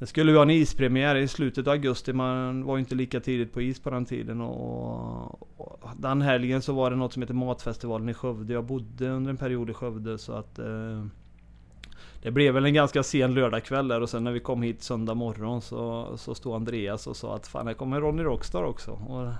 Sen 0.00 0.06
skulle 0.06 0.32
vi 0.32 0.38
ha 0.38 0.42
en 0.42 0.50
ispremiär 0.50 1.16
i 1.16 1.28
slutet 1.28 1.66
av 1.66 1.72
augusti. 1.72 2.12
Man 2.12 2.64
var 2.64 2.76
ju 2.76 2.80
inte 2.80 2.94
lika 2.94 3.20
tidigt 3.20 3.52
på 3.52 3.62
is 3.62 3.80
på 3.80 3.90
den 3.90 4.04
tiden. 4.04 4.40
Och, 4.40 5.60
och 5.60 5.90
den 5.96 6.22
helgen 6.22 6.62
så 6.62 6.72
var 6.72 6.90
det 6.90 6.96
något 6.96 7.12
som 7.12 7.22
heter 7.22 7.34
Matfestivalen 7.34 8.08
i 8.08 8.14
Skövde. 8.14 8.52
Jag 8.52 8.64
bodde 8.64 9.08
under 9.08 9.30
en 9.30 9.36
period 9.36 9.70
i 9.70 9.74
Skövde 9.74 10.18
så 10.18 10.32
att 10.32 10.58
eh, 10.58 11.04
det 12.22 12.30
blev 12.30 12.54
väl 12.54 12.64
en 12.64 12.74
ganska 12.74 13.02
sen 13.02 13.34
lördagkväll 13.34 13.88
där 13.88 14.00
och 14.00 14.10
sen 14.10 14.24
när 14.24 14.32
vi 14.32 14.40
kom 14.40 14.62
hit 14.62 14.82
söndag 14.82 15.14
morgon 15.14 15.62
så, 15.62 16.12
så 16.16 16.34
stod 16.34 16.54
Andreas 16.54 17.06
och 17.06 17.16
sa 17.16 17.36
att 17.36 17.46
fan 17.46 17.66
här 17.66 17.74
kommer 17.74 18.00
Ronny 18.00 18.22
Rockstar 18.22 18.62
också. 18.62 18.90
Och 18.90 19.32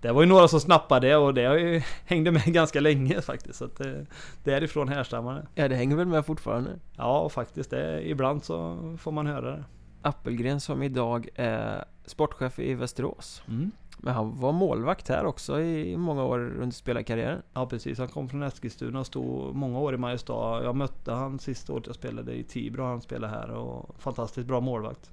det 0.00 0.12
var 0.12 0.22
ju 0.22 0.28
några 0.28 0.48
som 0.48 0.60
snappade 0.60 1.08
det 1.08 1.16
och 1.16 1.34
det 1.34 1.84
hängde 2.04 2.30
med 2.30 2.44
ganska 2.44 2.80
länge 2.80 3.20
faktiskt. 3.20 3.58
Så 3.58 3.64
att 3.64 3.76
det, 3.76 3.94
eh, 3.94 4.04
därifrån 4.44 4.88
härstammar 4.88 5.34
det. 5.34 5.62
Ja 5.62 5.68
det 5.68 5.76
hänger 5.76 5.96
väl 5.96 6.06
med 6.06 6.26
fortfarande? 6.26 6.70
Ja 6.96 7.28
faktiskt. 7.28 7.70
Det, 7.70 8.10
ibland 8.10 8.44
så 8.44 8.78
får 8.98 9.12
man 9.12 9.26
höra 9.26 9.50
det. 9.50 9.64
Appelgren 10.04 10.60
som 10.60 10.82
idag 10.82 11.28
är 11.34 11.84
sportchef 12.04 12.58
i 12.58 12.74
Västerås. 12.74 13.42
Mm. 13.48 13.70
Men 13.98 14.14
han 14.14 14.40
var 14.40 14.52
målvakt 14.52 15.08
här 15.08 15.24
också 15.24 15.60
i 15.60 15.96
många 15.96 16.24
år 16.24 16.38
under 16.38 16.70
spelarkarriären. 16.70 17.42
Ja 17.52 17.66
precis, 17.66 17.98
han 17.98 18.08
kom 18.08 18.28
från 18.28 18.42
Eskilstuna 18.42 19.00
och 19.00 19.06
stod 19.06 19.54
många 19.54 19.78
år 19.78 19.94
i 19.94 19.96
Mariestad. 19.96 20.64
Jag 20.64 20.76
mötte 20.76 21.12
han 21.12 21.38
sista 21.38 21.72
året 21.72 21.86
jag 21.86 21.94
spelade 21.94 22.34
i 22.34 22.44
Tibro. 22.44 22.82
Han 22.82 23.00
spelade 23.00 23.32
här 23.32 23.50
och 23.50 23.94
fantastiskt 23.98 24.46
bra 24.46 24.60
målvakt. 24.60 25.10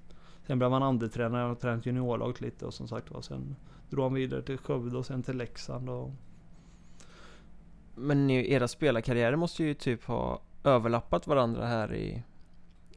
Sen 0.48 0.60
blev 0.60 0.72
han 0.72 0.84
andretränare 0.84 1.52
och 1.52 1.60
tränat 1.60 1.86
juniorlaget 1.86 2.42
lite 2.42 2.66
och 2.66 2.74
som 2.74 2.88
sagt 2.88 3.12
var 3.12 3.22
sen 3.22 3.56
drog 3.90 4.04
han 4.04 4.14
vidare 4.14 4.42
till 4.42 4.58
Skövde 4.58 4.98
och 4.98 5.06
sen 5.06 5.24
till 5.24 5.38
Leksand. 5.38 5.90
Och... 5.90 6.12
Men 7.96 8.30
era 8.30 8.68
spelarkarriärer 8.68 9.36
måste 9.36 9.64
ju 9.64 9.74
typ 9.74 10.06
ha 10.06 10.42
överlappat 10.64 11.28
varandra 11.28 11.66
här 11.66 11.94
i, 11.94 12.24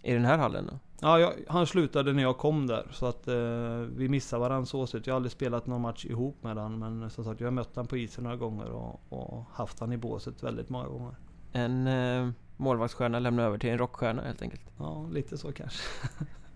i 0.03 0.13
den 0.13 0.25
här 0.25 0.39
hallen 0.39 0.67
då? 0.67 0.79
Ja, 1.05 1.21
jag, 1.21 1.33
han 1.49 1.67
slutade 1.67 2.13
när 2.13 2.23
jag 2.23 2.39
kom 2.39 2.67
där. 2.67 2.87
Så 2.93 3.07
att 3.07 3.29
eh, 3.29 3.79
vi 3.97 4.09
missade 4.09 4.41
varandra 4.41 4.67
så 4.67 4.87
sett. 4.87 5.07
Jag 5.07 5.15
har 5.15 5.17
aldrig 5.17 5.33
spelat 5.33 5.67
någon 5.67 5.81
match 5.81 6.05
ihop 6.05 6.43
med 6.43 6.57
honom. 6.57 6.79
Men 6.79 7.11
som 7.11 7.25
sagt, 7.25 7.41
jag 7.41 7.47
har 7.47 7.53
mött 7.53 7.77
honom 7.77 7.87
på 7.87 7.97
isen 7.97 8.25
några 8.25 8.37
gånger 8.37 8.71
och, 8.71 9.01
och 9.09 9.45
haft 9.53 9.79
honom 9.79 9.93
i 9.93 9.97
båset 9.97 10.43
väldigt 10.43 10.69
många 10.69 10.89
gånger. 10.89 11.15
En 11.53 11.87
eh, 11.87 12.31
målvaktsstjärna 12.57 13.19
lämnar 13.19 13.45
över 13.45 13.59
till 13.59 13.71
en 13.71 13.79
rockstjärna 13.79 14.23
helt 14.23 14.43
enkelt? 14.43 14.63
Ja, 14.79 15.07
lite 15.13 15.39
så 15.39 15.53
kanske. 15.53 15.83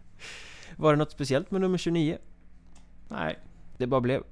Var 0.76 0.92
det 0.92 0.98
något 0.98 1.11
speciellt 1.11 1.50
med 1.50 1.61
nummer 1.61 1.78
29? 1.78 2.18
Nej. 3.08 3.38
Det 3.76 3.87
bara 3.87 4.00
blev? 4.00 4.22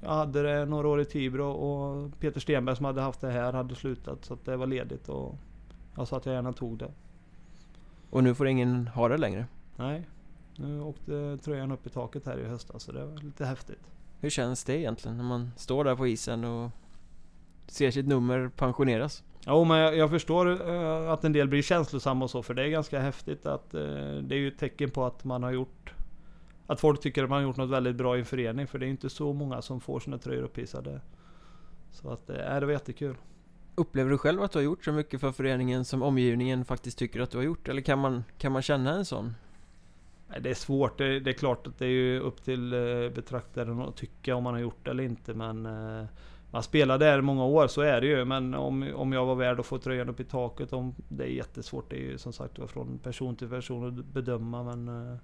Jag 0.00 0.10
hade 0.10 0.42
det 0.42 0.64
några 0.64 0.88
år 0.88 1.00
i 1.00 1.04
Tibro 1.04 1.50
och 1.50 2.18
Peter 2.20 2.40
Stenberg 2.40 2.76
som 2.76 2.84
hade 2.84 3.00
haft 3.00 3.20
det 3.20 3.30
här 3.30 3.52
hade 3.52 3.74
slutat. 3.74 4.24
Så 4.24 4.34
att 4.34 4.44
det 4.44 4.56
var 4.56 4.66
ledigt 4.66 5.08
och 5.08 5.38
jag 5.96 6.08
sa 6.08 6.16
att 6.16 6.26
jag 6.26 6.34
gärna 6.34 6.52
tog 6.52 6.78
det. 6.78 6.90
Och 8.12 8.24
nu 8.24 8.34
får 8.34 8.48
ingen 8.48 8.86
ha 8.86 9.08
det 9.08 9.16
längre? 9.16 9.46
Nej. 9.76 10.08
Nu 10.56 10.80
åkte 10.80 11.38
tröjan 11.44 11.72
upp 11.72 11.86
i 11.86 11.90
taket 11.90 12.26
här 12.26 12.38
i 12.38 12.44
höstas 12.44 12.82
så 12.82 12.92
det 12.92 13.06
var 13.06 13.16
lite 13.16 13.46
häftigt. 13.46 13.90
Hur 14.20 14.30
känns 14.30 14.64
det 14.64 14.78
egentligen 14.78 15.16
när 15.16 15.24
man 15.24 15.50
står 15.56 15.84
där 15.84 15.96
på 15.96 16.06
isen 16.06 16.44
och 16.44 16.70
ser 17.66 17.90
sitt 17.90 18.06
nummer 18.06 18.50
pensioneras? 18.56 19.24
Jo 19.46 19.64
men 19.64 19.78
jag, 19.78 19.96
jag 19.96 20.10
förstår 20.10 20.46
uh, 20.46 21.10
att 21.10 21.24
en 21.24 21.32
del 21.32 21.48
blir 21.48 21.62
känslosamma 21.62 22.24
och 22.24 22.30
så 22.30 22.42
för 22.42 22.54
det 22.54 22.62
är 22.62 22.68
ganska 22.68 23.00
häftigt 23.00 23.46
att 23.46 23.74
uh, 23.74 23.80
det 24.22 24.34
är 24.34 24.38
ju 24.38 24.48
ett 24.48 24.58
tecken 24.58 24.90
på 24.90 25.04
att 25.04 25.24
man 25.24 25.42
har 25.42 25.50
gjort 25.50 25.94
Att 26.66 26.80
folk 26.80 27.00
tycker 27.00 27.24
att 27.24 27.30
man 27.30 27.36
har 27.38 27.48
gjort 27.48 27.56
något 27.56 27.70
väldigt 27.70 27.96
bra 27.96 28.16
i 28.16 28.20
en 28.20 28.26
förening 28.26 28.66
för 28.66 28.78
det 28.78 28.86
är 28.86 28.90
inte 28.90 29.10
så 29.10 29.32
många 29.32 29.62
som 29.62 29.80
får 29.80 30.00
sina 30.00 30.18
tröjor 30.18 30.42
upphissade. 30.42 31.00
Så 31.90 32.10
att 32.10 32.30
uh, 32.30 32.36
det 32.36 32.66
var 32.66 32.72
jättekul. 32.72 33.16
Upplever 33.74 34.10
du 34.10 34.18
själv 34.18 34.42
att 34.42 34.52
du 34.52 34.58
har 34.58 34.64
gjort 34.64 34.84
så 34.84 34.92
mycket 34.92 35.20
för 35.20 35.32
föreningen 35.32 35.84
som 35.84 36.02
omgivningen 36.02 36.64
faktiskt 36.64 36.98
tycker 36.98 37.20
att 37.20 37.30
du 37.30 37.38
har 37.38 37.44
gjort? 37.44 37.68
Eller 37.68 37.82
kan 37.82 37.98
man, 37.98 38.24
kan 38.38 38.52
man 38.52 38.62
känna 38.62 38.92
en 38.92 39.04
sån? 39.04 39.34
Det 40.40 40.50
är 40.50 40.54
svårt. 40.54 40.98
Det, 40.98 41.20
det 41.20 41.30
är 41.30 41.34
klart 41.34 41.66
att 41.66 41.78
det 41.78 41.84
är 41.84 41.90
ju 41.90 42.20
upp 42.20 42.44
till 42.44 42.72
eh, 42.72 43.10
betraktaren 43.14 43.80
att 43.80 43.96
tycka 43.96 44.36
om 44.36 44.44
man 44.44 44.54
har 44.54 44.60
gjort 44.60 44.84
det 44.84 44.90
eller 44.90 45.04
inte. 45.04 45.34
Men 45.34 45.66
eh, 45.66 46.04
man 46.50 46.62
spelar 46.62 46.98
där 46.98 47.20
många 47.20 47.44
år, 47.44 47.66
så 47.66 47.80
är 47.80 48.00
det 48.00 48.06
ju. 48.06 48.24
Men 48.24 48.54
om, 48.54 48.92
om 48.94 49.12
jag 49.12 49.26
var 49.26 49.34
värd 49.34 49.60
att 49.60 49.66
få 49.66 49.78
tröjan 49.78 50.08
upp 50.08 50.20
i 50.20 50.24
taket, 50.24 50.72
om, 50.72 50.94
det 51.08 51.24
är 51.24 51.28
jättesvårt. 51.28 51.90
Det 51.90 51.96
är 51.96 52.00
ju 52.00 52.18
som 52.18 52.32
sagt 52.32 52.70
från 52.70 52.98
person 52.98 53.36
till 53.36 53.48
person 53.48 53.88
att 53.88 54.04
bedöma. 54.04 54.62
Men 54.62 54.88
eh, 54.88 55.16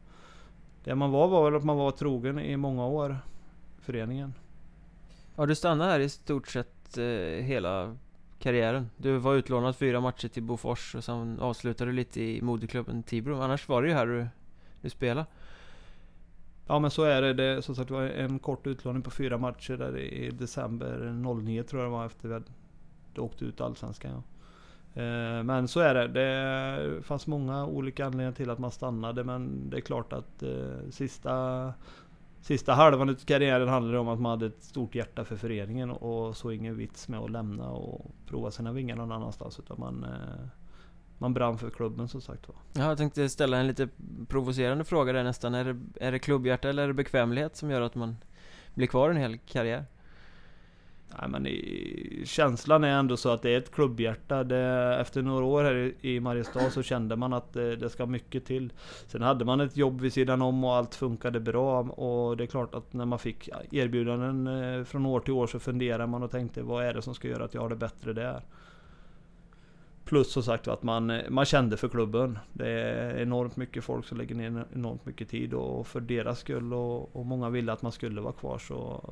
det 0.85 0.95
man 0.95 1.11
var 1.11 1.29
var 1.29 1.45
väl 1.45 1.57
att 1.57 1.65
man 1.65 1.77
var 1.77 1.91
trogen 1.91 2.39
i 2.39 2.57
många 2.57 2.87
år, 2.87 3.19
föreningen. 3.81 4.35
Ja, 5.37 5.47
du 5.47 5.55
stannade 5.55 5.91
här 5.91 6.01
i 6.01 6.09
stort 6.09 6.49
sett 6.49 6.99
hela 7.41 7.97
karriären. 8.39 8.91
Du 8.97 9.17
var 9.17 9.35
utlånad 9.35 9.77
fyra 9.77 10.01
matcher 10.01 10.29
till 10.29 10.43
Bofors 10.43 10.95
och 10.95 11.05
sen 11.05 11.41
avslutade 11.41 11.91
du 11.91 11.95
lite 11.97 12.23
i 12.23 12.43
moderklubben 12.43 13.03
Tibro. 13.03 13.41
Annars 13.41 13.69
var 13.69 13.83
det 13.83 13.89
ju 13.89 13.95
här 13.95 14.07
du, 14.07 14.27
du 14.81 14.91
spelade. 14.91 15.27
Ja 16.67 16.79
men 16.79 16.91
så 16.91 17.03
är 17.03 17.23
det. 17.23 17.33
det 17.33 17.63
som 17.63 17.75
sagt 17.75 17.91
var 17.91 18.03
en 18.03 18.39
kort 18.39 18.67
utlåning 18.67 19.03
på 19.03 19.11
fyra 19.11 19.39
matcher 19.39 19.77
där 19.77 19.99
i 19.99 20.31
december 20.31 21.13
09 21.43 21.63
tror 21.63 21.83
jag 21.83 21.91
det 21.91 21.97
var 21.97 22.07
efter 22.07 22.29
vi 22.29 22.35
hade 22.35 22.47
åkt 23.17 23.43
ut 23.43 23.61
Allsvenskan. 23.61 24.11
Ja. 24.13 24.23
Eh, 25.03 25.43
men 25.43 25.69
så 25.69 25.81
är 25.81 25.95
det. 25.95 26.09
Det 26.09 27.03
fanns 27.03 27.27
många 27.27 27.67
olika 27.67 28.07
anledningar 28.07 28.33
till 28.33 28.51
att 28.51 28.59
man 28.59 28.71
stannade 28.71 29.25
men 29.25 29.71
det 29.71 29.77
är 29.77 29.81
klart 29.81 30.13
att 30.13 30.43
eh, 30.43 30.91
sista 30.91 31.73
Sista 32.49 32.75
halvan 32.75 33.09
av 33.09 33.15
karriären 33.15 33.69
handlade 33.69 33.97
det 33.97 34.01
om 34.01 34.09
att 34.09 34.21
man 34.21 34.31
hade 34.31 34.47
ett 34.47 34.63
stort 34.63 34.95
hjärta 34.95 35.25
för 35.25 35.37
föreningen 35.37 35.91
och 35.91 36.37
såg 36.37 36.53
ingen 36.53 36.77
vits 36.77 37.09
med 37.09 37.21
att 37.21 37.31
lämna 37.31 37.71
och 37.71 38.11
prova 38.27 38.51
sina 38.51 38.73
vingar 38.73 38.97
någon 38.97 39.13
annanstans. 39.13 39.59
Utan 39.59 39.81
man, 39.81 40.05
eh, 40.05 40.47
man 41.19 41.35
brann 41.35 41.59
för 41.59 41.71
klubben 41.71 42.09
som 42.09 42.21
sagt 42.21 42.49
var. 42.49 42.57
Ja, 42.73 42.89
jag 42.89 42.99
tänkte 42.99 43.29
ställa 43.29 43.57
en 43.57 43.67
lite 43.67 43.89
provocerande 44.29 44.85
fråga 44.85 45.13
där 45.13 45.25
nästan. 45.25 45.55
Är 45.55 45.65
det, 45.65 46.07
är 46.07 46.13
det 46.13 46.19
klubbhjärta 46.19 46.69
eller 46.69 46.83
är 46.83 46.87
det 46.87 46.95
bekvämlighet 46.95 47.57
som 47.57 47.71
gör 47.71 47.81
att 47.81 47.95
man 47.95 48.17
blir 48.75 48.87
kvar 48.87 49.11
en 49.11 49.17
hel 49.17 49.39
karriär? 49.39 49.85
Nej, 51.09 51.29
men 51.29 51.47
i, 51.47 52.23
känslan 52.27 52.85
är 52.85 52.99
ändå 52.99 53.17
så 53.17 53.29
att 53.29 53.43
det 53.43 53.51
är 53.51 53.59
ett 53.59 53.73
klubbhjärta. 53.73 54.45
Det, 54.45 54.97
efter 55.01 55.23
några 55.23 55.45
år 55.45 55.65
här 55.65 55.93
i 56.01 56.21
Mariestad 56.21 56.71
så 56.71 56.83
kände 56.83 57.17
man 57.17 57.33
att 57.33 57.53
det, 57.53 57.77
det, 57.77 57.91
ska 57.91 58.07
mycket 58.07 58.45
till. 58.45 58.73
Sen 59.07 59.23
hade 59.23 59.45
man 59.45 59.61
ett 59.61 59.77
jobb 59.77 60.01
vid 60.01 60.13
sidan 60.13 60.43
om 60.43 60.65
och 60.65 60.75
allt 60.75 60.95
funkade 60.95 61.41
bra. 61.41 61.81
Och 61.81 62.37
det 62.37 62.45
är 62.45 62.47
klart 62.47 62.75
att 62.75 62.93
när 62.93 63.05
man 63.05 63.19
fick 63.19 63.49
erbjudanden 63.71 64.47
eh, 64.47 64.85
från 64.85 65.07
år 65.07 65.21
till 65.21 65.33
år 65.33 65.47
så 65.47 65.59
funderade 65.59 66.07
man 66.07 66.23
och 66.23 66.31
tänkte 66.31 66.63
vad 66.63 66.85
är 66.85 66.95
det 66.95 67.03
som 67.03 67.15
ska 67.15 67.29
göra 67.29 67.45
att 67.45 67.55
jag 67.55 67.61
har 67.61 67.69
det 67.69 67.77
bättre 67.77 68.13
där? 68.13 68.43
Plus 70.05 70.33
som 70.33 70.43
sagt 70.43 70.69
att 70.69 70.83
man, 70.83 71.11
eh, 71.11 71.31
man 71.31 71.45
kände 71.45 71.77
för 71.77 71.89
klubben. 71.89 72.39
Det 72.53 72.69
är 72.69 73.19
enormt 73.19 73.57
mycket 73.57 73.85
folk 73.85 74.07
som 74.07 74.19
lägger 74.19 74.35
ner 74.35 74.65
enormt 74.75 75.07
mycket 75.07 75.29
tid 75.29 75.55
och 75.55 75.87
för 75.87 76.01
deras 76.01 76.39
skull 76.39 76.75
och, 76.75 77.17
och 77.17 77.27
många 77.27 77.51
ville 77.51 77.73
att 77.73 77.83
man 77.83 77.93
skulle 77.93 78.21
vara 78.21 78.33
kvar 78.33 78.59
så 78.59 79.05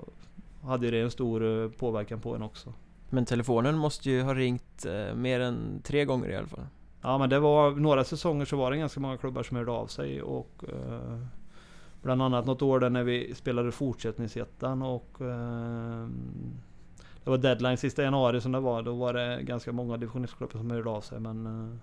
hade 0.66 0.90
det 0.90 1.00
en 1.00 1.11
stor 1.11 1.62
eh, 1.62 1.70
påverkan 1.70 2.20
på 2.20 2.35
en 2.35 2.42
också. 2.42 2.72
Men 3.11 3.24
telefonen 3.24 3.79
måste 3.79 4.11
ju 4.11 4.22
ha 4.22 4.35
ringt 4.35 4.87
eh, 4.87 5.14
mer 5.14 5.40
än 5.40 5.81
tre 5.85 6.05
gånger 6.05 6.29
i 6.29 6.37
alla 6.37 6.46
fall? 6.46 6.66
Ja 7.02 7.18
men 7.18 7.31
det 7.31 7.38
var 7.38 7.70
några 7.70 8.05
säsonger 8.05 8.44
så 8.44 8.56
var 8.56 8.71
det 8.71 8.77
ganska 8.77 9.00
många 9.00 9.17
klubbar 9.17 9.42
som 9.42 9.56
hörde 9.56 9.71
av 9.71 9.87
sig 9.87 10.23
och 10.23 10.64
eh, 10.69 11.19
Bland 12.02 12.23
annat 12.23 12.46
något 12.46 12.62
år 12.62 12.81
där 12.81 12.90
när 12.90 13.04
vi 13.04 13.35
spelade 13.35 13.73
fortsättningsettan 13.73 14.83
och 14.83 15.21
eh, 15.21 16.08
Det 17.25 17.31
var 17.31 17.38
deadline 17.38 17.77
sista 17.77 18.02
januari 18.02 18.40
som 18.40 18.52
det 18.52 18.60
var. 18.60 18.83
Då 18.83 18.94
var 18.94 19.12
det 19.12 19.42
ganska 19.42 19.73
många 19.73 19.96
divisionsklubbar 19.96 20.58
som 20.58 20.71
hörde 20.71 20.90
av 20.90 21.00
sig 21.00 21.21
men 21.21 21.46
eh, 21.46 21.77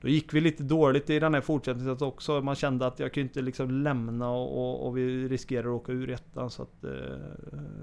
då 0.00 0.08
gick 0.08 0.34
vi 0.34 0.40
lite 0.40 0.62
dåligt 0.62 1.10
i 1.10 1.18
den 1.18 1.34
här 1.34 1.40
fortsättningen 1.40 1.96
också. 2.00 2.40
Man 2.40 2.54
kände 2.54 2.86
att 2.86 2.98
jag 2.98 3.14
kunde 3.14 3.28
inte 3.28 3.42
liksom 3.42 3.70
lämna 3.70 4.30
och, 4.30 4.86
och, 4.86 4.96
vi 4.96 5.28
riskerade 5.28 5.68
att 5.68 5.74
åka 5.74 5.92
ur 5.92 6.10
ettan. 6.10 6.50
Så 6.50 6.62
att, 6.62 6.84
eh, 6.84 6.90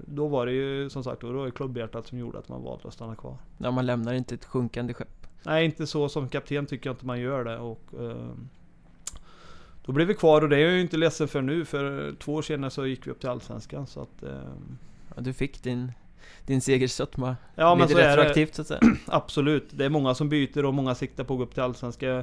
då 0.06 0.28
var 0.28 0.46
det 0.46 0.52
ju 0.52 0.90
som 0.90 1.04
sagt 1.04 1.20
då 1.20 1.32
var 1.32 1.44
det 1.44 1.50
klubbhjärtat 1.50 2.06
som 2.06 2.18
gjorde 2.18 2.38
att 2.38 2.48
man 2.48 2.62
valde 2.62 2.88
att 2.88 2.94
stanna 2.94 3.16
kvar. 3.16 3.36
Ja, 3.58 3.70
man 3.70 3.86
lämnar 3.86 4.14
inte 4.14 4.34
ett 4.34 4.44
sjunkande 4.44 4.94
skepp. 4.94 5.26
Nej, 5.46 5.64
inte 5.64 5.86
så. 5.86 6.08
Som 6.08 6.28
kapten 6.28 6.66
tycker 6.66 6.88
jag 6.90 6.94
inte 6.94 7.06
man 7.06 7.20
gör 7.20 7.44
det. 7.44 7.58
Och, 7.58 7.94
eh, 8.00 8.30
då 9.84 9.92
blev 9.92 10.06
vi 10.06 10.14
kvar 10.14 10.42
och 10.42 10.48
det 10.48 10.56
är 10.56 10.60
jag 10.60 10.72
ju 10.72 10.80
inte 10.80 10.96
ledsen 10.96 11.28
för 11.28 11.42
nu. 11.42 11.64
För 11.64 12.14
två 12.18 12.34
år 12.34 12.42
senare 12.42 12.70
så 12.70 12.86
gick 12.86 13.06
vi 13.06 13.10
upp 13.10 13.20
till 13.20 13.28
Allsvenskan. 13.28 13.86
Så 13.86 14.00
att, 14.00 14.22
eh, 14.22 14.30
ja, 15.14 15.22
du 15.22 15.32
fick 15.32 15.62
din 15.62 15.92
din 16.46 16.60
segersötma 16.60 17.36
ja, 17.54 17.74
lite 17.74 17.88
så 17.88 17.98
retroaktivt 17.98 18.54
så 18.54 18.62
att 18.62 18.68
säga. 18.68 18.80
Absolut. 19.06 19.68
Det 19.70 19.84
är 19.84 19.88
många 19.88 20.14
som 20.14 20.28
byter 20.28 20.64
och 20.64 20.74
många 20.74 20.94
siktar 20.94 21.24
på 21.24 21.34
att 21.34 21.38
gå 21.38 21.44
upp 21.44 21.54
till 21.54 21.62
Allsvenskan. 21.62 22.22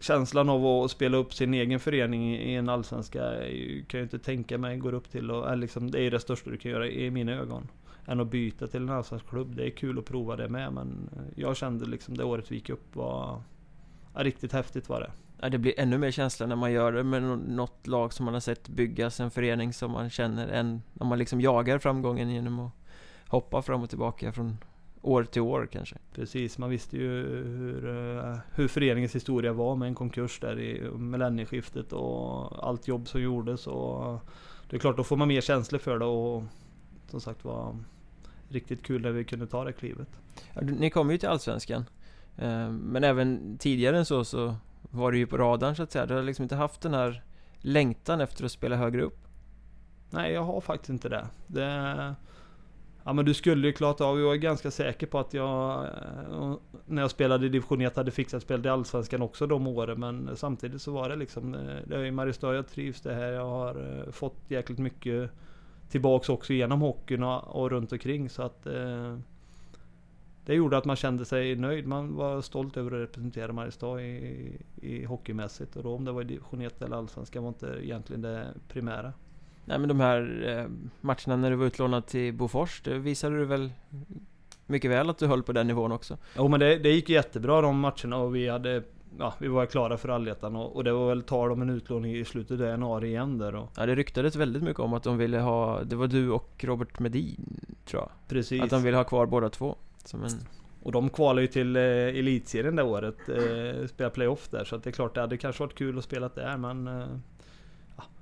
känslan 0.00 0.48
av 0.48 0.66
att 0.66 0.90
spela 0.90 1.16
upp 1.16 1.34
sin 1.34 1.54
egen 1.54 1.80
förening 1.80 2.36
i 2.36 2.54
en 2.54 2.68
allsvenska 2.68 3.20
kan 3.86 4.00
jag 4.00 4.04
inte 4.04 4.18
tänka 4.18 4.58
mig 4.58 4.76
går 4.76 4.94
upp 4.94 5.10
till 5.10 5.30
och 5.30 5.58
liksom, 5.58 5.90
det 5.90 6.00
är 6.00 6.10
det 6.10 6.20
största 6.20 6.50
du 6.50 6.56
kan 6.56 6.70
göra 6.70 6.88
i 6.88 7.10
mina 7.10 7.32
ögon. 7.32 7.68
Än 8.06 8.20
att 8.20 8.30
byta 8.30 8.66
till 8.66 8.82
en 8.82 8.90
allsvensk 8.90 9.28
klubb. 9.28 9.56
Det 9.56 9.66
är 9.66 9.70
kul 9.70 9.98
att 9.98 10.04
prova 10.04 10.36
det 10.36 10.48
med 10.48 10.72
men 10.72 11.10
jag 11.36 11.56
kände 11.56 11.86
liksom 11.86 12.16
det 12.16 12.24
året 12.24 12.50
vi 12.50 12.54
gick 12.54 12.70
upp 12.70 12.96
var 12.96 13.42
ja, 14.14 14.24
riktigt 14.24 14.52
häftigt 14.52 14.88
var 14.88 15.00
det. 15.00 15.10
Ja, 15.40 15.48
det 15.48 15.58
blir 15.58 15.80
ännu 15.80 15.98
mer 15.98 16.10
känsla 16.10 16.46
när 16.46 16.56
man 16.56 16.72
gör 16.72 16.92
det 16.92 17.04
med 17.04 17.22
något 17.22 17.86
lag 17.86 18.12
som 18.12 18.24
man 18.24 18.34
har 18.34 18.40
sett 18.40 18.68
byggas, 18.68 19.20
en 19.20 19.30
förening 19.30 19.72
som 19.72 19.90
man 19.90 20.10
känner, 20.10 20.48
än 20.48 20.82
när 20.92 21.06
man 21.06 21.18
liksom 21.18 21.40
jagar 21.40 21.78
framgången 21.78 22.30
genom 22.30 22.60
att 22.60 22.72
hoppa 23.28 23.62
fram 23.62 23.82
och 23.82 23.88
tillbaka 23.88 24.32
från 24.32 24.58
år 25.02 25.24
till 25.24 25.42
år 25.42 25.68
kanske. 25.72 25.96
Precis, 26.14 26.58
man 26.58 26.70
visste 26.70 26.96
ju 26.96 27.08
hur, 27.46 27.88
eh, 27.88 28.38
hur 28.54 28.68
föreningens 28.68 29.14
historia 29.14 29.52
var 29.52 29.76
med 29.76 29.88
en 29.88 29.94
konkurs 29.94 30.40
där 30.40 30.60
i 30.60 30.90
millennieskiftet 30.90 31.92
och 31.92 32.68
allt 32.68 32.88
jobb 32.88 33.08
som 33.08 33.22
gjordes. 33.22 33.66
Och 33.66 34.20
det 34.70 34.76
är 34.76 34.80
klart, 34.80 34.96
då 34.96 35.04
får 35.04 35.16
man 35.16 35.28
mer 35.28 35.40
känslor 35.40 35.78
för 35.78 35.98
det 35.98 36.04
och 36.04 36.42
som 37.08 37.20
sagt 37.20 37.44
var 37.44 37.76
riktigt 38.48 38.82
kul 38.82 39.02
när 39.02 39.10
vi 39.10 39.24
kunde 39.24 39.46
ta 39.46 39.64
det 39.64 39.72
klivet. 39.72 40.08
Ja, 40.54 40.60
ni 40.60 40.90
kom 40.90 41.10
ju 41.10 41.18
till 41.18 41.28
Allsvenskan. 41.28 41.84
Eh, 42.36 42.68
men 42.68 43.04
även 43.04 43.58
tidigare 43.58 43.98
än 43.98 44.04
så 44.04 44.24
så 44.24 44.54
var 44.82 45.12
det 45.12 45.18
ju 45.18 45.26
på 45.26 45.36
radarn 45.36 45.76
så 45.76 45.82
att 45.82 45.92
säga. 45.92 46.06
Du 46.06 46.14
har 46.14 46.22
liksom 46.22 46.42
inte 46.42 46.56
haft 46.56 46.80
den 46.80 46.94
här 46.94 47.22
längtan 47.58 48.20
efter 48.20 48.44
att 48.44 48.52
spela 48.52 48.76
högre 48.76 49.02
upp? 49.02 49.18
Nej, 50.10 50.32
jag 50.32 50.44
har 50.44 50.60
faktiskt 50.60 50.90
inte 50.90 51.08
det. 51.08 51.26
det 51.46 52.14
Ja 53.04 53.12
men 53.12 53.24
du 53.24 53.34
skulle 53.34 53.66
ju 53.66 53.72
klart 53.72 54.00
av, 54.00 54.20
jag 54.20 54.32
är 54.32 54.38
ganska 54.38 54.70
säker 54.70 55.06
på 55.06 55.18
att 55.18 55.34
jag 55.34 55.84
eh, 55.84 56.54
När 56.86 57.02
jag 57.02 57.10
spelade 57.10 57.46
i 57.46 57.48
division 57.48 57.80
1 57.80 57.96
hade 57.96 58.10
fixat 58.10 58.42
spel 58.42 58.66
i 58.66 58.68
Allsvenskan 58.68 59.22
också 59.22 59.46
de 59.46 59.66
åren 59.66 60.00
men 60.00 60.36
samtidigt 60.36 60.82
så 60.82 60.92
var 60.92 61.08
det 61.08 61.16
liksom 61.16 61.54
eh, 61.54 61.76
Det 61.84 61.96
är 61.96 62.04
i 62.04 62.10
Mariestad 62.10 62.54
jag 62.54 62.68
trivs 62.68 63.00
det 63.00 63.14
här, 63.14 63.32
jag 63.32 63.48
har 63.48 64.06
fått 64.12 64.36
jäkligt 64.48 64.78
mycket 64.78 65.30
Tillbaks 65.88 66.28
också 66.28 66.52
genom 66.52 66.80
hockeyn 66.80 67.22
och, 67.22 67.62
och 67.62 67.70
runt 67.70 67.92
omkring 67.92 68.30
så 68.30 68.42
att 68.42 68.66
det 70.46 70.54
gjorde 70.54 70.76
att 70.76 70.84
man 70.84 70.96
kände 70.96 71.24
sig 71.24 71.56
nöjd, 71.56 71.86
man 71.86 72.14
var 72.14 72.40
stolt 72.40 72.76
över 72.76 72.90
att 72.90 73.02
representera 73.02 73.52
Mariestad 73.52 74.02
i, 74.02 74.60
i 74.76 75.04
hockeymässigt. 75.04 75.76
Och 75.76 75.82
då 75.82 75.94
om 75.94 76.04
det 76.04 76.12
var 76.12 76.22
i 76.22 76.24
division 76.24 76.60
1 76.60 76.82
eller 76.82 76.96
Allsvenskan 76.96 77.42
var 77.42 77.48
inte 77.48 77.78
egentligen 77.82 78.22
det 78.22 78.46
primära. 78.68 79.12
Nej 79.64 79.78
men 79.78 79.88
de 79.88 80.00
här 80.00 80.44
eh, 80.46 80.92
matcherna 81.00 81.36
när 81.36 81.50
du 81.50 81.56
var 81.56 81.66
utlånad 81.66 82.06
till 82.06 82.34
Bofors, 82.34 82.82
det 82.84 82.98
visade 82.98 83.36
du 83.36 83.44
väl 83.44 83.72
mycket 84.66 84.90
väl 84.90 85.10
att 85.10 85.18
du 85.18 85.26
höll 85.26 85.42
på 85.42 85.52
den 85.52 85.66
nivån 85.66 85.92
också? 85.92 86.18
Jo 86.36 86.48
men 86.48 86.60
det, 86.60 86.78
det 86.78 86.90
gick 86.90 87.08
jättebra 87.08 87.60
de 87.60 87.80
matcherna 87.80 88.16
och 88.16 88.34
vi 88.34 88.48
hade 88.48 88.82
Ja, 89.18 89.34
vi 89.38 89.48
var 89.48 89.66
klara 89.66 89.96
för 89.96 90.08
allettan 90.08 90.56
och, 90.56 90.76
och 90.76 90.84
det 90.84 90.92
var 90.92 91.08
väl 91.08 91.22
tal 91.22 91.52
om 91.52 91.62
en 91.62 91.70
utlåning 91.70 92.16
i 92.16 92.24
slutet 92.24 92.60
av 92.60 92.66
januari 92.66 93.08
igen 93.08 93.38
där 93.38 93.54
och... 93.54 93.70
Ja 93.76 93.86
det 93.86 93.94
ryktades 93.94 94.36
väldigt 94.36 94.62
mycket 94.62 94.80
om 94.80 94.94
att 94.94 95.02
de 95.02 95.18
ville 95.18 95.38
ha, 95.38 95.84
det 95.84 95.96
var 95.96 96.06
du 96.06 96.30
och 96.30 96.64
Robert 96.64 96.98
Medin 96.98 97.60
tror 97.86 98.02
jag. 98.02 98.10
Precis. 98.28 98.62
Att 98.62 98.70
de 98.70 98.82
ville 98.82 98.96
ha 98.96 99.04
kvar 99.04 99.26
båda 99.26 99.48
två 99.48 99.76
en... 100.12 100.48
Och 100.82 100.92
de 100.92 101.10
kvalade 101.10 101.40
ju 101.40 101.46
till 101.46 101.76
eh, 101.76 101.82
Elitserien 101.82 102.76
det 102.76 102.82
året, 102.82 103.28
eh, 103.28 103.86
spelade 103.86 104.14
playoff 104.14 104.48
där. 104.48 104.64
Så 104.64 104.76
att 104.76 104.84
det 104.84 104.90
är 104.90 104.92
klart 104.92 105.14
det 105.14 105.20
hade 105.20 105.36
kanske 105.36 105.62
varit 105.62 105.74
kul 105.74 105.98
att 105.98 106.04
spela 106.04 106.28
där 106.28 106.56
men 106.56 106.88
eh, 106.88 107.06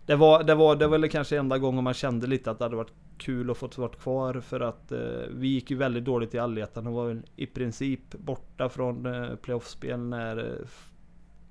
det 0.06 0.16
var, 0.16 0.42
det 0.42 0.54
var, 0.54 0.76
det 0.76 0.86
var 0.86 0.98
väl 0.98 1.10
kanske 1.10 1.38
enda 1.38 1.58
gången 1.58 1.84
man 1.84 1.94
kände 1.94 2.26
lite 2.26 2.50
att 2.50 2.58
det 2.58 2.64
hade 2.64 2.76
varit 2.76 2.92
kul 3.18 3.50
att 3.50 3.58
få 3.58 3.68
vara 3.76 3.90
kvar 3.90 4.40
för 4.40 4.60
att 4.60 4.92
eh, 4.92 4.98
vi 5.30 5.48
gick 5.48 5.70
ju 5.70 5.76
väldigt 5.76 6.04
dåligt 6.04 6.34
i 6.34 6.38
allettan 6.38 6.86
och 6.86 6.92
var 6.92 7.06
väl 7.06 7.22
i 7.36 7.46
princip 7.46 8.10
borta 8.10 8.68
från 8.68 9.06
eh, 9.06 9.34
playoffspel 9.36 10.00
när 10.00 10.36
eh, 10.36 10.66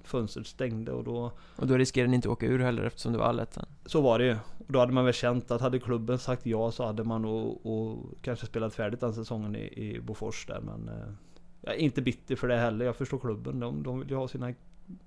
fönstret 0.09 0.47
stängde 0.47 0.91
och 0.91 1.03
då... 1.03 1.31
Och 1.55 1.67
då 1.67 1.77
riskerade 1.77 2.09
ni 2.09 2.15
inte 2.15 2.29
åka 2.29 2.45
ur 2.45 2.59
heller 2.59 2.83
eftersom 2.83 3.11
det 3.11 3.17
var 3.17 3.25
allettan? 3.25 3.65
Så 3.85 4.01
var 4.01 4.19
det 4.19 4.25
ju. 4.25 4.33
Och 4.33 4.73
då 4.73 4.79
hade 4.79 4.91
man 4.91 5.05
väl 5.05 5.13
känt 5.13 5.51
att 5.51 5.61
hade 5.61 5.79
klubben 5.79 6.19
sagt 6.19 6.45
ja 6.45 6.71
så 6.71 6.85
hade 6.85 7.03
man 7.03 7.21
nog 7.21 7.65
och 7.65 8.15
kanske 8.21 8.45
spelat 8.45 8.73
färdigt 8.73 8.99
den 8.99 9.13
säsongen 9.13 9.55
i, 9.55 9.59
i 9.59 9.99
Bofors 10.01 10.45
där 10.45 10.61
men... 10.61 10.89
Eh, 10.89 11.13
jag 11.61 11.73
är 11.75 11.79
inte 11.79 12.01
bitter 12.01 12.35
för 12.35 12.47
det 12.47 12.57
heller. 12.57 12.85
Jag 12.85 12.95
förstår 12.95 13.19
klubben. 13.19 13.59
De, 13.59 13.83
de 13.83 13.99
vill 13.99 14.09
ju 14.09 14.15
ha 14.15 14.27
sina 14.27 14.53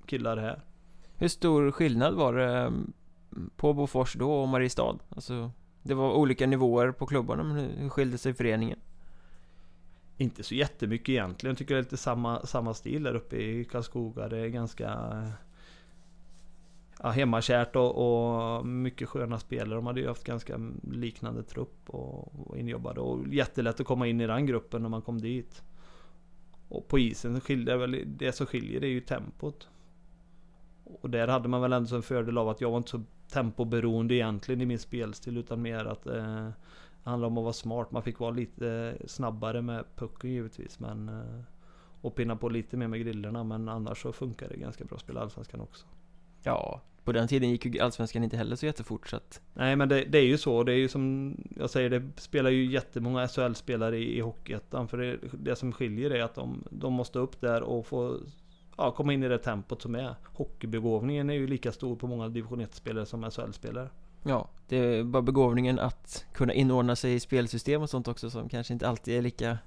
killar 0.07 0.37
här. 0.37 0.63
Hur 1.17 1.29
stor 1.29 1.71
skillnad 1.71 2.15
var 2.15 2.35
det 2.35 2.73
på 3.57 3.73
Bofors 3.73 4.15
då 4.15 4.33
och 4.33 4.49
Mariestad? 4.49 4.99
Alltså, 5.09 5.51
det 5.83 5.95
var 5.95 6.13
olika 6.13 6.47
nivåer 6.47 6.93
på 6.93 7.07
klubbarna, 7.07 7.43
men 7.43 7.57
hur 7.57 7.89
skilde 7.89 8.19
sig 8.19 8.35
föreningen? 8.35 8.79
Inte 10.17 10.43
så 10.43 10.55
jättemycket 10.55 11.09
egentligen. 11.09 11.51
Jag 11.51 11.59
tycker 11.59 11.75
det 11.75 11.81
är 11.81 11.83
lite 11.83 11.97
samma, 11.97 12.47
samma 12.47 12.75
stil 12.75 13.03
där 13.03 13.15
uppe 13.15 13.37
i 13.37 13.65
Karlskoga. 13.65 14.29
Det 14.29 14.39
är 14.39 14.49
ganska 14.49 14.89
ja, 17.03 17.11
hemmakärt 17.11 17.77
och, 17.77 17.95
och 17.97 18.67
mycket 18.67 19.09
sköna 19.09 19.39
spelare. 19.39 19.75
De 19.75 19.87
hade 19.87 20.01
ju 20.01 20.09
haft 20.09 20.25
ganska 20.25 20.61
liknande 20.93 21.43
trupp 21.43 21.81
och, 21.87 22.49
och 22.49 22.59
injobbade. 22.59 23.01
Och 23.01 23.35
jättelätt 23.35 23.81
att 23.81 23.87
komma 23.87 24.07
in 24.07 24.21
i 24.21 24.27
den 24.27 24.47
gruppen 24.47 24.83
när 24.83 24.89
man 24.89 25.03
kom 25.03 25.21
dit. 25.21 25.63
Och 26.69 26.89
på 26.89 26.99
isen 26.99 27.41
skiljer 27.41 27.77
väl, 27.77 28.05
det 28.07 28.33
som 28.33 28.47
skiljer 28.47 28.81
det 28.81 28.87
är 28.87 28.91
ju 28.91 29.01
tempot. 29.01 29.69
Och 30.85 31.11
där 31.11 31.29
hade 31.29 31.49
man 31.49 31.61
väl 31.61 31.73
ändå 31.73 31.97
en 31.97 32.03
fördel 32.03 32.39
av 32.39 32.49
att 32.49 32.61
jag 32.61 32.71
var 32.71 32.79
inte 32.79 32.91
så 32.91 33.03
tempoberoende 33.29 34.15
egentligen 34.15 34.61
i 34.61 34.67
min 34.67 34.79
spelstil 34.79 35.37
utan 35.39 35.63
mer 35.63 35.85
att 35.85 36.07
eh, 36.07 36.49
det 37.05 37.11
handlade 37.11 37.31
om 37.31 37.39
att 37.39 37.45
vara 37.45 37.53
smart. 37.53 37.91
Man 37.91 38.03
fick 38.03 38.19
vara 38.19 38.31
lite 38.31 38.97
snabbare 39.07 39.63
med 39.63 39.85
pucken 39.97 40.31
givetvis 40.31 40.81
men 40.81 41.09
eh, 41.09 41.41
och 42.01 42.15
pinna 42.15 42.37
på 42.37 42.49
lite 42.49 42.77
mer 42.77 42.89
med 42.89 43.01
grillerna 43.01 43.45
men 43.45 43.69
annars 43.69 44.03
så 44.03 44.13
funkar 44.13 44.49
det 44.49 44.57
ganska 44.57 44.85
bra 44.85 44.97
att 44.97 45.03
spela 45.03 45.21
Allsvenskan 45.21 45.61
också. 45.61 45.87
Ja, 46.43 46.81
på 47.05 47.13
den 47.13 47.29
tiden 47.29 47.51
gick 47.51 47.67
ju 47.67 47.81
Allsvenskan 47.81 48.25
inte 48.25 48.37
heller 48.37 48.57
så 48.57 48.67
jättefort 48.67 49.09
så 49.09 49.17
att... 49.17 49.41
Nej 49.55 49.77
men 49.77 49.89
det, 49.89 50.05
det, 50.05 50.19
är 50.19 50.27
ju 50.27 50.39
så. 50.39 50.63
Det 50.63 50.73
är 50.73 50.77
ju 50.77 50.89
som 50.89 51.37
jag 51.57 51.71
säger, 51.71 51.91
det 51.91 52.03
spelar 52.17 52.51
ju 52.51 52.67
jättemånga 52.67 53.29
SHL-spelare 53.29 53.99
i, 53.99 54.17
i 54.17 54.21
Hockeyettan. 54.21 54.89
För 54.89 54.99
det, 54.99 55.19
det 55.33 55.57
som 55.57 55.73
skiljer 55.73 56.11
är 56.11 56.23
att 56.23 56.35
de, 56.35 56.65
de 56.71 56.93
måste 56.93 57.19
upp 57.19 57.41
där 57.41 57.63
och 57.63 57.87
få 57.87 58.17
ja, 58.77 58.91
komma 58.91 59.13
in 59.13 59.23
i 59.23 59.29
det 59.29 59.39
tempot 59.39 59.83
som 59.83 59.95
är. 59.95 60.15
Hockeybegåvningen 60.25 61.31
är 61.31 61.35
ju 61.35 61.47
lika 61.47 61.73
stor 61.73 61.97
på 61.97 62.07
många 62.07 62.29
division 62.29 62.61
1-spelare 62.61 63.07
som 63.07 63.31
SHL-spelare. 63.31 63.89
Ja, 64.23 64.49
det 64.69 64.77
är 64.77 65.05
bara 65.05 65.23
begåvningen 65.23 65.79
att 65.79 66.25
kunna 66.33 66.53
inordna 66.53 66.97
sig 66.97 67.15
i 67.15 67.21
spelsystem 67.21 67.83
och 67.83 67.91
sånt 67.91 68.09
också 68.09 68.31
som 68.31 68.49
kanske 68.49 68.73
inte 68.73 68.89
alltid 68.89 69.19
är 69.19 69.23
lika 69.23 69.59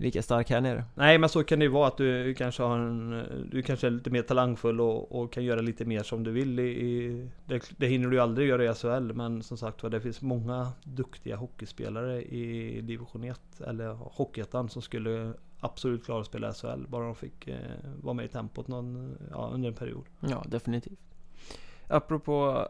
lika 0.00 0.22
stark 0.22 0.50
här 0.50 0.60
nere. 0.60 0.84
Nej 0.94 1.18
men 1.18 1.28
så 1.28 1.44
kan 1.44 1.58
det 1.58 1.64
ju 1.64 1.70
vara 1.70 1.88
att 1.88 1.96
du 1.96 2.34
kanske 2.34 2.62
har 2.62 2.78
en, 2.78 3.48
Du 3.50 3.62
kanske 3.62 3.86
är 3.86 3.90
lite 3.90 4.10
mer 4.10 4.22
talangfull 4.22 4.80
och, 4.80 5.20
och 5.20 5.32
kan 5.32 5.44
göra 5.44 5.60
lite 5.60 5.84
mer 5.84 6.02
som 6.02 6.24
du 6.24 6.30
vill 6.30 6.60
i, 6.60 6.62
i 6.62 7.28
det, 7.46 7.70
det, 7.76 7.86
hinner 7.86 8.08
du 8.08 8.16
ju 8.16 8.22
aldrig 8.22 8.48
göra 8.48 8.64
i 8.64 8.74
SHL 8.74 9.12
men 9.12 9.42
som 9.42 9.56
sagt 9.56 9.82
var 9.82 9.90
det 9.90 10.00
finns 10.00 10.22
många 10.22 10.72
duktiga 10.84 11.36
hockeyspelare 11.36 12.22
i 12.22 12.80
division 12.80 13.24
1 13.24 13.40
eller 13.66 13.88
Hockeyettan 13.92 14.68
som 14.68 14.82
skulle 14.82 15.32
absolut 15.60 16.04
klara 16.04 16.20
att 16.20 16.26
spela 16.26 16.52
SHL. 16.52 16.86
Bara 16.88 17.04
de 17.04 17.14
fick 17.14 17.48
eh, 17.48 17.56
vara 18.02 18.14
med 18.14 18.24
i 18.24 18.28
tempot 18.28 18.68
någon, 18.68 19.16
ja, 19.30 19.50
under 19.54 19.68
en 19.68 19.74
period. 19.74 20.04
Ja, 20.20 20.44
definitivt. 20.48 21.00
Apropå 21.88 22.68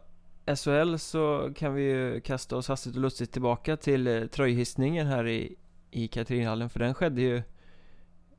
SHL 0.57 0.97
så 0.97 1.53
kan 1.57 1.75
vi 1.75 1.83
ju 1.83 2.21
kasta 2.21 2.57
oss 2.57 2.69
hastigt 2.69 2.97
och 2.97 3.03
lustigt 3.03 3.33
tillbaka 3.33 3.77
till 3.77 4.07
eh, 4.07 4.27
tröjhissningen 4.27 5.07
här 5.07 5.27
i, 5.27 5.57
i 5.91 6.09
Katrinhallen. 6.09 6.71
För 6.71 6.81
den 6.81 6.95
skedde 6.95 7.21
ju 7.21 7.43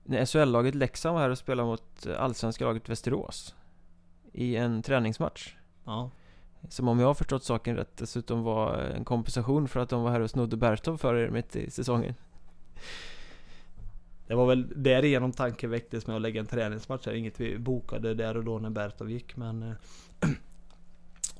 när 0.03 0.25
SHL-laget 0.25 0.75
Leksand 0.75 1.13
var 1.13 1.21
här 1.21 1.29
och 1.29 1.37
spelade 1.37 1.67
mot 1.67 2.07
allsvenska 2.17 2.65
laget 2.65 2.89
Västerås. 2.89 3.55
I 4.33 4.55
en 4.55 4.81
träningsmatch. 4.81 5.55
Ja. 5.85 6.09
Som 6.69 6.87
om 6.87 6.99
jag 6.99 7.07
har 7.07 7.13
förstått 7.13 7.43
saken 7.43 7.75
rätt 7.75 7.97
dessutom 7.97 8.43
var 8.43 8.77
en 8.77 9.05
kompensation 9.05 9.67
för 9.67 9.79
att 9.79 9.89
de 9.89 10.03
var 10.03 10.11
här 10.11 10.19
och 10.19 10.29
snodde 10.29 10.57
Bertov 10.57 10.97
för 10.97 11.15
er 11.15 11.29
mitt 11.29 11.55
i 11.55 11.71
säsongen. 11.71 12.15
Det 14.27 14.35
var 14.35 14.47
väl 14.47 14.83
därigenom 14.83 15.31
tanken 15.31 15.69
väcktes 15.69 16.07
med 16.07 16.15
att 16.15 16.21
lägga 16.21 16.39
en 16.39 16.47
träningsmatch. 16.47 17.03
Det 17.03 17.11
är 17.11 17.15
inget 17.15 17.39
vi 17.39 17.57
bokade 17.57 18.13
där 18.13 18.37
och 18.37 18.43
då 18.43 18.59
när 18.59 18.69
Bertov 18.69 19.11
gick 19.11 19.35
men 19.35 19.63
eh, 19.63 19.73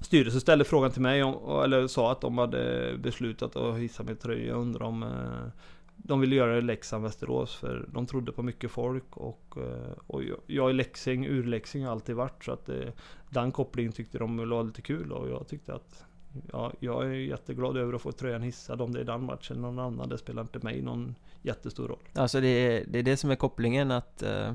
Styrelsen 0.01 0.41
ställde 0.41 0.65
frågan 0.65 0.91
till 0.91 1.01
mig 1.01 1.23
om, 1.23 1.63
eller 1.63 1.87
sa 1.87 2.11
att 2.11 2.21
de 2.21 2.37
hade 2.37 2.93
beslutat 2.97 3.55
att 3.55 3.77
hissa 3.77 4.03
min 4.03 4.15
tröja. 4.15 4.47
Jag 4.47 4.57
undrar 4.57 4.85
om 4.85 5.03
eh, 5.03 5.63
de 5.95 6.19
ville 6.21 6.35
göra 6.35 6.51
det 6.51 6.57
i 6.57 6.61
Leksand, 6.61 7.03
Västerås 7.03 7.55
för 7.55 7.85
de 7.93 8.05
trodde 8.05 8.31
på 8.31 8.43
mycket 8.43 8.71
folk 8.71 9.17
och, 9.17 9.57
eh, 9.57 9.93
och 10.07 10.23
jag 10.47 10.69
är 10.69 10.73
Leksing, 10.73 11.25
ur 11.25 11.43
Leksing 11.43 11.85
har 11.85 11.91
alltid 11.91 12.15
varit 12.15 12.43
så 12.45 12.51
att 12.51 12.69
eh, 12.69 12.89
den 13.29 13.51
kopplingen 13.51 13.91
tyckte 13.91 14.17
de 14.17 14.49
var 14.49 14.63
lite 14.63 14.81
kul 14.81 15.11
och 15.11 15.29
jag 15.29 15.47
tyckte 15.47 15.73
att 15.73 16.05
ja, 16.51 16.71
jag 16.79 17.05
är 17.05 17.09
jätteglad 17.09 17.77
över 17.77 17.93
att 17.93 18.01
få 18.01 18.11
tröjan 18.11 18.41
hissad 18.41 18.81
om 18.81 18.93
det 18.93 18.99
är 18.99 19.03
den 19.03 19.23
matchen 19.23 19.57
eller 19.57 19.71
någon 19.71 19.79
annan. 19.79 20.09
Det 20.09 20.17
spelar 20.17 20.41
inte 20.41 20.59
mig 20.59 20.81
någon 20.81 21.15
jättestor 21.41 21.87
roll. 21.87 21.99
Alltså 22.13 22.41
det 22.41 22.47
är 22.47 22.85
det, 22.87 22.99
är 22.99 23.03
det 23.03 23.17
som 23.17 23.31
är 23.31 23.35
kopplingen 23.35 23.91
att 23.91 24.23
uh, 24.25 24.53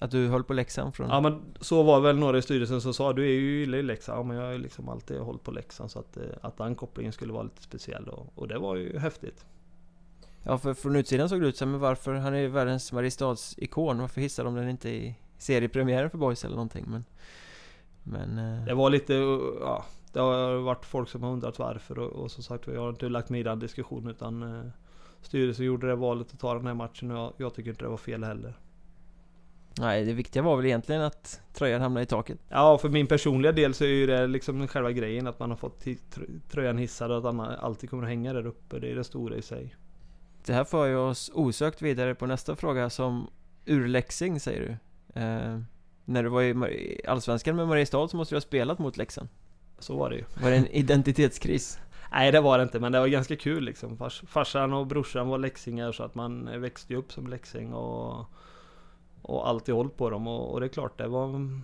att 0.00 0.10
du 0.10 0.28
höll 0.28 0.44
på 0.44 0.52
Leksand 0.52 0.94
från... 0.94 1.08
Ja 1.08 1.20
men 1.20 1.40
så 1.60 1.82
var 1.82 2.00
väl 2.00 2.18
några 2.18 2.38
i 2.38 2.42
styrelsen 2.42 2.80
som 2.80 2.94
sa 2.94 3.12
du 3.12 3.22
är 3.22 3.40
ju 3.40 3.62
i 3.62 3.82
Leksand. 3.82 4.18
Ja 4.18 4.22
men 4.22 4.36
jag 4.36 4.44
har 4.44 4.52
ju 4.52 4.58
liksom 4.58 4.88
alltid 4.88 5.18
hållit 5.18 5.42
på 5.42 5.50
Leksand 5.50 5.90
så 5.90 5.98
att, 5.98 6.16
eh, 6.16 6.22
att 6.42 6.56
den 6.56 6.74
kopplingen 6.74 7.12
skulle 7.12 7.32
vara 7.32 7.42
lite 7.42 7.62
speciell 7.62 8.08
och, 8.08 8.32
och 8.34 8.48
det 8.48 8.58
var 8.58 8.76
ju 8.76 8.98
häftigt. 8.98 9.44
Ja 10.42 10.58
för 10.58 10.74
från 10.74 10.96
utsidan 10.96 11.28
såg 11.28 11.40
det 11.40 11.46
ut 11.46 11.56
så 11.56 11.66
men 11.66 11.80
varför? 11.80 12.14
Han 12.14 12.34
är 12.34 12.38
ju 12.38 12.48
världens 12.48 12.92
Mariestads 12.92 13.54
ikon. 13.58 13.98
Varför 13.98 14.20
hissar 14.20 14.44
de 14.44 14.54
den 14.54 14.68
inte 14.68 14.88
i 14.88 15.14
seriepremiären 15.38 16.10
för 16.10 16.18
boys 16.18 16.44
eller 16.44 16.56
någonting 16.56 16.84
men 16.88 17.04
Men 18.02 18.38
eh, 18.38 18.64
Det 18.64 18.74
var 18.74 18.90
lite, 18.90 19.14
ja 19.60 19.84
Det 20.12 20.20
har 20.20 20.54
varit 20.54 20.84
folk 20.84 21.08
som 21.08 21.22
har 21.22 21.30
undrat 21.30 21.58
varför 21.58 21.98
och, 21.98 22.10
och 22.10 22.30
som 22.30 22.42
sagt 22.42 22.66
jag 22.66 22.80
har 22.80 22.90
inte 22.90 23.08
lagt 23.08 23.28
mig 23.28 23.40
i 23.40 23.44
den 23.44 23.58
diskussionen 23.58 24.08
utan 24.10 24.42
eh, 24.42 24.70
Styrelsen 25.22 25.66
gjorde 25.66 25.86
det 25.86 25.96
valet 25.96 26.32
att 26.32 26.40
ta 26.40 26.54
den 26.54 26.66
här 26.66 26.74
matchen 26.74 27.10
och 27.10 27.16
jag, 27.16 27.32
jag 27.36 27.54
tycker 27.54 27.70
inte 27.70 27.84
det 27.84 27.88
var 27.88 27.96
fel 27.96 28.24
heller. 28.24 28.54
Nej, 29.78 30.04
det 30.04 30.12
viktiga 30.12 30.42
var 30.42 30.56
väl 30.56 30.66
egentligen 30.66 31.02
att 31.02 31.40
tröjan 31.52 31.80
hamnade 31.80 32.04
i 32.04 32.06
taket. 32.06 32.38
Ja, 32.48 32.78
för 32.78 32.88
min 32.88 33.06
personliga 33.06 33.52
del 33.52 33.74
så 33.74 33.84
är 33.84 33.88
ju 33.88 34.06
det 34.06 34.26
liksom 34.26 34.68
själva 34.68 34.92
grejen 34.92 35.26
att 35.26 35.38
man 35.38 35.50
har 35.50 35.56
fått 35.56 35.86
tröjan 36.50 36.78
hissad 36.78 37.10
och 37.10 37.28
att 37.28 37.34
man 37.34 37.54
alltid 37.54 37.90
kommer 37.90 38.02
att 38.02 38.08
hänga 38.08 38.32
där 38.32 38.46
uppe. 38.46 38.78
Det 38.78 38.90
är 38.90 38.94
det 38.94 39.04
stora 39.04 39.36
i 39.36 39.42
sig. 39.42 39.76
Det 40.46 40.52
här 40.52 40.64
för 40.64 40.86
ju 40.86 40.96
oss 40.96 41.30
osökt 41.34 41.82
vidare 41.82 42.14
på 42.14 42.26
nästa 42.26 42.56
fråga 42.56 42.90
som 42.90 43.30
urläxing 43.66 44.40
säger 44.40 44.60
du. 44.60 44.70
Eh, 45.20 45.60
när 46.04 46.22
du 46.22 46.28
var 46.28 46.42
i 46.42 47.00
Allsvenskan 47.08 47.56
med 47.56 47.68
Mariestad 47.68 48.08
så 48.08 48.16
måste 48.16 48.34
du 48.34 48.36
ha 48.36 48.40
spelat 48.40 48.78
mot 48.78 48.96
Leksand. 48.96 49.28
Så 49.78 49.96
var 49.96 50.10
det 50.10 50.16
ju. 50.16 50.24
Var 50.42 50.50
det 50.50 50.56
en 50.56 50.66
identitetskris? 50.66 51.78
Nej 52.12 52.32
det 52.32 52.40
var 52.40 52.58
det 52.58 52.62
inte 52.62 52.80
men 52.80 52.92
det 52.92 53.00
var 53.00 53.06
ganska 53.06 53.36
kul 53.36 53.64
liksom. 53.64 53.96
Fars, 53.96 54.22
farsan 54.26 54.72
och 54.72 54.86
brorsan 54.86 55.28
var 55.28 55.38
läxingar 55.38 55.92
så 55.92 56.02
att 56.02 56.14
man 56.14 56.60
växte 56.60 56.94
upp 56.94 57.12
som 57.12 57.26
läxing 57.26 57.74
och 57.74 58.26
och 59.22 59.48
alltid 59.48 59.74
hållit 59.74 59.96
på 59.96 60.10
dem 60.10 60.26
och, 60.26 60.52
och, 60.52 60.60
det 60.60 60.66
är 60.66 60.68
klart 60.68 60.98
det 60.98 61.08
var 61.08 61.60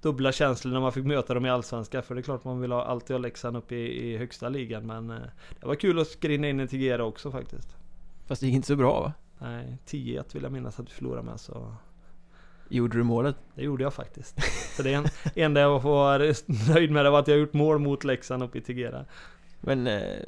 dubbla 0.00 0.32
känslor 0.32 0.72
när 0.72 0.80
man 0.80 0.92
fick 0.92 1.04
möta 1.04 1.34
dem 1.34 1.46
i 1.46 1.50
Allsvenskan. 1.50 2.02
För 2.02 2.14
det 2.14 2.20
är 2.20 2.22
klart 2.22 2.44
man 2.44 2.60
vill 2.60 2.72
ha, 2.72 2.84
alltid 2.84 3.14
ha 3.14 3.18
Leksand 3.18 3.56
upp 3.56 3.72
i, 3.72 3.76
i 3.76 4.16
högsta 4.16 4.48
ligan. 4.48 4.86
Men 4.86 5.10
eh, 5.10 5.16
det 5.60 5.66
var 5.66 5.74
kul 5.74 5.98
att 5.98 6.08
skrinna 6.08 6.48
in 6.48 6.60
i 6.60 6.68
Tegera 6.68 7.04
också 7.04 7.30
faktiskt. 7.30 7.76
Fast 8.26 8.40
det 8.40 8.46
gick 8.46 8.56
inte 8.56 8.68
så 8.68 8.76
bra 8.76 9.00
va? 9.00 9.12
Nej, 9.38 9.78
10-1 9.86 10.34
vill 10.34 10.42
jag 10.42 10.52
minnas 10.52 10.80
att 10.80 10.86
vi 10.88 10.92
förlorade 10.92 11.22
med 11.22 11.40
så... 11.40 11.74
Gjorde 12.68 12.98
du 12.98 13.02
målet? 13.02 13.36
Det 13.54 13.62
gjorde 13.62 13.82
jag 13.82 13.94
faktiskt. 13.94 14.42
Så 14.76 14.82
det 14.82 14.92
en, 14.92 15.06
enda 15.34 15.60
jag 15.60 15.80
var 15.80 16.18
nöjd 16.74 16.90
med 16.90 17.04
det 17.04 17.10
var 17.10 17.18
att 17.18 17.28
jag 17.28 17.38
gjort 17.38 17.52
mål 17.52 17.78
mot 17.78 18.04
Leksand 18.04 18.42
uppe 18.42 18.58
i 18.58 18.60
Tegera. 18.60 19.04
Men 19.60 19.86
eh, 19.86 20.18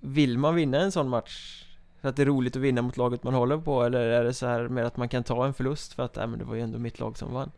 vill 0.00 0.38
man 0.38 0.54
vinna 0.54 0.80
en 0.80 0.92
sån 0.92 1.08
match 1.08 1.64
för 2.02 2.08
att 2.08 2.16
det 2.16 2.22
är 2.22 2.26
roligt 2.26 2.56
att 2.56 2.62
vinna 2.62 2.82
mot 2.82 2.96
laget 2.96 3.22
man 3.22 3.34
håller 3.34 3.58
på 3.58 3.82
eller 3.82 4.00
är 4.00 4.24
det 4.24 4.34
så 4.34 4.46
här 4.46 4.68
mer 4.68 4.84
att 4.84 4.96
man 4.96 5.08
kan 5.08 5.24
ta 5.24 5.46
en 5.46 5.54
förlust 5.54 5.92
för 5.92 6.02
att, 6.02 6.16
äh, 6.16 6.26
men 6.26 6.38
det 6.38 6.44
var 6.44 6.54
ju 6.54 6.60
ändå 6.60 6.78
mitt 6.78 7.00
lag 7.00 7.18
som 7.18 7.32
vann? 7.32 7.50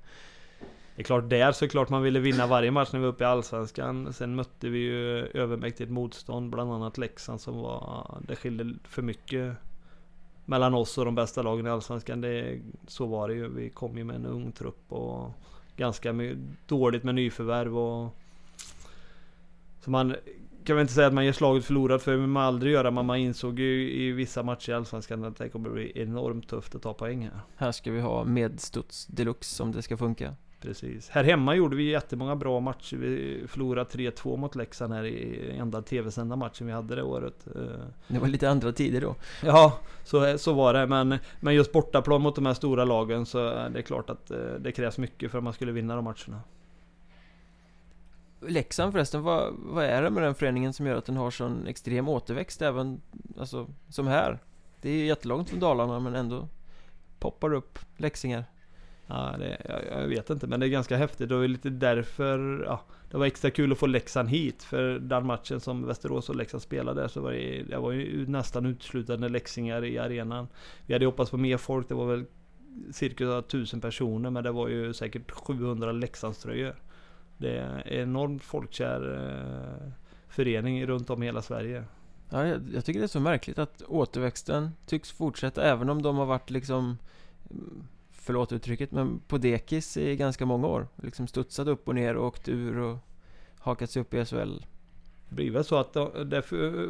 Det 0.97 1.03
är 1.03 1.05
klart 1.05 1.29
där 1.31 1.53
så 1.53 1.65
är 1.65 1.69
klart 1.69 1.89
man 1.89 2.03
ville 2.03 2.21
vinna 2.21 2.47
varje 2.47 2.71
match 2.71 2.93
när 2.93 3.01
vi 3.01 3.07
var 3.07 3.13
uppe 3.13 3.25
i 3.25 3.27
Allsvenskan. 3.27 4.13
Sen 4.13 4.35
mötte 4.35 4.69
vi 4.69 4.79
ju 4.79 5.27
övermäktigt 5.27 5.91
motstånd, 5.91 6.51
bland 6.51 6.73
annat 6.73 6.99
Leksand 6.99 7.41
som 7.41 7.59
var... 7.59 8.19
Det 8.29 8.37
skilde 8.37 8.75
för 8.85 9.03
mycket 9.03 9.57
mellan 10.45 10.75
oss 10.75 10.99
och 10.99 11.05
de 11.05 11.15
bästa 11.15 11.43
lagen 11.43 11.67
i 11.67 11.71
Allsvenskan. 11.71 12.21
Det, 12.21 12.61
så 12.87 13.07
var 13.07 13.29
det 13.29 13.35
ju. 13.35 13.49
Vi 13.49 13.71
kom 13.71 13.99
ju 13.99 14.05
med 14.05 14.17
en 14.17 14.27
ung 14.27 14.53
trupp 14.53 14.93
och 14.93 15.31
ganska 15.77 16.15
dåligt 16.67 17.05
med 17.05 17.15
nyförvärv 17.15 17.79
och... 17.79 18.17
Så 19.81 19.91
man 19.91 20.17
kan 20.65 20.77
väl 20.77 20.81
inte 20.81 20.95
säga 20.95 21.07
att 21.07 21.15
man 21.15 21.25
ger 21.25 21.33
slaget 21.33 21.65
förlorat 21.65 22.03
för 22.03 22.13
det 22.13 22.19
vill 22.19 22.27
man 22.27 22.43
aldrig 22.43 22.73
göra 22.73 22.91
men 22.91 23.07
man 23.07 23.17
insåg 23.17 23.59
ju 23.59 23.93
i 23.93 24.13
vissa 24.13 24.43
matcher 24.43 24.71
i 24.71 24.75
Allsvenskan 24.75 25.25
att 25.25 25.37
det 25.37 25.49
kommer 25.49 25.71
bli 25.71 25.93
enormt 25.95 26.49
tufft 26.49 26.75
att 26.75 26.83
ta 26.83 26.95
poäng 26.95 27.23
här. 27.23 27.41
Här 27.57 27.73
ska 27.73 27.91
vi 27.91 28.01
ha 28.01 28.25
medstuds 28.25 29.07
deluxe 29.07 29.63
om 29.63 29.73
det 29.73 29.83
ska 29.83 29.97
funka. 29.97 30.35
Precis. 30.65 31.09
Här 31.09 31.25
hemma 31.25 31.55
gjorde 31.55 31.77
vi 31.77 31.91
jättemånga 31.91 32.37
bra 32.37 32.61
matcher. 32.61 32.97
Vi 32.97 33.43
förlorade 33.49 33.91
3-2 33.91 34.37
mot 34.37 34.55
Leksand 34.55 34.93
här 34.93 35.05
i 35.05 35.51
enda 35.59 35.83
tv-sända 35.83 36.37
matchen 36.37 36.67
vi 36.67 36.73
hade 36.73 36.95
det 36.95 37.03
året. 37.03 37.47
Eh, 37.55 37.63
det 38.09 38.19
var 38.19 38.29
lite 38.29 38.51
andra 38.51 38.73
tider 38.73 39.01
då. 39.01 39.15
Ja, 39.43 39.79
så, 40.05 40.39
så 40.39 40.53
var 40.53 40.75
det. 40.75 40.87
Men, 40.87 41.19
men 41.41 41.55
just 41.55 41.73
bortaplan 41.73 42.23
mot 42.23 42.35
de 42.35 42.47
här 42.47 42.55
stora 42.55 42.85
lagen 42.85 43.27
så 43.27 43.39
är 43.39 43.71
det 43.71 43.83
klart 43.83 44.11
att 44.11 44.31
eh, 44.31 44.39
det 44.39 44.73
krävs 44.73 44.99
mycket 44.99 45.31
för 45.31 45.39
att 45.39 45.45
man 45.45 45.53
skulle 45.53 45.73
vinna 45.73 45.97
de 45.97 46.05
matcherna. 46.05 46.41
Leksand 48.49 48.93
förresten, 48.93 49.23
vad, 49.23 49.55
vad 49.59 49.85
är 49.85 50.03
det 50.03 50.11
med 50.11 50.23
den 50.23 50.35
föreningen 50.35 50.73
som 50.73 50.87
gör 50.87 50.97
att 50.97 51.07
den 51.07 51.17
har 51.17 51.31
sån 51.31 51.67
extrem 51.67 52.09
återväxt 52.09 52.63
även, 52.63 53.01
alltså, 53.39 53.67
som 53.89 54.07
här? 54.07 54.39
Det 54.81 54.91
är 54.91 55.05
jättelångt 55.05 55.51
från 55.51 55.61
Dalarna 55.61 56.01
men 56.01 56.15
ändå 56.15 56.49
poppar 57.19 57.53
upp 57.53 57.79
läxingar. 57.97 58.45
Ja, 59.07 59.35
det, 59.39 59.61
jag, 59.69 60.03
jag, 60.03 60.09
vet 60.09 60.31
inte 60.31 60.47
men 60.47 60.61
det 60.61 60.67
är 60.67 60.71
ganska 60.71 60.97
häftigt 60.97 61.31
och 61.31 61.39
det 61.39 61.45
är 61.45 61.49
lite 61.49 61.71
därför 61.71 62.65
ja, 62.67 62.81
Det 63.11 63.17
var 63.17 63.27
extra 63.27 63.51
kul 63.51 63.73
att 63.73 63.79
få 63.79 63.87
Leksand 63.87 64.29
hit 64.29 64.63
för 64.63 64.99
den 64.99 65.27
matchen 65.27 65.61
som 65.61 65.87
Västerås 65.87 66.29
och 66.29 66.37
Leksand 66.37 66.63
spelade 66.63 67.09
så 67.09 67.21
var 67.21 67.33
det, 67.33 67.63
det 67.63 67.79
var 67.79 67.93
ju 67.93 68.27
nästan 68.27 68.67
utslutande 68.67 69.29
läxingar 69.29 69.85
i 69.85 69.99
arenan. 69.99 70.49
Vi 70.87 70.93
hade 70.93 71.07
hoppats 71.07 71.31
på 71.31 71.37
mer 71.37 71.57
folk, 71.57 71.89
det 71.89 71.95
var 71.95 72.07
väl 72.07 72.25
cirka 72.93 73.39
1000 73.39 73.81
personer 73.81 74.31
men 74.31 74.45
det 74.45 74.53
var 74.53 74.69
ju 74.69 74.93
säkert 74.93 75.31
700 75.31 75.93
Leksandströjor. 75.93 76.75
Det 77.45 77.59
är 77.59 77.63
en 77.63 77.89
enormt 77.89 78.43
folkkär 78.43 79.15
eh, 79.15 79.93
förening 80.29 80.87
runt 80.87 81.11
om 81.11 81.23
i 81.23 81.27
hela 81.27 81.43
Sverige. 81.43 81.85
Ja, 82.31 82.47
jag, 82.47 82.63
jag, 82.75 82.85
tycker 82.85 83.01
det 83.01 83.07
är 83.07 83.09
så 83.09 83.21
märkligt 83.21 83.59
att 83.59 83.83
återväxten 83.83 84.71
tycks 84.87 85.13
fortsätta 85.13 85.63
även 85.63 85.91
om 85.91 86.03
de 86.03 86.17
har 86.17 86.27
varit 86.27 86.51
liksom 86.51 86.99
mm, 87.51 87.87
Förlåt 88.11 88.53
uttrycket 88.53 88.93
men 88.93 89.21
på 89.29 89.39
dekis 89.39 89.97
i 89.97 90.17
ganska 90.17 90.47
många 90.47 90.67
år. 90.67 90.89
Liksom 91.03 91.27
studsat 91.27 91.69
upp 91.69 91.89
och 91.89 91.95
ner 91.95 92.17
och 92.17 92.27
åkt 92.27 92.49
ur 92.49 92.79
och 92.79 92.99
hakat 93.59 93.91
sig 93.91 94.03
upp 94.03 94.15
i 94.15 94.25
SHL. 94.25 94.65
Det 95.29 95.35
blir 95.35 95.51
väl 95.51 95.65
så 95.65 95.77
att 95.77 95.93
det 96.27 96.43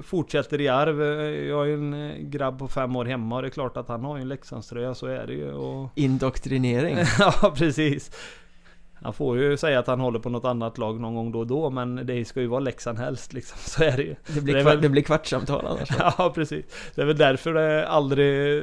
fortsätter 0.02 0.60
i 0.60 0.68
arv. 0.68 1.02
Jag 1.48 1.56
har 1.56 1.64
ju 1.64 1.74
en 1.74 1.94
eh, 1.94 2.16
grabb 2.18 2.58
på 2.58 2.68
fem 2.68 2.96
år 2.96 3.04
hemma 3.04 3.36
och 3.36 3.42
det 3.42 3.48
är 3.48 3.50
klart 3.50 3.76
att 3.76 3.88
han 3.88 4.04
har 4.04 4.16
ju 4.16 4.22
en 4.22 4.28
Leksandströja, 4.28 4.94
så 4.94 5.06
är 5.06 5.26
det 5.26 5.32
ju. 5.32 5.52
Och... 5.52 5.90
Indoktrinering. 5.94 6.98
ja, 7.18 7.54
precis. 7.56 8.10
Han 9.04 9.12
får 9.12 9.38
ju 9.38 9.56
säga 9.56 9.78
att 9.78 9.86
han 9.86 10.00
håller 10.00 10.18
på 10.18 10.28
något 10.28 10.44
annat 10.44 10.78
lag 10.78 11.00
någon 11.00 11.14
gång 11.14 11.32
då 11.32 11.38
och 11.38 11.46
då 11.46 11.70
men 11.70 12.06
det 12.06 12.24
ska 12.24 12.40
ju 12.40 12.46
vara 12.46 12.60
Leksand 12.60 12.98
helst 12.98 13.32
liksom. 13.32 13.58
Så 13.64 13.84
är 13.84 13.96
det 13.96 14.02
ju. 14.02 14.14
Det 14.26 14.40
blir, 14.40 14.54
det, 14.54 14.62
väl... 14.62 14.80
det 14.80 14.88
blir 14.88 15.02
kvartssamtal 15.02 15.66
annars. 15.66 15.88
ja 15.98 16.32
precis. 16.34 16.64
Det 16.94 17.02
är 17.02 17.06
väl 17.06 17.16
därför 17.16 17.54
det 17.54 17.88
aldrig 17.88 18.62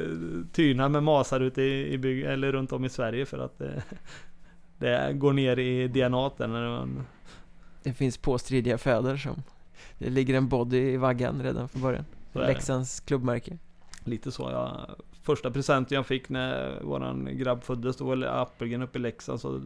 tynar 0.52 0.88
med 0.88 1.02
masar 1.02 1.40
ute 1.40 1.62
i, 1.62 1.92
i 1.92 1.98
bygg, 1.98 2.22
eller 2.22 2.52
runt 2.52 2.72
om 2.72 2.84
i 2.84 2.88
Sverige 2.88 3.26
för 3.26 3.38
att 3.38 3.58
det, 3.58 3.82
det 4.78 5.12
går 5.12 5.32
ner 5.32 5.58
i 5.58 5.88
DNA 5.88 6.30
när 6.36 6.68
man... 6.68 7.06
Det 7.82 7.92
finns 7.92 8.18
påstridiga 8.18 8.78
fäder 8.78 9.16
som 9.16 9.42
Det 9.98 10.10
ligger 10.10 10.34
en 10.34 10.48
body 10.48 10.92
i 10.92 10.96
vaggan 10.96 11.42
redan 11.42 11.68
från 11.68 11.82
början. 11.82 12.04
Leksands 12.32 13.00
klubbmärke. 13.00 13.58
Lite 14.04 14.32
så 14.32 14.42
ja. 14.52 14.88
Första 15.22 15.50
presenten 15.50 15.96
jag 15.96 16.06
fick 16.06 16.28
när 16.28 16.80
våran 16.80 17.28
grabb 17.32 17.62
föddes, 17.64 17.96
då 17.96 18.04
var 18.04 18.22
Appelgren 18.22 18.82
uppe 18.82 18.98
i 18.98 19.02
Leksand 19.02 19.40
så 19.40 19.60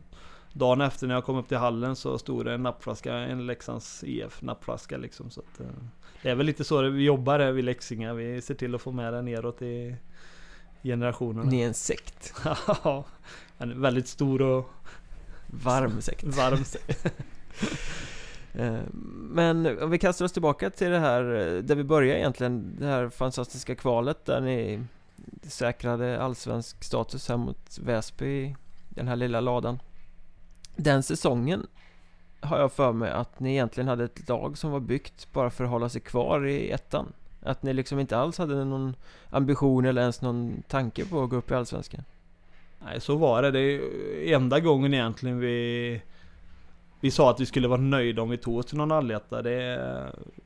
Dagen 0.58 0.80
efter 0.80 1.06
när 1.06 1.14
jag 1.14 1.24
kom 1.24 1.36
upp 1.36 1.48
till 1.48 1.56
hallen 1.56 1.96
så 1.96 2.18
stod 2.18 2.44
det 2.44 2.52
en 2.52 2.62
nappflaska, 2.62 3.14
en 3.14 3.46
Leksands 3.46 4.04
IF 4.04 4.42
nappflaska 4.42 4.96
liksom. 4.96 5.30
Så 5.30 5.40
att, 5.40 5.60
eh, 5.60 5.66
det 6.22 6.30
är 6.30 6.34
väl 6.34 6.46
lite 6.46 6.64
så 6.64 6.82
vi 6.82 7.04
jobbar 7.04 7.38
här 7.38 7.52
vid 7.52 7.64
Leksinga. 7.64 8.14
Vi 8.14 8.42
ser 8.42 8.54
till 8.54 8.74
att 8.74 8.80
få 8.80 8.92
med 8.92 9.12
det 9.12 9.22
neråt 9.22 9.62
i 9.62 9.96
generationerna. 10.82 11.50
Ni 11.50 11.60
är 11.60 11.66
en 11.66 11.74
sekt. 11.74 12.34
ja, 12.84 13.04
en 13.58 13.80
väldigt 13.80 14.08
stor 14.08 14.42
och 14.42 14.70
varm 15.46 16.00
sekt. 16.00 16.24
Varm 16.36 16.64
sekt. 16.64 17.06
Eh, 18.58 18.78
men 19.12 19.82
om 19.82 19.90
vi 19.90 19.98
kastar 19.98 20.24
oss 20.24 20.32
tillbaka 20.32 20.70
till 20.70 20.90
det 20.90 20.98
här 20.98 21.22
eh, 21.34 21.62
där 21.62 21.74
vi 21.74 21.84
började 21.84 22.20
egentligen 22.20 22.76
Det 22.78 22.86
här 22.86 23.08
fantastiska 23.08 23.74
kvalet 23.74 24.24
där 24.24 24.40
ni 24.40 24.84
säkrade 25.42 26.20
allsvensk 26.20 26.84
status 26.84 27.28
här 27.28 27.36
mot 27.36 27.78
Väsby 27.78 28.26
i 28.26 28.56
den 28.88 29.08
här 29.08 29.16
lilla 29.16 29.40
ladan 29.40 29.78
den 30.76 31.02
säsongen 31.02 31.66
har 32.40 32.58
jag 32.58 32.72
för 32.72 32.92
mig 32.92 33.10
att 33.10 33.40
ni 33.40 33.50
egentligen 33.50 33.88
hade 33.88 34.04
ett 34.04 34.28
lag 34.28 34.58
som 34.58 34.70
var 34.70 34.80
byggt 34.80 35.32
bara 35.32 35.50
för 35.50 35.64
att 35.64 35.70
hålla 35.70 35.88
sig 35.88 36.00
kvar 36.00 36.46
i 36.46 36.70
ettan. 36.70 37.12
Att 37.42 37.62
ni 37.62 37.72
liksom 37.72 37.98
inte 37.98 38.16
alls 38.16 38.38
hade 38.38 38.64
någon 38.64 38.96
ambition 39.30 39.84
eller 39.84 40.00
ens 40.00 40.22
någon 40.22 40.62
tanke 40.68 41.04
på 41.04 41.22
att 41.22 41.30
gå 41.30 41.36
upp 41.36 41.50
i 41.50 41.54
Allsvenskan. 41.54 42.04
Nej, 42.84 43.00
så 43.00 43.16
var 43.16 43.42
det. 43.42 43.50
Det 43.50 43.60
är 43.60 44.34
enda 44.34 44.60
gången 44.60 44.94
egentligen 44.94 45.38
vi 45.38 46.02
vi 47.00 47.10
sa 47.10 47.30
att 47.30 47.40
vi 47.40 47.46
skulle 47.46 47.68
vara 47.68 47.80
nöjda 47.80 48.22
om 48.22 48.30
vi 48.30 48.36
tog 48.36 48.56
oss 48.58 48.66
till 48.66 48.78
någon 48.78 48.92
alletta. 48.92 49.42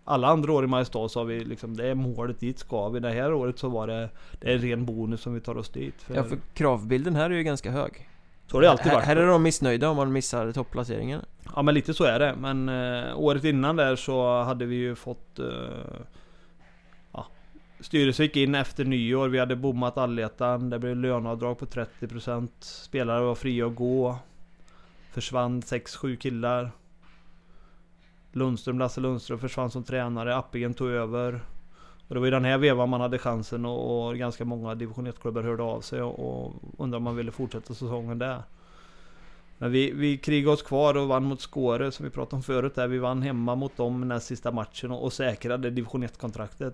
Alla 0.04 0.28
andra 0.28 0.52
år 0.52 0.64
i 0.64 0.66
Mariestad 0.66 1.08
sa 1.08 1.24
vi 1.24 1.44
liksom 1.44 1.76
det 1.76 1.88
är 1.88 1.94
målet, 1.94 2.40
dit 2.40 2.58
ska 2.58 2.88
vi. 2.88 3.00
Det 3.00 3.10
här 3.10 3.32
året 3.32 3.58
så 3.58 3.68
var 3.68 3.86
det, 3.86 4.08
det 4.40 4.52
är 4.52 4.58
ren 4.58 4.86
bonus 4.86 5.26
om 5.26 5.34
vi 5.34 5.40
tar 5.40 5.56
oss 5.56 5.68
dit. 5.68 6.02
För... 6.02 6.14
Ja, 6.14 6.24
för 6.24 6.38
kravbilden 6.54 7.16
här 7.16 7.30
är 7.30 7.34
ju 7.34 7.42
ganska 7.42 7.70
hög. 7.70 8.09
Så 8.50 8.56
har 8.56 8.62
det 8.62 8.70
alltid 8.70 8.92
varit. 8.92 9.04
Här 9.04 9.16
är 9.16 9.26
de 9.26 9.42
missnöjda 9.42 9.88
om 9.88 9.96
man 9.96 10.12
missar 10.12 10.52
topplaceringen. 10.52 11.24
Ja 11.54 11.62
men 11.62 11.74
lite 11.74 11.94
så 11.94 12.04
är 12.04 12.18
det. 12.18 12.34
Men 12.38 12.68
eh, 12.68 13.18
året 13.18 13.44
innan 13.44 13.76
där 13.76 13.96
så 13.96 14.42
hade 14.42 14.66
vi 14.66 14.76
ju 14.76 14.94
fått... 14.94 15.38
Eh, 15.38 15.46
ja, 17.12 17.26
styrelsen 17.80 18.26
gick 18.26 18.36
in 18.36 18.54
efter 18.54 18.84
nyår. 18.84 19.28
Vi 19.28 19.38
hade 19.38 19.56
bommat 19.56 19.98
allettan. 19.98 20.70
Det 20.70 20.78
blev 20.78 20.96
löneavdrag 20.96 21.58
på 21.58 21.66
30%. 21.66 22.48
Spelare 22.60 23.24
var 23.24 23.34
fria 23.34 23.66
att 23.66 23.74
gå. 23.74 24.18
Försvann 25.12 25.60
6-7 25.62 26.16
killar. 26.16 26.70
Lundström, 28.32 28.78
Lasse 28.78 29.00
Lundström 29.00 29.38
försvann 29.38 29.70
som 29.70 29.84
tränare. 29.84 30.36
Appelgren 30.36 30.74
tog 30.74 30.88
över. 30.88 31.40
Och 32.10 32.14
det 32.14 32.20
var 32.20 32.26
i 32.26 32.30
den 32.30 32.44
här 32.44 32.58
vevan 32.58 32.88
man 32.88 33.00
hade 33.00 33.18
chansen 33.18 33.64
och, 33.64 34.08
och 34.08 34.16
ganska 34.16 34.44
många 34.44 34.74
division 34.74 35.06
1-klubbar 35.06 35.42
hörde 35.42 35.62
av 35.62 35.80
sig 35.80 36.02
och, 36.02 36.18
och 36.18 36.54
undrade 36.78 36.96
om 36.96 37.02
man 37.02 37.16
ville 37.16 37.30
fortsätta 37.30 37.74
säsongen 37.74 38.18
där. 38.18 38.42
Men 39.58 39.72
vi, 39.72 39.92
vi 39.92 40.18
krigade 40.18 40.52
oss 40.54 40.62
kvar 40.62 40.96
och 40.96 41.08
vann 41.08 41.24
mot 41.24 41.40
Skåre 41.40 41.92
som 41.92 42.04
vi 42.04 42.10
pratade 42.10 42.36
om 42.36 42.42
förut 42.42 42.74
där. 42.74 42.88
Vi 42.88 42.98
vann 42.98 43.22
hemma 43.22 43.54
mot 43.54 43.76
dem 43.76 44.08
näst 44.08 44.26
sista 44.26 44.52
matchen 44.52 44.90
och, 44.90 45.04
och 45.04 45.12
säkrade 45.12 45.70
division 45.70 46.04
1-kontraktet. 46.04 46.72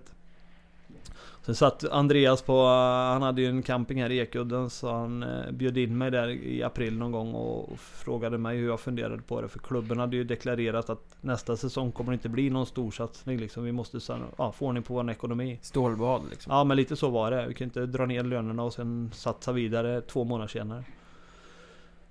Sen 1.41 1.55
satt 1.55 1.83
Andreas 1.83 2.41
på, 2.41 2.65
han 2.65 3.21
hade 3.21 3.41
ju 3.41 3.47
en 3.47 3.63
camping 3.63 4.01
här 4.01 4.09
i 4.09 4.19
Ekudden 4.19 4.69
så 4.69 4.91
han 4.91 5.23
eh, 5.23 5.51
bjöd 5.51 5.77
in 5.77 5.97
mig 5.97 6.11
där 6.11 6.27
i 6.29 6.63
april 6.63 6.97
någon 6.97 7.11
gång 7.11 7.33
och 7.33 7.79
frågade 7.79 8.37
mig 8.37 8.57
hur 8.57 8.67
jag 8.67 8.79
funderade 8.79 9.21
på 9.21 9.41
det. 9.41 9.47
För 9.47 9.59
klubben 9.59 9.99
hade 9.99 10.15
ju 10.15 10.23
deklarerat 10.23 10.89
att 10.89 11.17
nästa 11.21 11.57
säsong 11.57 11.91
kommer 11.91 12.11
det 12.11 12.13
inte 12.13 12.29
bli 12.29 12.49
någon 12.49 12.65
storsatsning 12.65 13.37
liksom. 13.37 13.63
Vi 13.63 13.71
måste 13.71 13.99
ja, 14.37 14.51
få 14.51 14.65
ordning 14.65 14.83
på 14.83 14.93
vår 14.93 15.11
ekonomi. 15.11 15.59
Stålbad 15.61 16.21
liksom. 16.29 16.53
Ja 16.53 16.63
men 16.63 16.77
lite 16.77 16.95
så 16.95 17.09
var 17.09 17.31
det. 17.31 17.47
Vi 17.47 17.53
kan 17.53 17.65
inte 17.65 17.85
dra 17.85 18.05
ner 18.05 18.23
lönerna 18.23 18.63
och 18.63 18.73
sen 18.73 19.11
satsa 19.13 19.51
vidare 19.51 20.01
två 20.01 20.23
månader 20.23 20.47
senare 20.47 20.83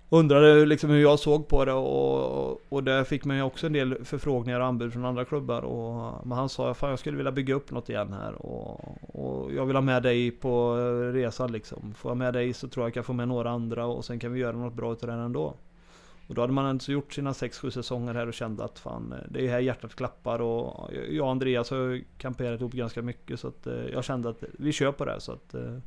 undrade 0.09 0.67
liksom 0.67 0.91
hur 0.91 1.03
jag 1.03 1.19
såg 1.19 1.49
på 1.49 1.65
det 1.65 1.73
och, 1.73 2.73
och 2.73 2.85
där 2.85 3.05
fick 3.05 3.25
man 3.25 3.37
ju 3.37 3.43
också 3.43 3.67
en 3.67 3.73
del 3.73 4.05
förfrågningar 4.05 4.61
och 4.61 4.67
anbud 4.67 4.93
från 4.93 5.05
andra 5.05 5.25
klubbar. 5.25 5.63
Och, 5.63 6.27
men 6.27 6.39
han 6.39 6.49
sa 6.49 6.71
att 6.71 6.83
jag 6.83 6.99
skulle 6.99 7.17
vilja 7.17 7.33
bygga 7.33 7.55
upp 7.55 7.71
något 7.71 7.89
igen 7.89 8.13
här 8.13 8.35
och, 8.35 8.81
och, 9.03 9.53
jag 9.53 9.67
vill 9.67 9.77
ha 9.77 9.83
med 9.83 10.03
dig 10.03 10.31
på 10.31 10.77
resan 11.15 11.53
liksom. 11.53 11.95
Får 11.95 12.11
jag 12.11 12.17
med 12.17 12.35
dig 12.35 12.53
så 12.53 12.69
tror 12.69 12.85
jag 12.85 12.89
att 12.89 12.97
jag 12.97 13.05
kan 13.05 13.07
få 13.07 13.13
med 13.13 13.29
några 13.29 13.51
andra 13.51 13.87
och 13.87 14.05
sen 14.05 14.19
kan 14.19 14.33
vi 14.33 14.41
göra 14.41 14.57
något 14.57 14.75
bra 14.75 14.93
utav 14.93 15.09
det 15.09 15.15
ändå. 15.15 15.55
Och 16.29 16.35
då 16.35 16.41
hade 16.41 16.53
man 16.53 16.67
alltså 16.67 16.93
gjort 16.93 17.13
sina 17.13 17.33
6-7 17.33 17.71
säsonger 17.71 18.15
här 18.15 18.27
och 18.27 18.35
kände 18.35 18.65
att 18.65 18.79
fan, 18.79 19.15
det 19.29 19.47
är 19.47 19.51
här 19.51 19.61
hjärtat 19.61 19.95
klappar 19.95 20.41
och 20.41 20.91
jag 21.11 21.25
och 21.25 21.31
Andreas 21.31 21.71
har 21.71 22.01
kamperat 22.19 22.61
ihop 22.61 22.73
ganska 22.73 23.03
mycket 23.03 23.41
så 23.41 23.49
att 23.49 23.67
eh, 23.67 23.87
jag 23.93 24.05
kände 24.05 24.29
att 24.29 24.45
vi 24.59 24.73
kör 24.73 24.93
på 24.93 25.05
det. 25.05 25.21
Så 25.21 25.33
att, 25.33 25.55
eh, 25.55 25.79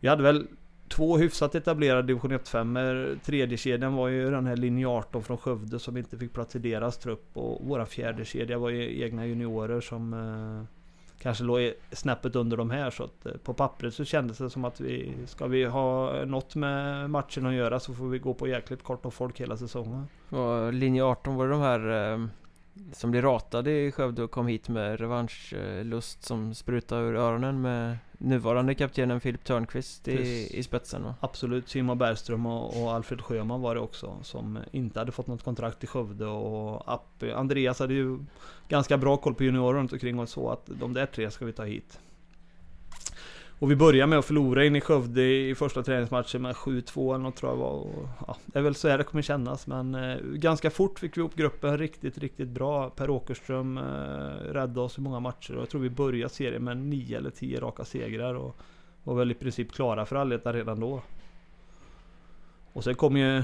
vi 0.00 0.08
hade 0.08 0.22
väl 0.22 0.46
två 0.90 1.18
hyfsat 1.18 1.54
etablerade 1.54 2.02
division 2.02 2.32
1 2.32 2.48
5 2.48 2.78
Tredje 3.24 3.56
kedjan 3.56 3.94
var 3.94 4.08
ju 4.08 4.30
den 4.30 4.46
här 4.46 4.56
linje 4.56 4.88
18 4.88 5.22
från 5.22 5.38
Skövde 5.38 5.78
som 5.78 5.96
inte 5.96 6.18
fick 6.18 6.32
plats 6.32 6.56
i 6.56 6.58
deras 6.58 6.98
trupp. 6.98 7.24
Och 7.32 7.66
våra 7.66 7.86
fjärde 7.86 8.24
kedja 8.24 8.58
var 8.58 8.70
ju 8.70 9.02
egna 9.02 9.26
juniorer 9.26 9.80
som 9.80 10.14
eh, 10.14 10.64
kanske 11.22 11.44
låg 11.44 11.72
snäppet 11.92 12.36
under 12.36 12.56
de 12.56 12.70
här. 12.70 12.90
Så 12.90 13.04
att 13.04 13.26
eh, 13.26 13.32
på 13.32 13.54
pappret 13.54 13.94
så 13.94 14.04
kändes 14.04 14.38
det 14.38 14.50
som 14.50 14.64
att 14.64 14.80
vi 14.80 15.14
ska 15.26 15.46
vi 15.46 15.64
ha 15.64 16.24
något 16.24 16.54
med 16.54 17.10
matchen 17.10 17.46
att 17.46 17.54
göra 17.54 17.80
så 17.80 17.94
får 17.94 18.08
vi 18.08 18.18
gå 18.18 18.34
på 18.34 18.48
jäkligt 18.48 18.82
kort 18.82 19.06
och 19.06 19.14
folk 19.14 19.40
hela 19.40 19.56
säsongen. 19.56 20.06
Och 20.28 20.72
linje 20.72 21.04
18 21.04 21.36
var 21.36 21.46
det 21.46 21.52
de 21.52 21.60
här 21.60 22.12
eh, 22.12 22.26
som 22.92 23.10
blev 23.10 23.22
ratade 23.22 23.70
i 23.70 23.92
Skövde 23.92 24.22
och 24.22 24.30
kom 24.30 24.46
hit 24.46 24.68
med 24.68 25.00
revanschlust 25.00 26.24
som 26.24 26.54
sprutade 26.54 27.02
ur 27.02 27.14
öronen 27.14 27.60
med 27.60 27.98
nuvarande 28.18 28.74
kaptenen 28.74 29.20
Filip 29.20 29.44
Törnqvist 29.44 30.08
i, 30.08 30.48
i 30.58 30.62
spetsen 30.62 31.04
va? 31.04 31.14
Absolut, 31.20 31.68
Simon 31.68 31.98
Bergström 31.98 32.46
och, 32.46 32.82
och, 32.82 32.92
Alfred 32.92 33.20
Sjöman 33.20 33.60
var 33.60 33.74
det 33.74 33.80
också 33.80 34.18
som 34.22 34.58
inte 34.72 34.98
hade 34.98 35.12
fått 35.12 35.26
något 35.26 35.44
kontrakt 35.44 35.84
i 35.84 35.86
Skövde 35.86 36.26
och 36.26 36.92
App, 36.92 37.22
Andreas 37.34 37.78
hade 37.78 37.94
ju 37.94 38.18
ganska 38.68 38.98
bra 38.98 39.16
koll 39.16 39.34
på 39.34 39.44
juniorer 39.44 39.78
runt 39.78 39.92
omkring 39.92 40.18
och 40.18 40.28
så 40.28 40.50
att 40.50 40.66
de 40.66 40.94
där 40.94 41.06
tre 41.06 41.30
ska 41.30 41.44
vi 41.44 41.52
ta 41.52 41.64
hit. 41.64 42.00
Och 43.60 43.70
vi 43.70 43.76
börjar 43.76 44.06
med 44.06 44.18
att 44.18 44.24
förlora 44.24 44.64
in 44.64 44.76
i 44.76 44.80
Skövde 44.80 45.22
i 45.22 45.54
första 45.54 45.82
träningsmatchen 45.82 46.42
med 46.42 46.54
7-2 46.54 47.14
eller 47.14 47.24
något 47.24 47.36
tror 47.36 47.52
jag 47.52 47.56
var. 47.56 47.70
Och, 47.70 48.08
ja, 48.26 48.36
det 48.46 48.58
är 48.58 48.62
väl 48.62 48.74
så 48.74 48.88
här 48.88 48.98
det 48.98 49.04
kommer 49.04 49.22
kännas 49.22 49.66
men 49.66 49.94
eh, 49.94 50.16
ganska 50.22 50.70
fort 50.70 50.98
fick 50.98 51.16
vi 51.16 51.22
upp 51.22 51.34
gruppen 51.34 51.78
riktigt, 51.78 52.18
riktigt 52.18 52.48
bra. 52.48 52.90
Per 52.90 53.10
Åkerström 53.10 53.78
eh, 53.78 53.82
räddade 54.52 54.80
oss 54.80 54.98
i 54.98 55.00
många 55.00 55.20
matcher 55.20 55.54
och 55.54 55.62
jag 55.62 55.68
tror 55.68 55.80
vi 55.80 55.90
började 55.90 56.34
serien 56.34 56.64
med 56.64 56.76
9 56.76 57.18
eller 57.18 57.30
10 57.30 57.60
raka 57.60 57.84
segrar 57.84 58.34
och 58.34 58.56
var 59.04 59.14
väl 59.14 59.30
i 59.30 59.34
princip 59.34 59.72
klara 59.72 60.06
för 60.06 60.16
allettan 60.16 60.52
redan 60.52 60.80
då. 60.80 61.02
Och 62.72 62.84
sen 62.84 62.94
kom 62.94 63.16
ju 63.16 63.42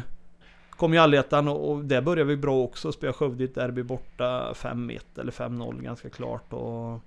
Kom 0.70 0.92
ju 0.92 0.98
allettan 0.98 1.48
och, 1.48 1.70
och 1.70 1.84
där 1.84 2.02
började 2.02 2.28
vi 2.28 2.36
bra 2.36 2.62
också. 2.62 2.92
Spelade 2.92 3.18
Skövde 3.18 3.44
i 3.44 3.46
ett 3.46 3.54
derby 3.54 3.82
borta 3.82 4.52
5-1 4.52 5.00
eller 5.20 5.32
5-0 5.32 5.82
ganska 5.82 6.10
klart 6.10 6.52
och, 6.52 7.00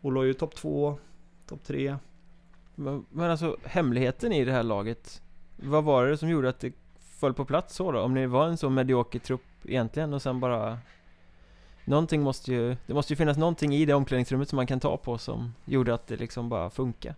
och 0.00 0.12
låg 0.12 0.24
ju 0.24 0.34
topp 0.34 0.54
2, 0.54 0.98
topp 1.46 1.64
3. 1.66 1.96
Men 2.76 3.30
alltså 3.30 3.56
hemligheten 3.64 4.32
i 4.32 4.44
det 4.44 4.52
här 4.52 4.62
laget 4.62 5.22
Vad 5.56 5.84
var 5.84 6.06
det 6.06 6.18
som 6.18 6.28
gjorde 6.28 6.48
att 6.48 6.60
det 6.60 6.72
föll 6.98 7.34
på 7.34 7.44
plats 7.44 7.74
så 7.74 7.92
då? 7.92 8.00
Om 8.00 8.14
ni 8.14 8.26
var 8.26 8.48
en 8.48 8.56
så 8.56 8.70
medioker 8.70 9.18
trupp 9.18 9.44
egentligen 9.64 10.14
och 10.14 10.22
sen 10.22 10.40
bara 10.40 10.78
Någonting 11.84 12.22
måste 12.22 12.52
ju 12.52 12.76
Det 12.86 12.94
måste 12.94 13.12
ju 13.12 13.16
finnas 13.16 13.36
någonting 13.36 13.74
i 13.74 13.84
det 13.84 13.94
omklädningsrummet 13.94 14.48
som 14.48 14.56
man 14.56 14.66
kan 14.66 14.80
ta 14.80 14.96
på 14.96 15.18
som 15.18 15.54
gjorde 15.64 15.94
att 15.94 16.06
det 16.06 16.16
liksom 16.16 16.48
bara 16.48 16.70
funkar 16.70 17.14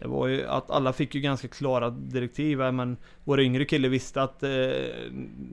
det 0.00 0.08
var 0.08 0.26
ju 0.26 0.46
att 0.46 0.70
alla 0.70 0.92
fick 0.92 1.14
ju 1.14 1.20
ganska 1.20 1.48
klara 1.48 1.90
direktiv. 1.90 2.58
Men 2.58 2.96
våra 3.24 3.42
yngre 3.42 3.64
killar 3.64 3.88
visste 3.88 4.22
att 4.22 4.42
eh, 4.42 4.48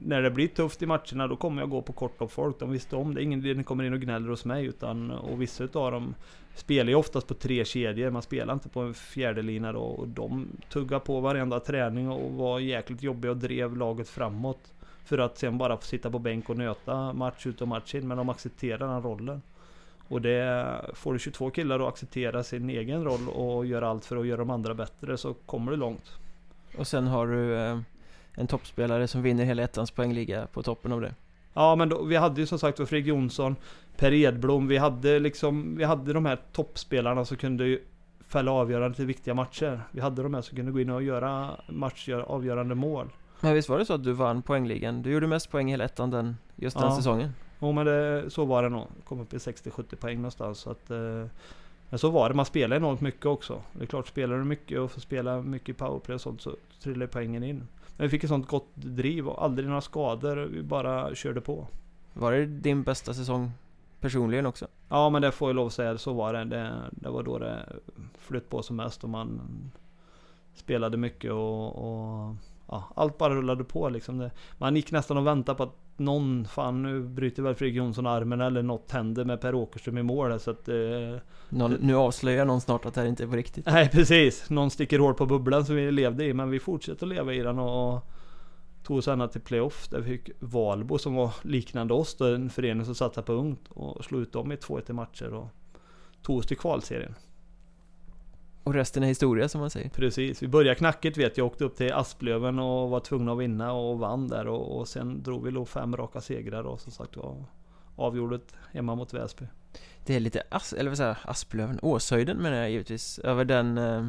när 0.04 0.22
det 0.22 0.30
blir 0.30 0.48
tufft 0.48 0.82
i 0.82 0.86
matcherna 0.86 1.26
då 1.26 1.36
kommer 1.36 1.62
jag 1.62 1.70
gå 1.70 1.82
på 1.82 1.92
kort 1.92 2.22
av 2.22 2.28
folk. 2.28 2.58
De 2.58 2.70
visste 2.70 2.96
om 2.96 3.14
det. 3.14 3.22
Ingen 3.22 3.64
kommer 3.64 3.84
in 3.84 3.92
och 3.92 4.00
gnäller 4.00 4.28
hos 4.28 4.44
mig. 4.44 4.64
Utan, 4.64 5.10
och 5.10 5.42
vissa 5.42 5.64
utav 5.64 5.92
dem 5.92 6.14
spelar 6.54 6.90
ju 6.90 6.94
oftast 6.94 7.26
på 7.26 7.34
tre 7.34 7.64
kedjor. 7.64 8.10
Man 8.10 8.22
spelar 8.22 8.54
inte 8.54 8.68
på 8.68 8.80
en 8.80 8.94
fjärde 8.94 9.42
lina 9.42 9.72
då. 9.72 9.80
Och 9.80 10.08
de 10.08 10.48
tuggade 10.72 11.04
på 11.04 11.20
varenda 11.20 11.60
träning 11.60 12.10
och 12.10 12.32
var 12.32 12.58
jäkligt 12.58 13.02
jobbiga 13.02 13.30
och 13.30 13.36
drev 13.36 13.76
laget 13.76 14.08
framåt. 14.08 14.72
För 15.04 15.18
att 15.18 15.38
sen 15.38 15.58
bara 15.58 15.76
få 15.76 15.82
sitta 15.82 16.10
på 16.10 16.18
bänk 16.18 16.50
och 16.50 16.56
nöta 16.56 17.12
match 17.12 17.46
ut 17.46 17.62
och 17.62 17.68
match 17.68 17.94
in. 17.94 18.08
Men 18.08 18.16
de 18.16 18.28
accepterade 18.28 18.92
den 18.92 19.02
rollen. 19.02 19.42
Och 20.08 20.22
det 20.22 20.80
får 20.94 21.12
du 21.12 21.18
22 21.18 21.50
killar 21.50 21.80
att 21.80 21.88
acceptera 21.88 22.42
sin 22.42 22.70
egen 22.70 23.04
roll 23.04 23.28
och 23.28 23.66
göra 23.66 23.88
allt 23.88 24.04
för 24.04 24.16
att 24.16 24.26
göra 24.26 24.38
de 24.38 24.50
andra 24.50 24.74
bättre 24.74 25.16
så 25.16 25.34
kommer 25.34 25.70
du 25.70 25.76
långt. 25.76 26.12
Och 26.78 26.86
sen 26.86 27.06
har 27.06 27.26
du 27.26 27.56
eh, 27.56 27.78
en 28.34 28.46
toppspelare 28.46 29.08
som 29.08 29.22
vinner 29.22 29.44
hela 29.44 29.62
ettans 29.62 29.90
poängliga 29.90 30.46
på 30.46 30.62
toppen 30.62 30.92
av 30.92 31.00
det. 31.00 31.14
Ja 31.54 31.76
men 31.76 31.88
då, 31.88 32.02
vi 32.02 32.16
hade 32.16 32.40
ju 32.40 32.46
som 32.46 32.58
sagt 32.58 32.76
Fredrik 32.76 33.06
Jonsson, 33.06 33.56
Per 33.96 34.12
Edblom, 34.12 34.68
vi 34.68 34.76
hade 34.76 35.18
liksom, 35.18 35.76
vi 35.76 35.84
hade 35.84 36.12
de 36.12 36.26
här 36.26 36.38
toppspelarna 36.52 37.24
som 37.24 37.36
kunde 37.36 37.78
fälla 38.28 38.52
avgörande 38.52 38.96
till 38.96 39.06
viktiga 39.06 39.34
matcher. 39.34 39.80
Vi 39.92 40.00
hade 40.00 40.22
de 40.22 40.34
här 40.34 40.42
som 40.42 40.56
kunde 40.56 40.72
gå 40.72 40.80
in 40.80 40.90
och 40.90 41.02
göra 41.02 41.50
matchavgörande 41.68 42.74
mål. 42.74 43.10
Men 43.40 43.54
visst 43.54 43.68
var 43.68 43.78
det 43.78 43.84
så 43.84 43.94
att 43.94 44.04
du 44.04 44.12
vann 44.12 44.42
poängligan? 44.42 45.02
Du 45.02 45.10
gjorde 45.10 45.26
mest 45.26 45.50
poäng 45.50 45.68
i 45.68 45.70
hela 45.70 45.84
ettan 45.84 46.10
den, 46.10 46.36
just 46.56 46.78
den 46.78 46.88
ja. 46.88 46.96
säsongen? 46.96 47.32
Jo 47.60 47.72
men 47.72 47.86
det, 47.86 48.30
så 48.30 48.44
var 48.44 48.62
det 48.62 48.68
nog. 48.68 48.86
Kom 49.04 49.20
upp 49.20 49.34
i 49.34 49.36
60-70 49.36 49.96
poäng 49.96 50.16
någonstans. 50.16 50.58
Så 50.58 50.70
att, 50.70 50.90
eh, 50.90 51.26
men 51.90 51.98
så 51.98 52.10
var 52.10 52.28
det. 52.28 52.34
Man 52.34 52.46
spelar 52.46 52.76
enormt 52.76 53.00
mycket 53.00 53.26
också. 53.26 53.62
Det 53.72 53.82
är 53.82 53.86
klart, 53.86 54.08
spelar 54.08 54.36
du 54.38 54.44
mycket 54.44 54.78
och 54.80 54.90
får 54.90 55.00
spela 55.00 55.40
mycket 55.42 55.76
powerplay 55.76 56.14
och 56.14 56.20
sånt 56.20 56.40
så 56.40 56.56
trillar 56.82 57.06
poängen 57.06 57.42
in. 57.42 57.68
Men 57.96 58.06
vi 58.06 58.08
fick 58.08 58.24
ett 58.24 58.30
sånt 58.30 58.48
gott 58.48 58.68
driv 58.74 59.28
och 59.28 59.44
aldrig 59.44 59.68
några 59.68 59.80
skador. 59.80 60.36
Vi 60.36 60.62
bara 60.62 61.14
körde 61.14 61.40
på. 61.40 61.66
Var 62.14 62.32
det 62.32 62.46
din 62.46 62.82
bästa 62.82 63.14
säsong 63.14 63.50
personligen 64.00 64.46
också? 64.46 64.66
Ja 64.88 65.10
men 65.10 65.22
det 65.22 65.32
får 65.32 65.48
jag 65.48 65.56
lov 65.56 65.66
att 65.66 65.72
säga. 65.72 65.98
Så 65.98 66.12
var 66.12 66.32
det. 66.32 66.44
Det, 66.44 66.72
det 66.90 67.08
var 67.08 67.22
då 67.22 67.38
det 67.38 67.66
flöt 68.18 68.50
på 68.50 68.62
som 68.62 68.76
mest 68.76 69.04
och 69.04 69.10
man 69.10 69.40
spelade 70.54 70.96
mycket 70.96 71.32
och, 71.32 71.68
och 71.68 72.34
ja, 72.68 72.84
allt 72.96 73.18
bara 73.18 73.34
rullade 73.34 73.64
på 73.64 73.88
liksom. 73.88 74.18
Det, 74.18 74.30
man 74.58 74.76
gick 74.76 74.92
nästan 74.92 75.16
och 75.16 75.26
väntade 75.26 75.56
på 75.56 75.62
att 75.62 75.76
någon, 75.98 76.44
fan 76.44 76.82
nu 76.82 77.00
bryter 77.00 77.42
väl 77.42 77.54
Fredrik 77.54 77.76
Jonsson 77.76 78.06
armen 78.06 78.40
eller 78.40 78.62
något 78.62 78.90
händer 78.90 79.24
med 79.24 79.40
Per 79.40 79.54
Åkerström 79.54 79.98
i 79.98 80.02
mål 80.02 80.40
så 80.40 80.50
att... 80.50 80.68
Eh, 80.68 80.74
någon, 81.48 81.72
nu 81.72 81.96
avslöjar 81.96 82.44
någon 82.44 82.60
snart 82.60 82.84
att 82.84 82.94
det 82.94 83.00
här 83.00 83.08
inte 83.08 83.22
är 83.22 83.28
på 83.28 83.36
riktigt. 83.36 83.66
Nej 83.66 83.88
precis, 83.88 84.50
någon 84.50 84.70
sticker 84.70 84.98
hål 84.98 85.14
på 85.14 85.26
bubblan 85.26 85.64
som 85.64 85.76
vi 85.76 85.92
levde 85.92 86.24
i 86.24 86.34
men 86.34 86.50
vi 86.50 86.60
fortsätter 86.60 87.06
att 87.06 87.12
leva 87.12 87.32
i 87.34 87.38
den 87.38 87.58
och, 87.58 87.94
och 87.94 88.10
tog 88.82 88.98
oss 88.98 89.08
ända 89.08 89.28
till 89.28 89.40
playoff 89.40 89.88
där 89.88 90.00
vi 90.00 90.18
fick 90.18 90.30
Valbo 90.38 90.98
som 90.98 91.14
var 91.14 91.34
liknande 91.42 91.94
oss 91.94 92.14
då, 92.16 92.24
en 92.24 92.50
förening 92.50 92.84
som 92.84 92.94
satsade 92.94 93.26
på 93.26 93.32
ungt 93.32 93.68
och 93.68 94.04
slog 94.04 94.22
ut 94.22 94.32
dem 94.32 94.52
i 94.52 94.56
2-1 94.56 94.92
matcher 94.92 95.34
och 95.34 95.48
tog 96.22 96.38
oss 96.38 96.46
till 96.46 96.56
kvalserien. 96.56 97.14
Och 98.68 98.74
resten 98.74 99.02
är 99.02 99.06
historia 99.06 99.48
som 99.48 99.60
man 99.60 99.70
säger. 99.70 99.88
Precis, 99.88 100.42
vi 100.42 100.48
började 100.48 100.78
knackigt 100.78 101.16
vet 101.16 101.38
jag. 101.38 101.46
Åkte 101.46 101.64
upp 101.64 101.76
till 101.76 101.92
Asplöven 101.92 102.58
och 102.58 102.90
var 102.90 103.00
tvungna 103.00 103.32
att 103.32 103.38
vinna 103.38 103.72
och 103.72 103.98
vann 103.98 104.28
där. 104.28 104.46
Och, 104.46 104.78
och 104.78 104.88
sen 104.88 105.22
drog 105.22 105.44
vi 105.44 105.50
nog 105.50 105.68
fem 105.68 105.96
raka 105.96 106.20
segrar 106.20 106.64
och 106.64 106.80
som 106.80 106.92
sagt 106.92 107.16
var 107.16 107.44
avgjordet 107.96 108.54
hemma 108.72 108.94
mot 108.94 109.14
Väsby. 109.14 109.44
Det 110.06 110.16
är 110.16 110.20
lite 110.20 110.42
As 110.50 110.72
eller 110.72 110.90
vad 110.90 110.96
säger 110.96 111.18
Asplöven, 111.22 111.78
Åshöjden 111.82 112.36
menar 112.36 112.56
jag 112.56 112.70
givetvis. 112.70 113.18
Över 113.18 113.44
den, 113.44 113.78
eh, 113.78 114.08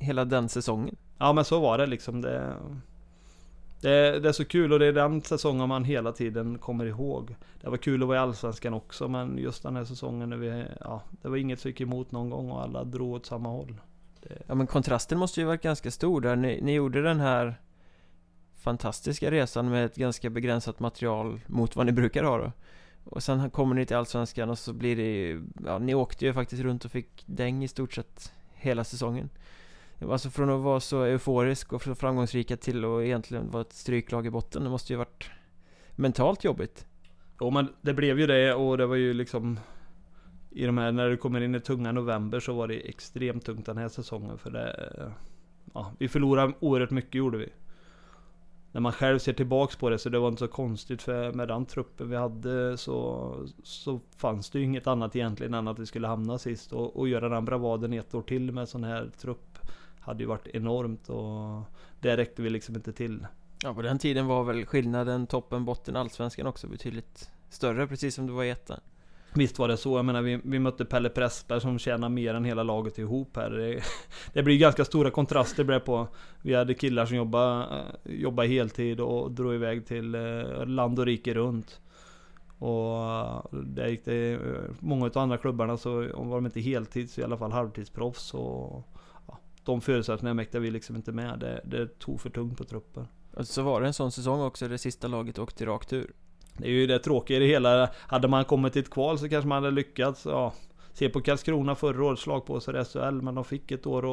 hela 0.00 0.24
den 0.24 0.48
säsongen. 0.48 0.96
Ja 1.18 1.32
men 1.32 1.44
så 1.44 1.60
var 1.60 1.78
det 1.78 1.86
liksom. 1.86 2.20
Det, 2.20 2.56
det, 3.80 4.20
det, 4.20 4.28
är 4.28 4.32
så 4.32 4.44
kul 4.44 4.72
och 4.72 4.78
det 4.78 4.86
är 4.86 4.92
den 4.92 5.22
säsongen 5.22 5.68
man 5.68 5.84
hela 5.84 6.12
tiden 6.12 6.58
kommer 6.58 6.84
ihåg. 6.84 7.36
Det 7.60 7.70
var 7.70 7.76
kul 7.76 8.02
att 8.02 8.08
vara 8.08 8.18
i 8.18 8.20
Allsvenskan 8.20 8.74
också 8.74 9.08
men 9.08 9.38
just 9.38 9.62
den 9.62 9.76
här 9.76 9.84
säsongen 9.84 10.30
när 10.30 10.36
vi, 10.36 10.64
ja, 10.80 11.02
det 11.22 11.28
var 11.28 11.36
inget 11.36 11.60
som 11.60 11.68
gick 11.68 11.80
emot 11.80 12.12
någon 12.12 12.30
gång 12.30 12.50
och 12.50 12.62
alla 12.62 12.84
drog 12.84 13.12
åt 13.12 13.26
samma 13.26 13.48
håll. 13.48 13.80
Ja 14.46 14.54
men 14.54 14.66
kontrasten 14.66 15.18
måste 15.18 15.40
ju 15.40 15.46
varit 15.46 15.62
ganska 15.62 15.90
stor 15.90 16.20
där. 16.20 16.36
Ni, 16.36 16.60
ni 16.62 16.74
gjorde 16.74 17.02
den 17.02 17.20
här 17.20 17.60
fantastiska 18.54 19.30
resan 19.30 19.70
med 19.70 19.84
ett 19.84 19.96
ganska 19.96 20.30
begränsat 20.30 20.80
material 20.80 21.40
mot 21.46 21.76
vad 21.76 21.86
ni 21.86 21.92
brukar 21.92 22.24
ha 22.24 22.38
då. 22.38 22.52
Och 23.04 23.22
sen 23.22 23.50
kommer 23.50 23.74
ni 23.74 23.86
till 23.86 23.96
Allsvenskan 23.96 24.50
och 24.50 24.58
så 24.58 24.72
blir 24.72 24.96
det 24.96 25.02
ju... 25.02 25.42
ja, 25.66 25.78
ni 25.78 25.94
åkte 25.94 26.24
ju 26.24 26.32
faktiskt 26.32 26.62
runt 26.62 26.84
och 26.84 26.90
fick 26.90 27.24
däng 27.26 27.64
i 27.64 27.68
stort 27.68 27.92
sett 27.92 28.32
hela 28.52 28.84
säsongen. 28.84 29.30
Alltså 30.10 30.30
från 30.30 30.50
att 30.50 30.60
vara 30.60 30.80
så 30.80 31.02
euforisk 31.02 31.72
och 31.72 31.82
så 31.82 31.94
framgångsrika 31.94 32.56
till 32.56 32.84
att 32.84 33.02
egentligen 33.02 33.50
vara 33.50 33.60
ett 33.60 33.72
stryklag 33.72 34.26
i 34.26 34.30
botten 34.30 34.64
Det 34.64 34.70
måste 34.70 34.92
ju 34.92 34.96
varit 34.96 35.30
mentalt 35.90 36.44
jobbigt 36.44 36.86
Jo 37.40 37.50
men 37.50 37.68
det 37.80 37.94
blev 37.94 38.20
ju 38.20 38.26
det 38.26 38.54
och 38.54 38.78
det 38.78 38.86
var 38.86 38.96
ju 38.96 39.14
liksom 39.14 39.58
i 40.54 40.66
de 40.66 40.78
här, 40.78 40.92
när 40.92 41.10
det 41.10 41.16
kommer 41.16 41.40
in 41.40 41.54
i 41.54 41.60
tunga 41.60 41.92
november 41.92 42.40
så 42.40 42.52
var 42.52 42.68
det 42.68 42.88
extremt 42.88 43.44
tungt 43.44 43.66
den 43.66 43.76
här 43.76 43.88
säsongen 43.88 44.38
för 44.38 44.50
det... 44.50 45.12
Ja, 45.74 45.92
vi 45.98 46.08
förlorade 46.08 46.52
oerhört 46.60 46.90
mycket 46.90 47.14
gjorde 47.14 47.38
vi. 47.38 47.48
När 48.72 48.80
man 48.80 48.92
själv 48.92 49.18
ser 49.18 49.32
tillbaks 49.32 49.76
på 49.76 49.90
det 49.90 49.98
så 49.98 50.08
det 50.08 50.18
var 50.18 50.28
inte 50.28 50.38
så 50.38 50.48
konstigt 50.48 51.02
för 51.02 51.32
med 51.32 51.48
den 51.48 51.66
truppen 51.66 52.10
vi 52.10 52.16
hade 52.16 52.78
så, 52.78 53.36
så 53.62 54.00
fanns 54.16 54.50
det 54.50 54.58
ju 54.58 54.64
inget 54.64 54.86
annat 54.86 55.16
egentligen 55.16 55.54
än 55.54 55.68
att 55.68 55.78
vi 55.78 55.86
skulle 55.86 56.06
hamna 56.06 56.38
sist 56.38 56.72
och, 56.72 56.96
och 56.96 57.08
göra 57.08 57.28
den 57.28 57.44
bravaden 57.44 57.92
ett 57.92 58.14
år 58.14 58.22
till 58.22 58.52
med 58.52 58.68
sån 58.68 58.84
här 58.84 59.10
trupp 59.18 59.58
hade 60.00 60.22
ju 60.22 60.28
varit 60.28 60.46
enormt 60.46 61.08
och 61.08 61.62
det 62.00 62.16
räckte 62.16 62.42
vi 62.42 62.50
liksom 62.50 62.74
inte 62.74 62.92
till. 62.92 63.26
Ja 63.62 63.74
på 63.74 63.82
den 63.82 63.98
tiden 63.98 64.26
var 64.26 64.44
väl 64.44 64.66
skillnaden 64.66 65.26
toppen 65.26 65.64
botten 65.64 65.96
allsvenskan 65.96 66.46
också 66.46 66.66
betydligt 66.66 67.30
större 67.48 67.86
precis 67.86 68.14
som 68.14 68.26
det 68.26 68.32
var 68.32 68.44
i 68.44 68.50
ettan. 68.50 68.80
Visst 69.36 69.58
var 69.58 69.68
det 69.68 69.76
så. 69.76 69.98
Jag 69.98 70.04
menar 70.04 70.22
vi, 70.22 70.40
vi 70.44 70.58
mötte 70.58 70.84
Pelle 70.84 71.08
Pressberg 71.08 71.60
som 71.60 71.78
tjänar 71.78 72.08
mer 72.08 72.34
än 72.34 72.44
hela 72.44 72.62
laget 72.62 72.98
ihop 72.98 73.36
här. 73.36 73.50
Det, 73.50 73.82
det 74.32 74.42
blir 74.42 74.58
ganska 74.58 74.84
stora 74.84 75.10
kontraster 75.10 75.78
på. 75.78 76.08
Vi 76.42 76.54
hade 76.54 76.74
killar 76.74 77.06
som 77.06 77.16
jobbade, 77.16 77.84
eh, 78.04 78.14
jobbade 78.14 78.48
heltid 78.48 79.00
och 79.00 79.30
drog 79.30 79.54
iväg 79.54 79.86
till 79.86 80.14
eh, 80.14 80.66
land 80.66 80.98
och 80.98 81.06
rike 81.06 81.34
runt. 81.34 81.80
Och 82.58 83.10
eh, 83.10 83.44
där 83.50 83.88
gick 83.88 84.04
det, 84.04 84.40
många 84.80 85.06
av 85.06 85.18
andra 85.18 85.38
klubbarna 85.38 85.76
så 85.76 85.90
var 86.14 86.34
de 86.34 86.46
inte 86.46 86.60
heltid 86.60 87.10
så 87.10 87.20
i 87.20 87.24
alla 87.24 87.38
fall 87.38 87.52
halvtidsproffs. 87.52 88.34
Och, 88.34 88.88
ja, 89.26 89.38
de 89.64 89.80
förutsättningarna 89.80 90.34
mäktade 90.34 90.62
vi 90.62 90.70
liksom 90.70 90.96
inte 90.96 91.12
med. 91.12 91.38
Det, 91.38 91.60
det 91.64 91.98
tog 91.98 92.20
för 92.20 92.30
tungt 92.30 92.58
på 92.58 92.64
truppen. 92.64 93.06
Så 93.40 93.62
var 93.62 93.80
det 93.80 93.86
en 93.86 93.94
sån 93.94 94.12
säsong 94.12 94.40
också, 94.40 94.68
det 94.68 94.78
sista 94.78 95.08
laget 95.08 95.38
åkte 95.38 95.66
rakt 95.66 95.92
ur. 95.92 96.12
Det 96.56 96.66
är 96.66 96.70
ju 96.70 96.86
det 96.86 96.98
tråkiga 96.98 97.36
i 97.36 97.40
det 97.40 97.46
hela. 97.46 97.90
Hade 97.96 98.28
man 98.28 98.44
kommit 98.44 98.72
till 98.72 98.82
ett 98.82 98.90
kval 98.90 99.18
så 99.18 99.28
kanske 99.28 99.48
man 99.48 99.62
hade 99.62 99.74
lyckats. 99.74 100.26
Ja, 100.26 100.52
se 100.92 101.08
på 101.08 101.20
Karlskrona 101.20 101.74
förra 101.74 102.04
året, 102.04 102.18
slag 102.18 102.46
på 102.46 102.60
sig 102.60 102.84
SHL. 102.84 103.22
Men 103.22 103.34
de 103.34 103.44
fick 103.44 103.70
ett 103.70 103.86
år 103.86 104.04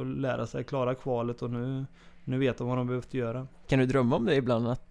att 0.00 0.06
lära 0.06 0.46
sig 0.46 0.64
klara 0.64 0.94
kvalet 0.94 1.42
och 1.42 1.50
nu, 1.50 1.86
nu 2.24 2.38
vet 2.38 2.58
de 2.58 2.68
vad 2.68 2.76
de 2.76 2.86
behövt 2.86 3.14
göra. 3.14 3.46
Kan 3.68 3.78
du 3.78 3.86
drömma 3.86 4.16
om 4.16 4.24
det 4.24 4.34
ibland? 4.34 4.68
Att 4.68 4.82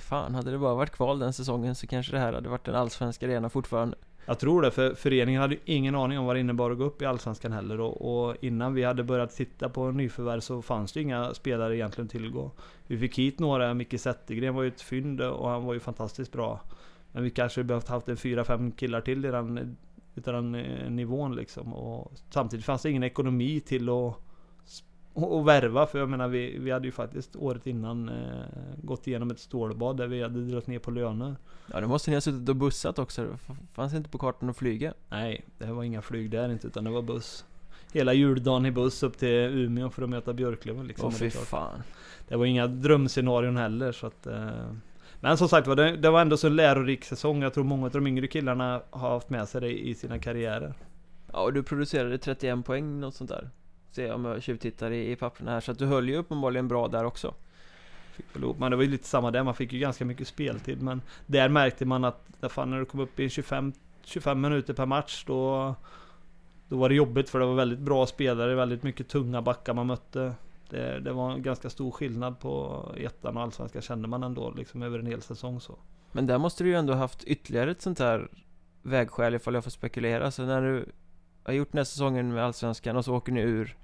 fan, 0.00 0.34
hade 0.34 0.50
det 0.50 0.58
bara 0.58 0.74
varit 0.74 0.90
kval 0.90 1.18
den 1.18 1.32
säsongen 1.32 1.74
så 1.74 1.86
kanske 1.86 2.12
det 2.12 2.18
här 2.18 2.32
hade 2.32 2.48
varit 2.48 2.68
en 2.68 2.74
allsvensk 2.74 3.22
arena 3.22 3.48
fortfarande. 3.48 3.96
Jag 4.26 4.38
tror 4.38 4.62
det, 4.62 4.70
för 4.70 4.94
föreningen 4.94 5.40
hade 5.40 5.56
ingen 5.64 5.94
aning 5.94 6.18
om 6.18 6.24
vad 6.26 6.36
det 6.36 6.40
innebar 6.40 6.70
att 6.70 6.78
gå 6.78 6.84
upp 6.84 7.02
i 7.02 7.06
Allsvenskan 7.06 7.52
heller. 7.52 7.80
Och, 7.80 8.26
och 8.26 8.36
innan 8.40 8.74
vi 8.74 8.84
hade 8.84 9.04
börjat 9.04 9.36
titta 9.36 9.68
på 9.68 9.90
nyförvärv 9.90 10.40
så 10.40 10.62
fanns 10.62 10.92
det 10.92 11.00
inga 11.00 11.34
spelare 11.34 11.76
egentligen 11.76 12.08
tillgå. 12.08 12.50
Vi 12.86 12.98
fick 12.98 13.18
hit 13.18 13.38
några, 13.38 13.74
Micke 13.74 14.00
Zettergren 14.00 14.54
var 14.54 14.62
ju 14.62 14.68
ett 14.68 14.80
fynd 14.80 15.20
och 15.20 15.48
han 15.48 15.64
var 15.64 15.74
ju 15.74 15.80
fantastiskt 15.80 16.32
bra. 16.32 16.60
Men 17.12 17.22
vi 17.22 17.30
kanske 17.30 17.64
behövt 17.64 17.88
haft 17.88 18.08
en 18.08 18.16
fyra, 18.16 18.44
fem 18.44 18.72
killar 18.72 19.00
till 19.00 19.24
i 19.24 19.28
den, 19.28 19.76
i 20.14 20.20
den 20.20 20.54
eh, 20.54 20.90
nivån 20.90 21.36
liksom. 21.36 21.74
Och 21.74 22.12
samtidigt 22.30 22.66
fanns 22.66 22.82
det 22.82 22.90
ingen 22.90 23.02
ekonomi 23.02 23.60
till 23.60 23.88
att 23.88 24.21
och, 25.14 25.48
värva. 25.48 25.86
För 25.86 25.98
jag 25.98 26.08
menar 26.08 26.28
vi, 26.28 26.58
vi 26.58 26.70
hade 26.70 26.86
ju 26.86 26.92
faktiskt 26.92 27.36
året 27.36 27.66
innan 27.66 28.08
eh, 28.08 28.44
gått 28.82 29.06
igenom 29.06 29.30
ett 29.30 29.38
stålbad 29.38 29.96
där 29.96 30.06
vi 30.06 30.22
hade 30.22 30.40
dragit 30.40 30.66
ner 30.66 30.78
på 30.78 30.90
löner. 30.90 31.36
Ja 31.72 31.80
då 31.80 31.88
måste 31.88 32.10
ni 32.10 32.16
ha 32.16 32.20
suttit 32.20 32.48
och 32.48 32.56
bussat 32.56 32.98
också. 32.98 33.22
Det 33.24 33.54
fanns 33.72 33.94
inte 33.94 34.10
på 34.10 34.18
kartan 34.18 34.50
att 34.50 34.56
flyga. 34.56 34.94
Nej, 35.08 35.44
det 35.58 35.72
var 35.72 35.84
inga 35.84 36.02
flyg 36.02 36.30
där 36.30 36.52
inte 36.52 36.66
utan 36.66 36.84
det 36.84 36.90
var 36.90 37.02
buss. 37.02 37.44
Hela 37.92 38.12
juldagen 38.12 38.66
i 38.66 38.70
buss 38.70 39.02
upp 39.02 39.18
till 39.18 39.28
Umeå 39.28 39.90
för 39.90 40.02
att 40.02 40.10
möta 40.10 40.32
Björklöven 40.32 40.86
liksom. 40.86 41.08
Åh 41.08 41.14
fy 41.14 41.30
fan. 41.30 41.82
Det 42.28 42.36
var 42.36 42.46
inga 42.46 42.66
drömscenarion 42.66 43.56
heller 43.56 43.92
så 43.92 44.06
att 44.06 44.26
eh, 44.26 44.50
men 45.20 45.36
som 45.36 45.48
sagt 45.48 45.66
var, 45.66 45.76
det, 45.76 45.96
det 45.96 46.10
var 46.10 46.20
ändå 46.20 46.36
så 46.36 46.46
en 46.46 46.56
lärorik 46.56 47.04
säsong. 47.04 47.42
Jag 47.42 47.54
tror 47.54 47.64
många 47.64 47.86
av 47.86 47.92
de 47.92 48.06
yngre 48.06 48.26
killarna 48.26 48.82
har 48.90 49.10
haft 49.10 49.30
med 49.30 49.48
sig 49.48 49.60
det 49.60 49.88
i 49.88 49.94
sina 49.94 50.18
karriärer. 50.18 50.74
Ja, 51.32 51.42
och 51.42 51.52
du 51.52 51.62
producerade 51.62 52.18
31 52.18 52.64
poäng, 52.64 53.00
något 53.00 53.14
sånt 53.14 53.30
där. 53.30 53.50
Jag 53.94 54.14
om 54.14 54.24
jag 54.24 54.42
tjuvtittar 54.42 54.90
i, 54.90 55.12
i 55.12 55.16
papperna 55.16 55.50
här. 55.50 55.60
Så 55.60 55.72
att 55.72 55.78
du 55.78 55.86
höll 55.86 56.08
ju 56.08 56.16
uppenbarligen 56.16 56.68
bra 56.68 56.88
där 56.88 57.04
också. 57.04 57.34
Men 58.58 58.70
det 58.70 58.76
var 58.76 58.82
ju 58.82 58.90
lite 58.90 59.08
samma 59.08 59.30
där, 59.30 59.42
man 59.42 59.54
fick 59.54 59.72
ju 59.72 59.78
ganska 59.78 60.04
mycket 60.04 60.28
speltid. 60.28 60.82
Men 60.82 61.02
där 61.26 61.48
märkte 61.48 61.84
man 61.84 62.04
att 62.04 62.26
fan, 62.48 62.70
när 62.70 62.78
du 62.78 62.84
kom 62.84 63.00
upp 63.00 63.20
i 63.20 63.28
25, 63.28 63.72
25 64.04 64.40
minuter 64.40 64.74
per 64.74 64.86
match 64.86 65.24
då 65.26 65.74
Då 66.68 66.76
var 66.76 66.88
det 66.88 66.94
jobbigt 66.94 67.30
för 67.30 67.38
det 67.38 67.46
var 67.46 67.54
väldigt 67.54 67.78
bra 67.78 68.06
spelare, 68.06 68.54
väldigt 68.54 68.82
mycket 68.82 69.08
tunga 69.08 69.42
backar 69.42 69.74
man 69.74 69.86
mötte. 69.86 70.34
Det, 70.70 71.00
det 71.00 71.12
var 71.12 71.32
en 71.32 71.42
ganska 71.42 71.70
stor 71.70 71.90
skillnad 71.90 72.40
på 72.40 72.84
ettan 72.96 73.36
och 73.36 73.42
allsvenskan 73.42 73.82
kände 73.82 74.08
man 74.08 74.22
ändå 74.22 74.50
liksom 74.50 74.82
över 74.82 74.98
en 74.98 75.06
hel 75.06 75.22
säsong 75.22 75.60
så. 75.60 75.78
Men 76.12 76.26
där 76.26 76.38
måste 76.38 76.64
du 76.64 76.70
ju 76.70 76.76
ändå 76.76 76.92
haft 76.92 77.24
ytterligare 77.24 77.70
ett 77.70 77.82
sånt 77.82 77.98
här 77.98 78.28
vägskäl 78.82 79.34
ifall 79.34 79.54
jag 79.54 79.64
får 79.64 79.70
spekulera. 79.70 80.30
Så 80.30 80.42
när 80.42 80.62
du 80.62 80.86
har 81.42 81.52
gjort 81.52 81.72
den 81.72 81.78
här 81.78 81.84
säsongen 81.84 82.32
med 82.32 82.44
allsvenskan 82.44 82.96
och 82.96 83.04
så 83.04 83.16
åker 83.16 83.32
ni 83.32 83.40
ur 83.40 83.76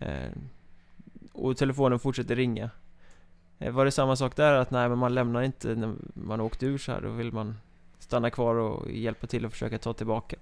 Eh, 0.00 0.30
och 1.32 1.56
telefonen 1.56 1.98
fortsätter 1.98 2.36
ringa. 2.36 2.70
Eh, 3.58 3.72
var 3.72 3.84
det 3.84 3.90
samma 3.90 4.16
sak 4.16 4.36
där? 4.36 4.52
Att 4.52 4.70
nej, 4.70 4.88
men 4.88 4.98
man 4.98 5.14
lämnar 5.14 5.42
inte 5.42 5.74
när 5.74 5.94
man 6.14 6.40
åkt 6.40 6.62
ur 6.62 6.78
så 6.78 6.92
här. 6.92 7.00
Då 7.00 7.10
vill 7.10 7.32
man 7.32 7.54
stanna 7.98 8.30
kvar 8.30 8.54
och 8.54 8.90
hjälpa 8.90 9.26
till 9.26 9.46
och 9.46 9.52
försöka 9.52 9.78
ta 9.78 9.92
tillbaka. 9.92 10.36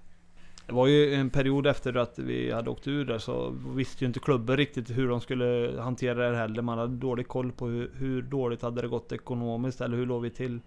Det 0.67 0.73
var 0.73 0.87
ju 0.87 1.13
en 1.13 1.29
period 1.29 1.67
efter 1.67 1.97
att 1.97 2.19
vi 2.19 2.51
hade 2.51 2.69
åkt 2.69 2.87
ur 2.87 3.05
där 3.05 3.17
så 3.17 3.55
visste 3.75 4.03
ju 4.03 4.07
inte 4.07 4.19
klubben 4.19 4.57
riktigt 4.57 4.89
hur 4.89 5.09
de 5.09 5.21
skulle 5.21 5.81
hantera 5.81 6.29
det 6.29 6.37
heller. 6.37 6.61
Man 6.61 6.77
hade 6.77 6.95
dålig 6.95 7.27
koll 7.27 7.51
på 7.51 7.67
hur, 7.67 7.91
hur 7.95 8.21
dåligt 8.21 8.61
hade 8.61 8.81
det 8.81 8.87
gått 8.87 9.11
ekonomiskt 9.11 9.81
eller 9.81 9.97
hur 9.97 10.05
låg 10.05 10.21
vi 10.21 10.29
till. 10.29 10.59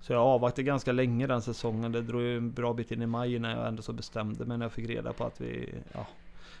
Så 0.00 0.12
jag 0.12 0.22
avvaktade 0.22 0.62
ganska 0.62 0.92
länge 0.92 1.26
den 1.26 1.42
säsongen. 1.42 1.92
Det 1.92 2.02
drog 2.02 2.22
ju 2.22 2.36
en 2.36 2.52
bra 2.52 2.72
bit 2.72 2.90
in 2.90 3.02
i 3.02 3.06
maj 3.06 3.38
när 3.38 3.56
jag 3.56 3.68
ändå 3.68 3.82
så 3.82 3.92
bestämde 3.92 4.44
mig 4.44 4.58
när 4.58 4.64
jag 4.64 4.72
fick 4.72 4.88
reda 4.88 5.12
på 5.12 5.24
att 5.24 5.40
vi, 5.40 5.74
ja, 5.92 6.06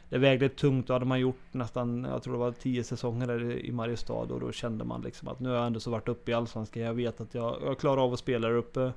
det 0.08 0.18
vägde 0.18 0.48
tungt. 0.48 0.86
Då 0.86 0.92
hade 0.92 1.04
man 1.04 1.20
gjort 1.20 1.40
nästan, 1.52 2.04
jag 2.04 2.22
tror 2.22 2.34
det 2.34 2.40
var 2.40 2.52
10 2.52 2.84
säsonger 2.84 3.52
i 3.52 3.72
Mariestad 3.72 4.14
och 4.14 4.40
då 4.40 4.52
kände 4.52 4.84
man 4.84 5.02
liksom 5.02 5.28
att 5.28 5.40
nu 5.40 5.48
har 5.48 5.56
jag 5.56 5.66
ändå 5.66 5.80
så 5.80 5.90
varit 5.90 6.08
uppe 6.08 6.30
i 6.30 6.34
Allsvenskan. 6.34 6.82
Jag 6.82 6.94
vet 6.94 7.20
att 7.20 7.34
jag, 7.34 7.56
jag 7.64 7.78
klarar 7.78 8.04
av 8.04 8.12
att 8.12 8.18
spela 8.18 8.48
där 8.48 8.54
uppe. 8.54 8.92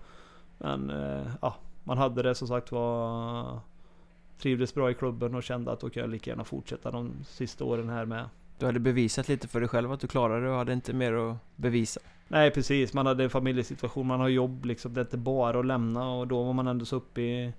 Men 0.57 0.89
eh, 0.89 1.27
ja, 1.41 1.55
man 1.83 1.97
hade 1.97 2.23
det 2.23 2.35
som 2.35 2.47
sagt 2.47 2.71
var 2.71 3.59
trivdes 4.39 4.73
bra 4.73 4.91
i 4.91 4.93
klubben 4.93 5.35
och 5.35 5.43
kände 5.43 5.71
att 5.71 5.79
då 5.79 5.89
kan 5.89 6.01
jag 6.01 6.09
lika 6.09 6.31
gärna 6.31 6.43
fortsätta 6.43 6.91
de 6.91 7.11
sista 7.25 7.63
åren 7.63 7.89
här 7.89 8.05
med. 8.05 8.29
Du 8.59 8.65
hade 8.65 8.79
bevisat 8.79 9.27
lite 9.27 9.47
för 9.47 9.59
dig 9.59 9.69
själv 9.69 9.91
att 9.91 9.99
du 9.99 10.07
klarade 10.07 10.45
det 10.45 10.51
och 10.51 10.57
hade 10.57 10.73
inte 10.73 10.93
mer 10.93 11.13
att 11.13 11.37
bevisa. 11.55 11.99
Nej 12.27 12.51
precis, 12.51 12.93
man 12.93 13.05
hade 13.05 13.23
en 13.23 13.29
familjesituation, 13.29 14.07
man 14.07 14.19
har 14.19 14.27
jobb 14.27 14.65
liksom. 14.65 14.93
Det 14.93 15.01
är 15.01 15.05
inte 15.05 15.17
bara 15.17 15.59
att 15.59 15.65
lämna 15.65 16.09
och 16.09 16.27
då 16.27 16.43
var 16.43 16.53
man 16.53 16.67
ändå 16.67 16.85
så 16.85 16.95
uppe 16.95 17.21
i 17.21 17.53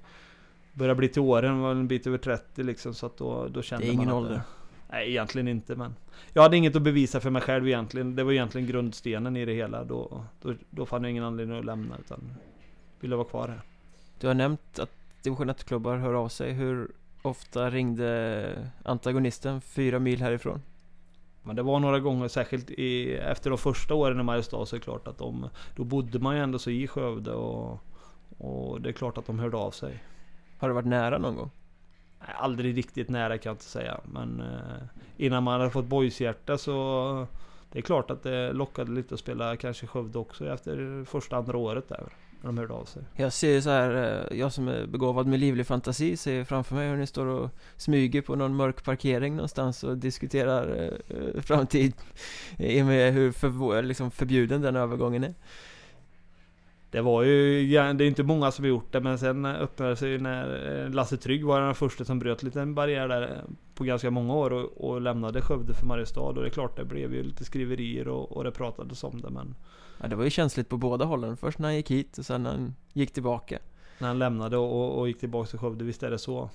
Börjar 0.79 0.95
bli 0.95 1.09
till 1.09 1.23
åren, 1.23 1.61
var 1.61 1.71
en 1.71 1.89
bit 1.89 2.07
över 2.07 2.19
30 2.19 2.63
liksom 2.63 2.95
så 2.95 3.07
att 3.07 3.17
då, 3.17 3.49
då 3.49 3.63
kände 3.63 3.87
man 3.87 3.97
Det 3.97 4.01
är 4.01 4.03
ingen 4.03 4.15
ålder. 4.15 4.35
det, 4.35 4.43
Nej 4.91 5.11
egentligen 5.11 5.49
inte 5.49 5.77
men 5.77 5.95
Jag 6.33 6.43
hade 6.43 6.57
inget 6.57 6.77
att 6.77 6.83
bevisa 6.83 7.21
för 7.21 7.31
mig 7.31 7.43
själv 7.43 7.69
egentligen. 7.69 8.17
Det 8.17 8.25
var 8.25 8.33
egentligen 8.33 8.67
grundstenen 8.67 9.37
i 9.37 9.45
det 9.45 9.53
hela. 9.53 9.85
Då, 9.85 10.25
då, 10.43 10.55
då 10.71 10.87
fann 10.87 11.03
jag 11.03 11.11
ingen 11.11 11.25
anledning 11.25 11.59
att 11.59 11.65
lämna 11.65 11.97
utan 11.99 12.21
Ville 13.01 13.17
vara 13.17 13.29
kvar 13.29 13.49
här. 13.49 13.61
Du 14.21 14.27
har 14.27 14.35
nämnt 14.35 14.79
att 14.79 14.91
division 15.23 15.51
1-klubbar 15.51 15.97
hör 15.97 16.15
av 16.15 16.29
sig. 16.29 16.53
Hur 16.53 16.91
ofta 17.23 17.71
ringde 17.71 18.71
antagonisten 18.83 19.61
fyra 19.61 19.99
mil 19.99 20.23
härifrån? 20.23 20.63
Men 21.43 21.57
det 21.57 21.63
var 21.63 21.81
några 21.81 22.01
gånger, 22.01 22.29
särskilt 22.29 22.71
i, 22.71 23.15
efter 23.15 23.51
de 23.51 23.59
första 23.59 23.95
åren 23.95 24.21
i 24.21 24.23
Mariestad 24.23 24.67
så 24.67 24.77
är 24.77 24.81
det 24.81 24.85
klart 24.85 25.09
att 25.09 25.19
de 25.19 25.49
Då 25.77 25.85
bodde 25.85 26.19
man 26.19 26.37
ju 26.37 26.43
ändå 26.43 26.59
så 26.59 26.71
i 26.71 26.87
Skövde 26.87 27.33
och 27.33 27.81
Och 28.39 28.81
det 28.81 28.89
är 28.89 28.93
klart 28.93 29.19
att 29.19 29.27
de 29.27 29.39
hörde 29.39 29.57
av 29.57 29.71
sig 29.71 30.03
har 30.59 30.69
du 30.69 30.75
varit 30.75 30.87
nära 30.87 31.19
någon 31.19 31.37
gång? 31.37 31.51
Nej, 32.21 32.37
aldrig 32.39 32.77
riktigt 32.77 33.09
nära 33.09 33.39
kan 33.39 33.51
jag 33.51 33.55
inte 33.55 33.65
säga. 33.65 34.01
Men 34.05 34.41
eh, 34.41 34.83
innan 35.17 35.43
man 35.43 35.61
hade 35.61 35.73
fått 35.73 35.87
boyshjärta 35.87 36.59
så... 36.59 37.27
Det 37.73 37.79
är 37.79 37.83
klart 37.83 38.11
att 38.11 38.23
det 38.23 38.53
lockade 38.53 38.93
lite 38.93 39.15
att 39.15 39.21
spela 39.21 39.57
kanske 39.57 39.87
Skövde 39.87 40.19
också 40.19 40.53
efter 40.53 41.05
första, 41.05 41.37
andra 41.37 41.59
året 41.59 41.89
där. 41.89 42.09
När 42.41 42.47
de 42.47 42.59
hörde 42.59 42.75
av 42.75 42.85
sig. 42.85 43.03
Jag 43.15 43.33
ser 43.33 43.61
så 43.61 43.71
här, 43.71 44.21
eh, 44.31 44.39
jag 44.39 44.53
som 44.53 44.69
är 44.69 44.87
begåvad 44.87 45.27
med 45.27 45.41
livlig 45.41 45.67
fantasi 45.67 46.17
ser 46.17 46.45
framför 46.45 46.75
mig 46.75 46.89
hur 46.89 46.97
ni 46.97 47.07
står 47.07 47.27
och 47.27 47.51
smyger 47.77 48.23
på 48.23 48.37
någon 48.37 48.57
mörk 48.57 48.85
parkering 48.85 49.37
någonstans 49.37 49.85
och 49.85 49.99
diskuterar 49.99 50.91
eh, 51.09 51.41
framtid. 51.41 51.95
I 52.59 52.83
och 52.83 52.87
med 52.87 53.13
hur 53.13 53.33
för, 53.33 53.83
liksom 53.83 54.11
förbjuden 54.11 54.63
den 54.63 54.77
övergången 54.77 55.25
är. 55.25 55.35
Det 56.91 57.01
var 57.01 57.23
ju, 57.23 57.67
det 57.69 57.77
är 57.77 58.03
inte 58.03 58.23
många 58.23 58.51
som 58.51 58.65
har 58.65 58.69
gjort 58.69 58.93
det 58.93 59.01
men 59.01 59.19
sen 59.19 59.47
öppnade 59.47 59.93
det 59.93 59.97
sig 59.97 60.19
när 60.19 60.85
eh, 60.85 60.91
Lasse 60.91 61.17
Trygg 61.17 61.45
var 61.45 61.61
den 61.61 61.75
första 61.75 62.05
som 62.05 62.19
bröt 62.19 62.43
lite 62.43 62.61
en 62.61 62.75
barriär 62.75 63.09
där 63.09 63.23
eh, 63.23 63.55
på 63.75 63.85
ganska 63.85 64.11
många 64.11 64.35
år 64.35 64.53
och, 64.53 64.91
och 64.91 65.01
lämnade 65.01 65.43
Skövde 65.43 65.75
för 65.75 65.87
Mariestad. 65.87 66.21
Och 66.21 66.35
det 66.35 66.47
är 66.47 66.51
klart 66.51 66.77
det 66.77 66.85
blev 66.85 67.15
ju 67.15 67.23
lite 67.23 67.45
skriverier 67.45 68.09
och, 68.09 68.33
och 68.33 68.45
det 68.45 68.51
pratades 68.51 69.05
om 69.05 69.21
det 69.21 69.31
men 69.31 69.55
Ja 70.01 70.09
det 70.09 70.17
var 70.17 70.25
ju 70.25 70.31
känsligt 70.31 70.69
på 70.69 70.77
båda 70.77 71.05
hållen, 71.05 71.37
först 71.37 71.59
när 71.59 71.69
han 71.69 71.77
gick 71.77 71.91
hit 71.91 72.19
och 72.19 72.27
sen 72.27 72.43
när 72.43 72.51
han 72.51 72.75
gick 72.93 73.13
tillbaka. 73.13 73.59
När 73.99 74.09
han 74.09 74.19
lämnade 74.19 74.57
och, 74.57 74.99
och 74.99 75.09
gick 75.09 75.21
tillbaka 75.21 75.51
till 75.51 75.59
Skövde, 75.59 75.85
visst 75.85 76.03
är 76.03 76.11
det 76.11 76.19
så? 76.19 76.51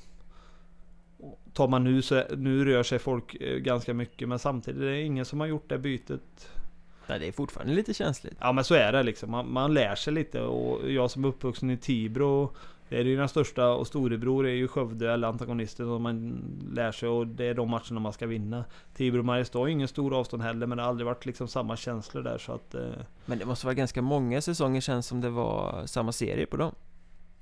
Tar 1.54 1.68
man 1.68 1.84
nu 1.84 2.02
så 2.02 2.24
nu 2.38 2.66
rör 2.66 2.84
sig 2.84 3.00
folk 3.00 3.36
eh, 3.36 3.58
ganska 3.58 3.94
mycket 3.94 4.30
men 4.30 4.40
samtidigt 4.40 4.82
är 4.82 4.86
det 4.86 5.02
ingen 5.02 5.26
som 5.26 5.40
har 5.40 5.48
gjort 5.48 5.70
det 5.70 5.78
bytet. 5.78 6.50
Nej, 7.08 7.20
det 7.20 7.28
är 7.28 7.32
fortfarande 7.32 7.74
lite 7.74 7.94
känsligt. 7.94 8.38
Ja 8.40 8.52
men 8.52 8.64
så 8.64 8.76
är 8.76 8.92
det 8.92 9.04
liksom. 9.04 9.32
Man, 9.32 9.52
man 9.52 9.74
lär 9.74 9.96
sig 9.96 10.14
lite 10.14 10.42
och 10.42 10.92
jag 10.92 11.12
som 11.12 11.24
är 11.24 11.28
uppvuxen 11.28 11.70
i 11.70 11.78
Tibro 11.78 12.54
det 12.94 13.00
är 13.00 13.04
ju 13.04 13.18
den 13.18 13.30
största 13.30 13.70
och 13.70 13.88
storebror 13.88 14.48
är 14.48 14.54
ju 14.54 14.68
Skövde 14.68 15.14
eller 15.14 15.28
antagonisten 15.28 15.86
som 15.86 16.04
man 16.04 16.42
lär 16.74 16.92
sig 16.92 17.10
och 17.10 17.28
det 17.28 17.46
är 17.46 17.54
de 17.54 17.70
matcherna 17.70 18.00
man 18.00 18.14
ska 18.14 18.28
vinna. 18.28 18.66
Tibro 18.96 19.20
och 19.20 19.26
Mariestad 19.26 19.60
är 19.60 19.68
ingen 19.68 19.88
stor 19.88 20.20
avstånd 20.20 20.44
heller 20.44 20.68
men 20.68 20.78
det 20.78 20.84
har 20.84 20.90
aldrig 20.90 21.06
varit 21.06 21.26
liksom 21.26 21.48
samma 21.48 21.78
känslor 21.78 22.24
där 22.24 22.38
så 22.38 22.52
att... 22.52 22.76
Eh... 22.76 22.82
Men 23.26 23.40
det 23.40 23.46
måste 23.46 23.66
vara 23.66 23.74
ganska 23.74 24.02
många 24.02 24.42
säsonger 24.42 24.82
känns 24.82 25.08
som 25.08 25.22
det 25.22 25.30
var 25.30 25.86
samma 25.86 26.12
serie 26.12 26.46
på 26.46 26.58
dem. 26.58 26.76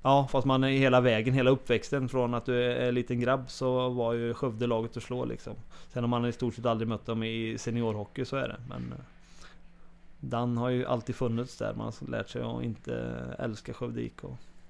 Ja, 0.02 0.28
fast 0.30 0.46
man 0.46 0.64
är 0.64 0.68
hela 0.68 1.00
vägen, 1.00 1.34
hela 1.34 1.50
uppväxten 1.50 2.08
från 2.08 2.34
att 2.34 2.46
du 2.46 2.62
är 2.64 2.92
liten 2.92 3.20
grabb 3.20 3.50
så 3.50 3.88
var 3.88 4.12
ju 4.12 4.34
Skövde 4.34 4.66
laget 4.66 4.96
att 4.96 5.02
slå 5.02 5.24
liksom. 5.24 5.54
Sen 5.92 6.02
har 6.02 6.08
man 6.08 6.26
i 6.26 6.32
stort 6.32 6.54
sett 6.54 6.66
aldrig 6.66 6.88
mött 6.88 7.06
dem 7.06 7.22
i 7.22 7.58
seniorhockey, 7.58 8.24
så 8.24 8.36
är 8.36 8.48
det. 8.48 8.56
Men 8.68 8.94
eh, 10.22 10.28
Dan 10.28 10.56
har 10.56 10.68
ju 10.68 10.86
alltid 10.86 11.14
funnits 11.14 11.56
där, 11.56 11.74
man 11.74 11.92
har 12.00 12.10
lärt 12.10 12.28
sig 12.28 12.42
att 12.42 12.62
inte 12.62 12.94
älska 13.38 13.74
Skövde 13.74 14.02
IK. 14.02 14.20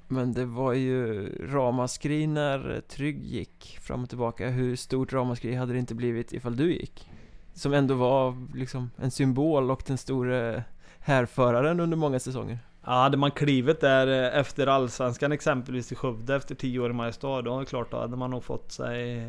Men 0.08 0.32
det 0.32 0.44
var 0.44 0.72
ju 0.72 1.28
ramaskri 1.52 2.26
när 2.26 2.80
Trygg 2.88 3.24
gick 3.24 3.78
fram 3.80 4.02
och 4.02 4.08
tillbaka. 4.08 4.50
Hur 4.50 4.76
stort 4.76 5.12
ramaskri 5.12 5.54
hade 5.54 5.72
det 5.72 5.78
inte 5.78 5.94
blivit 5.94 6.32
ifall 6.32 6.56
du 6.56 6.72
gick? 6.72 7.10
Som 7.54 7.72
ändå 7.72 7.94
var 7.94 8.48
liksom 8.54 8.90
en 8.96 9.10
symbol 9.10 9.70
och 9.70 9.82
den 9.86 9.98
store 9.98 10.64
härföraren 11.00 11.80
under 11.80 11.96
många 11.96 12.20
säsonger. 12.20 12.58
Ja, 12.84 12.92
hade 12.92 13.16
man 13.16 13.30
klivit 13.30 13.80
där 13.80 14.06
eh, 14.06 14.38
efter 14.38 14.66
Allsvenskan 14.66 15.32
exempelvis 15.32 15.92
i 15.92 15.94
Skövde 15.94 16.36
efter 16.36 16.54
10 16.54 16.78
år 16.78 16.90
i 16.90 16.92
Mariestad, 16.92 17.42
då 17.42 17.56
är 17.56 17.60
det 17.60 17.66
klart, 17.66 17.90
då 17.90 17.96
hade 17.96 18.16
man 18.16 18.30
nog 18.30 18.44
fått 18.44 18.72
sig... 18.72 19.26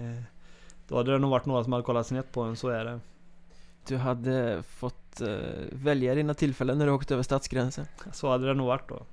Då 0.87 0.97
hade 0.97 1.11
det 1.11 1.19
nog 1.19 1.31
varit 1.31 1.45
några 1.45 1.63
som 1.63 1.73
hade 1.73 1.85
kollat 1.85 2.07
snett 2.07 2.31
på 2.31 2.41
en, 2.41 2.55
så 2.55 2.69
är 2.69 2.85
det. 2.85 2.99
Du 3.87 3.97
hade 3.97 4.63
fått 4.63 5.02
uh, 5.21 5.37
välja 5.71 6.15
dina 6.15 6.33
tillfällen 6.33 6.77
när 6.77 6.85
du 6.85 6.91
åkte 6.91 7.13
över 7.13 7.23
stadsgränsen. 7.23 7.85
Så 8.11 8.29
hade 8.29 8.47
det 8.47 8.53
nog 8.53 8.67
varit 8.67 8.89
då. 8.89 9.05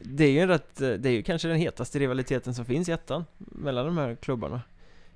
Det 0.00 0.24
är 0.24 0.30
ju 0.30 0.46
rätt, 0.46 0.80
eh, 0.80 0.90
det 0.90 1.08
är 1.08 1.12
ju 1.12 1.22
kanske 1.22 1.48
den 1.48 1.56
hetaste 1.56 1.98
rivaliteten 1.98 2.54
som 2.54 2.64
finns 2.64 2.88
i 2.88 2.92
ettan 2.92 3.24
Mellan 3.38 3.86
de 3.86 3.98
här 3.98 4.14
klubbarna 4.14 4.62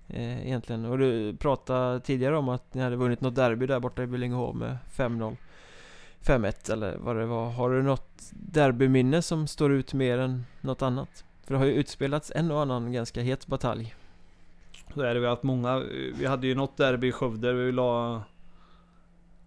eh, 0.08 0.46
Egentligen, 0.46 0.84
och 0.84 0.98
du 0.98 1.36
pratade 1.36 2.00
tidigare 2.00 2.36
om 2.36 2.48
att 2.48 2.74
ni 2.74 2.82
hade 2.82 2.96
vunnit 2.96 3.20
något 3.20 3.34
derby 3.34 3.66
där 3.66 3.80
borta 3.80 4.02
i 4.02 4.06
Billingehov 4.06 4.56
med 4.56 4.76
5-0 4.96 5.36
5-1 6.20 6.72
eller 6.72 6.96
vad 6.96 7.16
det 7.16 7.26
var 7.26 7.50
Har 7.50 7.70
du 7.70 7.82
något 7.82 8.30
derbyminne 8.30 9.22
som 9.22 9.46
står 9.46 9.72
ut 9.72 9.94
mer 9.94 10.18
än 10.18 10.46
något 10.60 10.82
annat? 10.82 11.24
För 11.44 11.54
det 11.54 11.58
har 11.58 11.66
ju 11.66 11.72
utspelats 11.72 12.32
en 12.34 12.50
och 12.50 12.60
annan 12.60 12.92
ganska 12.92 13.20
het 13.20 13.46
batalj 13.46 13.94
Så 14.94 15.00
är 15.00 15.14
det, 15.14 15.20
vi 15.20 15.26
har 15.26 15.32
haft 15.32 15.42
många 15.42 15.78
Vi 16.18 16.26
hade 16.26 16.46
ju 16.46 16.54
något 16.54 16.76
derby 16.76 17.08
i 17.08 17.12
Skövde, 17.12 17.52
vi 17.52 17.72
la 17.72 18.22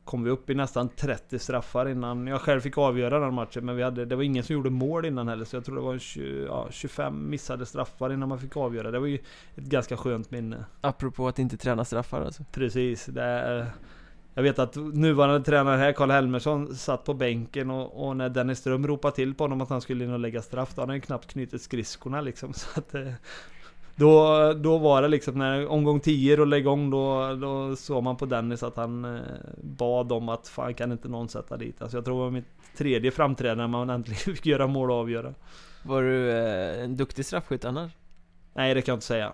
kom 0.07 0.23
vi 0.23 0.29
upp 0.29 0.49
i 0.49 0.55
nästan 0.55 0.89
30 0.89 1.39
straffar 1.39 1.89
innan 1.89 2.27
jag 2.27 2.41
själv 2.41 2.61
fick 2.61 2.77
avgöra 2.77 3.19
den 3.19 3.33
matchen. 3.33 3.65
Men 3.65 3.75
vi 3.75 3.83
hade, 3.83 4.05
det 4.05 4.15
var 4.15 4.23
ingen 4.23 4.43
som 4.43 4.53
gjorde 4.53 4.69
mål 4.69 5.05
innan 5.05 5.27
heller. 5.27 5.45
Så 5.45 5.55
jag 5.55 5.65
tror 5.65 5.75
det 5.75 5.81
var 5.81 5.97
20, 5.97 6.45
ja, 6.45 6.67
25 6.71 7.29
missade 7.29 7.65
straffar 7.65 8.13
innan 8.13 8.29
man 8.29 8.39
fick 8.39 8.57
avgöra. 8.57 8.91
Det 8.91 8.99
var 8.99 9.07
ju 9.07 9.19
ett 9.55 9.63
ganska 9.63 9.97
skönt 9.97 10.31
minne. 10.31 10.65
Apropå 10.81 11.27
att 11.27 11.39
inte 11.39 11.57
träna 11.57 11.85
straffar 11.85 12.21
alltså? 12.21 12.43
Precis. 12.51 13.05
Det 13.05 13.23
är, 13.23 13.67
jag 14.33 14.43
vet 14.43 14.59
att 14.59 14.75
nuvarande 14.75 15.45
tränare 15.45 15.77
här, 15.77 15.91
Karl 15.91 16.11
Helmersson, 16.11 16.75
satt 16.75 17.03
på 17.03 17.13
bänken 17.13 17.71
och, 17.71 18.07
och 18.07 18.17
när 18.17 18.29
Dennis 18.29 18.59
Ström 18.59 18.87
ropade 18.87 19.15
till 19.15 19.35
på 19.35 19.43
honom 19.43 19.61
att 19.61 19.69
han 19.69 19.81
skulle 19.81 20.03
in 20.03 20.13
och 20.13 20.19
lägga 20.19 20.41
straff, 20.41 20.75
då 20.75 20.81
hade 20.81 20.93
han 20.93 21.01
knappt 21.01 21.31
knutit 21.31 21.61
skridskorna 21.61 22.21
liksom. 22.21 22.53
Så 22.53 22.79
att, 22.79 22.95
eh, 22.95 23.13
då, 23.97 24.53
då 24.53 24.77
var 24.77 25.01
det 25.01 25.07
liksom 25.07 25.37
när 25.37 25.67
omgång 25.67 25.99
10 25.99 26.35
rullade 26.35 26.59
igång 26.59 26.89
då, 26.89 27.35
då 27.35 27.75
såg 27.75 28.03
man 28.03 28.17
på 28.17 28.25
Dennis 28.25 28.63
att 28.63 28.77
han 28.77 29.05
eh, 29.05 29.21
bad 29.57 30.11
om 30.11 30.29
att 30.29 30.47
fan 30.47 30.73
kan 30.73 30.91
inte 30.91 31.07
någon 31.07 31.29
sätta 31.29 31.57
dit. 31.57 31.81
Alltså 31.81 31.97
jag 31.97 32.05
tror 32.05 32.15
det 32.15 32.23
var 32.23 32.31
mitt 32.31 32.77
tredje 32.77 33.11
framträdande 33.11 33.61
när 33.61 33.67
man 33.67 33.89
äntligen 33.89 34.17
fick 34.35 34.45
göra 34.45 34.67
mål 34.67 34.91
och 34.91 34.97
avgöra. 34.97 35.33
Var 35.83 36.01
du 36.01 36.31
eh, 36.31 36.83
en 36.83 36.97
duktig 36.97 37.25
straffskytt 37.25 37.65
annars? 37.65 37.91
Nej 38.53 38.73
det 38.73 38.81
kan 38.81 38.91
jag 38.91 38.97
inte 38.97 39.05
säga. 39.05 39.33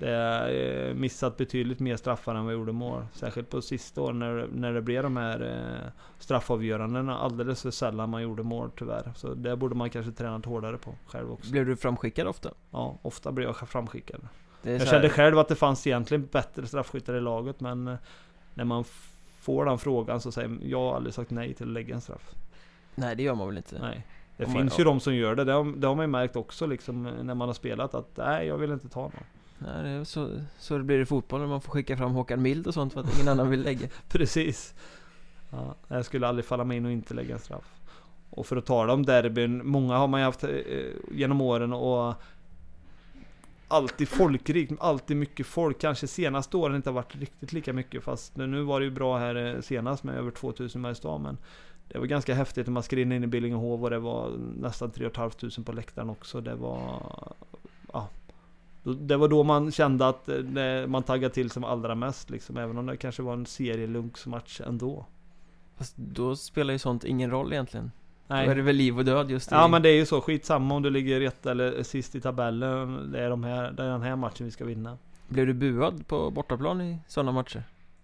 Det 0.00 0.10
har 0.10 0.48
eh, 0.48 0.94
missat 0.94 1.36
betydligt 1.36 1.80
mer 1.80 1.96
straffar 1.96 2.34
än 2.34 2.44
vad 2.44 2.52
jag 2.52 2.58
gjorde 2.58 2.72
mål. 2.72 3.06
Särskilt 3.12 3.50
på 3.50 3.62
sista 3.62 4.00
åren 4.00 4.18
när, 4.18 4.48
när 4.52 4.72
det 4.72 4.82
blev 4.82 5.02
de 5.02 5.16
här 5.16 5.40
eh, 5.40 5.90
straffavgörandena. 6.18 7.18
Alldeles 7.18 7.62
för 7.62 7.70
sällan 7.70 8.10
man 8.10 8.22
gjorde 8.22 8.42
mål 8.42 8.70
tyvärr. 8.78 9.12
Så 9.16 9.34
det 9.34 9.56
borde 9.56 9.74
man 9.74 9.90
kanske 9.90 10.12
tränat 10.12 10.44
hårdare 10.44 10.78
på 10.78 10.94
själv 11.06 11.32
också. 11.32 11.52
Blev 11.52 11.66
du 11.66 11.76
framskickad 11.76 12.26
ofta? 12.26 12.50
Ja, 12.70 12.98
ofta 13.02 13.32
blev 13.32 13.46
jag 13.46 13.68
framskickad. 13.68 14.20
Jag 14.62 14.88
kände 14.88 15.08
själv 15.08 15.38
att 15.38 15.48
det 15.48 15.56
fanns 15.56 15.86
egentligen 15.86 16.28
bättre 16.32 16.66
straffskyttar 16.66 17.14
i 17.14 17.20
laget 17.20 17.60
men 17.60 17.88
eh, 17.88 17.96
när 18.54 18.64
man 18.64 18.84
får 19.40 19.64
den 19.64 19.78
frågan 19.78 20.20
så 20.20 20.32
säger 20.32 20.48
man, 20.48 20.60
jag 20.64 20.78
har 20.78 20.96
aldrig 20.96 21.14
sagt 21.14 21.30
nej 21.30 21.54
till 21.54 21.66
att 21.66 21.72
lägga 21.72 21.94
en 21.94 22.00
straff. 22.00 22.34
Nej 22.94 23.16
det 23.16 23.22
gör 23.22 23.34
man 23.34 23.46
väl 23.46 23.56
inte? 23.56 23.78
Nej. 23.80 24.06
Det 24.36 24.44
Om 24.44 24.52
finns 24.52 24.78
ju 24.80 24.84
de 24.84 25.00
som 25.00 25.14
gör 25.14 25.34
det. 25.34 25.44
Det 25.44 25.52
har, 25.52 25.76
det 25.76 25.86
har 25.86 25.94
man 25.94 26.02
ju 26.02 26.10
märkt 26.10 26.36
också 26.36 26.66
liksom 26.66 27.02
när 27.02 27.34
man 27.34 27.48
har 27.48 27.54
spelat 27.54 27.94
att 27.94 28.16
nej 28.16 28.46
jag 28.46 28.58
vill 28.58 28.72
inte 28.72 28.88
ta 28.88 29.00
någon. 29.00 29.24
Nej, 29.62 29.82
det 29.82 29.88
är 29.88 30.04
så, 30.04 30.30
så 30.58 30.78
det 30.78 30.84
blir 30.84 31.00
i 31.00 31.06
fotboll 31.06 31.40
när 31.40 31.46
man 31.46 31.60
får 31.60 31.72
skicka 31.72 31.96
fram 31.96 32.12
Håkan 32.12 32.42
Mild 32.42 32.66
och 32.66 32.74
sånt 32.74 32.92
för 32.92 33.00
att 33.00 33.14
ingen 33.14 33.28
annan 33.28 33.50
vill 33.50 33.62
lägga. 33.62 33.88
Precis. 34.08 34.74
Ja, 35.50 35.74
jag 35.88 36.04
skulle 36.04 36.26
aldrig 36.26 36.44
falla 36.44 36.64
mig 36.64 36.76
in 36.76 36.84
och 36.84 36.92
inte 36.92 37.14
lägga 37.14 37.34
en 37.34 37.40
straff. 37.40 37.80
Och 38.30 38.46
för 38.46 38.56
att 38.56 38.66
tala 38.66 38.92
om 38.92 39.06
derbyn, 39.06 39.66
många 39.66 39.96
har 39.96 40.08
man 40.08 40.20
ju 40.20 40.24
haft 40.24 40.44
eh, 40.44 40.50
genom 41.12 41.40
åren 41.40 41.72
och 41.72 42.14
alltid 43.68 44.08
folkrikt, 44.08 44.72
alltid 44.80 45.16
mycket 45.16 45.46
folk. 45.46 45.80
Kanske 45.80 46.06
senaste 46.06 46.56
åren 46.56 46.76
inte 46.76 46.90
har 46.90 46.94
varit 46.94 47.16
riktigt 47.16 47.52
lika 47.52 47.72
mycket 47.72 48.04
fast 48.04 48.36
nu 48.36 48.62
var 48.62 48.80
det 48.80 48.84
ju 48.84 48.92
bra 48.92 49.18
här 49.18 49.34
eh, 49.34 49.60
senast 49.60 50.04
med 50.04 50.14
över 50.14 50.30
2000 50.30 50.80
Mariestad 50.80 51.18
men 51.18 51.38
det 51.88 51.98
var 51.98 52.06
ganska 52.06 52.34
häftigt 52.34 52.66
när 52.66 52.72
man 52.72 52.82
skrev 52.82 53.12
in 53.12 53.24
i 53.24 53.26
Billingehov 53.26 53.84
och 53.84 53.90
det 53.90 53.98
var 53.98 54.30
nästan 54.56 54.90
3 54.90 55.10
500 55.10 55.62
på 55.64 55.72
läktaren 55.72 56.10
också. 56.10 56.40
Det 56.40 56.54
var 56.54 57.02
det 58.82 59.16
var 59.16 59.28
då 59.28 59.42
man 59.42 59.72
kände 59.72 60.08
att 60.08 60.28
eh, 60.28 60.86
man 60.86 61.02
taggade 61.02 61.34
till 61.34 61.50
som 61.50 61.64
allra 61.64 61.94
mest 61.94 62.30
liksom, 62.30 62.56
även 62.56 62.78
om 62.78 62.86
det 62.86 62.96
kanske 62.96 63.22
var 63.22 63.32
en 63.32 63.46
serielunksmatch 63.46 64.60
ändå. 64.60 65.06
Fast 65.76 65.96
då 65.96 66.36
spelar 66.36 66.72
ju 66.72 66.78
sånt 66.78 67.04
ingen 67.04 67.30
roll 67.30 67.52
egentligen. 67.52 67.90
Nej. 68.26 68.46
Då 68.46 68.52
är 68.52 68.56
det 68.56 68.62
väl 68.62 68.76
liv 68.76 68.98
och 68.98 69.04
död 69.04 69.30
just 69.30 69.50
det. 69.50 69.56
Ja 69.56 69.68
men 69.68 69.82
det 69.82 69.88
är 69.88 69.96
ju 69.96 70.06
så, 70.06 70.20
skitsamma 70.20 70.74
om 70.74 70.82
du 70.82 70.90
ligger 70.90 71.20
ett 71.20 71.46
eller 71.46 71.82
sist 71.82 72.14
i 72.14 72.20
tabellen. 72.20 73.12
Det 73.12 73.20
är, 73.20 73.30
de 73.30 73.44
här, 73.44 73.72
det 73.72 73.82
är 73.82 73.88
den 73.88 74.02
här 74.02 74.16
matchen 74.16 74.46
vi 74.46 74.50
ska 74.50 74.64
vinna. 74.64 74.98
Blev 75.28 75.46
du 75.46 75.54
buad 75.54 76.06
på 76.06 76.30
bortaplan 76.30 76.80
i 76.80 76.98
sådana 77.06 77.32
matcher? 77.32 77.62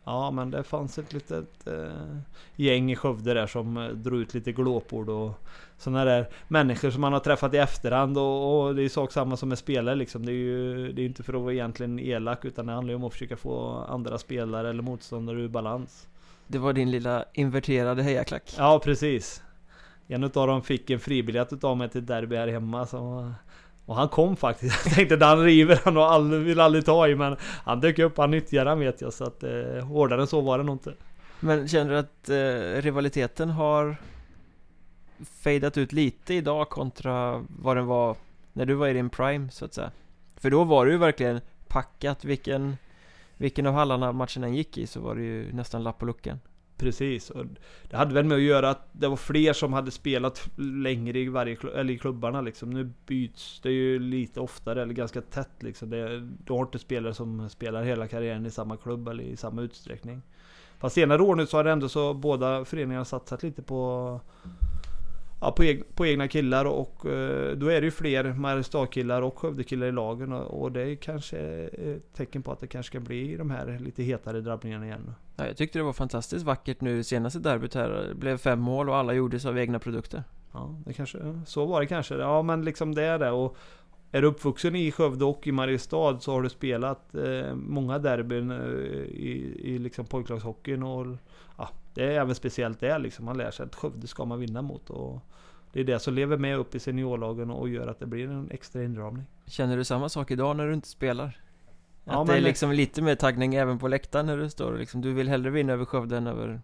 Ja 0.09 0.31
men 0.31 0.51
det 0.51 0.63
fanns 0.63 0.99
ett 0.99 1.13
litet 1.13 1.67
eh, 1.67 2.17
gäng 2.57 2.93
i 2.93 2.97
Skövde 2.97 3.35
där 3.35 3.47
som 3.47 3.77
eh, 3.77 3.89
drog 3.89 4.21
ut 4.21 4.35
lite 4.35 4.53
glåpord 4.53 5.09
och 5.09 5.31
sådana 5.79 6.05
där 6.05 6.29
människor 6.49 6.91
som 6.91 7.01
man 7.01 7.13
har 7.13 7.21
träffat 7.21 7.55
i 7.55 7.57
efterhand 7.57 8.19
och, 8.19 8.67
och 8.67 8.75
det 8.75 8.83
är 8.83 8.89
sak 8.89 9.13
samma 9.13 9.37
som 9.37 9.49
med 9.49 9.59
spelare 9.59 9.95
liksom. 9.95 10.27
Det 10.27 10.33
är 10.33 10.35
ju 10.35 10.93
det 10.93 11.03
är 11.03 11.07
inte 11.07 11.23
för 11.23 11.35
att 11.35 11.41
vara 11.41 11.53
egentligen 11.53 12.01
elak 12.01 12.45
utan 12.45 12.67
det 12.67 12.73
handlar 12.73 12.93
ju 12.93 12.97
om 12.97 13.05
att 13.05 13.13
försöka 13.13 13.37
få 13.37 13.85
andra 13.89 14.19
spelare 14.19 14.71
eller 14.71 14.83
motståndare 14.83 15.41
ur 15.41 15.49
balans. 15.49 16.09
Det 16.47 16.59
var 16.59 16.73
din 16.73 16.91
lilla 16.91 17.25
inverterade 17.33 18.03
hejaklack? 18.03 18.55
Ja 18.59 18.81
precis. 18.85 19.43
En 20.07 20.25
av 20.25 20.31
dem 20.31 20.63
fick 20.63 20.91
en 20.91 21.01
fribiljett 21.01 21.53
utav 21.53 21.77
mig 21.77 21.89
till 21.89 22.07
derby 22.07 22.37
här 22.37 22.49
hemma 22.49 22.87
så 22.87 23.33
och 23.87 23.97
han 23.97 24.09
kom 24.09 24.37
faktiskt. 24.37 24.85
Jag 24.85 24.95
tänkte 24.95 25.17
den 25.17 25.45
river 25.45 25.81
han 25.85 25.97
och 25.97 26.13
aldrig, 26.13 26.43
vill 26.43 26.61
aldrig 26.61 26.85
ta 26.85 27.09
i 27.09 27.15
men 27.15 27.37
han 27.65 27.81
dök 27.81 27.99
upp, 27.99 28.19
han 28.19 28.31
nyttjade 28.31 28.71
den 28.71 28.81
vet 28.81 29.01
jag 29.01 29.13
så 29.13 29.25
att 29.25 29.43
eh, 29.43 29.85
hårdare 29.85 30.21
än 30.21 30.27
så 30.27 30.41
var 30.41 30.59
det 30.59 30.65
nog 30.65 30.75
inte. 30.75 30.95
Men 31.41 31.69
känner 31.69 31.91
du 31.91 31.99
att 31.99 32.29
eh, 32.29 32.83
rivaliteten 32.83 33.51
har 33.51 33.97
fejdat 35.43 35.79
ut 35.79 35.93
lite 35.93 36.35
idag 36.35 36.69
kontra 36.69 37.45
vad 37.49 37.77
den 37.77 37.87
var 37.87 38.17
när 38.53 38.67
du 38.67 38.75
var 38.75 38.89
i 38.89 38.93
din 38.93 39.11
prime 39.11 39.51
så 39.51 39.65
att 39.65 39.75
säga? 39.75 39.91
För 40.37 40.51
då 40.51 40.65
var 40.65 40.87
det 40.87 40.93
ju 40.93 40.99
verkligen 40.99 41.41
packat, 41.69 42.25
vilken, 42.25 42.77
vilken 43.37 43.67
av 43.67 43.75
hallarna 43.75 44.13
matchen 44.13 44.45
än 44.45 44.55
gick 44.55 44.79
i 44.79 44.87
så 44.87 45.01
var 45.01 45.15
det 45.15 45.23
ju 45.23 45.53
nästan 45.53 45.83
lapp 45.83 45.99
på 45.99 46.07
luckan. 46.07 46.41
Precis, 46.79 47.31
och 47.31 47.47
det 47.91 47.97
hade 47.97 48.15
väl 48.15 48.25
med 48.25 48.37
att 48.37 48.43
göra 48.43 48.71
att 48.71 48.89
det 48.93 49.09
var 49.09 49.17
fler 49.17 49.53
som 49.53 49.73
hade 49.73 49.91
spelat 49.91 50.49
längre 50.57 51.19
i, 51.19 51.29
varje, 51.29 51.57
eller 51.75 51.95
i 51.95 51.99
klubbarna 51.99 52.41
liksom. 52.41 52.71
Nu 52.71 52.93
byts 53.07 53.61
det 53.61 53.71
ju 53.71 53.99
lite 53.99 54.41
oftare, 54.41 54.83
eller 54.83 54.95
ganska 54.95 55.21
tätt 55.21 55.63
liksom. 55.63 55.91
Det, 55.91 56.21
du 56.21 56.53
har 56.53 56.63
inte 56.63 56.79
spelare 56.79 57.15
som 57.15 57.51
spelar 57.51 57.83
hela 57.83 58.09
karriären 58.09 58.47
i 58.47 58.51
samma 58.51 58.77
klubb 58.77 59.09
eller 59.09 59.25
i 59.25 59.37
samma 59.37 59.63
utsträckning. 59.63 60.23
Fast 60.79 60.95
senare 60.95 61.23
år 61.23 61.35
nu 61.35 61.47
så 61.47 61.57
har 61.57 61.65
det 61.65 61.71
ändå 61.71 61.89
så 61.89 62.15
båda 62.15 62.65
föreningarna 62.65 63.05
satsat 63.05 63.43
lite 63.43 63.63
på 63.63 64.21
ja, 65.47 65.53
på, 65.53 65.65
eg 65.65 65.95
på 65.95 66.07
egna 66.07 66.29
killar 66.29 66.65
och 66.65 67.07
eh, 67.07 67.57
då 67.57 67.67
är 67.67 67.81
det 67.81 67.85
ju 67.85 67.91
fler 67.91 68.33
Mariestad-killar 68.33 69.23
och 69.23 69.39
Skövde-killar 69.39 69.87
i 69.87 69.93
lagen 69.93 70.33
och, 70.33 70.63
och 70.63 70.73
det 70.73 70.81
är 70.81 70.95
kanske 70.95 71.39
ett 71.39 72.15
tecken 72.15 72.43
på 72.43 72.53
att 72.53 72.61
det 72.61 72.67
kanske 72.67 72.91
ska 72.91 73.01
bli 73.01 73.37
de 73.37 73.51
här 73.51 73.79
lite 73.79 74.03
hetare 74.03 74.41
drabbningarna 74.41 74.87
igen. 74.87 75.15
Ja, 75.37 75.47
jag 75.47 75.57
tyckte 75.57 75.79
det 75.79 75.83
var 75.83 75.93
fantastiskt 75.93 76.45
vackert 76.45 76.81
nu 76.81 77.03
senaste 77.03 77.39
derbyt 77.39 77.75
här. 77.75 77.89
Det 78.09 78.15
blev 78.15 78.39
fem 78.39 78.61
mål 78.61 78.89
och 78.89 78.97
alla 78.97 79.13
gjordes 79.13 79.47
av 79.47 79.59
egna 79.59 79.79
produkter. 79.79 80.25
Ja, 80.53 80.75
det 80.87 80.93
kanske, 80.93 81.19
så 81.47 81.67
var 81.67 81.81
det 81.81 81.87
kanske. 81.87 82.15
Ja, 82.15 82.43
men 82.43 82.65
liksom 82.65 82.95
det 82.95 83.03
är 83.03 83.19
det 83.19 83.31
och 83.31 83.57
är 84.13 84.23
du 84.23 84.29
uppvuxen 84.29 84.77
i 84.77 84.93
Skövde 84.93 85.25
och 85.25 85.47
i 85.47 85.53
Mariestad 85.53 86.19
så 86.21 86.33
har 86.33 86.43
du 86.43 86.49
spelat 86.49 87.15
eh, 87.15 87.55
många 87.55 87.99
derbyn 87.99 88.51
eh, 88.51 88.59
i, 88.59 89.61
i 89.63 89.79
liksom 89.79 90.07
pojklagshockeyn. 90.07 90.83
Och, 90.83 91.17
ja, 91.59 91.69
det 91.95 92.05
är 92.05 92.21
även 92.21 92.35
speciellt 92.35 92.81
det 92.81 92.99
liksom. 92.99 93.25
Man 93.25 93.37
lär 93.37 93.51
sig 93.51 93.67
att 93.67 93.75
Skövde 93.75 94.07
ska 94.07 94.25
man 94.25 94.41
vinna 94.41 94.63
mot. 94.63 94.91
Och 94.91 95.23
det 95.77 95.83
är 95.83 95.85
det 95.85 95.99
som 95.99 96.15
lever 96.15 96.37
med 96.37 96.59
upp 96.59 96.75
i 96.75 96.79
seniorlagen 96.79 97.51
och 97.51 97.69
gör 97.69 97.87
att 97.87 98.01
det 98.01 98.07
blir 98.07 98.29
en 98.29 98.51
extra 98.51 98.83
inramning. 98.83 99.27
Känner 99.47 99.77
du 99.77 99.85
samma 99.85 100.09
sak 100.09 100.31
idag 100.31 100.57
när 100.57 100.67
du 100.67 100.75
inte 100.75 100.89
spelar? 100.89 101.27
Att 102.05 102.13
Ja, 102.13 102.25
det 102.25 102.37
är 102.37 102.41
liksom 102.41 102.73
lite 102.73 103.03
mer 103.03 103.15
taggning 103.15 103.55
även 103.55 103.79
på 103.79 103.89
läktaren 103.89 104.27
när 104.27 104.37
du 104.37 104.51
står 104.51 104.79
liksom, 104.79 105.01
Du 105.01 105.13
vill 105.13 105.29
hellre 105.29 105.51
vinna 105.51 105.73
över 105.73 105.85
Skövde 105.85 106.17
än 106.17 106.27
över 106.27 106.61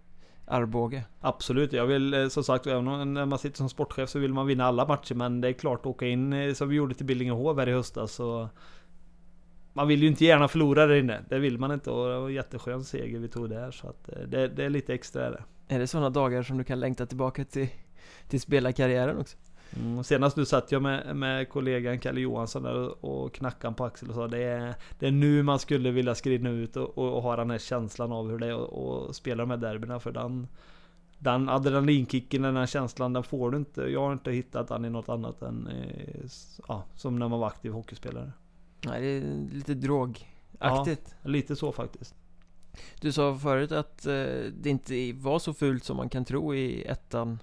Arboga 0.47 1.03
Absolut, 1.21 1.73
jag 1.73 1.87
vill 1.87 2.15
eh, 2.15 2.29
som 2.29 2.45
sagt, 2.45 2.67
även 2.67 3.15
när 3.15 3.27
man 3.27 3.39
sitter 3.39 3.57
som 3.57 3.69
sportchef 3.69 4.09
så 4.09 4.19
vill 4.19 4.33
man 4.33 4.47
vinna 4.47 4.65
alla 4.65 4.87
matcher. 4.87 5.15
Men 5.15 5.41
det 5.41 5.49
är 5.49 5.53
klart, 5.53 5.87
åka 5.87 6.07
in 6.07 6.33
eh, 6.33 6.55
som 6.55 6.69
vi 6.69 6.77
gjorde 6.77 6.95
till 6.95 7.07
Billingehov 7.07 7.59
här 7.59 7.69
i 7.69 7.73
höstas 7.73 8.13
så... 8.13 8.49
Man 9.73 9.89
vill 9.89 10.03
ju 10.03 10.09
inte 10.09 10.25
gärna 10.25 10.49
förlora 10.49 10.87
där 10.87 10.95
inne. 10.95 11.21
Det 11.29 11.39
vill 11.39 11.59
man 11.59 11.73
inte 11.73 11.91
och 11.91 12.09
det 12.09 12.19
var 12.19 12.29
en 12.29 12.35
jätteskön 12.35 12.85
seger 12.85 13.19
vi 13.19 13.29
tog 13.29 13.51
där. 13.51 13.71
Så 13.71 13.89
att 13.89 14.09
eh, 14.09 14.23
det, 14.29 14.49
det 14.49 14.65
är 14.65 14.71
lite 14.71 14.95
extra 14.95 15.27
är 15.27 15.31
det. 15.31 15.75
Är 15.75 15.79
det 15.79 15.87
sådana 15.87 16.11
dagar 16.11 16.43
som 16.43 16.59
du 16.59 16.65
kan 16.65 16.81
längta 16.81 17.07
tillbaka 17.07 17.45
till, 17.45 17.69
till 18.29 18.41
spelarkarriären 18.41 19.19
också? 19.19 19.37
Mm, 19.77 20.05
senast 20.05 20.37
nu 20.37 20.45
satt 20.45 20.73
jag 20.73 20.83
med, 20.83 21.17
med 21.17 21.49
kollegan 21.49 21.99
Kalle 21.99 22.21
Johansson 22.21 22.63
där 22.63 23.05
och 23.05 23.35
knackade 23.35 23.75
på 23.75 23.85
axeln 23.85 24.11
och 24.11 24.17
sa 24.17 24.29
det 24.29 24.43
är, 24.43 24.75
det 24.99 25.07
är 25.07 25.11
nu 25.11 25.43
man 25.43 25.59
skulle 25.59 25.91
vilja 25.91 26.15
skrida 26.15 26.51
ut 26.51 26.77
och, 26.77 26.99
och, 26.99 27.17
och 27.17 27.23
ha 27.23 27.37
den 27.37 27.51
här 27.51 27.59
känslan 27.59 28.13
av 28.13 28.31
hur 28.31 28.39
det 28.39 28.47
är 28.47 28.65
att 28.65 28.71
och 28.71 29.17
spela 29.17 29.43
de 29.43 29.51
här 29.51 29.57
derbyna 29.57 30.01
för 30.01 30.13
den 30.13 30.47
den 31.23 31.49
adrenalinkicken, 31.49 32.43
den 32.43 32.57
här 32.57 32.67
känslan, 32.67 33.13
den 33.13 33.23
får 33.23 33.51
du 33.51 33.59
inte. 33.59 33.83
Jag 33.83 34.01
har 34.01 34.13
inte 34.13 34.33
hittat 34.33 34.69
den 34.69 34.85
i 34.85 34.91
något 34.91 35.09
annat 35.09 35.43
än 35.43 35.67
eh, 35.67 36.25
ja, 36.69 36.85
som 36.95 37.19
när 37.19 37.29
man 37.29 37.41
var 37.41 37.47
aktiv 37.47 37.73
hockeyspelare. 37.73 38.33
Nej, 38.87 39.01
det 39.01 39.09
är 39.09 39.55
lite 39.55 39.75
drogaktigt 39.75 41.15
Lite 41.23 41.57
så 41.57 41.73
faktiskt. 41.73 42.15
Du 43.01 43.13
sa 43.13 43.39
förut 43.39 43.73
att 43.73 44.07
eh, 44.07 44.13
det 44.61 44.67
inte 44.67 45.13
var 45.13 45.39
så 45.39 45.55
fult 45.55 45.85
som 45.85 45.97
man 45.97 46.09
kan 46.09 46.25
tro 46.25 46.55
i 46.55 46.83
ettan 46.83 47.39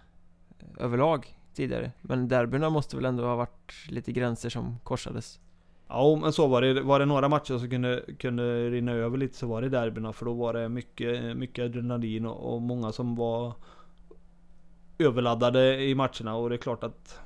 överlag 0.77 1.35
tidigare 1.53 1.91
Men 2.01 2.27
derbyna 2.27 2.69
måste 2.69 2.95
väl 2.95 3.05
ändå 3.05 3.23
ha 3.23 3.35
varit 3.35 3.73
lite 3.89 4.11
gränser 4.11 4.49
som 4.49 4.79
korsades? 4.83 5.39
Ja 5.87 6.19
men 6.21 6.33
så 6.33 6.47
var 6.47 6.61
det. 6.61 6.81
Var 6.81 6.99
det 6.99 7.05
några 7.05 7.29
matcher 7.29 7.57
som 7.57 7.69
kunde, 7.69 8.03
kunde 8.19 8.69
rinna 8.69 8.91
över 8.91 9.17
lite 9.17 9.37
så 9.37 9.47
var 9.47 9.61
det 9.61 9.69
derbyna. 9.69 10.13
För 10.13 10.25
då 10.25 10.33
var 10.33 10.53
det 10.53 10.69
mycket, 10.69 11.37
mycket 11.37 11.65
adrenalin 11.65 12.25
och, 12.25 12.53
och 12.53 12.61
många 12.61 12.91
som 12.91 13.15
var 13.15 13.53
överladdade 14.99 15.83
i 15.83 15.95
matcherna. 15.95 16.35
Och 16.35 16.49
det 16.49 16.55
är 16.55 16.57
klart 16.57 16.83
att 16.83 17.19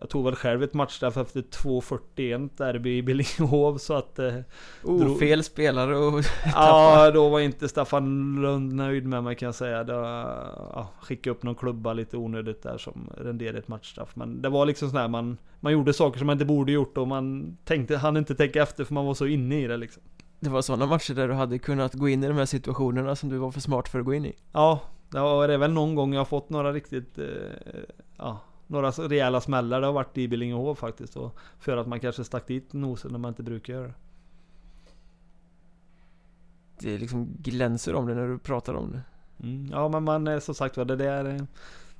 jag 0.00 0.08
tog 0.08 0.24
väl 0.24 0.34
själv 0.34 0.62
ett 0.62 0.74
matchstraff 0.74 1.16
efter 1.16 1.40
2.41 1.40 2.50
derby 2.56 2.96
i 2.96 3.02
Billingehov 3.02 3.78
så 3.78 3.94
att... 3.94 4.18
Eh, 4.18 4.34
Oh, 4.82 5.00
Drog- 5.00 5.18
fel 5.18 5.44
spelare 5.44 5.96
och... 5.96 6.24
ja, 6.54 7.10
då 7.10 7.28
var 7.28 7.40
inte 7.40 7.68
Staffan 7.68 8.36
Lund 8.42 8.72
nöjd 8.72 9.06
med 9.06 9.24
mig 9.24 9.36
kan 9.36 9.46
jag 9.46 9.54
säga. 9.54 9.84
Det, 9.84 9.92
ja, 9.92 10.88
skicka 11.00 11.30
upp 11.30 11.42
någon 11.42 11.54
klubba 11.54 11.92
lite 11.92 12.16
onödigt 12.16 12.62
där 12.62 12.78
som 12.78 13.10
renderade 13.16 13.58
ett 13.58 13.68
matchstraff. 13.68 14.16
Men 14.16 14.42
det 14.42 14.48
var 14.48 14.66
liksom 14.66 14.90
sådär 14.90 15.08
man, 15.08 15.38
man 15.60 15.72
gjorde 15.72 15.92
saker 15.92 16.18
som 16.18 16.26
man 16.26 16.34
inte 16.34 16.44
borde 16.44 16.72
gjort 16.72 16.98
och 16.98 17.08
man 17.08 17.56
tänkte, 17.64 17.96
han 17.96 18.16
inte 18.16 18.34
tänka 18.34 18.62
efter 18.62 18.84
för 18.84 18.94
man 18.94 19.06
var 19.06 19.14
så 19.14 19.26
inne 19.26 19.60
i 19.62 19.66
det 19.66 19.76
liksom. 19.76 20.02
Det 20.40 20.50
var 20.50 20.62
sådana 20.62 20.86
matcher 20.86 21.14
där 21.14 21.28
du 21.28 21.34
hade 21.34 21.58
kunnat 21.58 21.94
gå 21.94 22.08
in 22.08 22.24
i 22.24 22.28
de 22.28 22.36
här 22.36 22.44
situationerna 22.46 23.16
som 23.16 23.28
du 23.28 23.38
var 23.38 23.50
för 23.50 23.60
smart 23.60 23.88
för 23.88 23.98
att 23.98 24.04
gå 24.04 24.14
in 24.14 24.24
i 24.24 24.32
Ja, 24.52 24.80
det 25.10 25.20
var 25.20 25.48
det 25.48 25.54
är 25.54 25.58
väl 25.58 25.72
någon 25.72 25.94
gång 25.94 26.12
jag 26.12 26.20
har 26.20 26.24
fått 26.24 26.50
några 26.50 26.72
riktigt, 26.72 27.18
eh, 27.18 27.24
ja, 28.16 28.38
några 28.70 28.90
rejäla 28.90 29.40
smällar. 29.40 29.80
Det 29.80 29.86
har 29.86 29.92
varit 29.92 30.18
i 30.18 30.28
Billingehov 30.28 30.74
faktiskt. 30.74 31.16
Och 31.16 31.38
för 31.58 31.76
att 31.76 31.88
man 31.88 32.00
kanske 32.00 32.24
stack 32.24 32.46
dit 32.46 32.72
nosen 32.72 33.12
när 33.12 33.18
man 33.18 33.28
inte 33.28 33.42
brukar 33.42 33.74
göra 33.74 33.86
det. 33.86 33.94
Det 36.78 36.98
liksom 36.98 37.28
glänser 37.38 37.94
om 37.94 38.06
det 38.06 38.14
när 38.14 38.28
du 38.28 38.38
pratar 38.38 38.74
om 38.74 38.92
det. 38.92 39.02
Mm, 39.42 39.66
ja 39.70 39.88
men 39.88 40.04
man 40.04 40.28
eh, 40.28 40.38
som 40.38 40.54
sagt 40.54 40.76
var 40.76 40.84
det 40.84 40.96
där 40.96 41.24
eh, 41.24 41.42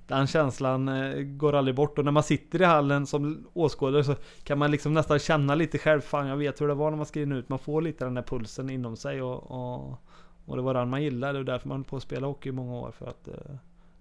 Den 0.06 0.26
känslan 0.26 0.88
eh, 0.88 1.22
går 1.22 1.52
aldrig 1.52 1.74
bort. 1.74 1.98
Och 1.98 2.04
när 2.04 2.12
man 2.12 2.22
sitter 2.22 2.62
i 2.62 2.64
hallen 2.64 3.06
som 3.06 3.46
åskådare 3.52 4.04
så 4.04 4.14
kan 4.44 4.58
man 4.58 4.70
liksom 4.70 4.94
nästan 4.94 5.18
känna 5.18 5.54
lite 5.54 5.78
själv. 5.78 6.00
Fan 6.00 6.26
jag 6.26 6.36
vet 6.36 6.60
hur 6.60 6.68
det 6.68 6.74
var 6.74 6.90
när 6.90 6.96
man 6.96 7.06
skrev 7.06 7.32
ut. 7.32 7.48
Man 7.48 7.58
får 7.58 7.82
lite 7.82 8.04
den 8.04 8.14
där 8.14 8.22
pulsen 8.22 8.70
inom 8.70 8.96
sig 8.96 9.22
och, 9.22 9.50
och, 9.50 9.98
och 10.46 10.56
det 10.56 10.62
var 10.62 10.74
den 10.74 10.90
man 10.90 11.02
gillade. 11.02 11.38
Och 11.38 11.44
därför 11.44 11.68
man 11.68 11.84
på 11.84 11.96
att 11.96 12.02
spela 12.02 12.26
hockey 12.26 12.48
i 12.48 12.52
många 12.52 12.74
år 12.74 12.90
för 12.90 13.06
att 13.06 13.28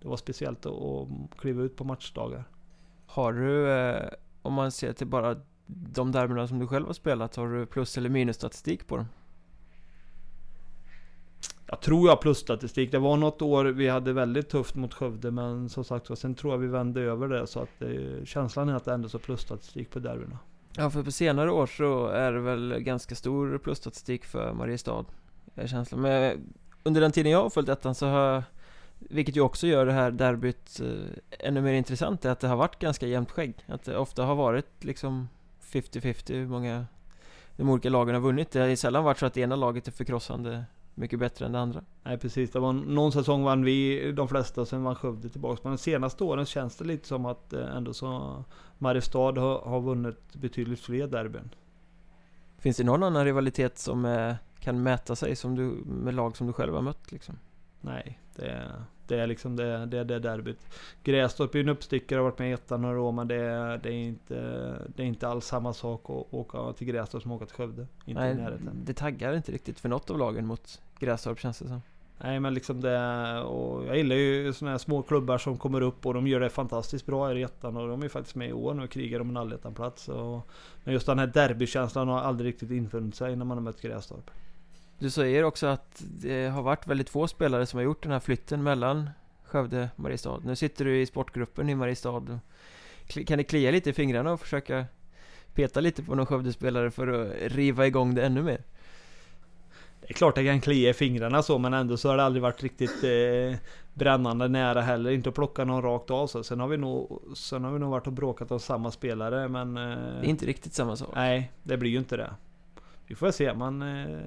Det 0.02 0.08
var 0.08 0.18
speciellt 0.18 0.66
att, 0.66 0.74
att 0.74 1.08
kliva 1.38 1.64
ut 1.64 1.76
på 1.76 1.84
matchdagar 1.84 2.44
Har 3.10 3.34
du, 3.34 3.72
eh, 3.72 4.10
om 4.42 4.54
man 4.54 4.72
ser 4.72 4.94
till 4.94 5.08
bara 5.08 5.36
de 5.68 6.12
derbyna 6.12 6.48
som 6.48 6.60
du 6.60 6.68
själv 6.68 6.86
har 6.86 6.94
spelat, 6.94 7.36
har 7.36 7.48
du 7.48 7.66
plus 7.66 7.98
eller 7.98 8.10
minusstatistik 8.10 8.88
på 8.88 8.98
dem? 8.98 9.06
Jag 11.66 11.82
tror 11.82 12.08
jag 12.08 12.16
har 12.16 12.22
plusstatistik. 12.22 12.92
Det 12.92 13.00
var 13.00 13.18
något 13.18 13.42
år 13.42 13.66
vi 13.66 13.88
hade 13.88 14.14
väldigt 14.14 14.50
tufft 14.50 14.76
mot 14.76 14.94
Skövde 14.94 15.32
men 15.32 15.70
som 15.70 15.84
sagt 15.84 16.18
sen 16.18 16.36
tror 16.36 16.54
jag 16.54 16.58
vi 16.58 16.68
vände 16.68 17.02
över 17.02 17.28
det 17.28 17.48
så 17.48 17.60
att 17.60 17.82
eh, 17.82 18.26
känslan 18.26 18.70
är 18.70 18.76
att 18.76 18.86
det 18.86 18.94
ändå 18.94 19.08
är 19.08 19.18
plusstatistik 19.18 19.92
på 19.92 20.00
derbyna. 20.00 20.40
Ja, 20.76 20.90
för 20.90 21.04
på 21.04 21.12
senare 21.12 21.52
år 21.52 21.66
så 21.66 22.08
är 22.08 22.32
det 22.32 22.40
väl 22.40 22.80
ganska 22.80 23.16
stor 23.16 23.58
plusstatistik 23.58 24.26
för 24.26 24.54
Mariestad 24.54 25.06
är 25.56 25.68
känslan. 25.68 26.02
Men 26.02 26.54
under 26.84 27.02
den 27.02 27.12
tiden 27.12 27.32
jag 27.32 27.44
har 27.44 27.50
följt 27.50 27.70
ettan 27.70 27.96
så 27.96 28.08
har 28.08 28.20
jag, 28.20 28.44
vilket 29.00 29.36
ju 29.36 29.42
också 29.42 29.68
gör 29.68 29.86
det 29.86 29.94
här 29.94 30.12
derbyt 30.12 30.80
eh, 30.80 31.48
ännu 31.48 31.62
mer 31.62 31.74
intressant, 31.74 32.26
är 32.26 32.30
att 32.30 32.40
det 32.40 32.48
har 32.48 32.56
varit 32.56 32.80
ganska 32.80 33.08
jämnt 33.08 33.32
skägg. 33.32 33.54
Att 33.66 33.84
det 33.84 33.98
ofta 33.98 34.26
har 34.26 34.36
varit 34.36 34.84
liksom 34.84 35.30
50-50 35.62 36.34
hur 36.34 36.48
många 36.48 36.86
de 37.56 37.70
olika 37.70 37.90
lagen 37.90 38.16
har 38.16 38.22
vunnit. 38.22 38.52
Det 38.52 38.60
har 38.60 38.76
sällan 38.76 39.04
varit 39.04 39.18
så 39.18 39.26
att 39.26 39.34
det 39.34 39.42
ena 39.42 39.56
laget 39.56 39.88
är 39.88 39.92
förkrossande 39.92 40.66
mycket 40.96 41.20
bättre 41.20 41.46
än 41.46 41.52
det 41.52 41.60
andra. 41.60 41.84
Nej 42.04 42.18
precis, 42.18 42.52
det 42.52 42.60
var 42.60 42.74
någon 42.74 43.12
säsong 43.12 43.44
vann 43.44 43.64
vi 43.64 44.12
de 44.12 44.28
flesta, 44.28 44.66
sen 44.66 44.84
vann 44.84 44.96
Skövde 44.96 45.30
tillbaks. 45.30 45.64
Men 45.64 45.74
de 45.74 45.78
senaste 45.78 46.24
åren 46.24 46.46
känns 46.46 46.76
det 46.76 46.86
lite 46.86 47.08
som 47.08 47.26
att 47.26 47.54
eh, 47.54 47.76
ändå 47.76 47.94
så 47.94 48.44
Mariestad 48.78 49.32
har, 49.32 49.62
har 49.62 49.82
vunnit 49.82 50.34
betydligt 50.34 50.80
fler 50.80 51.08
derbyn. 51.08 51.50
Finns 52.58 52.78
det 52.78 52.84
någon 52.84 53.04
annan 53.04 53.26
rivalitet 53.26 53.78
som 53.78 54.06
eh, 54.06 54.36
kan 54.60 54.84
mäta 54.84 55.16
sig 55.16 55.36
som 55.36 55.56
du, 55.56 55.64
med 55.86 56.14
lag 56.14 56.38
som 56.38 56.48
du 56.48 56.54
själv 56.54 56.74
har 56.74 56.82
mött 56.82 57.12
liksom? 57.12 57.36
Nej, 57.82 58.20
det 58.40 58.50
är, 58.50 58.72
det 59.08 59.20
är 59.20 59.28
liksom 59.28 59.56
det, 59.56 59.86
det, 59.86 60.04
det 60.04 60.20
derbyt. 60.20 60.68
Grästorp 61.04 61.56
är 61.56 61.60
en 61.60 61.70
uppstickare, 61.70 62.18
har 62.18 62.24
varit 62.24 62.40
med 62.40 62.50
i 62.50 62.54
ettan 62.54 62.82
några 62.82 63.02
år 63.02 63.12
men 63.12 63.28
det 63.28 63.80
det, 63.84 63.90
är 63.90 63.94
inte, 63.94 64.36
det 64.96 65.04
är 65.04 65.08
inte 65.08 65.28
alls 65.28 65.46
samma 65.46 65.74
sak 65.74 66.02
att 66.10 66.34
åka 66.34 66.74
till 66.74 66.88
Grästorp 66.88 67.24
som 67.24 67.32
att 67.32 67.36
åka 67.36 67.46
till 67.46 67.56
Skövde. 67.56 67.82
Inte 67.82 68.12
i 68.12 68.14
Nej, 68.14 68.36
närheten. 68.36 68.82
det 68.86 68.94
taggar 68.94 69.36
inte 69.36 69.52
riktigt 69.52 69.80
för 69.80 69.90
något 69.90 70.10
av 70.10 70.18
lagen 70.18 70.46
mot 70.46 70.82
Grästorp 71.00 71.40
känns 71.40 71.60
det 71.60 71.68
som. 71.68 71.82
Nej 72.24 72.40
men 72.40 72.54
liksom 72.54 72.82
det, 72.82 73.40
och 73.42 73.86
jag 73.86 73.98
gillar 73.98 74.16
ju 74.16 74.54
såna 74.54 74.72
här 74.72 74.78
små 74.78 75.02
klubbar 75.02 75.38
som 75.38 75.58
kommer 75.58 75.82
upp 75.82 76.06
och 76.06 76.14
de 76.14 76.28
gör 76.28 76.40
det 76.40 76.50
fantastiskt 76.50 77.06
bra 77.06 77.28
här 77.28 77.36
i 77.36 77.44
ettan 77.44 77.78
och 77.78 77.88
de 77.88 78.04
är 78.04 78.10
faktiskt 78.10 78.36
med 78.36 78.50
i 78.50 78.54
år 78.54 78.74
nu 78.74 78.84
och 78.84 78.90
krigar 78.90 79.20
om 79.20 79.30
en 79.30 79.38
allettanplats. 79.38 80.10
Men 80.84 80.94
just 80.94 81.06
den 81.06 81.20
här 81.20 81.28
derbykänslan 81.28 82.08
har 82.08 82.20
aldrig 82.20 82.48
riktigt 82.48 82.72
infunnit 82.72 83.16
sig 83.16 83.36
när 83.36 83.46
man 83.46 83.58
har 83.58 83.64
mött 83.64 83.82
Grästorp. 83.82 84.32
Du 85.00 85.10
säger 85.10 85.44
också 85.44 85.68
att 85.68 86.04
det 86.22 86.48
har 86.48 86.62
varit 86.62 86.88
väldigt 86.88 87.10
få 87.10 87.28
spelare 87.28 87.66
som 87.66 87.78
har 87.78 87.84
gjort 87.84 88.04
den 88.04 88.12
här 88.12 88.20
flytten 88.20 88.64
mellan 88.64 89.10
Skövde 89.44 89.90
och 89.96 90.00
Mariestad. 90.00 90.42
Nu 90.44 90.56
sitter 90.56 90.86
du 90.86 91.02
i 91.02 91.06
sportgruppen 91.06 91.70
i 91.70 91.76
Mariestad. 91.76 92.40
Kan 93.28 93.38
det 93.38 93.44
klia 93.44 93.72
lite 93.72 93.90
i 93.90 93.94
fingrarna 93.94 94.32
och 94.32 94.40
försöka 94.40 94.86
peta 95.54 95.80
lite 95.80 96.04
på 96.04 96.16
någon 96.16 96.26
Skövdespelare 96.26 96.92
för 96.92 97.08
att 97.08 97.52
riva 97.52 97.88
igång 97.88 98.16
det 98.16 98.26
ännu 98.26 98.44
mer? 98.44 98.64
Det 100.02 100.10
är 100.10 100.14
klart 100.14 100.36
det 100.36 100.46
kan 100.46 100.62
klia 100.62 100.90
i 100.90 100.94
fingrarna 100.94 101.44
så 101.44 101.58
men 101.58 101.74
ändå 101.74 101.98
så 101.98 102.10
har 102.10 102.18
det 102.18 102.24
aldrig 102.24 102.44
varit 102.44 102.64
riktigt 102.64 103.04
eh, 103.04 103.60
brännande 103.94 104.48
nära 104.48 104.82
heller. 104.82 105.12
Inte 105.12 105.30
att 105.30 105.36
plocka 105.36 105.66
någon 105.66 105.82
rakt 105.82 106.12
av 106.12 106.28
så. 106.28 106.44
Sen 106.44 106.60
har 106.60 106.68
vi 106.68 106.78
nog, 106.78 107.22
sen 107.36 107.64
har 107.64 107.72
vi 107.72 107.80
nog 107.80 107.90
varit 107.92 108.08
och 108.08 108.14
bråkat 108.14 108.52
om 108.52 108.60
samma 108.60 108.92
spelare 108.92 109.48
men... 109.48 109.78
Eh, 109.78 109.84
Det 110.22 110.26
är 110.26 110.30
inte 110.30 110.46
riktigt 110.46 110.74
samma 110.74 110.96
sak. 110.96 111.10
Nej, 111.16 111.52
det 111.64 111.78
blir 111.78 111.92
ju 111.92 111.98
inte 111.98 112.18
det. 112.18 112.30
Vi 113.10 113.16
får 113.16 113.32
se, 113.32 113.54
man... 113.54 113.82
Eh, 113.82 114.20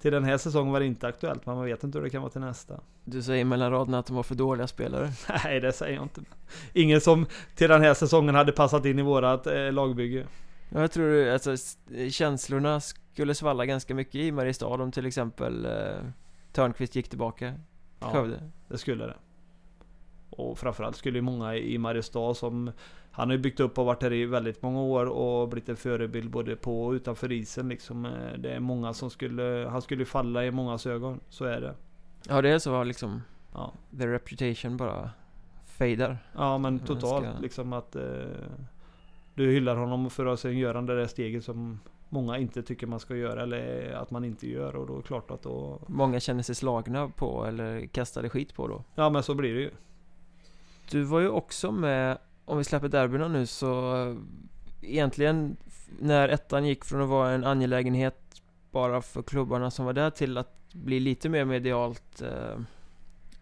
till 0.00 0.12
den 0.12 0.24
här 0.24 0.38
säsongen 0.38 0.72
var 0.72 0.80
det 0.80 0.86
inte 0.86 1.06
aktuellt, 1.06 1.46
men 1.46 1.56
man 1.56 1.64
vet 1.64 1.84
inte 1.84 1.98
hur 1.98 2.04
det 2.04 2.10
kan 2.10 2.22
vara 2.22 2.32
till 2.32 2.40
nästa. 2.40 2.80
Du 3.04 3.22
säger 3.22 3.44
mellan 3.44 3.70
raderna 3.70 3.98
att 3.98 4.06
de 4.06 4.16
var 4.16 4.22
för 4.22 4.34
dåliga 4.34 4.66
spelare. 4.66 5.10
Nej, 5.44 5.60
det 5.60 5.72
säger 5.72 5.94
jag 5.94 6.02
inte. 6.04 6.20
Ingen 6.72 7.00
som 7.00 7.26
till 7.54 7.68
den 7.68 7.82
här 7.82 7.94
säsongen 7.94 8.34
hade 8.34 8.52
passat 8.52 8.84
in 8.84 8.98
i 8.98 9.02
vårat 9.02 9.46
eh, 9.46 9.72
lagbygge. 9.72 10.26
Ja, 10.68 10.80
Jag 10.80 10.92
tror 10.92 11.28
alltså 11.28 11.56
känslorna 12.10 12.80
skulle 12.80 13.34
svalla 13.34 13.66
ganska 13.66 13.94
mycket 13.94 14.14
i 14.14 14.32
Mariestad 14.32 14.66
om 14.66 14.92
till 14.92 15.06
exempel 15.06 15.64
eh, 15.64 15.72
Törnqvist 16.52 16.96
gick 16.96 17.08
tillbaka 17.08 17.54
Ja, 18.00 18.10
Skövde. 18.12 18.50
det 18.68 18.78
skulle 18.78 19.06
det. 19.06 19.14
Och 20.36 20.58
framförallt 20.58 20.96
skulle 20.96 21.18
ju 21.18 21.22
många 21.22 21.56
i 21.56 21.78
Mariestad 21.78 22.34
som... 22.34 22.70
Han 23.10 23.28
har 23.28 23.36
ju 23.36 23.42
byggt 23.42 23.60
upp 23.60 23.78
och 23.78 23.84
varit 23.86 24.02
här 24.02 24.12
i 24.12 24.26
väldigt 24.26 24.62
många 24.62 24.80
år 24.82 25.06
och 25.06 25.48
blivit 25.48 25.68
en 25.68 25.76
förebild 25.76 26.30
både 26.30 26.56
på 26.56 26.84
och 26.84 26.92
utanför 26.92 27.32
isen 27.32 27.68
liksom. 27.68 28.04
Eh, 28.06 28.38
Det 28.38 28.52
är 28.54 28.60
många 28.60 28.92
som 28.94 29.10
skulle... 29.10 29.66
Han 29.70 29.82
skulle 29.82 30.04
falla 30.04 30.44
i 30.44 30.50
mångas 30.50 30.86
ögon. 30.86 31.20
Så 31.28 31.44
är 31.44 31.60
det. 31.60 31.74
Ja, 32.28 32.42
det 32.42 32.48
är 32.48 32.58
så 32.58 32.84
liksom 32.84 33.22
Ja. 33.54 33.72
the 33.98 34.06
reputation 34.06 34.76
bara 34.76 35.10
fejdar. 35.66 36.18
Ja 36.34 36.58
men 36.58 36.78
totalt 36.78 37.24
ska- 37.26 37.40
liksom 37.40 37.72
att... 37.72 37.96
Eh, 37.96 38.02
du 39.34 39.50
hyllar 39.52 39.76
honom 39.76 40.10
för 40.10 40.26
att 40.26 40.40
sen 40.40 40.58
göra 40.58 40.82
det 40.82 40.96
där 40.96 41.06
steget 41.06 41.44
som 41.44 41.80
många 42.08 42.38
inte 42.38 42.62
tycker 42.62 42.86
man 42.86 43.00
ska 43.00 43.16
göra 43.16 43.42
eller 43.42 43.92
att 43.92 44.10
man 44.10 44.24
inte 44.24 44.48
gör 44.50 44.76
och 44.76 44.86
då 44.86 44.92
är 44.92 44.96
det 44.96 45.02
klart 45.02 45.30
att 45.30 45.42
då... 45.42 45.80
Många 45.86 46.20
känner 46.20 46.42
sig 46.42 46.54
slagna 46.54 47.08
på 47.08 47.44
eller 47.46 47.86
kastade 47.86 48.28
skit 48.28 48.54
på 48.54 48.68
då. 48.68 48.84
Ja 48.94 49.10
men 49.10 49.22
så 49.22 49.34
blir 49.34 49.54
det 49.54 49.60
ju. 49.60 49.70
Du 50.90 51.02
var 51.02 51.20
ju 51.20 51.28
också 51.28 51.72
med, 51.72 52.18
om 52.44 52.58
vi 52.58 52.64
släpper 52.64 52.88
derbyna 52.88 53.28
nu 53.28 53.46
så 53.46 53.94
Egentligen 54.86 55.56
när 55.98 56.28
ettan 56.28 56.66
gick 56.66 56.84
från 56.84 57.02
att 57.02 57.08
vara 57.08 57.30
en 57.30 57.44
angelägenhet 57.44 58.42
bara 58.70 59.02
för 59.02 59.22
klubbarna 59.22 59.70
som 59.70 59.86
var 59.86 59.92
där 59.92 60.10
till 60.10 60.38
att 60.38 60.72
bli 60.72 61.00
lite 61.00 61.28
mer 61.28 61.44
medialt 61.44 62.22
eh, 62.22 62.58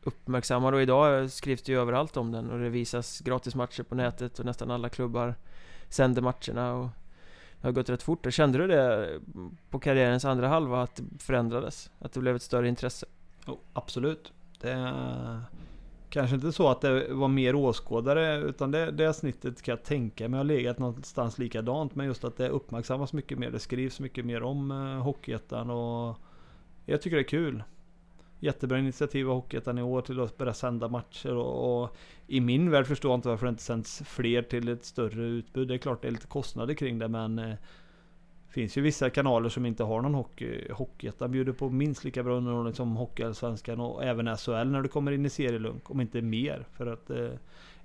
uppmärksammad 0.03 0.75
och 0.75 0.83
idag 0.83 1.31
skrivs 1.31 1.63
det 1.63 1.73
ju 1.73 1.81
överallt 1.81 2.17
om 2.17 2.33
den 2.33 2.51
och 2.51 2.59
det 2.59 2.69
visas 2.69 3.21
gratismatcher 3.21 3.83
på 3.83 3.95
nätet 3.95 4.39
och 4.39 4.45
nästan 4.45 4.71
alla 4.71 4.89
klubbar 4.89 5.35
sänder 5.89 6.23
matcherna 6.23 6.75
och 6.75 6.89
det 7.61 7.69
har 7.69 7.73
gått 7.73 7.89
rätt 7.89 8.03
fort. 8.03 8.27
Kände 8.31 8.59
du 8.59 8.67
det 8.67 9.21
på 9.71 9.79
karriärens 9.79 10.25
andra 10.25 10.49
halva 10.49 10.83
att 10.83 10.97
det 10.97 11.03
förändrades? 11.19 11.91
Att 11.99 12.13
det 12.13 12.21
blev 12.21 12.37
ett 12.37 12.43
större 12.43 12.69
intresse? 12.69 13.07
Oh, 13.47 13.59
absolut. 13.73 14.33
Det 14.61 14.73
kanske 16.13 16.35
inte 16.35 16.53
så 16.53 16.69
att 16.69 16.81
det 16.81 17.13
var 17.15 17.29
mer 17.29 17.55
åskådare 17.55 18.39
utan 18.41 18.71
det, 18.71 18.91
det 18.91 19.15
snittet 19.15 19.63
kan 19.63 19.73
jag 19.73 19.83
tänka 19.85 20.29
mig 20.29 20.39
har 20.39 20.45
legat 20.45 20.79
någonstans 20.79 21.39
likadant. 21.39 21.95
Men 21.95 22.07
just 22.07 22.25
att 22.25 22.37
det 22.37 22.49
uppmärksammas 22.49 23.13
mycket 23.13 23.39
mer. 23.39 23.51
Det 23.51 23.59
skrivs 23.59 24.01
mycket 24.01 24.25
mer 24.25 24.43
om 24.43 24.71
eh, 24.71 25.03
Hockeyettan 25.03 25.71
och 25.71 26.17
jag 26.87 27.03
tycker 27.03 27.17
det 27.17 27.23
är 27.23 27.29
kul. 27.29 27.63
Jättebra 28.41 28.79
initiativ 28.79 29.31
av 29.31 29.35
Hockeyettan 29.35 29.79
i 29.79 29.83
år 29.83 30.01
till 30.01 30.21
att 30.21 30.39
börja 30.39 30.55
sända 30.55 30.89
matcher 30.89 31.37
och, 31.37 31.83
och, 31.83 31.97
i 32.27 32.41
min 32.41 32.71
värld 32.71 32.87
förstår 32.87 33.11
jag 33.11 33.19
inte 33.19 33.29
varför 33.29 33.47
det 33.47 33.51
inte 33.51 33.63
sänds 33.63 34.03
fler 34.07 34.43
till 34.43 34.69
ett 34.69 34.85
större 34.85 35.25
utbud. 35.25 35.69
Det 35.69 35.75
är 35.75 35.79
klart 35.79 36.03
det 36.03 36.09
är 36.09 36.13
lite 36.13 36.27
kostnader 36.27 36.75
kring 36.75 36.99
det 36.99 37.09
men 37.09 37.39
eh, 37.39 37.55
finns 38.53 38.77
ju 38.77 38.81
vissa 38.81 39.11
kanaler 39.11 39.49
som 39.49 39.67
inte 39.67 39.85
har 39.85 40.03
någon 40.03 40.15
hockey. 40.15 40.73
Hockeyettan 40.73 41.33
bjuder 41.33 41.53
på 41.53 41.71
minst 41.71 42.05
lika 42.05 42.23
bra 42.23 42.35
underhållning 42.35 42.75
som 42.75 42.97
Hockeyallsvenskan 42.97 43.81
och 43.81 44.05
även 44.05 44.37
SHL 44.37 44.67
när 44.67 44.83
du 44.83 44.89
kommer 44.89 45.13
in 45.13 45.27
i 45.27 45.31
serielunk. 45.31 45.91
Om 45.91 46.01
inte 46.01 46.23
mer. 46.23 46.67
För 46.77 46.87
att 46.87 47.11
eh, 47.11 47.31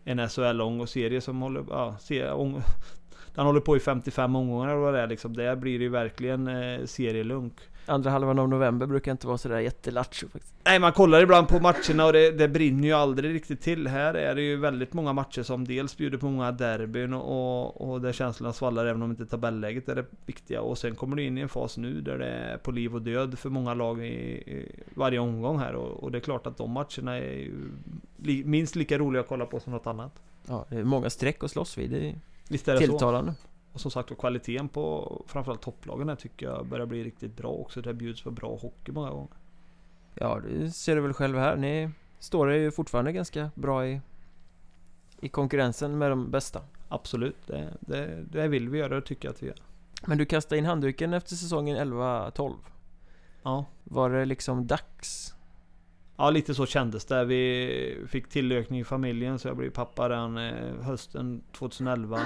en 0.03 0.29
SHL-ång 0.29 0.79
och 0.79 0.89
serie 0.89 1.21
som 1.21 1.41
håller... 1.41 1.65
Ja, 1.69 1.97
se, 1.99 2.31
ång, 2.31 2.61
den 3.37 3.45
håller 3.45 3.59
på 3.59 3.77
i 3.77 3.79
55 3.79 4.35
omgångar 4.35 4.67
eller 4.67 4.79
vad 4.79 4.93
det 4.93 4.99
är 4.99 5.07
liksom. 5.07 5.35
Där 5.35 5.55
blir 5.55 5.79
det 5.79 5.83
ju 5.83 5.89
verkligen 5.89 6.47
eh, 6.47 6.85
serielunk. 6.85 7.53
Andra 7.85 8.09
halvan 8.09 8.39
av 8.39 8.49
november 8.49 8.85
brukar 8.85 9.11
inte 9.11 9.27
vara 9.27 9.37
sådär 9.37 9.59
jättelattjo 9.59 10.27
faktiskt. 10.29 10.53
Nej, 10.65 10.79
man 10.79 10.93
kollar 10.93 11.21
ibland 11.21 11.47
på 11.47 11.59
matcherna 11.59 12.05
och 12.05 12.13
det, 12.13 12.31
det, 12.31 12.47
brinner 12.47 12.87
ju 12.87 12.93
aldrig 12.93 13.33
riktigt 13.33 13.61
till. 13.61 13.87
Här 13.87 14.13
är 14.13 14.35
det 14.35 14.41
ju 14.41 14.55
väldigt 14.55 14.93
många 14.93 15.13
matcher 15.13 15.43
som 15.43 15.65
dels 15.65 15.97
bjuder 15.97 16.17
på 16.17 16.25
många 16.25 16.51
derbyn 16.51 17.13
och, 17.13 17.91
och 17.91 18.01
där 18.01 18.13
känslorna 18.13 18.53
svallar 18.53 18.85
även 18.85 19.01
om 19.01 19.11
inte 19.11 19.25
tabelläget 19.25 19.89
är 19.89 19.95
det 19.95 20.05
viktiga. 20.25 20.61
Och 20.61 20.77
sen 20.77 20.95
kommer 20.95 21.15
du 21.15 21.23
in 21.23 21.37
i 21.37 21.41
en 21.41 21.49
fas 21.49 21.77
nu 21.77 22.01
där 22.01 22.17
det 22.17 22.27
är 22.27 22.57
på 22.57 22.71
liv 22.71 22.95
och 22.95 23.01
död 23.01 23.39
för 23.39 23.49
många 23.49 23.73
lag 23.73 24.05
i, 24.05 24.07
i 24.07 24.83
varje 24.93 25.19
omgång 25.19 25.59
här. 25.59 25.75
Och, 25.75 26.03
och, 26.03 26.11
det 26.11 26.17
är 26.17 26.21
klart 26.21 26.47
att 26.47 26.57
de 26.57 26.71
matcherna 26.71 27.17
är 27.17 27.37
ju 27.37 27.53
li, 28.17 28.43
minst 28.45 28.75
lika 28.75 28.97
roliga 28.97 29.21
att 29.21 29.27
kolla 29.27 29.45
på 29.45 29.59
som 29.59 29.73
något 29.73 29.87
annat. 29.87 30.21
Ja, 30.47 30.65
det 30.69 30.75
är 30.75 30.83
många 30.83 31.09
streck 31.09 31.43
att 31.43 31.51
slåss 31.51 31.77
vid. 31.77 32.19
Visst 32.49 32.67
är 32.67 32.73
det 32.73 32.79
tilltalande. 32.79 33.33
Så. 33.33 33.47
Och 33.73 33.81
som 33.81 33.91
sagt 33.91 34.17
kvaliteten 34.17 34.69
på 34.69 35.25
framförallt 35.27 35.61
topplagen 35.61 36.09
här 36.09 36.15
tycker 36.15 36.45
jag 36.45 36.65
börjar 36.65 36.85
bli 36.85 37.03
riktigt 37.03 37.37
bra 37.37 37.49
också. 37.49 37.81
Det 37.81 37.93
bjuds 37.93 38.21
på 38.21 38.31
bra 38.31 38.57
hockey 38.57 38.91
många 38.91 39.09
gånger. 39.09 39.37
Ja, 40.13 40.39
det 40.39 40.71
ser 40.71 40.95
du 40.95 41.01
väl 41.01 41.13
själv 41.13 41.37
här. 41.37 41.55
Ni 41.55 41.89
står 42.19 42.51
ju 42.53 42.71
fortfarande 42.71 43.11
ganska 43.11 43.51
bra 43.55 43.87
i, 43.87 44.01
i 45.21 45.29
konkurrensen 45.29 45.97
med 45.97 46.11
de 46.11 46.31
bästa. 46.31 46.61
Absolut, 46.89 47.47
det, 47.47 47.73
det, 47.79 48.25
det 48.31 48.47
vill 48.47 48.69
vi 48.69 48.77
göra 48.77 48.97
och 48.97 49.05
tycker 49.05 49.29
att 49.29 49.43
vi 49.43 49.47
gör. 49.47 49.57
Men 50.05 50.17
du 50.17 50.25
kastade 50.25 50.59
in 50.59 50.65
handduken 50.65 51.13
efter 51.13 51.35
säsongen 51.35 51.77
11-12. 51.77 52.53
Ja. 53.43 53.65
Var 53.83 54.09
det 54.09 54.25
liksom 54.25 54.67
dags? 54.67 55.35
Ja, 56.17 56.29
lite 56.29 56.55
så 56.55 56.65
kändes 56.65 57.05
det. 57.05 57.25
Vi 57.25 58.05
fick 58.09 58.29
tillökning 58.29 58.79
i 58.79 58.83
familjen 58.83 59.39
så 59.39 59.47
jag 59.47 59.57
blev 59.57 59.69
pappa 59.69 60.07
den 60.07 60.37
eh, 60.37 60.75
hösten 60.81 61.41
2011. 61.51 62.19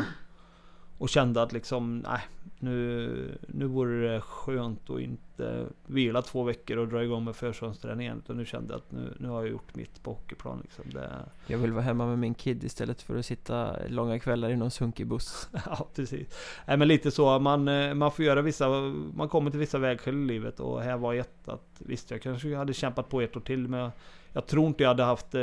Och 1.02 1.10
kände 1.10 1.41
att 1.41 1.54
liksom, 1.54 1.99
nej, 1.99 2.22
nu, 2.60 3.38
nu 3.47 3.66
vore 3.66 4.14
det 4.14 4.22
skönt 4.22 4.89
att 4.89 4.99
inte 4.99 5.66
vila 5.86 6.22
två 6.22 6.43
veckor 6.43 6.78
och 6.78 6.88
dra 6.88 7.04
igång 7.04 7.24
med 7.24 7.36
försäsongsträningen. 7.36 8.18
Utan 8.18 8.38
nu 8.38 8.45
kände 8.45 8.74
jag 8.74 8.78
att 8.78 8.91
nu, 8.91 9.14
nu 9.20 9.28
har 9.28 9.41
jag 9.41 9.52
gjort 9.52 9.76
mitt 9.76 10.04
på 10.04 10.12
hockeyplan. 10.12 10.60
Liksom. 10.62 10.86
Det... 10.93 11.10
Jag 11.47 11.58
vill 11.58 11.72
vara 11.72 11.84
hemma 11.84 12.06
med 12.06 12.20
min 12.20 12.34
kid 12.34 12.64
istället 12.64 13.02
för 13.02 13.18
att 13.18 13.26
sitta 13.26 13.76
långa 13.88 14.20
kvällar 14.20 14.49
i 14.49 14.56
någon 14.56 14.72
sunkig 14.72 15.08
buss. 15.08 15.49
ja, 15.66 15.88
precis. 15.95 16.28
Nej, 16.66 16.78
men 16.78 16.88
lite 16.88 17.12
så. 17.12 17.39
Man, 17.39 17.68
eh, 17.68 17.93
man 17.93 18.12
får 18.12 18.26
göra 18.26 18.41
vissa, 18.41 18.70
man 19.14 19.30
kommer 19.30 19.52
till 19.52 19.60
vissa 19.60 19.78
vägskäl 19.78 20.16
i 20.16 20.26
livet 20.26 20.60
och 20.60 20.82
här 20.82 20.97
var 20.97 21.14
ett 21.14 21.47
att 21.47 21.82
visst, 21.86 22.12
jag 22.12 22.22
kanske 22.22 22.56
hade 22.56 22.74
kämpat 22.74 23.10
på 23.10 23.22
ett 23.22 23.36
år 23.36 23.41
till 23.41 23.68
men 23.68 23.91
jag 24.34 24.48
tror 24.48 24.68
inte 24.68 24.84
jag 24.84 24.90
hade 24.90 25.04
haft 25.04 25.36
eh, 25.36 25.42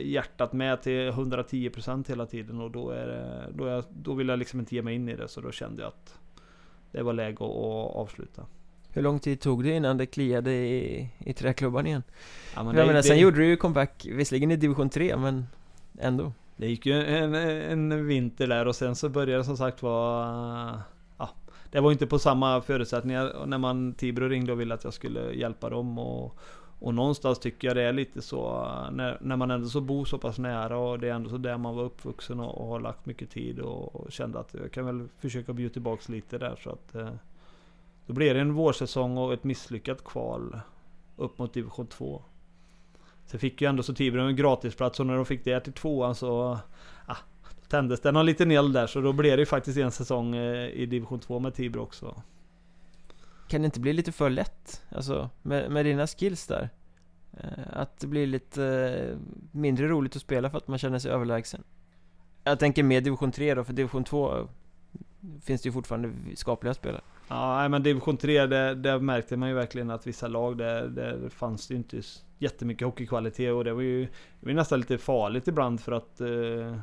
hjärtat 0.00 0.52
med 0.52 0.82
till 0.82 1.10
110% 1.10 2.08
hela 2.08 2.26
tiden 2.26 2.60
och 2.60 2.70
då, 2.70 2.90
är 2.90 3.06
det, 3.06 3.48
då, 3.54 3.64
är, 3.64 3.84
då 3.90 4.14
vill 4.14 4.28
jag 4.28 4.38
liksom 4.38 4.60
inte 4.60 4.74
ge 4.74 4.82
mig 4.82 4.94
in 4.94 5.08
i 5.08 5.16
det 5.16 5.28
så 5.28 5.40
då 5.40 5.52
kände 5.52 5.82
jag 5.82 5.88
att 5.88 6.18
det 6.92 7.02
var 7.02 7.12
läge 7.12 7.44
att 7.44 7.96
avsluta. 7.96 8.46
Hur 8.90 9.02
lång 9.02 9.18
tid 9.18 9.40
tog 9.40 9.64
det 9.64 9.70
innan 9.70 9.96
det 9.96 10.06
kliade 10.06 10.52
i, 10.52 11.08
i 11.18 11.32
träklubban 11.32 11.86
igen? 11.86 12.02
Ja, 12.54 12.64
men 12.64 12.76
jag 12.76 12.86
menar, 12.86 13.02
sen 13.02 13.16
det... 13.16 13.22
gjorde 13.22 13.36
du 13.36 13.46
ju 13.46 13.56
comeback, 13.56 14.06
visserligen 14.10 14.50
i 14.50 14.56
division 14.56 14.90
3 14.90 15.16
men 15.16 15.46
ändå. 15.98 16.32
Det 16.56 16.66
gick 16.66 16.86
ju 16.86 17.04
en, 17.04 17.34
en 17.34 18.06
vinter 18.06 18.46
där 18.46 18.66
och 18.66 18.76
sen 18.76 18.96
så 18.96 19.08
började 19.08 19.36
det 19.36 19.44
som 19.44 19.56
sagt 19.56 19.82
vara 19.82 20.82
ja, 21.18 21.30
Det 21.70 21.80
var 21.80 21.92
inte 21.92 22.06
på 22.06 22.18
samma 22.18 22.60
förutsättningar 22.60 23.46
när 23.46 23.58
man 23.58 23.94
Tibro 23.94 24.28
ringde 24.28 24.52
och 24.52 24.60
ville 24.60 24.74
att 24.74 24.84
jag 24.84 24.94
skulle 24.94 25.32
hjälpa 25.32 25.70
dem 25.70 25.98
och 25.98 26.38
och 26.78 26.94
någonstans 26.94 27.38
tycker 27.38 27.68
jag 27.68 27.76
det 27.76 27.82
är 27.82 27.92
lite 27.92 28.22
så 28.22 28.68
när, 28.92 29.18
när 29.20 29.36
man 29.36 29.50
ändå 29.50 29.68
så 29.68 29.80
bor 29.80 30.04
så 30.04 30.18
pass 30.18 30.38
nära 30.38 30.78
och 30.78 30.98
det 30.98 31.08
är 31.08 31.12
ändå 31.12 31.30
så 31.30 31.38
där 31.38 31.58
man 31.58 31.76
var 31.76 31.82
uppvuxen 31.82 32.40
och, 32.40 32.60
och 32.60 32.66
har 32.66 32.80
lagt 32.80 33.06
mycket 33.06 33.30
tid 33.30 33.60
och, 33.60 33.96
och, 33.96 34.12
kände 34.12 34.38
att 34.38 34.54
jag 34.54 34.72
kan 34.72 34.86
väl 34.86 35.08
försöka 35.18 35.52
bjuda 35.52 35.72
tillbaks 35.72 36.08
lite 36.08 36.38
där 36.38 36.56
så 36.64 36.70
att 36.70 36.94
eh, 36.94 37.10
Då 38.06 38.12
blev 38.12 38.34
det 38.34 38.40
en 38.40 38.52
vårsäsong 38.52 39.18
och 39.18 39.32
ett 39.32 39.44
misslyckat 39.44 40.04
kval 40.04 40.60
upp 41.16 41.38
mot 41.38 41.54
division 41.54 41.86
2. 41.86 42.22
Sen 43.26 43.40
fick 43.40 43.60
ju 43.60 43.68
ändå 43.68 43.82
så 43.82 43.94
Tibro 43.94 44.20
en 44.20 44.36
gratisplats 44.36 45.00
och 45.00 45.06
när 45.06 45.16
de 45.16 45.24
fick 45.24 45.44
det 45.44 45.60
till 45.60 45.72
tvåan 45.72 46.14
så 46.14 46.58
ah, 47.06 47.16
tändes 47.68 48.00
det 48.00 48.12
någon 48.12 48.26
liten 48.26 48.50
eld 48.50 48.74
där 48.74 48.86
så 48.86 49.00
då 49.00 49.12
blev 49.12 49.36
det 49.36 49.42
ju 49.42 49.46
faktiskt 49.46 49.78
en 49.78 49.92
säsong 49.92 50.36
eh, 50.36 50.68
i 50.68 50.86
division 50.86 51.20
2 51.20 51.38
med 51.38 51.54
Tibro 51.54 51.82
också. 51.82 52.22
Kan 53.48 53.62
det 53.62 53.64
inte 53.64 53.80
bli 53.80 53.92
lite 53.92 54.12
för 54.12 54.30
lätt? 54.30 54.82
Alltså 54.88 55.30
med, 55.42 55.70
med 55.70 55.84
dina 55.84 56.06
skills 56.06 56.46
där 56.46 56.68
eh, 57.32 57.48
Att 57.72 57.98
det 58.00 58.06
blir 58.06 58.26
lite 58.26 58.64
eh, 58.64 59.18
mindre 59.52 59.88
roligt 59.88 60.16
att 60.16 60.22
spela 60.22 60.50
för 60.50 60.58
att 60.58 60.68
man 60.68 60.78
känner 60.78 60.98
sig 60.98 61.10
överlägsen 61.10 61.62
Jag 62.44 62.58
tänker 62.58 62.82
mer 62.82 63.00
division 63.00 63.32
3 63.32 63.54
då, 63.54 63.64
för 63.64 63.72
division 63.72 64.04
2 64.04 64.38
eh, 64.38 64.46
Finns 65.42 65.62
det 65.62 65.68
ju 65.68 65.72
fortfarande 65.72 66.12
skapliga 66.34 66.74
spelare 66.74 67.02
Ja, 67.28 67.68
men 67.68 67.82
division 67.82 68.16
3, 68.16 68.46
det, 68.46 68.74
det 68.74 68.98
märkte 68.98 69.36
man 69.36 69.48
ju 69.48 69.54
verkligen 69.54 69.90
att 69.90 70.06
vissa 70.06 70.28
lag, 70.28 70.58
där, 70.58 70.88
där 70.88 71.28
fanns 71.28 71.68
det 71.68 71.74
ju 71.74 71.78
inte 71.78 72.00
jättemycket 72.38 72.86
hockeykvalitet 72.86 73.52
och 73.52 73.64
det 73.64 73.72
var 73.72 73.82
ju 73.82 74.04
det 74.40 74.46
var 74.46 74.52
nästan 74.52 74.80
lite 74.80 74.98
farligt 74.98 75.48
ibland 75.48 75.80
för 75.80 75.92
att 75.92 76.20
eh, 76.20 76.78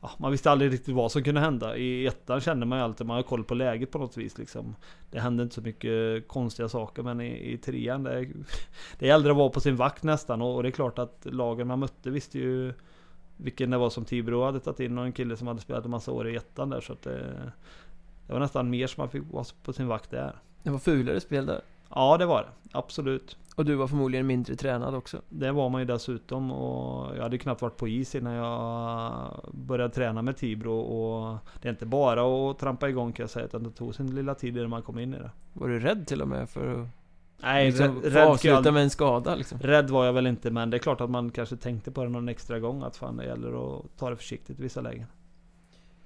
ja, 0.00 0.10
man 0.18 0.32
visste 0.32 0.50
aldrig 0.50 0.72
riktigt 0.72 0.94
vad 0.94 1.12
som 1.12 1.22
kunde 1.22 1.40
hända. 1.40 1.76
I 1.76 2.06
ettan 2.06 2.40
kände 2.40 2.66
man 2.66 2.78
ju 2.78 2.84
alltid, 2.84 3.06
man 3.06 3.16
har 3.16 3.22
koll 3.22 3.44
på 3.44 3.54
läget 3.54 3.90
på 3.90 3.98
något 3.98 4.16
vis 4.16 4.38
liksom. 4.38 4.76
Det 5.10 5.20
hände 5.20 5.42
inte 5.42 5.54
så 5.54 5.60
mycket 5.60 6.28
konstiga 6.28 6.68
saker 6.68 7.02
men 7.02 7.20
i, 7.20 7.52
i 7.52 7.58
trean, 7.58 8.02
det, 8.02 8.28
det 8.98 9.06
gällde 9.06 9.30
att 9.30 9.36
vara 9.36 9.50
på 9.50 9.60
sin 9.60 9.76
vakt 9.76 10.02
nästan. 10.02 10.42
Och, 10.42 10.54
och, 10.54 10.62
det 10.62 10.68
är 10.68 10.70
klart 10.70 10.98
att 10.98 11.26
lagen 11.30 11.66
man 11.66 11.78
mötte 11.78 12.10
visste 12.10 12.38
ju 12.38 12.72
vilken 13.36 13.70
det 13.70 13.78
var 13.78 13.90
som 13.90 14.04
Tibro 14.04 14.44
hade 14.44 14.60
tagit 14.60 14.80
in 14.80 14.98
och 14.98 15.04
en 15.04 15.12
kille 15.12 15.36
som 15.36 15.46
hade 15.46 15.60
spelat 15.60 15.84
en 15.84 15.90
massa 15.90 16.12
år 16.12 16.28
i 16.28 16.36
ettan 16.36 16.70
där. 16.70 16.80
Så 16.80 16.92
att 16.92 17.02
det, 17.02 17.52
det 18.26 18.32
var 18.32 18.40
nästan 18.40 18.70
mer 18.70 18.86
som 18.86 19.00
man 19.02 19.10
fick 19.10 19.22
vara 19.32 19.44
på 19.62 19.72
sin 19.72 19.86
vakt 19.86 20.10
där. 20.10 20.36
Det 20.62 20.70
var 20.70 20.78
fulare 20.78 21.20
spel 21.20 21.46
där? 21.46 21.60
Ja 21.94 22.16
det 22.16 22.26
var 22.26 22.42
det, 22.42 22.48
absolut. 22.72 23.36
Och 23.58 23.64
du 23.64 23.74
var 23.74 23.86
förmodligen 23.86 24.26
mindre 24.26 24.56
tränad 24.56 24.94
också? 24.94 25.22
Det 25.28 25.52
var 25.52 25.68
man 25.68 25.80
ju 25.80 25.84
dessutom 25.84 26.52
och 26.52 27.16
jag 27.16 27.22
hade 27.22 27.38
knappt 27.38 27.62
varit 27.62 27.76
på 27.76 27.88
is 27.88 28.14
innan 28.14 28.32
jag 28.32 29.50
började 29.52 29.94
träna 29.94 30.22
med 30.22 30.36
Tibro 30.36 30.78
och 30.78 31.38
det 31.62 31.68
är 31.68 31.72
inte 31.72 31.86
bara 31.86 32.50
att 32.50 32.58
trampa 32.58 32.88
igång 32.88 33.12
kan 33.12 33.22
jag 33.22 33.30
säga 33.30 33.46
utan 33.46 33.62
det 33.62 33.70
tog 33.70 33.94
sin 33.94 34.14
lilla 34.14 34.34
tid 34.34 34.56
innan 34.56 34.70
man 34.70 34.82
kom 34.82 34.98
in 34.98 35.14
i 35.14 35.18
det. 35.18 35.30
Var 35.52 35.68
du 35.68 35.80
rädd 35.80 36.06
till 36.06 36.22
och 36.22 36.28
med 36.28 36.50
för 36.50 36.82
att 36.82 36.88
Nej, 37.42 37.66
liksom, 37.66 38.02
rädd, 38.02 38.28
avsluta 38.28 38.62
jag, 38.64 38.74
med 38.74 38.82
en 38.82 38.90
skada 38.90 39.34
liksom? 39.34 39.58
Rädd 39.58 39.90
var 39.90 40.04
jag 40.04 40.12
väl 40.12 40.26
inte 40.26 40.50
men 40.50 40.70
det 40.70 40.76
är 40.76 40.78
klart 40.78 41.00
att 41.00 41.10
man 41.10 41.30
kanske 41.30 41.56
tänkte 41.56 41.90
på 41.90 42.04
det 42.04 42.10
någon 42.10 42.28
extra 42.28 42.58
gång 42.58 42.82
att 42.82 42.96
fan 42.96 43.16
det 43.16 43.24
gäller 43.24 43.78
att 43.78 43.96
ta 43.96 44.10
det 44.10 44.16
försiktigt 44.16 44.58
i 44.58 44.62
vissa 44.62 44.80
lägen. 44.80 45.06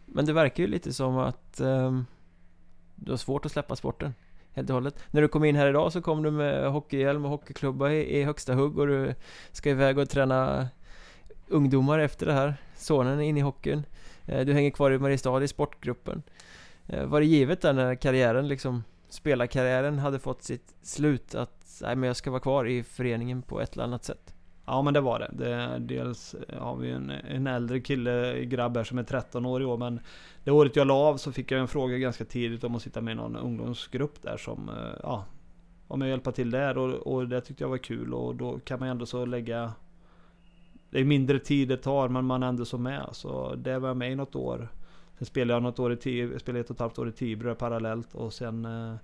Men 0.07 0.27
det 0.27 0.33
verkar 0.33 0.63
ju 0.63 0.69
lite 0.69 0.93
som 0.93 1.19
att 1.19 1.61
um, 1.61 2.07
du 2.95 3.13
har 3.13 3.17
svårt 3.17 3.47
att 3.47 3.53
släppa 3.53 3.77
sporten 3.77 4.15
helt 4.55 4.71
och 4.71 4.75
hållet. 4.75 5.05
När 5.11 5.23
du 5.23 5.29
kom 5.29 5.45
in 5.45 5.57
här 5.57 5.69
idag 5.69 5.93
så 5.93 6.03
kom 6.03 6.23
du 6.23 6.31
med 6.31 6.71
hockeyhjälm 6.71 7.25
och 7.25 7.31
hockeyklubba 7.31 7.91
i, 7.91 8.19
i 8.19 8.23
högsta 8.23 8.55
hugg 8.55 8.79
och 8.79 8.87
du 8.87 9.15
ska 9.53 9.71
iväg 9.71 9.99
och 9.99 10.09
träna 10.09 10.69
ungdomar 11.49 11.99
efter 11.99 12.27
det 12.27 12.33
här. 12.33 12.55
Sonen 12.77 13.19
är 13.19 13.23
inne 13.23 13.41
i 13.41 13.43
hockeyn. 13.43 13.83
Eh, 14.27 14.45
du 14.45 14.53
hänger 14.53 14.71
kvar 14.71 14.91
i 14.91 14.99
Mariestad 14.99 15.45
i 15.45 15.49
sportgruppen. 15.49 16.23
Eh, 16.87 17.05
var 17.05 17.21
det 17.21 17.27
givet 17.27 17.61
där 17.61 17.73
när 17.73 17.95
karriären 17.95 18.49
liksom, 18.49 18.85
spelarkarriären 19.09 19.99
hade 19.99 20.19
fått 20.19 20.43
sitt 20.43 20.75
slut 20.83 21.35
att, 21.35 21.79
nej 21.83 21.97
men 21.97 22.07
jag 22.07 22.17
ska 22.17 22.31
vara 22.31 22.41
kvar 22.41 22.65
i 22.65 22.83
föreningen 22.83 23.43
på 23.43 23.61
ett 23.61 23.73
eller 23.73 23.85
annat 23.85 24.05
sätt? 24.05 24.35
Ja 24.65 24.83
men 24.83 24.95
det 24.95 25.01
var 25.01 25.19
det. 25.19 25.31
det 25.33 25.79
dels 25.79 26.35
har 26.59 26.77
vi 26.77 26.91
en, 26.91 27.11
en 27.11 27.47
äldre 27.47 27.81
kille, 27.81 28.45
grabb 28.45 28.77
här 28.77 28.85
som 28.85 28.99
är 28.99 29.03
13 29.03 29.47
år 29.47 29.63
i 29.63 29.65
år. 29.65 29.77
Men 29.77 30.01
det 30.45 30.51
året 30.51 30.77
jag 30.77 30.87
la 30.87 30.95
av 30.95 31.17
så 31.17 31.33
fick 31.33 31.51
jag 31.51 31.61
en 31.61 31.69
fråga 31.69 31.99
ganska 31.99 32.25
tidigt 32.25 32.65
om 32.65 32.75
att 32.75 32.83
sitta 32.83 33.01
med 33.01 33.13
i 33.13 33.15
någon 33.15 33.37
ungdomsgrupp 33.37 34.23
där 34.23 34.37
som, 34.37 34.69
eh, 34.69 34.99
ja, 35.03 35.25
om 35.89 36.01
jag 36.01 36.11
hjälpa 36.11 36.33
till 36.33 36.51
där 36.51 36.79
och, 36.79 36.95
och 36.95 37.29
det 37.29 37.41
tyckte 37.41 37.65
jag 37.65 37.69
var 37.69 37.79
kul 37.79 38.15
och 38.15 38.35
då 38.35 38.59
kan 38.59 38.79
man 38.79 38.89
ju 38.89 38.91
ändå 38.91 39.07
så 39.07 39.25
lägga 39.25 39.73
Det 40.91 41.01
är 41.01 41.05
mindre 41.05 41.39
tid 41.39 41.69
det 41.69 41.77
tar 41.77 42.09
men 42.09 42.25
man 42.25 42.43
är 42.43 42.49
ändå 42.49 42.65
så 42.65 42.79
med. 42.79 43.09
Så 43.13 43.55
det 43.55 43.79
var 43.79 43.89
jag 43.89 43.97
med 43.97 44.13
i 44.13 44.15
något 44.15 44.37
år. 44.37 44.69
Sen 45.19 45.27
spelade 45.27 45.57
jag 45.57 45.63
något 45.63 45.79
år 45.79 45.93
i 45.93 45.97
spelade 46.39 46.61
ett 46.61 46.71
och 46.71 46.77
ett 46.77 46.81
halvt 46.81 46.99
år 46.99 47.09
i 47.09 47.13
Tibro 47.13 47.55
parallellt 47.55 48.15
och 48.15 48.33
sen 48.33 48.65
eh, 48.65 48.95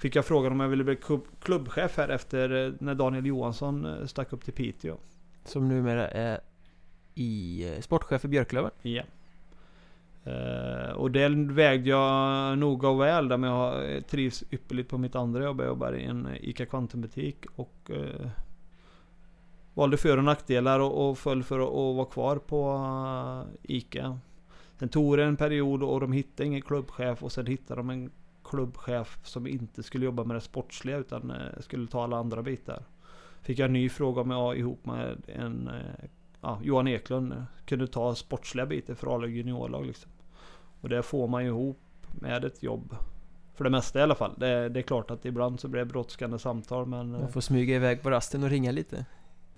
Fick 0.00 0.16
jag 0.16 0.24
frågan 0.24 0.52
om 0.52 0.60
jag 0.60 0.68
ville 0.68 0.84
bli 0.84 0.98
klubbchef 1.42 1.96
här 1.96 2.08
efter 2.08 2.66
eh, 2.66 2.72
när 2.78 2.94
Daniel 2.94 3.26
Johansson 3.26 3.84
eh, 3.84 4.06
stack 4.06 4.32
upp 4.32 4.44
till 4.44 4.52
Piteå. 4.52 4.96
Som 5.44 5.68
numera 5.68 6.08
är 6.08 6.40
i 7.14 7.66
sportchef 7.80 8.24
i 8.24 8.28
Björklöven? 8.28 8.70
Ja. 8.82 9.02
Uh, 10.26 10.92
och 10.92 11.10
det 11.10 11.28
vägde 11.28 11.90
jag 11.90 12.58
noga 12.58 12.88
och 12.88 13.00
väl 13.00 13.28
där 13.28 13.36
men 13.36 13.50
jag 13.50 14.06
trivs 14.06 14.44
ypperligt 14.50 14.90
på 14.90 14.98
mitt 14.98 15.14
andra 15.14 15.44
jobb. 15.44 15.60
Jag 15.60 15.66
jobbar 15.66 15.92
i 15.92 16.04
en 16.04 16.28
ICA 16.40 16.66
Kvantum-butik 16.66 17.44
och 17.56 17.90
uh, 17.90 18.28
valde 19.74 19.96
för 19.96 20.16
och 20.16 20.24
nackdelar 20.24 20.80
och, 20.80 21.10
och 21.10 21.18
föll 21.18 21.42
för 21.42 21.58
att, 21.58 21.68
att 21.68 21.96
vara 21.96 22.06
kvar 22.06 22.36
på 22.36 22.74
uh, 22.74 23.54
ICA. 23.62 24.18
Sen 24.78 24.88
tog 24.88 25.16
det 25.16 25.24
en 25.24 25.36
period 25.36 25.82
och 25.82 26.00
de 26.00 26.12
hittade 26.12 26.46
ingen 26.46 26.62
klubbchef 26.62 27.22
och 27.22 27.32
sen 27.32 27.46
hittade 27.46 27.80
de 27.80 27.90
en 27.90 28.10
klubbchef 28.50 29.18
som 29.22 29.46
inte 29.46 29.82
skulle 29.82 30.04
jobba 30.04 30.24
med 30.24 30.36
det 30.36 30.40
sportsliga 30.40 30.96
utan 30.96 31.32
skulle 31.60 31.86
ta 31.86 32.04
alla 32.04 32.16
andra 32.16 32.42
bitar. 32.42 32.82
Fick 33.42 33.58
jag 33.58 33.66
en 33.66 33.72
ny 33.72 33.88
fråga 33.88 34.20
om 34.20 34.30
jag 34.30 34.58
ihop 34.58 34.86
med 34.86 35.22
en 35.26 35.70
ja, 36.40 36.60
Johan 36.62 36.88
Eklund 36.88 37.44
kunde 37.64 37.86
ta 37.86 38.14
sportsliga 38.14 38.66
bitar 38.66 38.94
för 38.94 39.14
A-lag 39.14 39.30
juniorlag 39.30 39.86
liksom. 39.86 40.10
Och 40.80 40.88
det 40.88 41.02
får 41.02 41.28
man 41.28 41.42
ju 41.42 41.48
ihop 41.48 41.80
med 42.10 42.44
ett 42.44 42.62
jobb. 42.62 42.96
För 43.54 43.64
det 43.64 43.70
mesta 43.70 43.98
i 43.98 44.02
alla 44.02 44.14
fall. 44.14 44.34
Det, 44.36 44.68
det 44.68 44.80
är 44.80 44.82
klart 44.82 45.10
att 45.10 45.24
ibland 45.24 45.60
så 45.60 45.68
blir 45.68 45.80
det 45.80 45.86
brådskande 45.86 46.38
samtal 46.38 46.86
men... 46.86 47.10
Man 47.10 47.32
får 47.32 47.40
smyga 47.40 47.76
iväg 47.76 48.02
på 48.02 48.10
rasten 48.10 48.42
och 48.42 48.50
ringa 48.50 48.72
lite. 48.72 49.06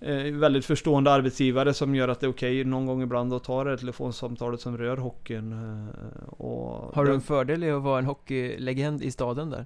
Eh, 0.05 0.33
väldigt 0.33 0.65
förstående 0.65 1.11
arbetsgivare 1.11 1.73
som 1.73 1.95
gör 1.95 2.07
att 2.07 2.19
det 2.19 2.25
är 2.25 2.31
okej 2.31 2.61
okay, 2.61 2.69
någon 2.69 2.85
gång 2.85 3.01
ibland 3.01 3.33
att 3.33 3.43
ta 3.43 3.63
det 3.63 3.77
telefonsamtalet 3.77 4.61
som 4.61 4.77
rör 4.77 4.97
hockeyn. 4.97 5.51
Eh, 5.51 6.93
har 6.93 7.05
du 7.05 7.13
en 7.13 7.21
fördel 7.21 7.63
i 7.63 7.71
att 7.71 7.81
vara 7.81 7.99
en 7.99 8.05
hockeylegend 8.05 9.03
i 9.03 9.11
staden 9.11 9.49
där? 9.49 9.65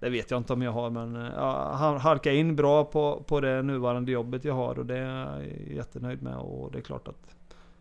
Det 0.00 0.10
vet 0.10 0.30
jag 0.30 0.40
inte 0.40 0.52
om 0.52 0.62
jag 0.62 0.72
har 0.72 0.90
men 0.90 1.16
eh, 1.16 1.32
jag 1.34 1.98
halkar 1.98 2.30
in 2.30 2.56
bra 2.56 2.84
på, 2.84 3.24
på 3.26 3.40
det 3.40 3.62
nuvarande 3.62 4.12
jobbet 4.12 4.44
jag 4.44 4.54
har 4.54 4.78
och 4.78 4.86
det 4.86 4.98
är 4.98 5.04
jag 5.04 5.76
jättenöjd 5.76 6.22
med 6.22 6.36
och 6.36 6.72
det 6.72 6.78
är 6.78 6.82
klart 6.82 7.08
att 7.08 7.36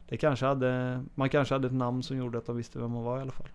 det 0.10 0.18
kanske 0.18 0.45
hade, 0.45 1.03
man 1.15 1.30
kanske 1.30 1.56
hade 1.56 1.68
ett 1.68 1.73
namn 1.73 2.03
som 2.03 2.18
gjorde 2.18 2.38
att 2.38 2.45
de 2.45 2.57
visste 2.57 2.80
vem 2.80 2.91
man 2.91 3.03
var 3.03 3.18
i 3.18 3.22
alla 3.22 3.31
fall. 3.31 3.49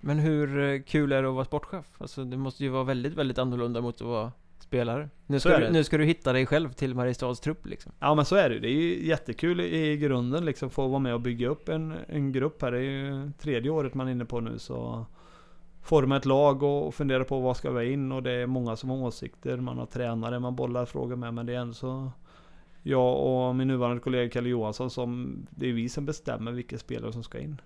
Men 0.00 0.18
hur 0.18 0.78
kul 0.82 1.12
är 1.12 1.22
det 1.22 1.28
att 1.28 1.34
vara 1.34 1.44
sportchef? 1.44 1.86
Alltså 1.98 2.24
det 2.24 2.36
måste 2.36 2.64
ju 2.64 2.68
vara 2.70 2.84
väldigt, 2.84 3.14
väldigt 3.14 3.38
annorlunda 3.38 3.80
mot 3.80 3.94
att 3.94 4.06
vara 4.06 4.32
spelare. 4.62 5.08
Nu 5.26 5.40
ska, 5.40 5.58
du, 5.58 5.70
nu 5.70 5.84
ska 5.84 5.98
du 5.98 6.04
hitta 6.04 6.32
dig 6.32 6.46
själv 6.46 6.72
till 6.72 6.94
Mariestads 6.94 7.40
trupp 7.40 7.66
liksom. 7.66 7.92
Ja 7.98 8.14
men 8.14 8.24
så 8.24 8.36
är 8.36 8.50
det 8.50 8.58
Det 8.58 8.68
är 8.68 8.72
ju 8.72 9.06
jättekul 9.06 9.60
i 9.60 9.96
grunden 9.96 10.44
liksom 10.44 10.70
få 10.70 10.88
vara 10.88 10.98
med 10.98 11.14
och 11.14 11.20
bygga 11.20 11.48
upp 11.48 11.68
en, 11.68 11.94
en 12.08 12.32
grupp 12.32 12.62
här. 12.62 12.72
Det 12.72 12.78
är 12.78 12.82
ju 12.82 13.30
tredje 13.38 13.70
året 13.70 13.94
man 13.94 14.08
är 14.08 14.12
inne 14.12 14.24
på 14.24 14.40
nu 14.40 14.58
så 14.58 15.06
forma 15.82 16.16
ett 16.16 16.24
lag 16.24 16.62
och 16.62 16.94
fundera 16.94 17.24
på 17.24 17.40
vad 17.40 17.56
ska 17.56 17.70
vi 17.70 17.92
in 17.92 18.12
och 18.12 18.22
det 18.22 18.32
är 18.32 18.46
många 18.46 18.76
som 18.76 18.90
har 18.90 18.96
åsikter. 18.96 19.56
Man 19.56 19.78
har 19.78 19.86
tränare 19.86 20.38
man 20.38 20.56
bollar 20.56 20.86
frågor 20.86 21.16
med 21.16 21.34
men 21.34 21.46
det 21.46 21.54
är 21.54 21.58
ändå 21.58 21.74
så 21.74 22.10
jag 22.82 23.26
och 23.26 23.56
min 23.56 23.68
nuvarande 23.68 24.00
kollega 24.00 24.30
Kalle 24.30 24.48
Johansson 24.48 24.90
som 24.90 25.36
det 25.50 25.68
är 25.68 25.72
vi 25.72 25.88
som 25.88 26.06
bestämmer 26.06 26.52
vilka 26.52 26.78
spelare 26.78 27.12
som 27.12 27.22
ska 27.22 27.38
in. 27.38 27.60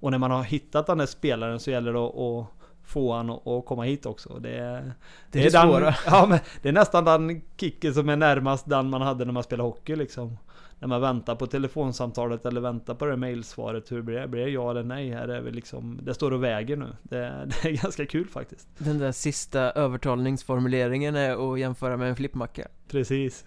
Och 0.00 0.10
när 0.10 0.18
man 0.18 0.30
har 0.30 0.42
hittat 0.42 0.86
den 0.86 0.98
där 0.98 1.06
spelaren 1.06 1.60
så 1.60 1.70
gäller 1.70 1.92
det 1.92 1.98
att 1.98 2.46
få 2.84 3.12
han 3.12 3.30
att 3.30 3.64
komma 3.66 3.82
hit 3.82 4.06
också. 4.06 4.38
Det, 4.38 4.50
är, 4.50 4.92
det 5.30 5.38
är, 5.38 5.50
det 5.50 5.58
är 5.58 5.80
den, 5.80 5.92
ja, 6.06 6.26
men 6.28 6.38
det 6.62 6.68
är 6.68 6.72
nästan 6.72 7.04
den 7.04 7.42
kicken 7.56 7.94
som 7.94 8.08
är 8.08 8.16
närmast 8.16 8.68
den 8.68 8.90
man 8.90 9.02
hade 9.02 9.24
när 9.24 9.32
man 9.32 9.42
spelade 9.42 9.68
hockey 9.68 9.96
liksom 9.96 10.36
när 10.84 10.88
man 10.88 11.00
väntar 11.00 11.34
på 11.34 11.46
telefonsamtalet 11.46 12.46
eller 12.46 12.60
väntar 12.60 12.94
på 12.94 13.06
det 13.06 13.16
mejlsvaret. 13.16 13.92
Hur 13.92 14.02
blir 14.02 14.16
det? 14.16 14.28
Blir 14.28 14.44
det 14.44 14.50
ja 14.50 14.70
eller 14.70 14.82
nej? 14.82 15.10
Här 15.10 15.28
är 15.28 15.40
vi 15.40 15.50
liksom, 15.50 16.00
det 16.02 16.14
står 16.14 16.30
och 16.30 16.44
väger 16.44 16.76
nu. 16.76 16.88
Det, 17.02 17.16
det, 17.62 17.68
är 17.68 17.82
ganska 17.82 18.06
kul 18.06 18.28
faktiskt. 18.28 18.68
Den 18.78 18.98
där 18.98 19.12
sista 19.12 19.60
övertalningsformuleringen 19.60 21.16
är 21.16 21.52
att 21.52 21.60
jämföra 21.60 21.96
med 21.96 22.08
en 22.08 22.16
flippmacka. 22.16 22.68
Precis. 22.88 23.44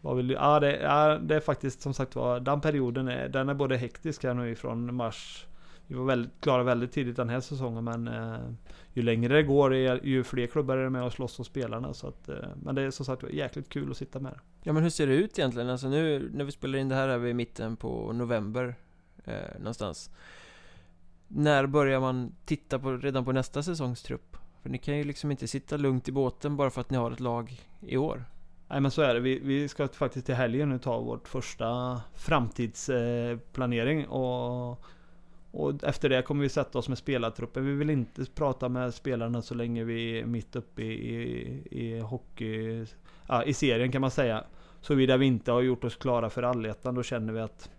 Vad 0.00 0.16
vill 0.16 0.28
du? 0.28 0.34
Ja, 0.34 0.60
det, 0.60 0.76
ja, 0.76 1.18
det 1.18 1.36
är 1.36 1.40
faktiskt 1.40 1.82
som 1.82 1.94
sagt 1.94 2.16
var, 2.16 2.40
den 2.40 2.60
perioden 2.60 3.08
är, 3.08 3.28
den 3.28 3.48
är 3.48 3.54
både 3.54 3.76
hektisk 3.76 4.24
här 4.24 4.34
nu 4.34 4.50
ifrån 4.50 4.94
mars. 4.94 5.46
Vi 5.90 5.96
var 5.96 6.04
väldigt 6.04 6.40
klara 6.40 6.62
väldigt 6.62 6.92
tidigt 6.92 7.16
den 7.16 7.28
här 7.28 7.40
säsongen 7.40 7.84
men 7.84 8.08
eh, 8.08 8.38
ju 8.92 9.02
längre 9.02 9.34
det 9.34 9.42
går 9.42 9.74
ju 9.74 10.24
fler 10.24 10.46
klubbar 10.46 10.76
är 10.76 10.88
med 10.88 11.02
och 11.02 11.12
slåss 11.12 11.38
om 11.38 11.44
spelarna. 11.44 11.94
Så 11.94 12.08
att, 12.08 12.28
eh, 12.28 12.36
men 12.62 12.74
det 12.74 12.82
är 12.82 12.90
som 12.90 13.06
sagt 13.06 13.22
jäkligt 13.32 13.68
kul 13.68 13.90
att 13.90 13.96
sitta 13.96 14.20
med. 14.20 14.38
Ja 14.62 14.72
men 14.72 14.82
hur 14.82 14.90
ser 14.90 15.06
det 15.06 15.14
ut 15.14 15.38
egentligen? 15.38 15.70
Alltså 15.70 15.88
nu 15.88 16.30
när 16.34 16.44
vi 16.44 16.52
spelar 16.52 16.78
in 16.78 16.88
det 16.88 16.94
här 16.94 17.08
är 17.08 17.18
vi 17.18 17.30
i 17.30 17.34
mitten 17.34 17.76
på 17.76 18.12
november 18.12 18.74
eh, 19.24 19.34
någonstans. 19.58 20.10
När 21.28 21.66
börjar 21.66 22.00
man 22.00 22.34
titta 22.44 22.78
på, 22.78 22.92
redan 22.92 23.24
på 23.24 23.32
nästa 23.32 23.62
säsongstrupp? 23.62 24.36
För 24.62 24.70
ni 24.70 24.78
kan 24.78 24.98
ju 24.98 25.04
liksom 25.04 25.30
inte 25.30 25.48
sitta 25.48 25.76
lugnt 25.76 26.08
i 26.08 26.12
båten 26.12 26.56
bara 26.56 26.70
för 26.70 26.80
att 26.80 26.90
ni 26.90 26.96
har 26.96 27.10
ett 27.10 27.20
lag 27.20 27.60
i 27.80 27.96
år. 27.96 28.24
Nej 28.68 28.80
men 28.80 28.90
så 28.90 29.02
är 29.02 29.14
det. 29.14 29.20
Vi, 29.20 29.38
vi 29.38 29.68
ska 29.68 29.88
faktiskt 29.88 30.26
till 30.26 30.34
helgen 30.34 30.68
nu 30.68 30.78
ta 30.78 31.00
vårt 31.00 31.28
första 31.28 32.00
framtidsplanering. 32.14 34.06
och 34.06 34.84
och 35.50 35.84
efter 35.84 36.08
det 36.08 36.22
kommer 36.22 36.42
vi 36.42 36.48
sätta 36.48 36.78
oss 36.78 36.88
med 36.88 36.98
spelartruppen. 36.98 37.66
Vi 37.66 37.72
vill 37.72 37.90
inte 37.90 38.24
prata 38.34 38.68
med 38.68 38.94
spelarna 38.94 39.42
så 39.42 39.54
länge 39.54 39.84
vi 39.84 40.20
är 40.20 40.26
mitt 40.26 40.56
uppe 40.56 40.82
i, 40.82 41.14
i, 41.14 41.66
i 41.70 42.00
hockey... 42.00 42.86
Ja, 43.26 43.44
i 43.44 43.54
serien 43.54 43.92
kan 43.92 44.00
man 44.00 44.10
säga. 44.10 44.44
Såvida 44.80 45.16
vi 45.16 45.26
inte 45.26 45.52
har 45.52 45.60
gjort 45.60 45.84
oss 45.84 45.96
klara 45.96 46.30
för 46.30 46.42
allettan, 46.42 46.94
då 46.94 47.02
känner 47.02 47.32
vi 47.32 47.40
att 47.40 47.70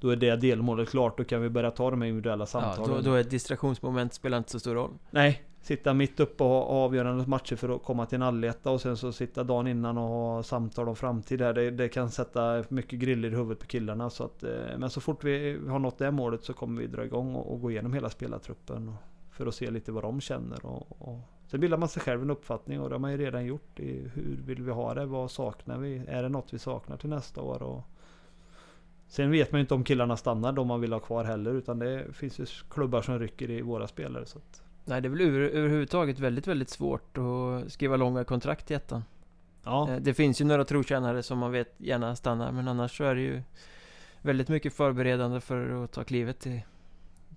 då 0.00 0.10
är 0.10 0.16
det 0.16 0.36
delmålet 0.36 0.90
klart, 0.90 1.18
då 1.18 1.24
kan 1.24 1.42
vi 1.42 1.48
börja 1.48 1.70
ta 1.70 1.90
de 1.90 2.02
individuella 2.02 2.46
samtalen. 2.46 2.90
Ja, 2.90 2.96
då, 2.96 3.10
då 3.10 3.14
är 3.14 3.24
distraktionsmoment 3.24 4.14
spelar 4.14 4.38
inte 4.38 4.50
så 4.50 4.60
stor 4.60 4.74
roll. 4.74 4.90
Nej, 5.10 5.42
sitta 5.62 5.94
mitt 5.94 6.20
uppe 6.20 6.44
och 6.44 6.50
ha 6.50 6.62
avgörande 6.62 7.26
matcher 7.26 7.56
för 7.56 7.76
att 7.76 7.82
komma 7.82 8.06
till 8.06 8.16
en 8.16 8.22
alletta 8.22 8.70
och 8.70 8.80
sen 8.80 8.96
så 8.96 9.12
sitta 9.12 9.44
dagen 9.44 9.66
innan 9.66 9.98
och 9.98 10.08
ha 10.08 10.42
samtal 10.42 10.88
om 10.88 10.96
framtid 10.96 11.40
här. 11.40 11.52
Det, 11.52 11.70
det 11.70 11.88
kan 11.88 12.10
sätta 12.10 12.64
mycket 12.68 12.98
griller 12.98 13.32
i 13.32 13.36
huvudet 13.36 13.58
på 13.58 13.66
killarna. 13.66 14.10
Så 14.10 14.24
att, 14.24 14.42
eh, 14.42 14.78
men 14.78 14.90
så 14.90 15.00
fort 15.00 15.24
vi 15.24 15.58
har 15.68 15.78
nått 15.78 15.98
det 15.98 16.10
målet 16.10 16.44
så 16.44 16.52
kommer 16.52 16.80
vi 16.80 16.86
dra 16.86 17.04
igång 17.04 17.34
och, 17.34 17.52
och 17.52 17.60
gå 17.60 17.70
igenom 17.70 17.92
hela 17.92 18.10
spelartruppen. 18.10 18.94
För 19.30 19.46
att 19.46 19.54
se 19.54 19.70
lite 19.70 19.92
vad 19.92 20.04
de 20.04 20.20
känner. 20.20 20.66
Och, 20.66 20.86
och. 20.98 21.18
Sen 21.46 21.60
bildar 21.60 21.78
man 21.78 21.88
sig 21.88 22.02
själv 22.02 22.22
en 22.22 22.30
uppfattning 22.30 22.80
och 22.80 22.88
det 22.88 22.94
har 22.94 23.00
man 23.00 23.10
ju 23.10 23.16
redan 23.16 23.46
gjort. 23.46 23.80
I 23.80 24.10
hur 24.14 24.42
vill 24.46 24.62
vi 24.62 24.70
ha 24.70 24.94
det? 24.94 25.06
Vad 25.06 25.30
saknar 25.30 25.78
vi? 25.78 26.02
Är 26.08 26.22
det 26.22 26.28
något 26.28 26.54
vi 26.54 26.58
saknar 26.58 26.96
till 26.96 27.10
nästa 27.10 27.40
år? 27.40 27.62
Och, 27.62 27.82
Sen 29.10 29.30
vet 29.30 29.52
man 29.52 29.58
ju 29.58 29.60
inte 29.60 29.74
om 29.74 29.84
killarna 29.84 30.16
stannar 30.16 30.52
de 30.52 30.66
man 30.66 30.80
vill 30.80 30.92
ha 30.92 31.00
kvar 31.00 31.24
heller 31.24 31.54
utan 31.54 31.78
det 31.78 32.06
finns 32.12 32.38
ju 32.38 32.46
klubbar 32.68 33.02
som 33.02 33.18
rycker 33.18 33.50
i 33.50 33.62
våra 33.62 33.86
spelare. 33.86 34.26
Så 34.26 34.38
att 34.38 34.59
Nej, 34.84 35.00
det 35.00 35.08
är 35.08 35.10
väl 35.10 35.20
över, 35.20 35.40
överhuvudtaget 35.40 36.18
väldigt, 36.18 36.46
väldigt 36.46 36.70
svårt 36.70 37.18
att 37.18 37.72
skriva 37.72 37.96
långa 37.96 38.24
kontrakt 38.24 38.70
i 38.70 38.74
ettan. 38.74 39.04
Ja. 39.64 39.90
Eh, 39.90 39.96
det 39.96 40.14
finns 40.14 40.40
ju 40.40 40.44
några 40.44 40.64
trotjänare 40.64 41.22
som 41.22 41.38
man 41.38 41.52
vet 41.52 41.74
gärna 41.78 42.16
stannar, 42.16 42.52
men 42.52 42.68
annars 42.68 42.96
så 42.96 43.04
är 43.04 43.14
det 43.14 43.20
ju 43.20 43.42
väldigt 44.22 44.48
mycket 44.48 44.74
förberedande 44.74 45.40
för 45.40 45.84
att 45.84 45.92
ta 45.92 46.04
klivet 46.04 46.40
till, 46.40 46.60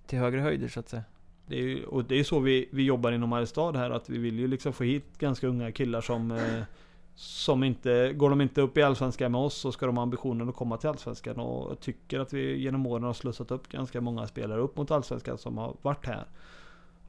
till 0.06 0.18
högre 0.18 0.40
höjder 0.40 0.68
så 0.68 0.80
att 0.80 0.88
säga. 0.88 1.04
Det 1.46 1.56
är 1.56 1.62
ju, 1.62 1.84
och 1.84 2.04
det 2.04 2.20
är 2.20 2.24
så 2.24 2.40
vi, 2.40 2.68
vi 2.72 2.82
jobbar 2.82 3.12
inom 3.12 3.28
Mariestad 3.28 3.72
här, 3.72 3.90
att 3.90 4.08
vi 4.08 4.18
vill 4.18 4.38
ju 4.38 4.48
liksom 4.48 4.72
få 4.72 4.84
hit 4.84 5.18
ganska 5.18 5.46
unga 5.46 5.72
killar 5.72 6.00
som 6.00 6.30
eh, 6.30 6.62
som 7.14 7.64
inte, 7.64 8.12
går 8.12 8.30
de 8.30 8.40
inte 8.40 8.60
upp 8.60 8.78
i 8.78 8.82
Allsvenskan 8.82 9.32
med 9.32 9.40
oss 9.40 9.54
så 9.54 9.72
ska 9.72 9.86
de 9.86 9.96
ha 9.96 10.02
ambitionen 10.02 10.48
att 10.48 10.54
komma 10.54 10.76
till 10.76 10.88
Allsvenskan. 10.88 11.36
Och 11.40 11.70
jag 11.70 11.80
tycker 11.80 12.20
att 12.20 12.32
vi 12.32 12.58
genom 12.58 12.86
åren 12.86 13.04
har 13.04 13.12
slussat 13.12 13.50
upp 13.50 13.68
ganska 13.68 14.00
många 14.00 14.26
spelare 14.26 14.60
upp 14.60 14.76
mot 14.76 14.90
Allsvenskan 14.90 15.38
som 15.38 15.58
har 15.58 15.76
varit 15.82 16.06
här. 16.06 16.24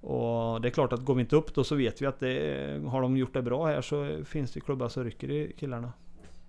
Och 0.06 0.62
det 0.62 0.68
är 0.68 0.70
klart 0.70 0.94
att 0.94 1.06
går 1.06 1.16
vi 1.16 1.22
inte 1.22 1.36
upp 1.36 1.54
då 1.54 1.64
så 1.64 1.76
vet 1.76 2.02
vi 2.02 2.06
att 2.06 2.20
det, 2.20 2.82
har 2.88 3.02
de 3.02 3.18
gjort 3.18 3.34
det 3.34 3.42
bra 3.42 3.66
här 3.66 3.82
så 3.82 4.26
finns 4.26 4.52
det 4.52 4.60
klubbar 4.60 4.90
som 4.90 5.04
rycker 5.04 5.32
i 5.32 5.54
killarna. 5.60 5.94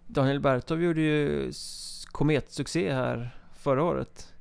Daniel 0.06 0.40
Bertov 0.40 0.82
gjorde 0.82 1.00
ju 1.00 1.52
kometsuccé 2.06 2.92
här 2.92 3.36
förra 3.58 3.82
året. 3.82 4.34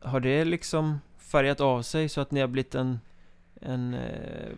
Har 0.00 0.20
det 0.20 0.44
liksom 0.44 0.98
färgat 1.16 1.60
av 1.60 1.82
sig 1.82 2.08
så 2.08 2.20
att 2.20 2.30
ni 2.30 2.40
har 2.40 2.48
blivit 2.48 2.74
en, 2.74 2.98
en 3.60 3.94
eh, 3.94 4.50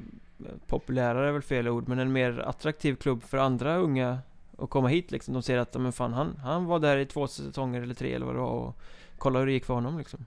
populärare 0.66 1.28
är 1.28 1.32
väl 1.32 1.42
fel 1.42 1.68
ord, 1.68 1.88
men 1.88 1.98
en 1.98 2.12
mer 2.12 2.38
attraktiv 2.38 2.94
klubb 2.94 3.22
för 3.22 3.38
andra 3.38 3.76
unga 3.76 4.18
att 4.58 4.70
komma 4.70 4.88
hit 4.88 5.10
liksom. 5.10 5.34
De 5.34 5.42
ser 5.42 5.58
att, 5.58 5.74
men 5.74 5.92
fan 5.92 6.12
han, 6.12 6.36
han 6.36 6.64
var 6.64 6.78
där 6.78 6.96
i 6.96 7.06
två 7.06 7.26
säsonger 7.26 7.82
eller 7.82 7.94
tre 7.94 8.14
eller 8.14 8.26
vad 8.26 8.34
det 8.34 8.40
var 8.40 8.50
och 8.50 8.76
kolla 9.18 9.38
hur 9.38 9.46
det 9.46 9.52
gick 9.52 9.64
för 9.64 9.74
honom 9.74 9.98
liksom 9.98 10.26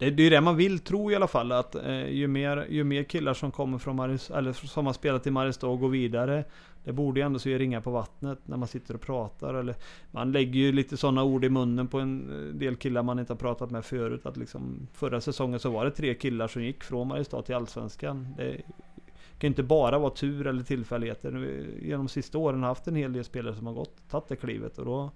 det, 0.00 0.10
det 0.10 0.22
är 0.22 0.30
det 0.30 0.40
man 0.40 0.56
vill 0.56 0.78
tro 0.78 1.10
i 1.10 1.14
alla 1.14 1.26
fall. 1.28 1.52
Att 1.52 1.74
eh, 1.74 2.08
ju, 2.08 2.26
mer, 2.26 2.66
ju 2.70 2.84
mer 2.84 3.02
killar 3.02 3.34
som 3.34 3.50
kommer 3.50 3.78
från 3.78 3.96
Maris, 3.96 4.30
eller 4.30 4.52
som 4.52 4.86
har 4.86 4.92
spelat 4.92 5.26
i 5.26 5.30
Mariestad 5.30 5.66
och 5.66 5.80
går 5.80 5.88
vidare. 5.88 6.44
Det 6.84 6.92
borde 6.92 7.20
ju 7.20 7.26
ändå 7.26 7.38
se 7.38 7.58
ringa 7.58 7.80
på 7.80 7.90
vattnet 7.90 8.38
när 8.44 8.56
man 8.56 8.68
sitter 8.68 8.94
och 8.94 9.00
pratar. 9.00 9.54
Eller, 9.54 9.74
man 10.10 10.32
lägger 10.32 10.60
ju 10.60 10.72
lite 10.72 10.96
sådana 10.96 11.24
ord 11.24 11.44
i 11.44 11.48
munnen 11.48 11.88
på 11.88 12.00
en 12.00 12.30
eh, 12.30 12.54
del 12.54 12.76
killar 12.76 13.02
man 13.02 13.18
inte 13.18 13.32
har 13.32 13.38
pratat 13.38 13.70
med 13.70 13.84
förut. 13.84 14.26
Att 14.26 14.36
liksom, 14.36 14.88
förra 14.94 15.20
säsongen 15.20 15.60
så 15.60 15.70
var 15.70 15.84
det 15.84 15.90
tre 15.90 16.14
killar 16.14 16.48
som 16.48 16.62
gick 16.62 16.84
från 16.84 17.08
Mariestad 17.08 17.42
till 17.42 17.54
Allsvenskan. 17.54 18.28
Det 18.36 18.62
kan 19.38 19.48
ju 19.48 19.48
inte 19.48 19.62
bara 19.62 19.98
vara 19.98 20.10
tur 20.10 20.46
eller 20.46 20.62
tillfälligheter. 20.62 21.56
Genom 21.82 22.06
de 22.06 22.12
sista 22.12 22.38
åren 22.38 22.60
har 22.62 22.68
haft 22.68 22.86
en 22.86 22.96
hel 22.96 23.12
del 23.12 23.24
spelare 23.24 23.54
som 23.54 23.66
har 23.66 23.74
gått, 23.74 24.08
tagit 24.10 24.28
det 24.28 24.36
klivet. 24.36 24.78
Och 24.78 24.84
då, 24.84 25.10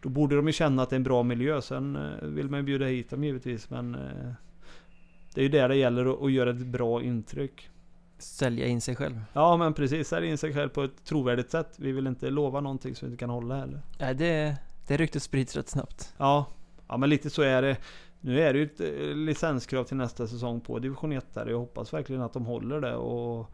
då 0.00 0.08
borde 0.08 0.36
de 0.36 0.46
ju 0.46 0.52
känna 0.52 0.82
att 0.82 0.90
det 0.90 0.94
är 0.94 0.98
en 0.98 1.02
bra 1.02 1.22
miljö. 1.22 1.62
Sen 1.62 1.96
eh, 1.96 2.28
vill 2.28 2.50
man 2.50 2.60
ju 2.60 2.64
bjuda 2.64 2.86
hit 2.86 3.10
dem 3.10 3.24
givetvis. 3.24 3.70
Men 3.70 3.94
eh, 3.94 4.32
det 5.34 5.40
är 5.40 5.42
ju 5.42 5.48
där 5.48 5.68
det 5.68 5.76
gäller 5.76 6.24
att, 6.26 6.32
göra 6.32 6.50
ett 6.50 6.66
bra 6.66 7.02
intryck. 7.02 7.70
Sälja 8.18 8.66
in 8.66 8.80
sig 8.80 8.96
själv. 8.96 9.20
Ja 9.32 9.56
men 9.56 9.74
precis, 9.74 10.08
sälja 10.08 10.30
in 10.30 10.38
sig 10.38 10.54
själv 10.54 10.68
på 10.68 10.82
ett 10.82 11.04
trovärdigt 11.04 11.50
sätt. 11.50 11.74
Vi 11.76 11.92
vill 11.92 12.06
inte 12.06 12.30
lova 12.30 12.60
någonting 12.60 12.94
som 12.94 13.08
vi 13.08 13.12
inte 13.12 13.20
kan 13.20 13.30
hålla 13.30 13.56
heller. 13.56 13.80
Nej, 13.98 14.14
det, 14.14 14.56
det 14.86 14.96
ryktet 14.96 15.22
sprids 15.22 15.56
rätt 15.56 15.68
snabbt. 15.68 16.14
Ja, 16.18 16.46
ja 16.88 16.96
men 16.96 17.10
lite 17.10 17.30
så 17.30 17.42
är 17.42 17.62
det. 17.62 17.76
Nu 18.20 18.40
är 18.40 18.52
det 18.52 18.58
ju 18.58 18.64
ett 18.64 18.80
eh, 18.80 19.16
licenskrav 19.16 19.84
till 19.84 19.96
nästa 19.96 20.26
säsong 20.26 20.60
på 20.60 20.78
division 20.78 21.12
1 21.12 21.34
där. 21.34 21.46
Jag 21.46 21.58
hoppas 21.58 21.92
verkligen 21.92 22.22
att 22.22 22.32
de 22.32 22.46
håller 22.46 22.80
det. 22.80 22.96
Och 22.96 23.50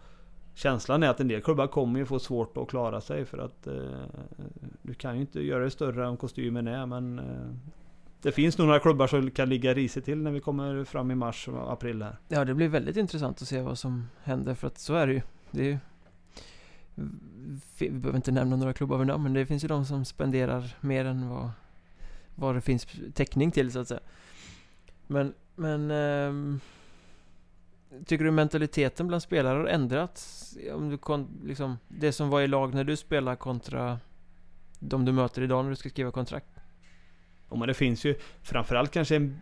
Känslan 0.55 1.02
är 1.02 1.09
att 1.09 1.20
en 1.20 1.28
del 1.28 1.43
klubbar 1.43 1.66
kommer 1.66 1.98
ju 2.01 2.06
få 2.06 2.18
svårt 2.18 2.56
att 2.56 2.68
klara 2.68 3.01
sig 3.01 3.24
för 3.24 3.39
att 3.39 3.66
eh, 3.66 3.74
du 4.82 4.94
kan 4.94 5.14
ju 5.14 5.20
inte 5.20 5.40
göra 5.40 5.64
det 5.64 5.70
större 5.70 6.06
än 6.06 6.16
kostymen 6.16 6.66
är 6.66 6.86
men 6.86 7.18
eh, 7.18 7.74
det 8.22 8.32
finns 8.32 8.59
nog 8.59 8.66
några 8.66 8.81
klubbar 8.81 9.06
som 9.06 9.31
kan 9.31 9.48
ligga 9.48 9.74
risigt 9.74 10.05
till 10.05 10.18
när 10.18 10.31
vi 10.31 10.40
kommer 10.40 10.85
fram 10.85 11.10
i 11.10 11.14
mars 11.14 11.48
och 11.48 11.72
april 11.72 12.02
här. 12.02 12.16
Ja, 12.28 12.44
det 12.44 12.55
blir 12.55 12.68
väldigt 12.68 12.97
intressant 12.97 13.43
att 13.43 13.48
se 13.48 13.60
vad 13.60 13.78
som 13.78 14.09
händer 14.22 14.55
för 14.55 14.66
att 14.66 14.78
så 14.78 14.94
är 14.94 15.06
det 15.06 15.12
ju. 15.12 15.22
Det 15.51 15.60
är 15.60 15.64
ju 15.64 15.78
vi 17.78 17.90
behöver 17.90 18.16
inte 18.16 18.32
nämna 18.32 18.56
några 18.56 18.72
klubbar 18.72 18.98
vid 18.98 19.06
namn, 19.06 19.22
men 19.22 19.32
det 19.32 19.47
finns 19.47 19.64
ju 19.64 19.68
de 19.68 19.85
som 19.85 20.05
spenderar 20.05 20.76
mer 20.81 21.05
än 21.05 21.28
vad, 21.28 21.51
vad 22.35 22.55
det 22.55 22.60
finns 22.60 22.86
täckning 23.14 23.51
till 23.51 23.72
så 23.72 23.78
att 23.78 23.89
säga. 23.89 24.01
Men, 25.06 25.35
men 25.55 25.90
Eh, 25.90 26.59
Tycker 28.07 28.25
du 28.25 28.31
mentaliteten 28.31 29.07
bland 29.07 29.23
spelare 29.23 29.59
har 29.59 29.66
ändrats? 29.66 30.57
Om 30.73 30.91
du 30.91 30.99
kon, 30.99 31.29
liksom, 31.45 31.79
det 31.89 32.12
som 32.12 32.31
var 32.31 32.41
i 32.41 32.47
lag 32.47 32.75
när 32.75 32.85
du 32.85 32.97
spelar 32.97 33.37
kontra 33.37 33.99
de 34.79 35.05
du 35.05 35.12
möter 35.12 35.43
idag 35.43 35.65
när 35.65 35.71
du 35.71 35.77
ska 35.77 35.89
skriva 35.89 36.11
kontrakt? 36.11 36.49
Ja, 37.51 37.57
men 37.57 37.69
det 37.69 37.75
finns 37.75 38.05
ju 38.05 38.15
framförallt 38.43 38.91
kanske 38.91 39.16
en, 39.16 39.41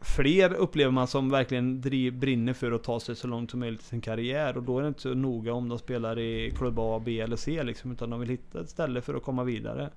fler 0.00 0.54
upplever 0.54 0.92
man 0.92 1.06
som 1.06 1.30
verkligen 1.30 1.80
driv, 1.80 2.18
brinner 2.18 2.52
för 2.52 2.72
att 2.72 2.82
ta 2.82 3.00
sig 3.00 3.16
så 3.16 3.26
långt 3.26 3.50
som 3.50 3.60
möjligt 3.60 3.80
i 3.80 3.84
sin 3.84 4.00
karriär. 4.00 4.56
Och 4.56 4.62
då 4.62 4.78
är 4.78 4.82
det 4.82 4.88
inte 4.88 5.00
så 5.00 5.14
noga 5.14 5.52
om 5.52 5.68
de 5.68 5.78
spelar 5.78 6.18
i 6.18 6.52
klubb 6.56 6.78
A, 6.78 7.02
B 7.04 7.20
eller 7.20 7.36
C 7.36 7.62
liksom. 7.62 7.92
Utan 7.92 8.10
de 8.10 8.20
vill 8.20 8.28
hitta 8.28 8.60
ett 8.60 8.68
ställe 8.68 9.00
för 9.00 9.14
att 9.14 9.22
komma 9.22 9.44
vidare. 9.44 9.90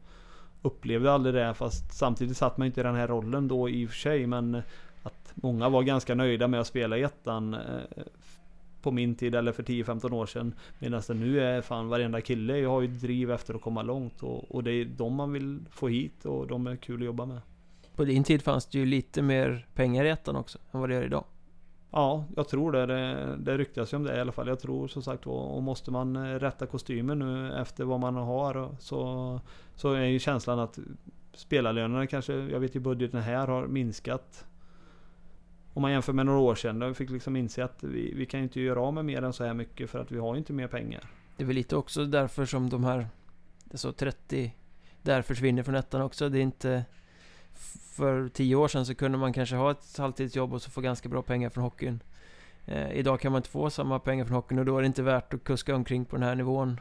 Upplevde 0.61 1.11
aldrig 1.11 1.35
det 1.35 1.53
fast 1.53 1.97
samtidigt 1.97 2.37
satt 2.37 2.57
man 2.57 2.67
inte 2.67 2.79
i 2.79 2.83
den 2.83 2.95
här 2.95 3.07
rollen 3.07 3.47
då 3.47 3.69
i 3.69 3.85
och 3.85 3.89
för 3.89 3.97
sig. 3.97 4.27
Men 4.27 4.61
många 5.41 5.69
var 5.69 5.83
ganska 5.83 6.15
nöjda 6.15 6.47
med 6.47 6.59
att 6.59 6.67
spela 6.67 6.97
i 6.97 7.03
ettan 7.03 7.53
eh, 7.53 8.03
på 8.81 8.91
min 8.91 9.15
tid 9.15 9.35
eller 9.35 9.51
för 9.51 9.63
10-15 9.63 10.13
år 10.13 10.25
sedan. 10.25 10.53
Medan 10.79 11.01
det 11.07 11.13
nu 11.13 11.41
är 11.41 11.61
fan 11.61 11.87
varenda 11.87 12.21
kille 12.21 12.65
har 12.65 12.81
ju 12.81 12.87
driv 12.87 13.31
efter 13.31 13.53
att 13.53 13.61
komma 13.61 13.81
långt 13.81 14.23
och, 14.23 14.51
och 14.51 14.63
det 14.63 14.71
är 14.71 14.85
de 14.85 15.13
man 15.13 15.33
vill 15.33 15.59
få 15.71 15.87
hit 15.87 16.25
och 16.25 16.47
de 16.47 16.67
är 16.67 16.75
kul 16.75 17.01
att 17.01 17.05
jobba 17.05 17.25
med. 17.25 17.41
På 17.95 18.05
din 18.05 18.23
tid 18.23 18.41
fanns 18.41 18.65
det 18.65 18.77
ju 18.77 18.85
lite 18.85 19.21
mer 19.21 19.67
pengar 19.73 20.05
i 20.05 20.09
ettan 20.09 20.35
också 20.35 20.59
än 20.71 20.79
vad 20.79 20.89
det 20.89 20.95
gör 20.95 21.03
idag. 21.03 21.23
Ja, 21.91 22.25
jag 22.35 22.47
tror 22.47 22.71
det. 22.71 22.85
Det, 22.85 23.35
det 23.37 23.57
ryktas 23.57 23.93
ju 23.93 23.97
om 23.97 24.03
det 24.03 24.17
i 24.17 24.19
alla 24.19 24.31
fall. 24.31 24.47
Jag 24.47 24.59
tror 24.59 24.87
som 24.87 25.01
sagt 25.01 25.27
och 25.27 25.63
måste 25.63 25.91
man 25.91 26.15
eh, 26.15 26.39
rätta 26.39 26.65
kostymen 26.65 27.19
nu 27.19 27.53
efter 27.53 27.83
vad 27.83 27.99
man 27.99 28.15
har 28.15 28.75
så, 28.79 29.39
så 29.75 29.93
är 29.93 30.05
ju 30.05 30.19
känslan 30.19 30.59
att 30.59 30.79
spelarlönerna 31.33 32.07
kanske, 32.07 32.33
jag 32.33 32.59
vet 32.59 32.75
ju 32.75 32.79
budgeten 32.79 33.21
här 33.21 33.47
har 33.47 33.67
minskat 33.67 34.45
om 35.77 35.81
man 35.81 35.91
jämför 35.91 36.13
med 36.13 36.25
några 36.25 36.39
år 36.39 36.55
sedan. 36.55 36.79
Då 36.79 36.87
vi 36.87 36.93
fick 36.93 37.09
liksom 37.09 37.35
inse 37.35 37.63
att 37.63 37.83
vi, 37.83 38.13
vi 38.13 38.25
kan 38.25 38.39
inte 38.39 38.61
göra 38.61 38.81
av 38.81 38.93
med 38.93 39.05
mer 39.05 39.21
än 39.21 39.33
så 39.33 39.45
här 39.45 39.53
mycket 39.53 39.89
för 39.89 39.99
att 39.99 40.11
vi 40.11 40.19
har 40.19 40.35
inte 40.35 40.53
mer 40.53 40.67
pengar. 40.67 41.03
Det 41.37 41.43
är 41.43 41.47
väl 41.47 41.55
lite 41.55 41.75
också 41.75 42.05
därför 42.05 42.45
som 42.45 42.69
de 42.69 42.83
här, 42.83 43.07
så 43.73 43.91
30 43.91 44.53
där 45.01 45.21
försvinner 45.21 45.63
från 45.63 45.75
ettan 45.75 46.01
också. 46.01 46.29
Det 46.29 46.39
är 46.39 46.41
inte 46.41 46.85
för 47.95 48.29
tio 48.29 48.55
år 48.55 48.67
sedan 48.67 48.85
så 48.85 48.95
kunde 48.95 49.17
man 49.17 49.33
kanske 49.33 49.55
ha 49.55 49.71
ett 49.71 49.97
halvtidsjobb 49.97 50.53
och 50.53 50.61
så 50.61 50.71
få 50.71 50.81
ganska 50.81 51.09
bra 51.09 51.21
pengar 51.21 51.49
från 51.49 51.63
hockeyn. 51.63 52.03
Eh, 52.65 52.91
idag 52.91 53.19
kan 53.19 53.31
man 53.31 53.39
inte 53.39 53.49
få 53.49 53.69
samma 53.69 53.99
pengar 53.99 54.25
från 54.25 54.35
hockeyn 54.35 54.59
och 54.59 54.65
då 54.65 54.77
är 54.77 54.81
det 54.81 54.87
inte 54.87 55.03
värt 55.03 55.33
att 55.33 55.43
kuska 55.43 55.75
omkring 55.75 56.05
på 56.05 56.15
den 56.15 56.23
här 56.23 56.35
nivån. 56.35 56.79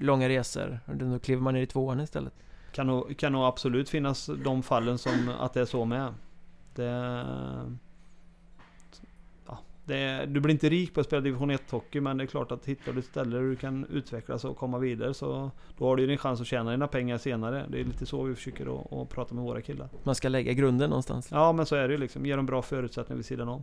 Långa 0.00 0.28
resor. 0.28 0.80
Och 0.86 0.96
då 0.96 1.18
kliver 1.18 1.42
man 1.42 1.54
ner 1.54 1.62
i 1.62 1.66
tvåan 1.66 2.00
istället. 2.00 2.32
Kan 2.72 2.86
nog, 2.86 3.16
kan 3.16 3.32
nog 3.32 3.44
absolut 3.44 3.88
finnas 3.88 4.30
de 4.44 4.62
fallen 4.62 4.98
som 4.98 5.28
att 5.40 5.54
det 5.54 5.60
är 5.60 5.64
så 5.64 5.84
med. 5.84 6.14
Det, 6.74 7.24
det, 9.86 10.26
du 10.26 10.40
blir 10.40 10.52
inte 10.52 10.68
rik 10.68 10.94
på 10.94 11.00
att 11.00 11.06
spela 11.06 11.20
division 11.20 11.50
1 11.50 11.70
hockey 11.70 12.00
men 12.00 12.16
det 12.16 12.24
är 12.24 12.26
klart 12.26 12.52
att 12.52 12.66
hittar 12.66 12.92
du 12.92 12.98
ett 12.98 13.04
ställe 13.04 13.36
där 13.36 13.42
du 13.42 13.56
kan 13.56 13.86
utvecklas 13.90 14.44
och 14.44 14.56
komma 14.56 14.78
vidare 14.78 15.14
så 15.14 15.50
då 15.78 15.84
har 15.84 15.96
du 15.96 16.06
din 16.06 16.18
chans 16.18 16.40
att 16.40 16.46
tjäna 16.46 16.70
dina 16.70 16.86
pengar 16.86 17.18
senare. 17.18 17.66
Det 17.68 17.80
är 17.80 17.84
lite 17.84 18.06
så 18.06 18.22
vi 18.22 18.34
försöker 18.34 18.80
att, 18.80 18.92
att 18.92 19.08
prata 19.08 19.34
med 19.34 19.44
våra 19.44 19.60
killar. 19.60 19.88
Man 20.02 20.14
ska 20.14 20.28
lägga 20.28 20.52
grunden 20.52 20.90
någonstans. 20.90 21.28
Ja 21.30 21.52
men 21.52 21.66
så 21.66 21.76
är 21.76 21.88
det 21.88 21.94
ju 21.94 21.98
liksom. 21.98 22.26
Ge 22.26 22.36
dem 22.36 22.46
bra 22.46 22.62
förutsättningar 22.62 23.16
vid 23.16 23.26
sidan 23.26 23.48
om. 23.48 23.62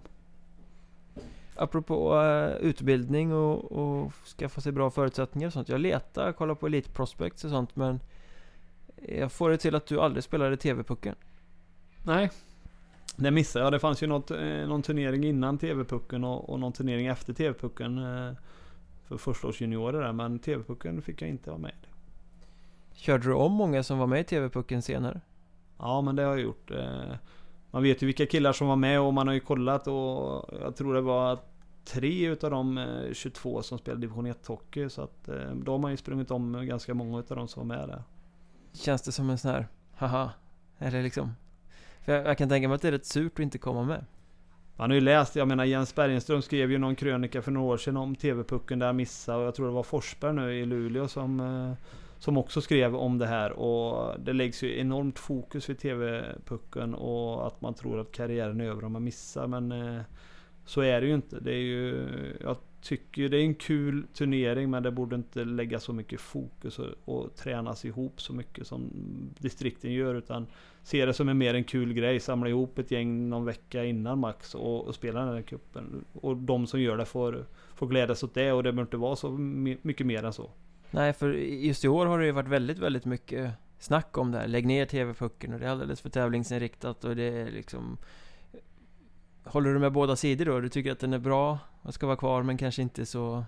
Apropå 1.55 2.15
uh, 2.15 2.67
utbildning 2.67 3.33
och, 3.33 3.71
och 3.71 4.13
skaffa 4.13 4.61
sig 4.61 4.71
bra 4.71 4.91
förutsättningar 4.91 5.47
och 5.47 5.53
sånt. 5.53 5.69
Jag 5.69 5.81
letar, 5.81 6.31
kollar 6.31 6.55
på 6.55 6.67
Elite 6.67 6.91
Prospects 6.91 7.43
och 7.43 7.49
sånt 7.49 7.75
men 7.75 7.99
jag 9.07 9.31
får 9.31 9.49
det 9.49 9.57
till 9.57 9.75
att 9.75 9.85
du 9.85 9.99
aldrig 9.99 10.23
spelade 10.23 10.57
TV-pucken. 10.57 11.15
Nej, 12.03 12.29
det 13.15 13.31
missade 13.31 13.65
jag. 13.65 13.71
Det 13.71 13.79
fanns 13.79 14.03
ju 14.03 14.07
något, 14.07 14.31
eh, 14.31 14.67
någon 14.67 14.81
turnering 14.81 15.23
innan 15.23 15.57
TV-pucken 15.57 16.23
och, 16.23 16.49
och 16.49 16.59
någon 16.59 16.73
turnering 16.73 17.07
efter 17.07 17.33
TV-pucken. 17.33 17.97
Eh, 17.97 18.33
för 19.07 19.17
förstaårsjuniorer 19.17 20.01
där. 20.01 20.13
Men 20.13 20.39
TV-pucken 20.39 21.01
fick 21.01 21.21
jag 21.21 21.29
inte 21.29 21.49
vara 21.49 21.59
med 21.59 21.71
i. 21.71 21.87
Körde 22.95 23.23
du 23.23 23.33
om 23.33 23.51
många 23.51 23.83
som 23.83 23.97
var 23.97 24.07
med 24.07 24.21
i 24.21 24.23
TV-pucken 24.23 24.81
senare? 24.81 25.21
Ja 25.77 26.01
men 26.01 26.15
det 26.15 26.23
har 26.23 26.31
jag 26.31 26.41
gjort. 26.41 26.71
Eh, 26.71 27.15
man 27.71 27.83
vet 27.83 28.01
ju 28.01 28.05
vilka 28.05 28.25
killar 28.25 28.53
som 28.53 28.67
var 28.67 28.75
med 28.75 29.01
och 29.01 29.13
man 29.13 29.27
har 29.27 29.33
ju 29.33 29.39
kollat 29.39 29.87
och 29.87 30.49
jag 30.61 30.75
tror 30.75 30.93
det 30.93 31.01
var 31.01 31.39
tre 31.85 32.27
utav 32.27 32.51
de 32.51 32.85
22 33.13 33.61
som 33.61 33.77
spelade 33.77 34.01
division 34.01 34.25
1 34.25 34.47
hockey. 34.47 34.89
Så 34.89 35.01
att 35.01 35.29
då 35.53 35.71
har 35.71 35.79
man 35.79 35.91
ju 35.91 35.97
sprungit 35.97 36.31
om 36.31 36.67
ganska 36.67 36.93
många 36.93 37.19
utav 37.19 37.37
de 37.37 37.47
som 37.47 37.67
var 37.67 37.77
med 37.77 37.89
där. 37.89 38.03
Känns 38.73 39.01
det 39.01 39.11
som 39.11 39.29
en 39.29 39.37
sån 39.37 39.51
här, 39.51 39.67
haha, 39.95 40.31
eller 40.77 41.03
liksom 41.03 41.31
för 42.05 42.13
jag, 42.13 42.25
jag, 42.25 42.37
kan 42.37 42.49
tänka 42.49 42.67
mig 42.67 42.75
att 42.75 42.81
det 42.81 42.87
är 42.87 42.91
rätt 42.91 43.05
surt 43.05 43.33
att 43.33 43.39
inte 43.39 43.57
komma 43.57 43.83
med. 43.83 44.05
Man 44.75 44.89
har 44.89 44.95
ju 44.95 45.01
läst, 45.01 45.35
jag 45.35 45.47
menar 45.47 45.65
Jens 45.65 45.95
Bergenström 45.95 46.41
skrev 46.41 46.71
ju 46.71 46.77
någon 46.77 46.95
krönika 46.95 47.41
för 47.41 47.51
några 47.51 47.73
år 47.73 47.77
sedan 47.77 47.97
om 47.97 48.15
TV-pucken 48.15 48.79
där 48.79 48.85
han 48.85 48.95
missade 48.95 49.37
och 49.37 49.45
jag 49.45 49.55
tror 49.55 49.65
det 49.65 49.73
var 49.73 49.83
Forsberg 49.83 50.33
nu 50.33 50.53
i 50.53 50.65
Luleå 50.65 51.07
som 51.07 51.39
eh, 51.39 51.73
som 52.23 52.37
också 52.37 52.61
skrev 52.61 52.95
om 52.95 53.17
det 53.17 53.27
här 53.27 53.51
och 53.51 54.19
det 54.19 54.33
läggs 54.33 54.63
ju 54.63 54.79
enormt 54.79 55.19
fokus 55.19 55.69
vid 55.69 55.79
TV-pucken 55.79 56.93
och 56.95 57.47
att 57.47 57.61
man 57.61 57.73
tror 57.73 57.99
att 57.99 58.11
karriären 58.11 58.61
är 58.61 58.65
över 58.65 58.83
om 58.83 58.91
man 58.91 59.03
missar 59.03 59.47
men 59.47 59.71
eh, 59.71 60.01
så 60.65 60.81
är 60.81 61.01
det 61.01 61.07
ju 61.07 61.13
inte. 61.13 61.39
Det 61.39 61.51
är 61.51 61.61
ju, 61.61 62.07
jag 62.41 62.57
tycker 62.83 63.29
det 63.29 63.37
är 63.37 63.41
en 63.41 63.55
kul 63.55 64.07
turnering 64.13 64.69
men 64.69 64.83
det 64.83 64.91
borde 64.91 65.15
inte 65.15 65.43
lägga 65.43 65.79
så 65.79 65.93
mycket 65.93 66.21
fokus 66.21 66.79
och, 66.79 66.87
och 67.05 67.35
tränas 67.35 67.85
ihop 67.85 68.21
så 68.21 68.33
mycket 68.33 68.67
som 68.67 68.91
distrikten 69.39 69.93
gör 69.93 70.15
utan 70.15 70.47
se 70.83 71.05
det 71.05 71.13
som 71.13 71.29
en 71.29 71.37
mer 71.37 71.53
en 71.53 71.63
kul 71.63 71.93
grej. 71.93 72.19
Samla 72.19 72.49
ihop 72.49 72.79
ett 72.79 72.91
gäng 72.91 73.29
någon 73.29 73.45
vecka 73.45 73.85
innan 73.85 74.19
max 74.19 74.55
och, 74.55 74.87
och 74.87 74.95
spela 74.95 75.25
den 75.25 75.33
här 75.33 75.41
cupen. 75.41 76.05
Och 76.13 76.37
de 76.37 76.67
som 76.67 76.81
gör 76.81 76.97
det 76.97 77.05
får, 77.05 77.45
får 77.75 77.87
glädjas 77.87 78.23
åt 78.23 78.33
det 78.33 78.51
och 78.51 78.63
det 78.63 78.71
behöver 78.71 78.87
inte 78.87 78.97
vara 78.97 79.15
så 79.15 79.31
mycket 79.31 80.07
mer 80.07 80.23
än 80.23 80.33
så. 80.33 80.51
Nej, 80.91 81.13
för 81.13 81.33
just 81.33 81.85
i 81.85 81.87
år 81.87 82.05
har 82.05 82.19
det 82.19 82.25
ju 82.25 82.31
varit 82.31 82.49
väldigt, 82.49 82.79
väldigt 82.79 83.05
mycket 83.05 83.51
snack 83.79 84.17
om 84.17 84.31
det 84.31 84.37
här. 84.37 84.47
Lägg 84.47 84.65
ner 84.65 84.85
TV-pucken 84.85 85.53
och 85.53 85.59
det 85.59 85.65
är 85.65 85.69
alldeles 85.69 86.01
för 86.01 86.09
tävlingsinriktat 86.09 87.05
och 87.05 87.15
det 87.15 87.23
är 87.23 87.51
liksom 87.51 87.97
Håller 89.45 89.73
du 89.73 89.79
med 89.79 89.91
båda 89.91 90.15
sidor 90.15 90.45
då? 90.45 90.59
Du 90.59 90.69
tycker 90.69 90.91
att 90.91 90.99
den 90.99 91.13
är 91.13 91.19
bra 91.19 91.59
och 91.81 91.93
ska 91.93 92.05
vara 92.05 92.17
kvar 92.17 92.43
men 92.43 92.57
kanske 92.57 92.81
inte 92.81 93.05
så 93.05 93.45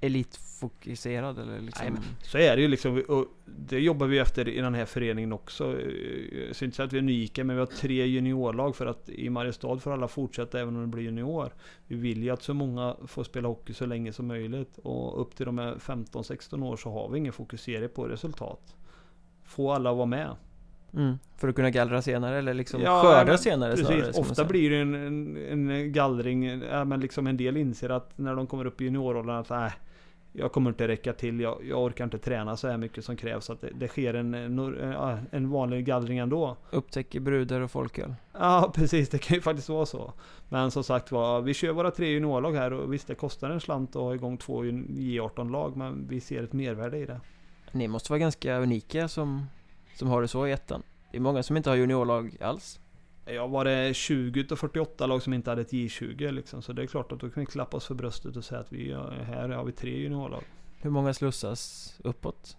elitfokuserad 0.00 1.38
eller 1.38 1.60
liksom? 1.60 1.86
Nej, 1.86 2.02
så 2.22 2.38
är 2.38 2.56
det 2.56 2.62
ju 2.62 2.68
liksom. 2.68 3.02
Och 3.08 3.26
det 3.44 3.78
jobbar 3.78 4.06
vi 4.06 4.18
efter 4.18 4.48
i 4.48 4.60
den 4.60 4.74
här 4.74 4.84
föreningen 4.84 5.32
också. 5.32 5.64
Jag 5.72 6.62
inte 6.62 6.76
säga 6.76 6.86
att 6.86 6.92
vi 6.92 6.98
är 6.98 7.02
unika 7.02 7.44
men 7.44 7.56
vi 7.56 7.60
har 7.60 7.66
tre 7.66 8.06
juniorlag 8.06 8.76
för 8.76 8.86
att 8.86 9.08
i 9.08 9.30
Mariestad 9.30 9.78
får 9.78 9.92
alla 9.92 10.08
fortsätta 10.08 10.60
även 10.60 10.76
om 10.76 10.82
det 10.82 10.86
blir 10.86 11.02
junior. 11.02 11.52
Vi 11.86 11.96
vill 11.96 12.22
ju 12.22 12.30
att 12.30 12.42
så 12.42 12.54
många 12.54 12.96
får 13.06 13.24
spela 13.24 13.48
hockey 13.48 13.74
så 13.74 13.86
länge 13.86 14.12
som 14.12 14.26
möjligt. 14.26 14.78
Och 14.78 15.20
upp 15.20 15.36
till 15.36 15.46
de 15.46 15.58
är 15.58 15.74
15-16 15.74 16.64
år 16.64 16.76
så 16.76 16.90
har 16.90 17.08
vi 17.08 17.18
ingen 17.18 17.32
fokusering 17.32 17.88
på 17.88 18.08
resultat. 18.08 18.76
Få 19.44 19.72
alla 19.72 19.90
att 19.90 19.96
vara 19.96 20.06
med 20.06 20.36
mm. 20.94 21.18
För 21.36 21.48
att 21.48 21.54
kunna 21.54 21.70
gallra 21.70 22.02
senare 22.02 22.38
eller 22.38 22.54
liksom 22.54 22.80
Ja, 22.80 23.02
skörda 23.02 23.24
men 23.24 23.38
senare 23.38 23.70
Precis, 23.70 23.86
snarare, 23.86 24.12
ofta 24.16 24.44
blir 24.44 24.70
det 24.70 24.76
en, 24.76 24.94
en, 24.94 25.70
en 25.70 25.92
gallring, 25.92 26.58
men 26.58 27.00
liksom 27.00 27.26
en 27.26 27.36
del 27.36 27.56
inser 27.56 27.90
att 27.90 28.18
när 28.18 28.34
de 28.34 28.46
kommer 28.46 28.66
upp 28.66 28.80
i 28.80 28.84
junioråldern 28.84 29.36
att 29.36 29.50
nej, 29.50 29.72
jag 30.38 30.52
kommer 30.52 30.70
inte 30.70 30.88
räcka 30.88 31.12
till, 31.12 31.40
jag, 31.40 31.64
jag 31.64 31.82
orkar 31.82 32.04
inte 32.04 32.18
träna 32.18 32.56
så 32.56 32.68
här 32.68 32.76
mycket 32.76 33.04
som 33.04 33.16
krävs. 33.16 33.50
Att 33.50 33.60
det, 33.60 33.70
det 33.74 33.88
sker 33.88 34.14
en, 34.14 34.34
en, 34.34 35.26
en 35.30 35.50
vanlig 35.50 35.84
gallring 35.84 36.18
ändå. 36.18 36.56
Upptäcker 36.70 37.20
brudar 37.20 37.60
och 37.60 37.70
folköl 37.70 38.14
Ja 38.32 38.72
precis, 38.74 39.08
det 39.08 39.18
kan 39.18 39.34
ju 39.34 39.40
faktiskt 39.40 39.68
vara 39.68 39.86
så. 39.86 40.12
Men 40.48 40.70
som 40.70 40.84
sagt 40.84 41.12
var, 41.12 41.40
vi 41.40 41.54
kör 41.54 41.72
våra 41.72 41.90
tre 41.90 42.08
juniorlag 42.08 42.52
här 42.52 42.72
och 42.72 42.92
visst 42.92 43.06
det 43.06 43.14
kostar 43.14 43.50
en 43.50 43.60
slant 43.60 43.96
att 43.96 44.02
ha 44.02 44.14
igång 44.14 44.36
två 44.36 44.64
J18-lag 44.64 45.76
men 45.76 46.08
vi 46.08 46.20
ser 46.20 46.42
ett 46.42 46.52
mervärde 46.52 46.98
i 46.98 47.06
det. 47.06 47.20
Ni 47.72 47.88
måste 47.88 48.12
vara 48.12 48.18
ganska 48.18 48.58
unika 48.58 49.08
som, 49.08 49.46
som 49.98 50.08
har 50.08 50.22
det 50.22 50.28
så 50.28 50.46
i 50.46 50.52
ettan 50.52 50.82
Det 51.10 51.16
är 51.16 51.20
många 51.20 51.42
som 51.42 51.56
inte 51.56 51.70
har 51.70 51.76
juniorlag 51.76 52.36
alls 52.40 52.80
Jag 53.24 53.48
var 53.48 53.64
det 53.64 53.94
20 53.94 54.40
utav 54.40 54.56
48 54.56 55.06
lag 55.06 55.22
som 55.22 55.32
inte 55.34 55.50
hade 55.50 55.62
ett 55.62 55.72
J20 55.72 56.30
liksom. 56.32 56.62
Så 56.62 56.72
det 56.72 56.82
är 56.82 56.86
klart 56.86 57.12
att 57.12 57.20
då 57.20 57.30
kan 57.30 57.40
vi 57.40 57.46
klappa 57.46 57.76
oss 57.76 57.86
för 57.86 57.94
bröstet 57.94 58.36
och 58.36 58.44
säga 58.44 58.60
att 58.60 58.72
vi 58.72 58.90
är- 58.90 59.24
här 59.24 59.48
har 59.48 59.64
vi 59.64 59.72
tre 59.72 59.98
juniorlag. 59.98 60.42
Hur 60.80 60.90
många 60.90 61.14
slussas 61.14 61.94
uppåt? 62.04 62.56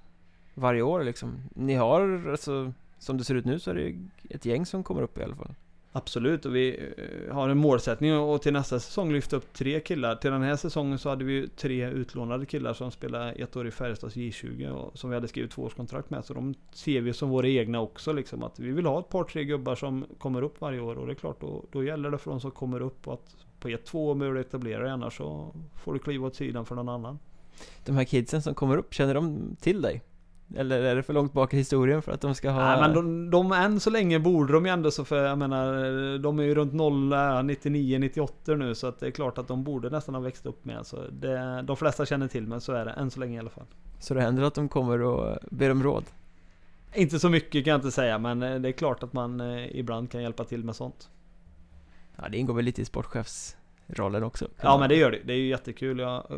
Varje 0.53 0.81
år 0.81 1.03
liksom? 1.03 1.41
Ni 1.55 1.73
har 1.73 2.27
alltså 2.31 2.73
Som 2.99 3.17
det 3.17 3.23
ser 3.23 3.35
ut 3.35 3.45
nu 3.45 3.59
så 3.59 3.71
är 3.71 3.75
det 3.75 3.95
ett 4.35 4.45
gäng 4.45 4.65
som 4.65 4.83
kommer 4.83 5.01
upp 5.01 5.17
i 5.17 5.23
alla 5.23 5.35
fall 5.35 5.53
Absolut, 5.97 6.45
och 6.45 6.55
vi 6.55 6.93
eh, 6.97 7.35
har 7.35 7.49
en 7.49 7.57
målsättning 7.57 8.17
och 8.17 8.41
till 8.41 8.53
nästa 8.53 8.79
säsong 8.79 9.13
lyfta 9.13 9.35
upp 9.35 9.53
tre 9.53 9.79
killar. 9.79 10.15
Till 10.15 10.31
den 10.31 10.41
här 10.41 10.55
säsongen 10.55 10.99
så 10.99 11.09
hade 11.09 11.25
vi 11.25 11.33
ju 11.33 11.47
tre 11.47 11.89
utlånade 11.89 12.45
killar 12.45 12.73
som 12.73 12.91
spelade 12.91 13.31
ett 13.31 13.55
år 13.55 13.67
i 13.67 13.71
Färjestads 13.71 14.15
J20 14.15 14.69
och 14.69 14.97
som 14.97 15.09
vi 15.09 15.15
hade 15.15 15.27
skrivit 15.27 15.51
tvåårskontrakt 15.51 16.09
med. 16.09 16.25
Så 16.25 16.33
de 16.33 16.53
ser 16.71 17.01
vi 17.01 17.13
som 17.13 17.29
våra 17.29 17.47
egna 17.47 17.81
också 17.81 18.13
liksom. 18.13 18.43
Att 18.43 18.59
vi 18.59 18.71
vill 18.71 18.85
ha 18.85 18.99
ett 18.99 19.09
par 19.09 19.23
tre 19.23 19.43
gubbar 19.43 19.75
som 19.75 20.05
kommer 20.17 20.41
upp 20.41 20.61
varje 20.61 20.79
år 20.79 20.95
och 20.95 21.07
det 21.07 21.13
är 21.13 21.15
klart 21.15 21.41
då, 21.41 21.65
då 21.71 21.83
gäller 21.83 22.11
det 22.11 22.17
för 22.17 22.31
de 22.31 22.39
som 22.39 22.51
kommer 22.51 22.81
upp 22.81 23.07
och 23.07 23.13
att 23.13 23.35
på 23.59 23.67
ett, 23.67 23.85
två 23.85 24.07
år 24.09 24.15
behöver 24.15 24.39
etablera 24.39 24.83
dig 24.83 24.91
annars 24.91 25.17
så 25.17 25.55
får 25.83 25.93
du 25.93 25.99
kliva 25.99 26.27
åt 26.27 26.35
sidan 26.35 26.65
för 26.65 26.75
någon 26.75 26.89
annan. 26.89 27.19
De 27.85 27.95
här 27.95 28.03
kidsen 28.03 28.41
som 28.41 28.55
kommer 28.55 28.77
upp, 28.77 28.93
känner 28.93 29.13
de 29.13 29.55
till 29.59 29.81
dig? 29.81 30.01
Eller 30.55 30.81
är 30.81 30.95
det 30.95 31.03
för 31.03 31.13
långt 31.13 31.33
bak 31.33 31.53
i 31.53 31.57
historien 31.57 32.01
för 32.01 32.11
att 32.11 32.21
de 32.21 32.35
ska 32.35 32.49
ha 32.49 32.61
Nej 32.61 32.79
men 32.81 32.93
de, 32.93 33.29
de 33.29 33.51
än 33.51 33.79
så 33.79 33.89
länge 33.89 34.19
borde 34.19 34.53
de 34.53 34.65
ju 34.65 34.71
ändå 34.71 34.91
så 34.91 35.05
för 35.05 35.25
jag 35.25 35.37
menar 35.37 36.17
De 36.17 36.39
är 36.39 36.43
ju 36.43 36.55
runt 36.55 36.73
0, 36.73 37.13
äh, 37.13 37.43
99, 37.43 37.99
98 37.99 38.55
nu 38.55 38.75
så 38.75 38.87
att 38.87 38.99
det 38.99 39.07
är 39.07 39.11
klart 39.11 39.37
att 39.37 39.47
de 39.47 39.63
borde 39.63 39.89
nästan 39.89 40.15
ha 40.15 40.21
växt 40.21 40.45
upp 40.45 40.65
med 40.65 40.85
så 40.85 41.03
det, 41.11 41.61
De 41.61 41.77
flesta 41.77 42.05
känner 42.05 42.27
till 42.27 42.47
men 42.47 42.61
så 42.61 42.73
är 42.73 42.85
det 42.85 42.91
än 42.91 43.11
så 43.11 43.19
länge 43.19 43.35
i 43.35 43.39
alla 43.39 43.49
fall. 43.49 43.65
Så 43.99 44.13
det 44.13 44.21
händer 44.21 44.43
att 44.43 44.53
de 44.53 44.69
kommer 44.69 45.01
och 45.01 45.37
ber 45.51 45.71
om 45.71 45.83
råd? 45.83 46.03
Inte 46.93 47.19
så 47.19 47.29
mycket 47.29 47.65
kan 47.65 47.71
jag 47.71 47.77
inte 47.77 47.91
säga 47.91 48.17
men 48.17 48.43
eh, 48.43 48.55
det 48.55 48.69
är 48.69 48.73
klart 48.73 49.03
att 49.03 49.13
man 49.13 49.41
eh, 49.41 49.77
ibland 49.77 50.11
kan 50.11 50.21
hjälpa 50.21 50.43
till 50.43 50.63
med 50.63 50.75
sånt. 50.75 51.09
Ja 52.15 52.29
det 52.29 52.37
ingår 52.37 52.53
väl 52.53 52.65
lite 52.65 52.81
i 52.81 52.85
sportchefsrollen 52.85 54.23
också? 54.23 54.47
Ja 54.61 54.77
men 54.77 54.89
det 54.89 54.95
gör 54.95 55.11
det, 55.11 55.19
det 55.25 55.33
är 55.33 55.37
ju 55.37 55.47
jättekul. 55.47 55.99
Jag, 55.99 56.31
eh, 56.31 56.37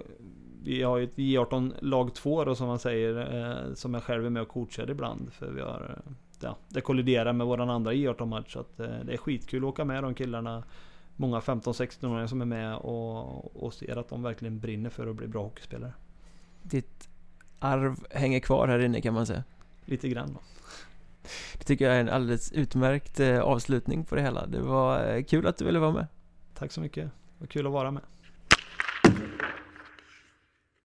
Vi 0.63 0.83
har 0.83 0.97
ju 0.97 1.03
ett 1.03 1.15
J18 1.15 1.73
lag 1.81 2.13
2 2.15 2.45
då 2.45 2.55
som 2.55 2.67
man 2.67 2.79
säger 2.79 3.35
eh, 3.67 3.73
Som 3.73 3.93
jag 3.93 4.03
själv 4.03 4.25
är 4.25 4.29
med 4.29 4.41
och 4.41 4.47
coachar 4.47 4.89
ibland. 4.89 5.33
För 5.33 5.51
vi 5.51 5.61
har 5.61 5.95
eh, 6.05 6.11
Ja, 6.41 6.57
det 6.67 6.81
kolliderar 6.81 7.33
med 7.33 7.47
våran 7.47 7.69
andra 7.69 7.93
J18 7.93 8.25
match 8.25 8.53
så 8.53 8.59
att 8.59 8.79
eh, 8.79 8.87
det 9.05 9.13
är 9.13 9.17
skitkul 9.17 9.63
att 9.63 9.69
åka 9.69 9.85
med 9.85 10.03
de 10.03 10.13
killarna. 10.13 10.63
Många 11.15 11.39
15-16-åringar 11.39 12.27
som 12.27 12.41
är 12.41 12.45
med 12.45 12.75
och, 12.75 13.63
och 13.63 13.73
ser 13.73 13.97
att 13.97 14.09
de 14.09 14.23
verkligen 14.23 14.59
brinner 14.59 14.89
för 14.89 15.07
att 15.07 15.15
bli 15.15 15.27
bra 15.27 15.43
hockeyspelare. 15.43 15.93
Ditt 16.61 17.09
arv 17.59 17.95
hänger 18.09 18.39
kvar 18.39 18.67
här 18.67 18.79
inne 18.79 19.01
kan 19.01 19.13
man 19.13 19.25
säga. 19.25 19.43
Lite 19.85 20.09
grann 20.09 20.33
då. 20.33 20.39
Det 21.57 21.63
tycker 21.63 21.85
jag 21.85 21.95
är 21.95 21.99
en 21.99 22.09
alldeles 22.09 22.51
utmärkt 22.51 23.19
avslutning 23.43 24.05
på 24.05 24.15
det 24.15 24.21
hela. 24.21 24.45
Det 24.47 24.59
var 24.61 25.21
kul 25.21 25.47
att 25.47 25.57
du 25.57 25.65
ville 25.65 25.79
vara 25.79 25.91
med. 25.91 26.07
Tack 26.53 26.71
så 26.71 26.81
mycket, 26.81 27.11
vad 27.37 27.49
kul 27.49 27.67
att 27.67 27.73
vara 27.73 27.91
med 27.91 28.03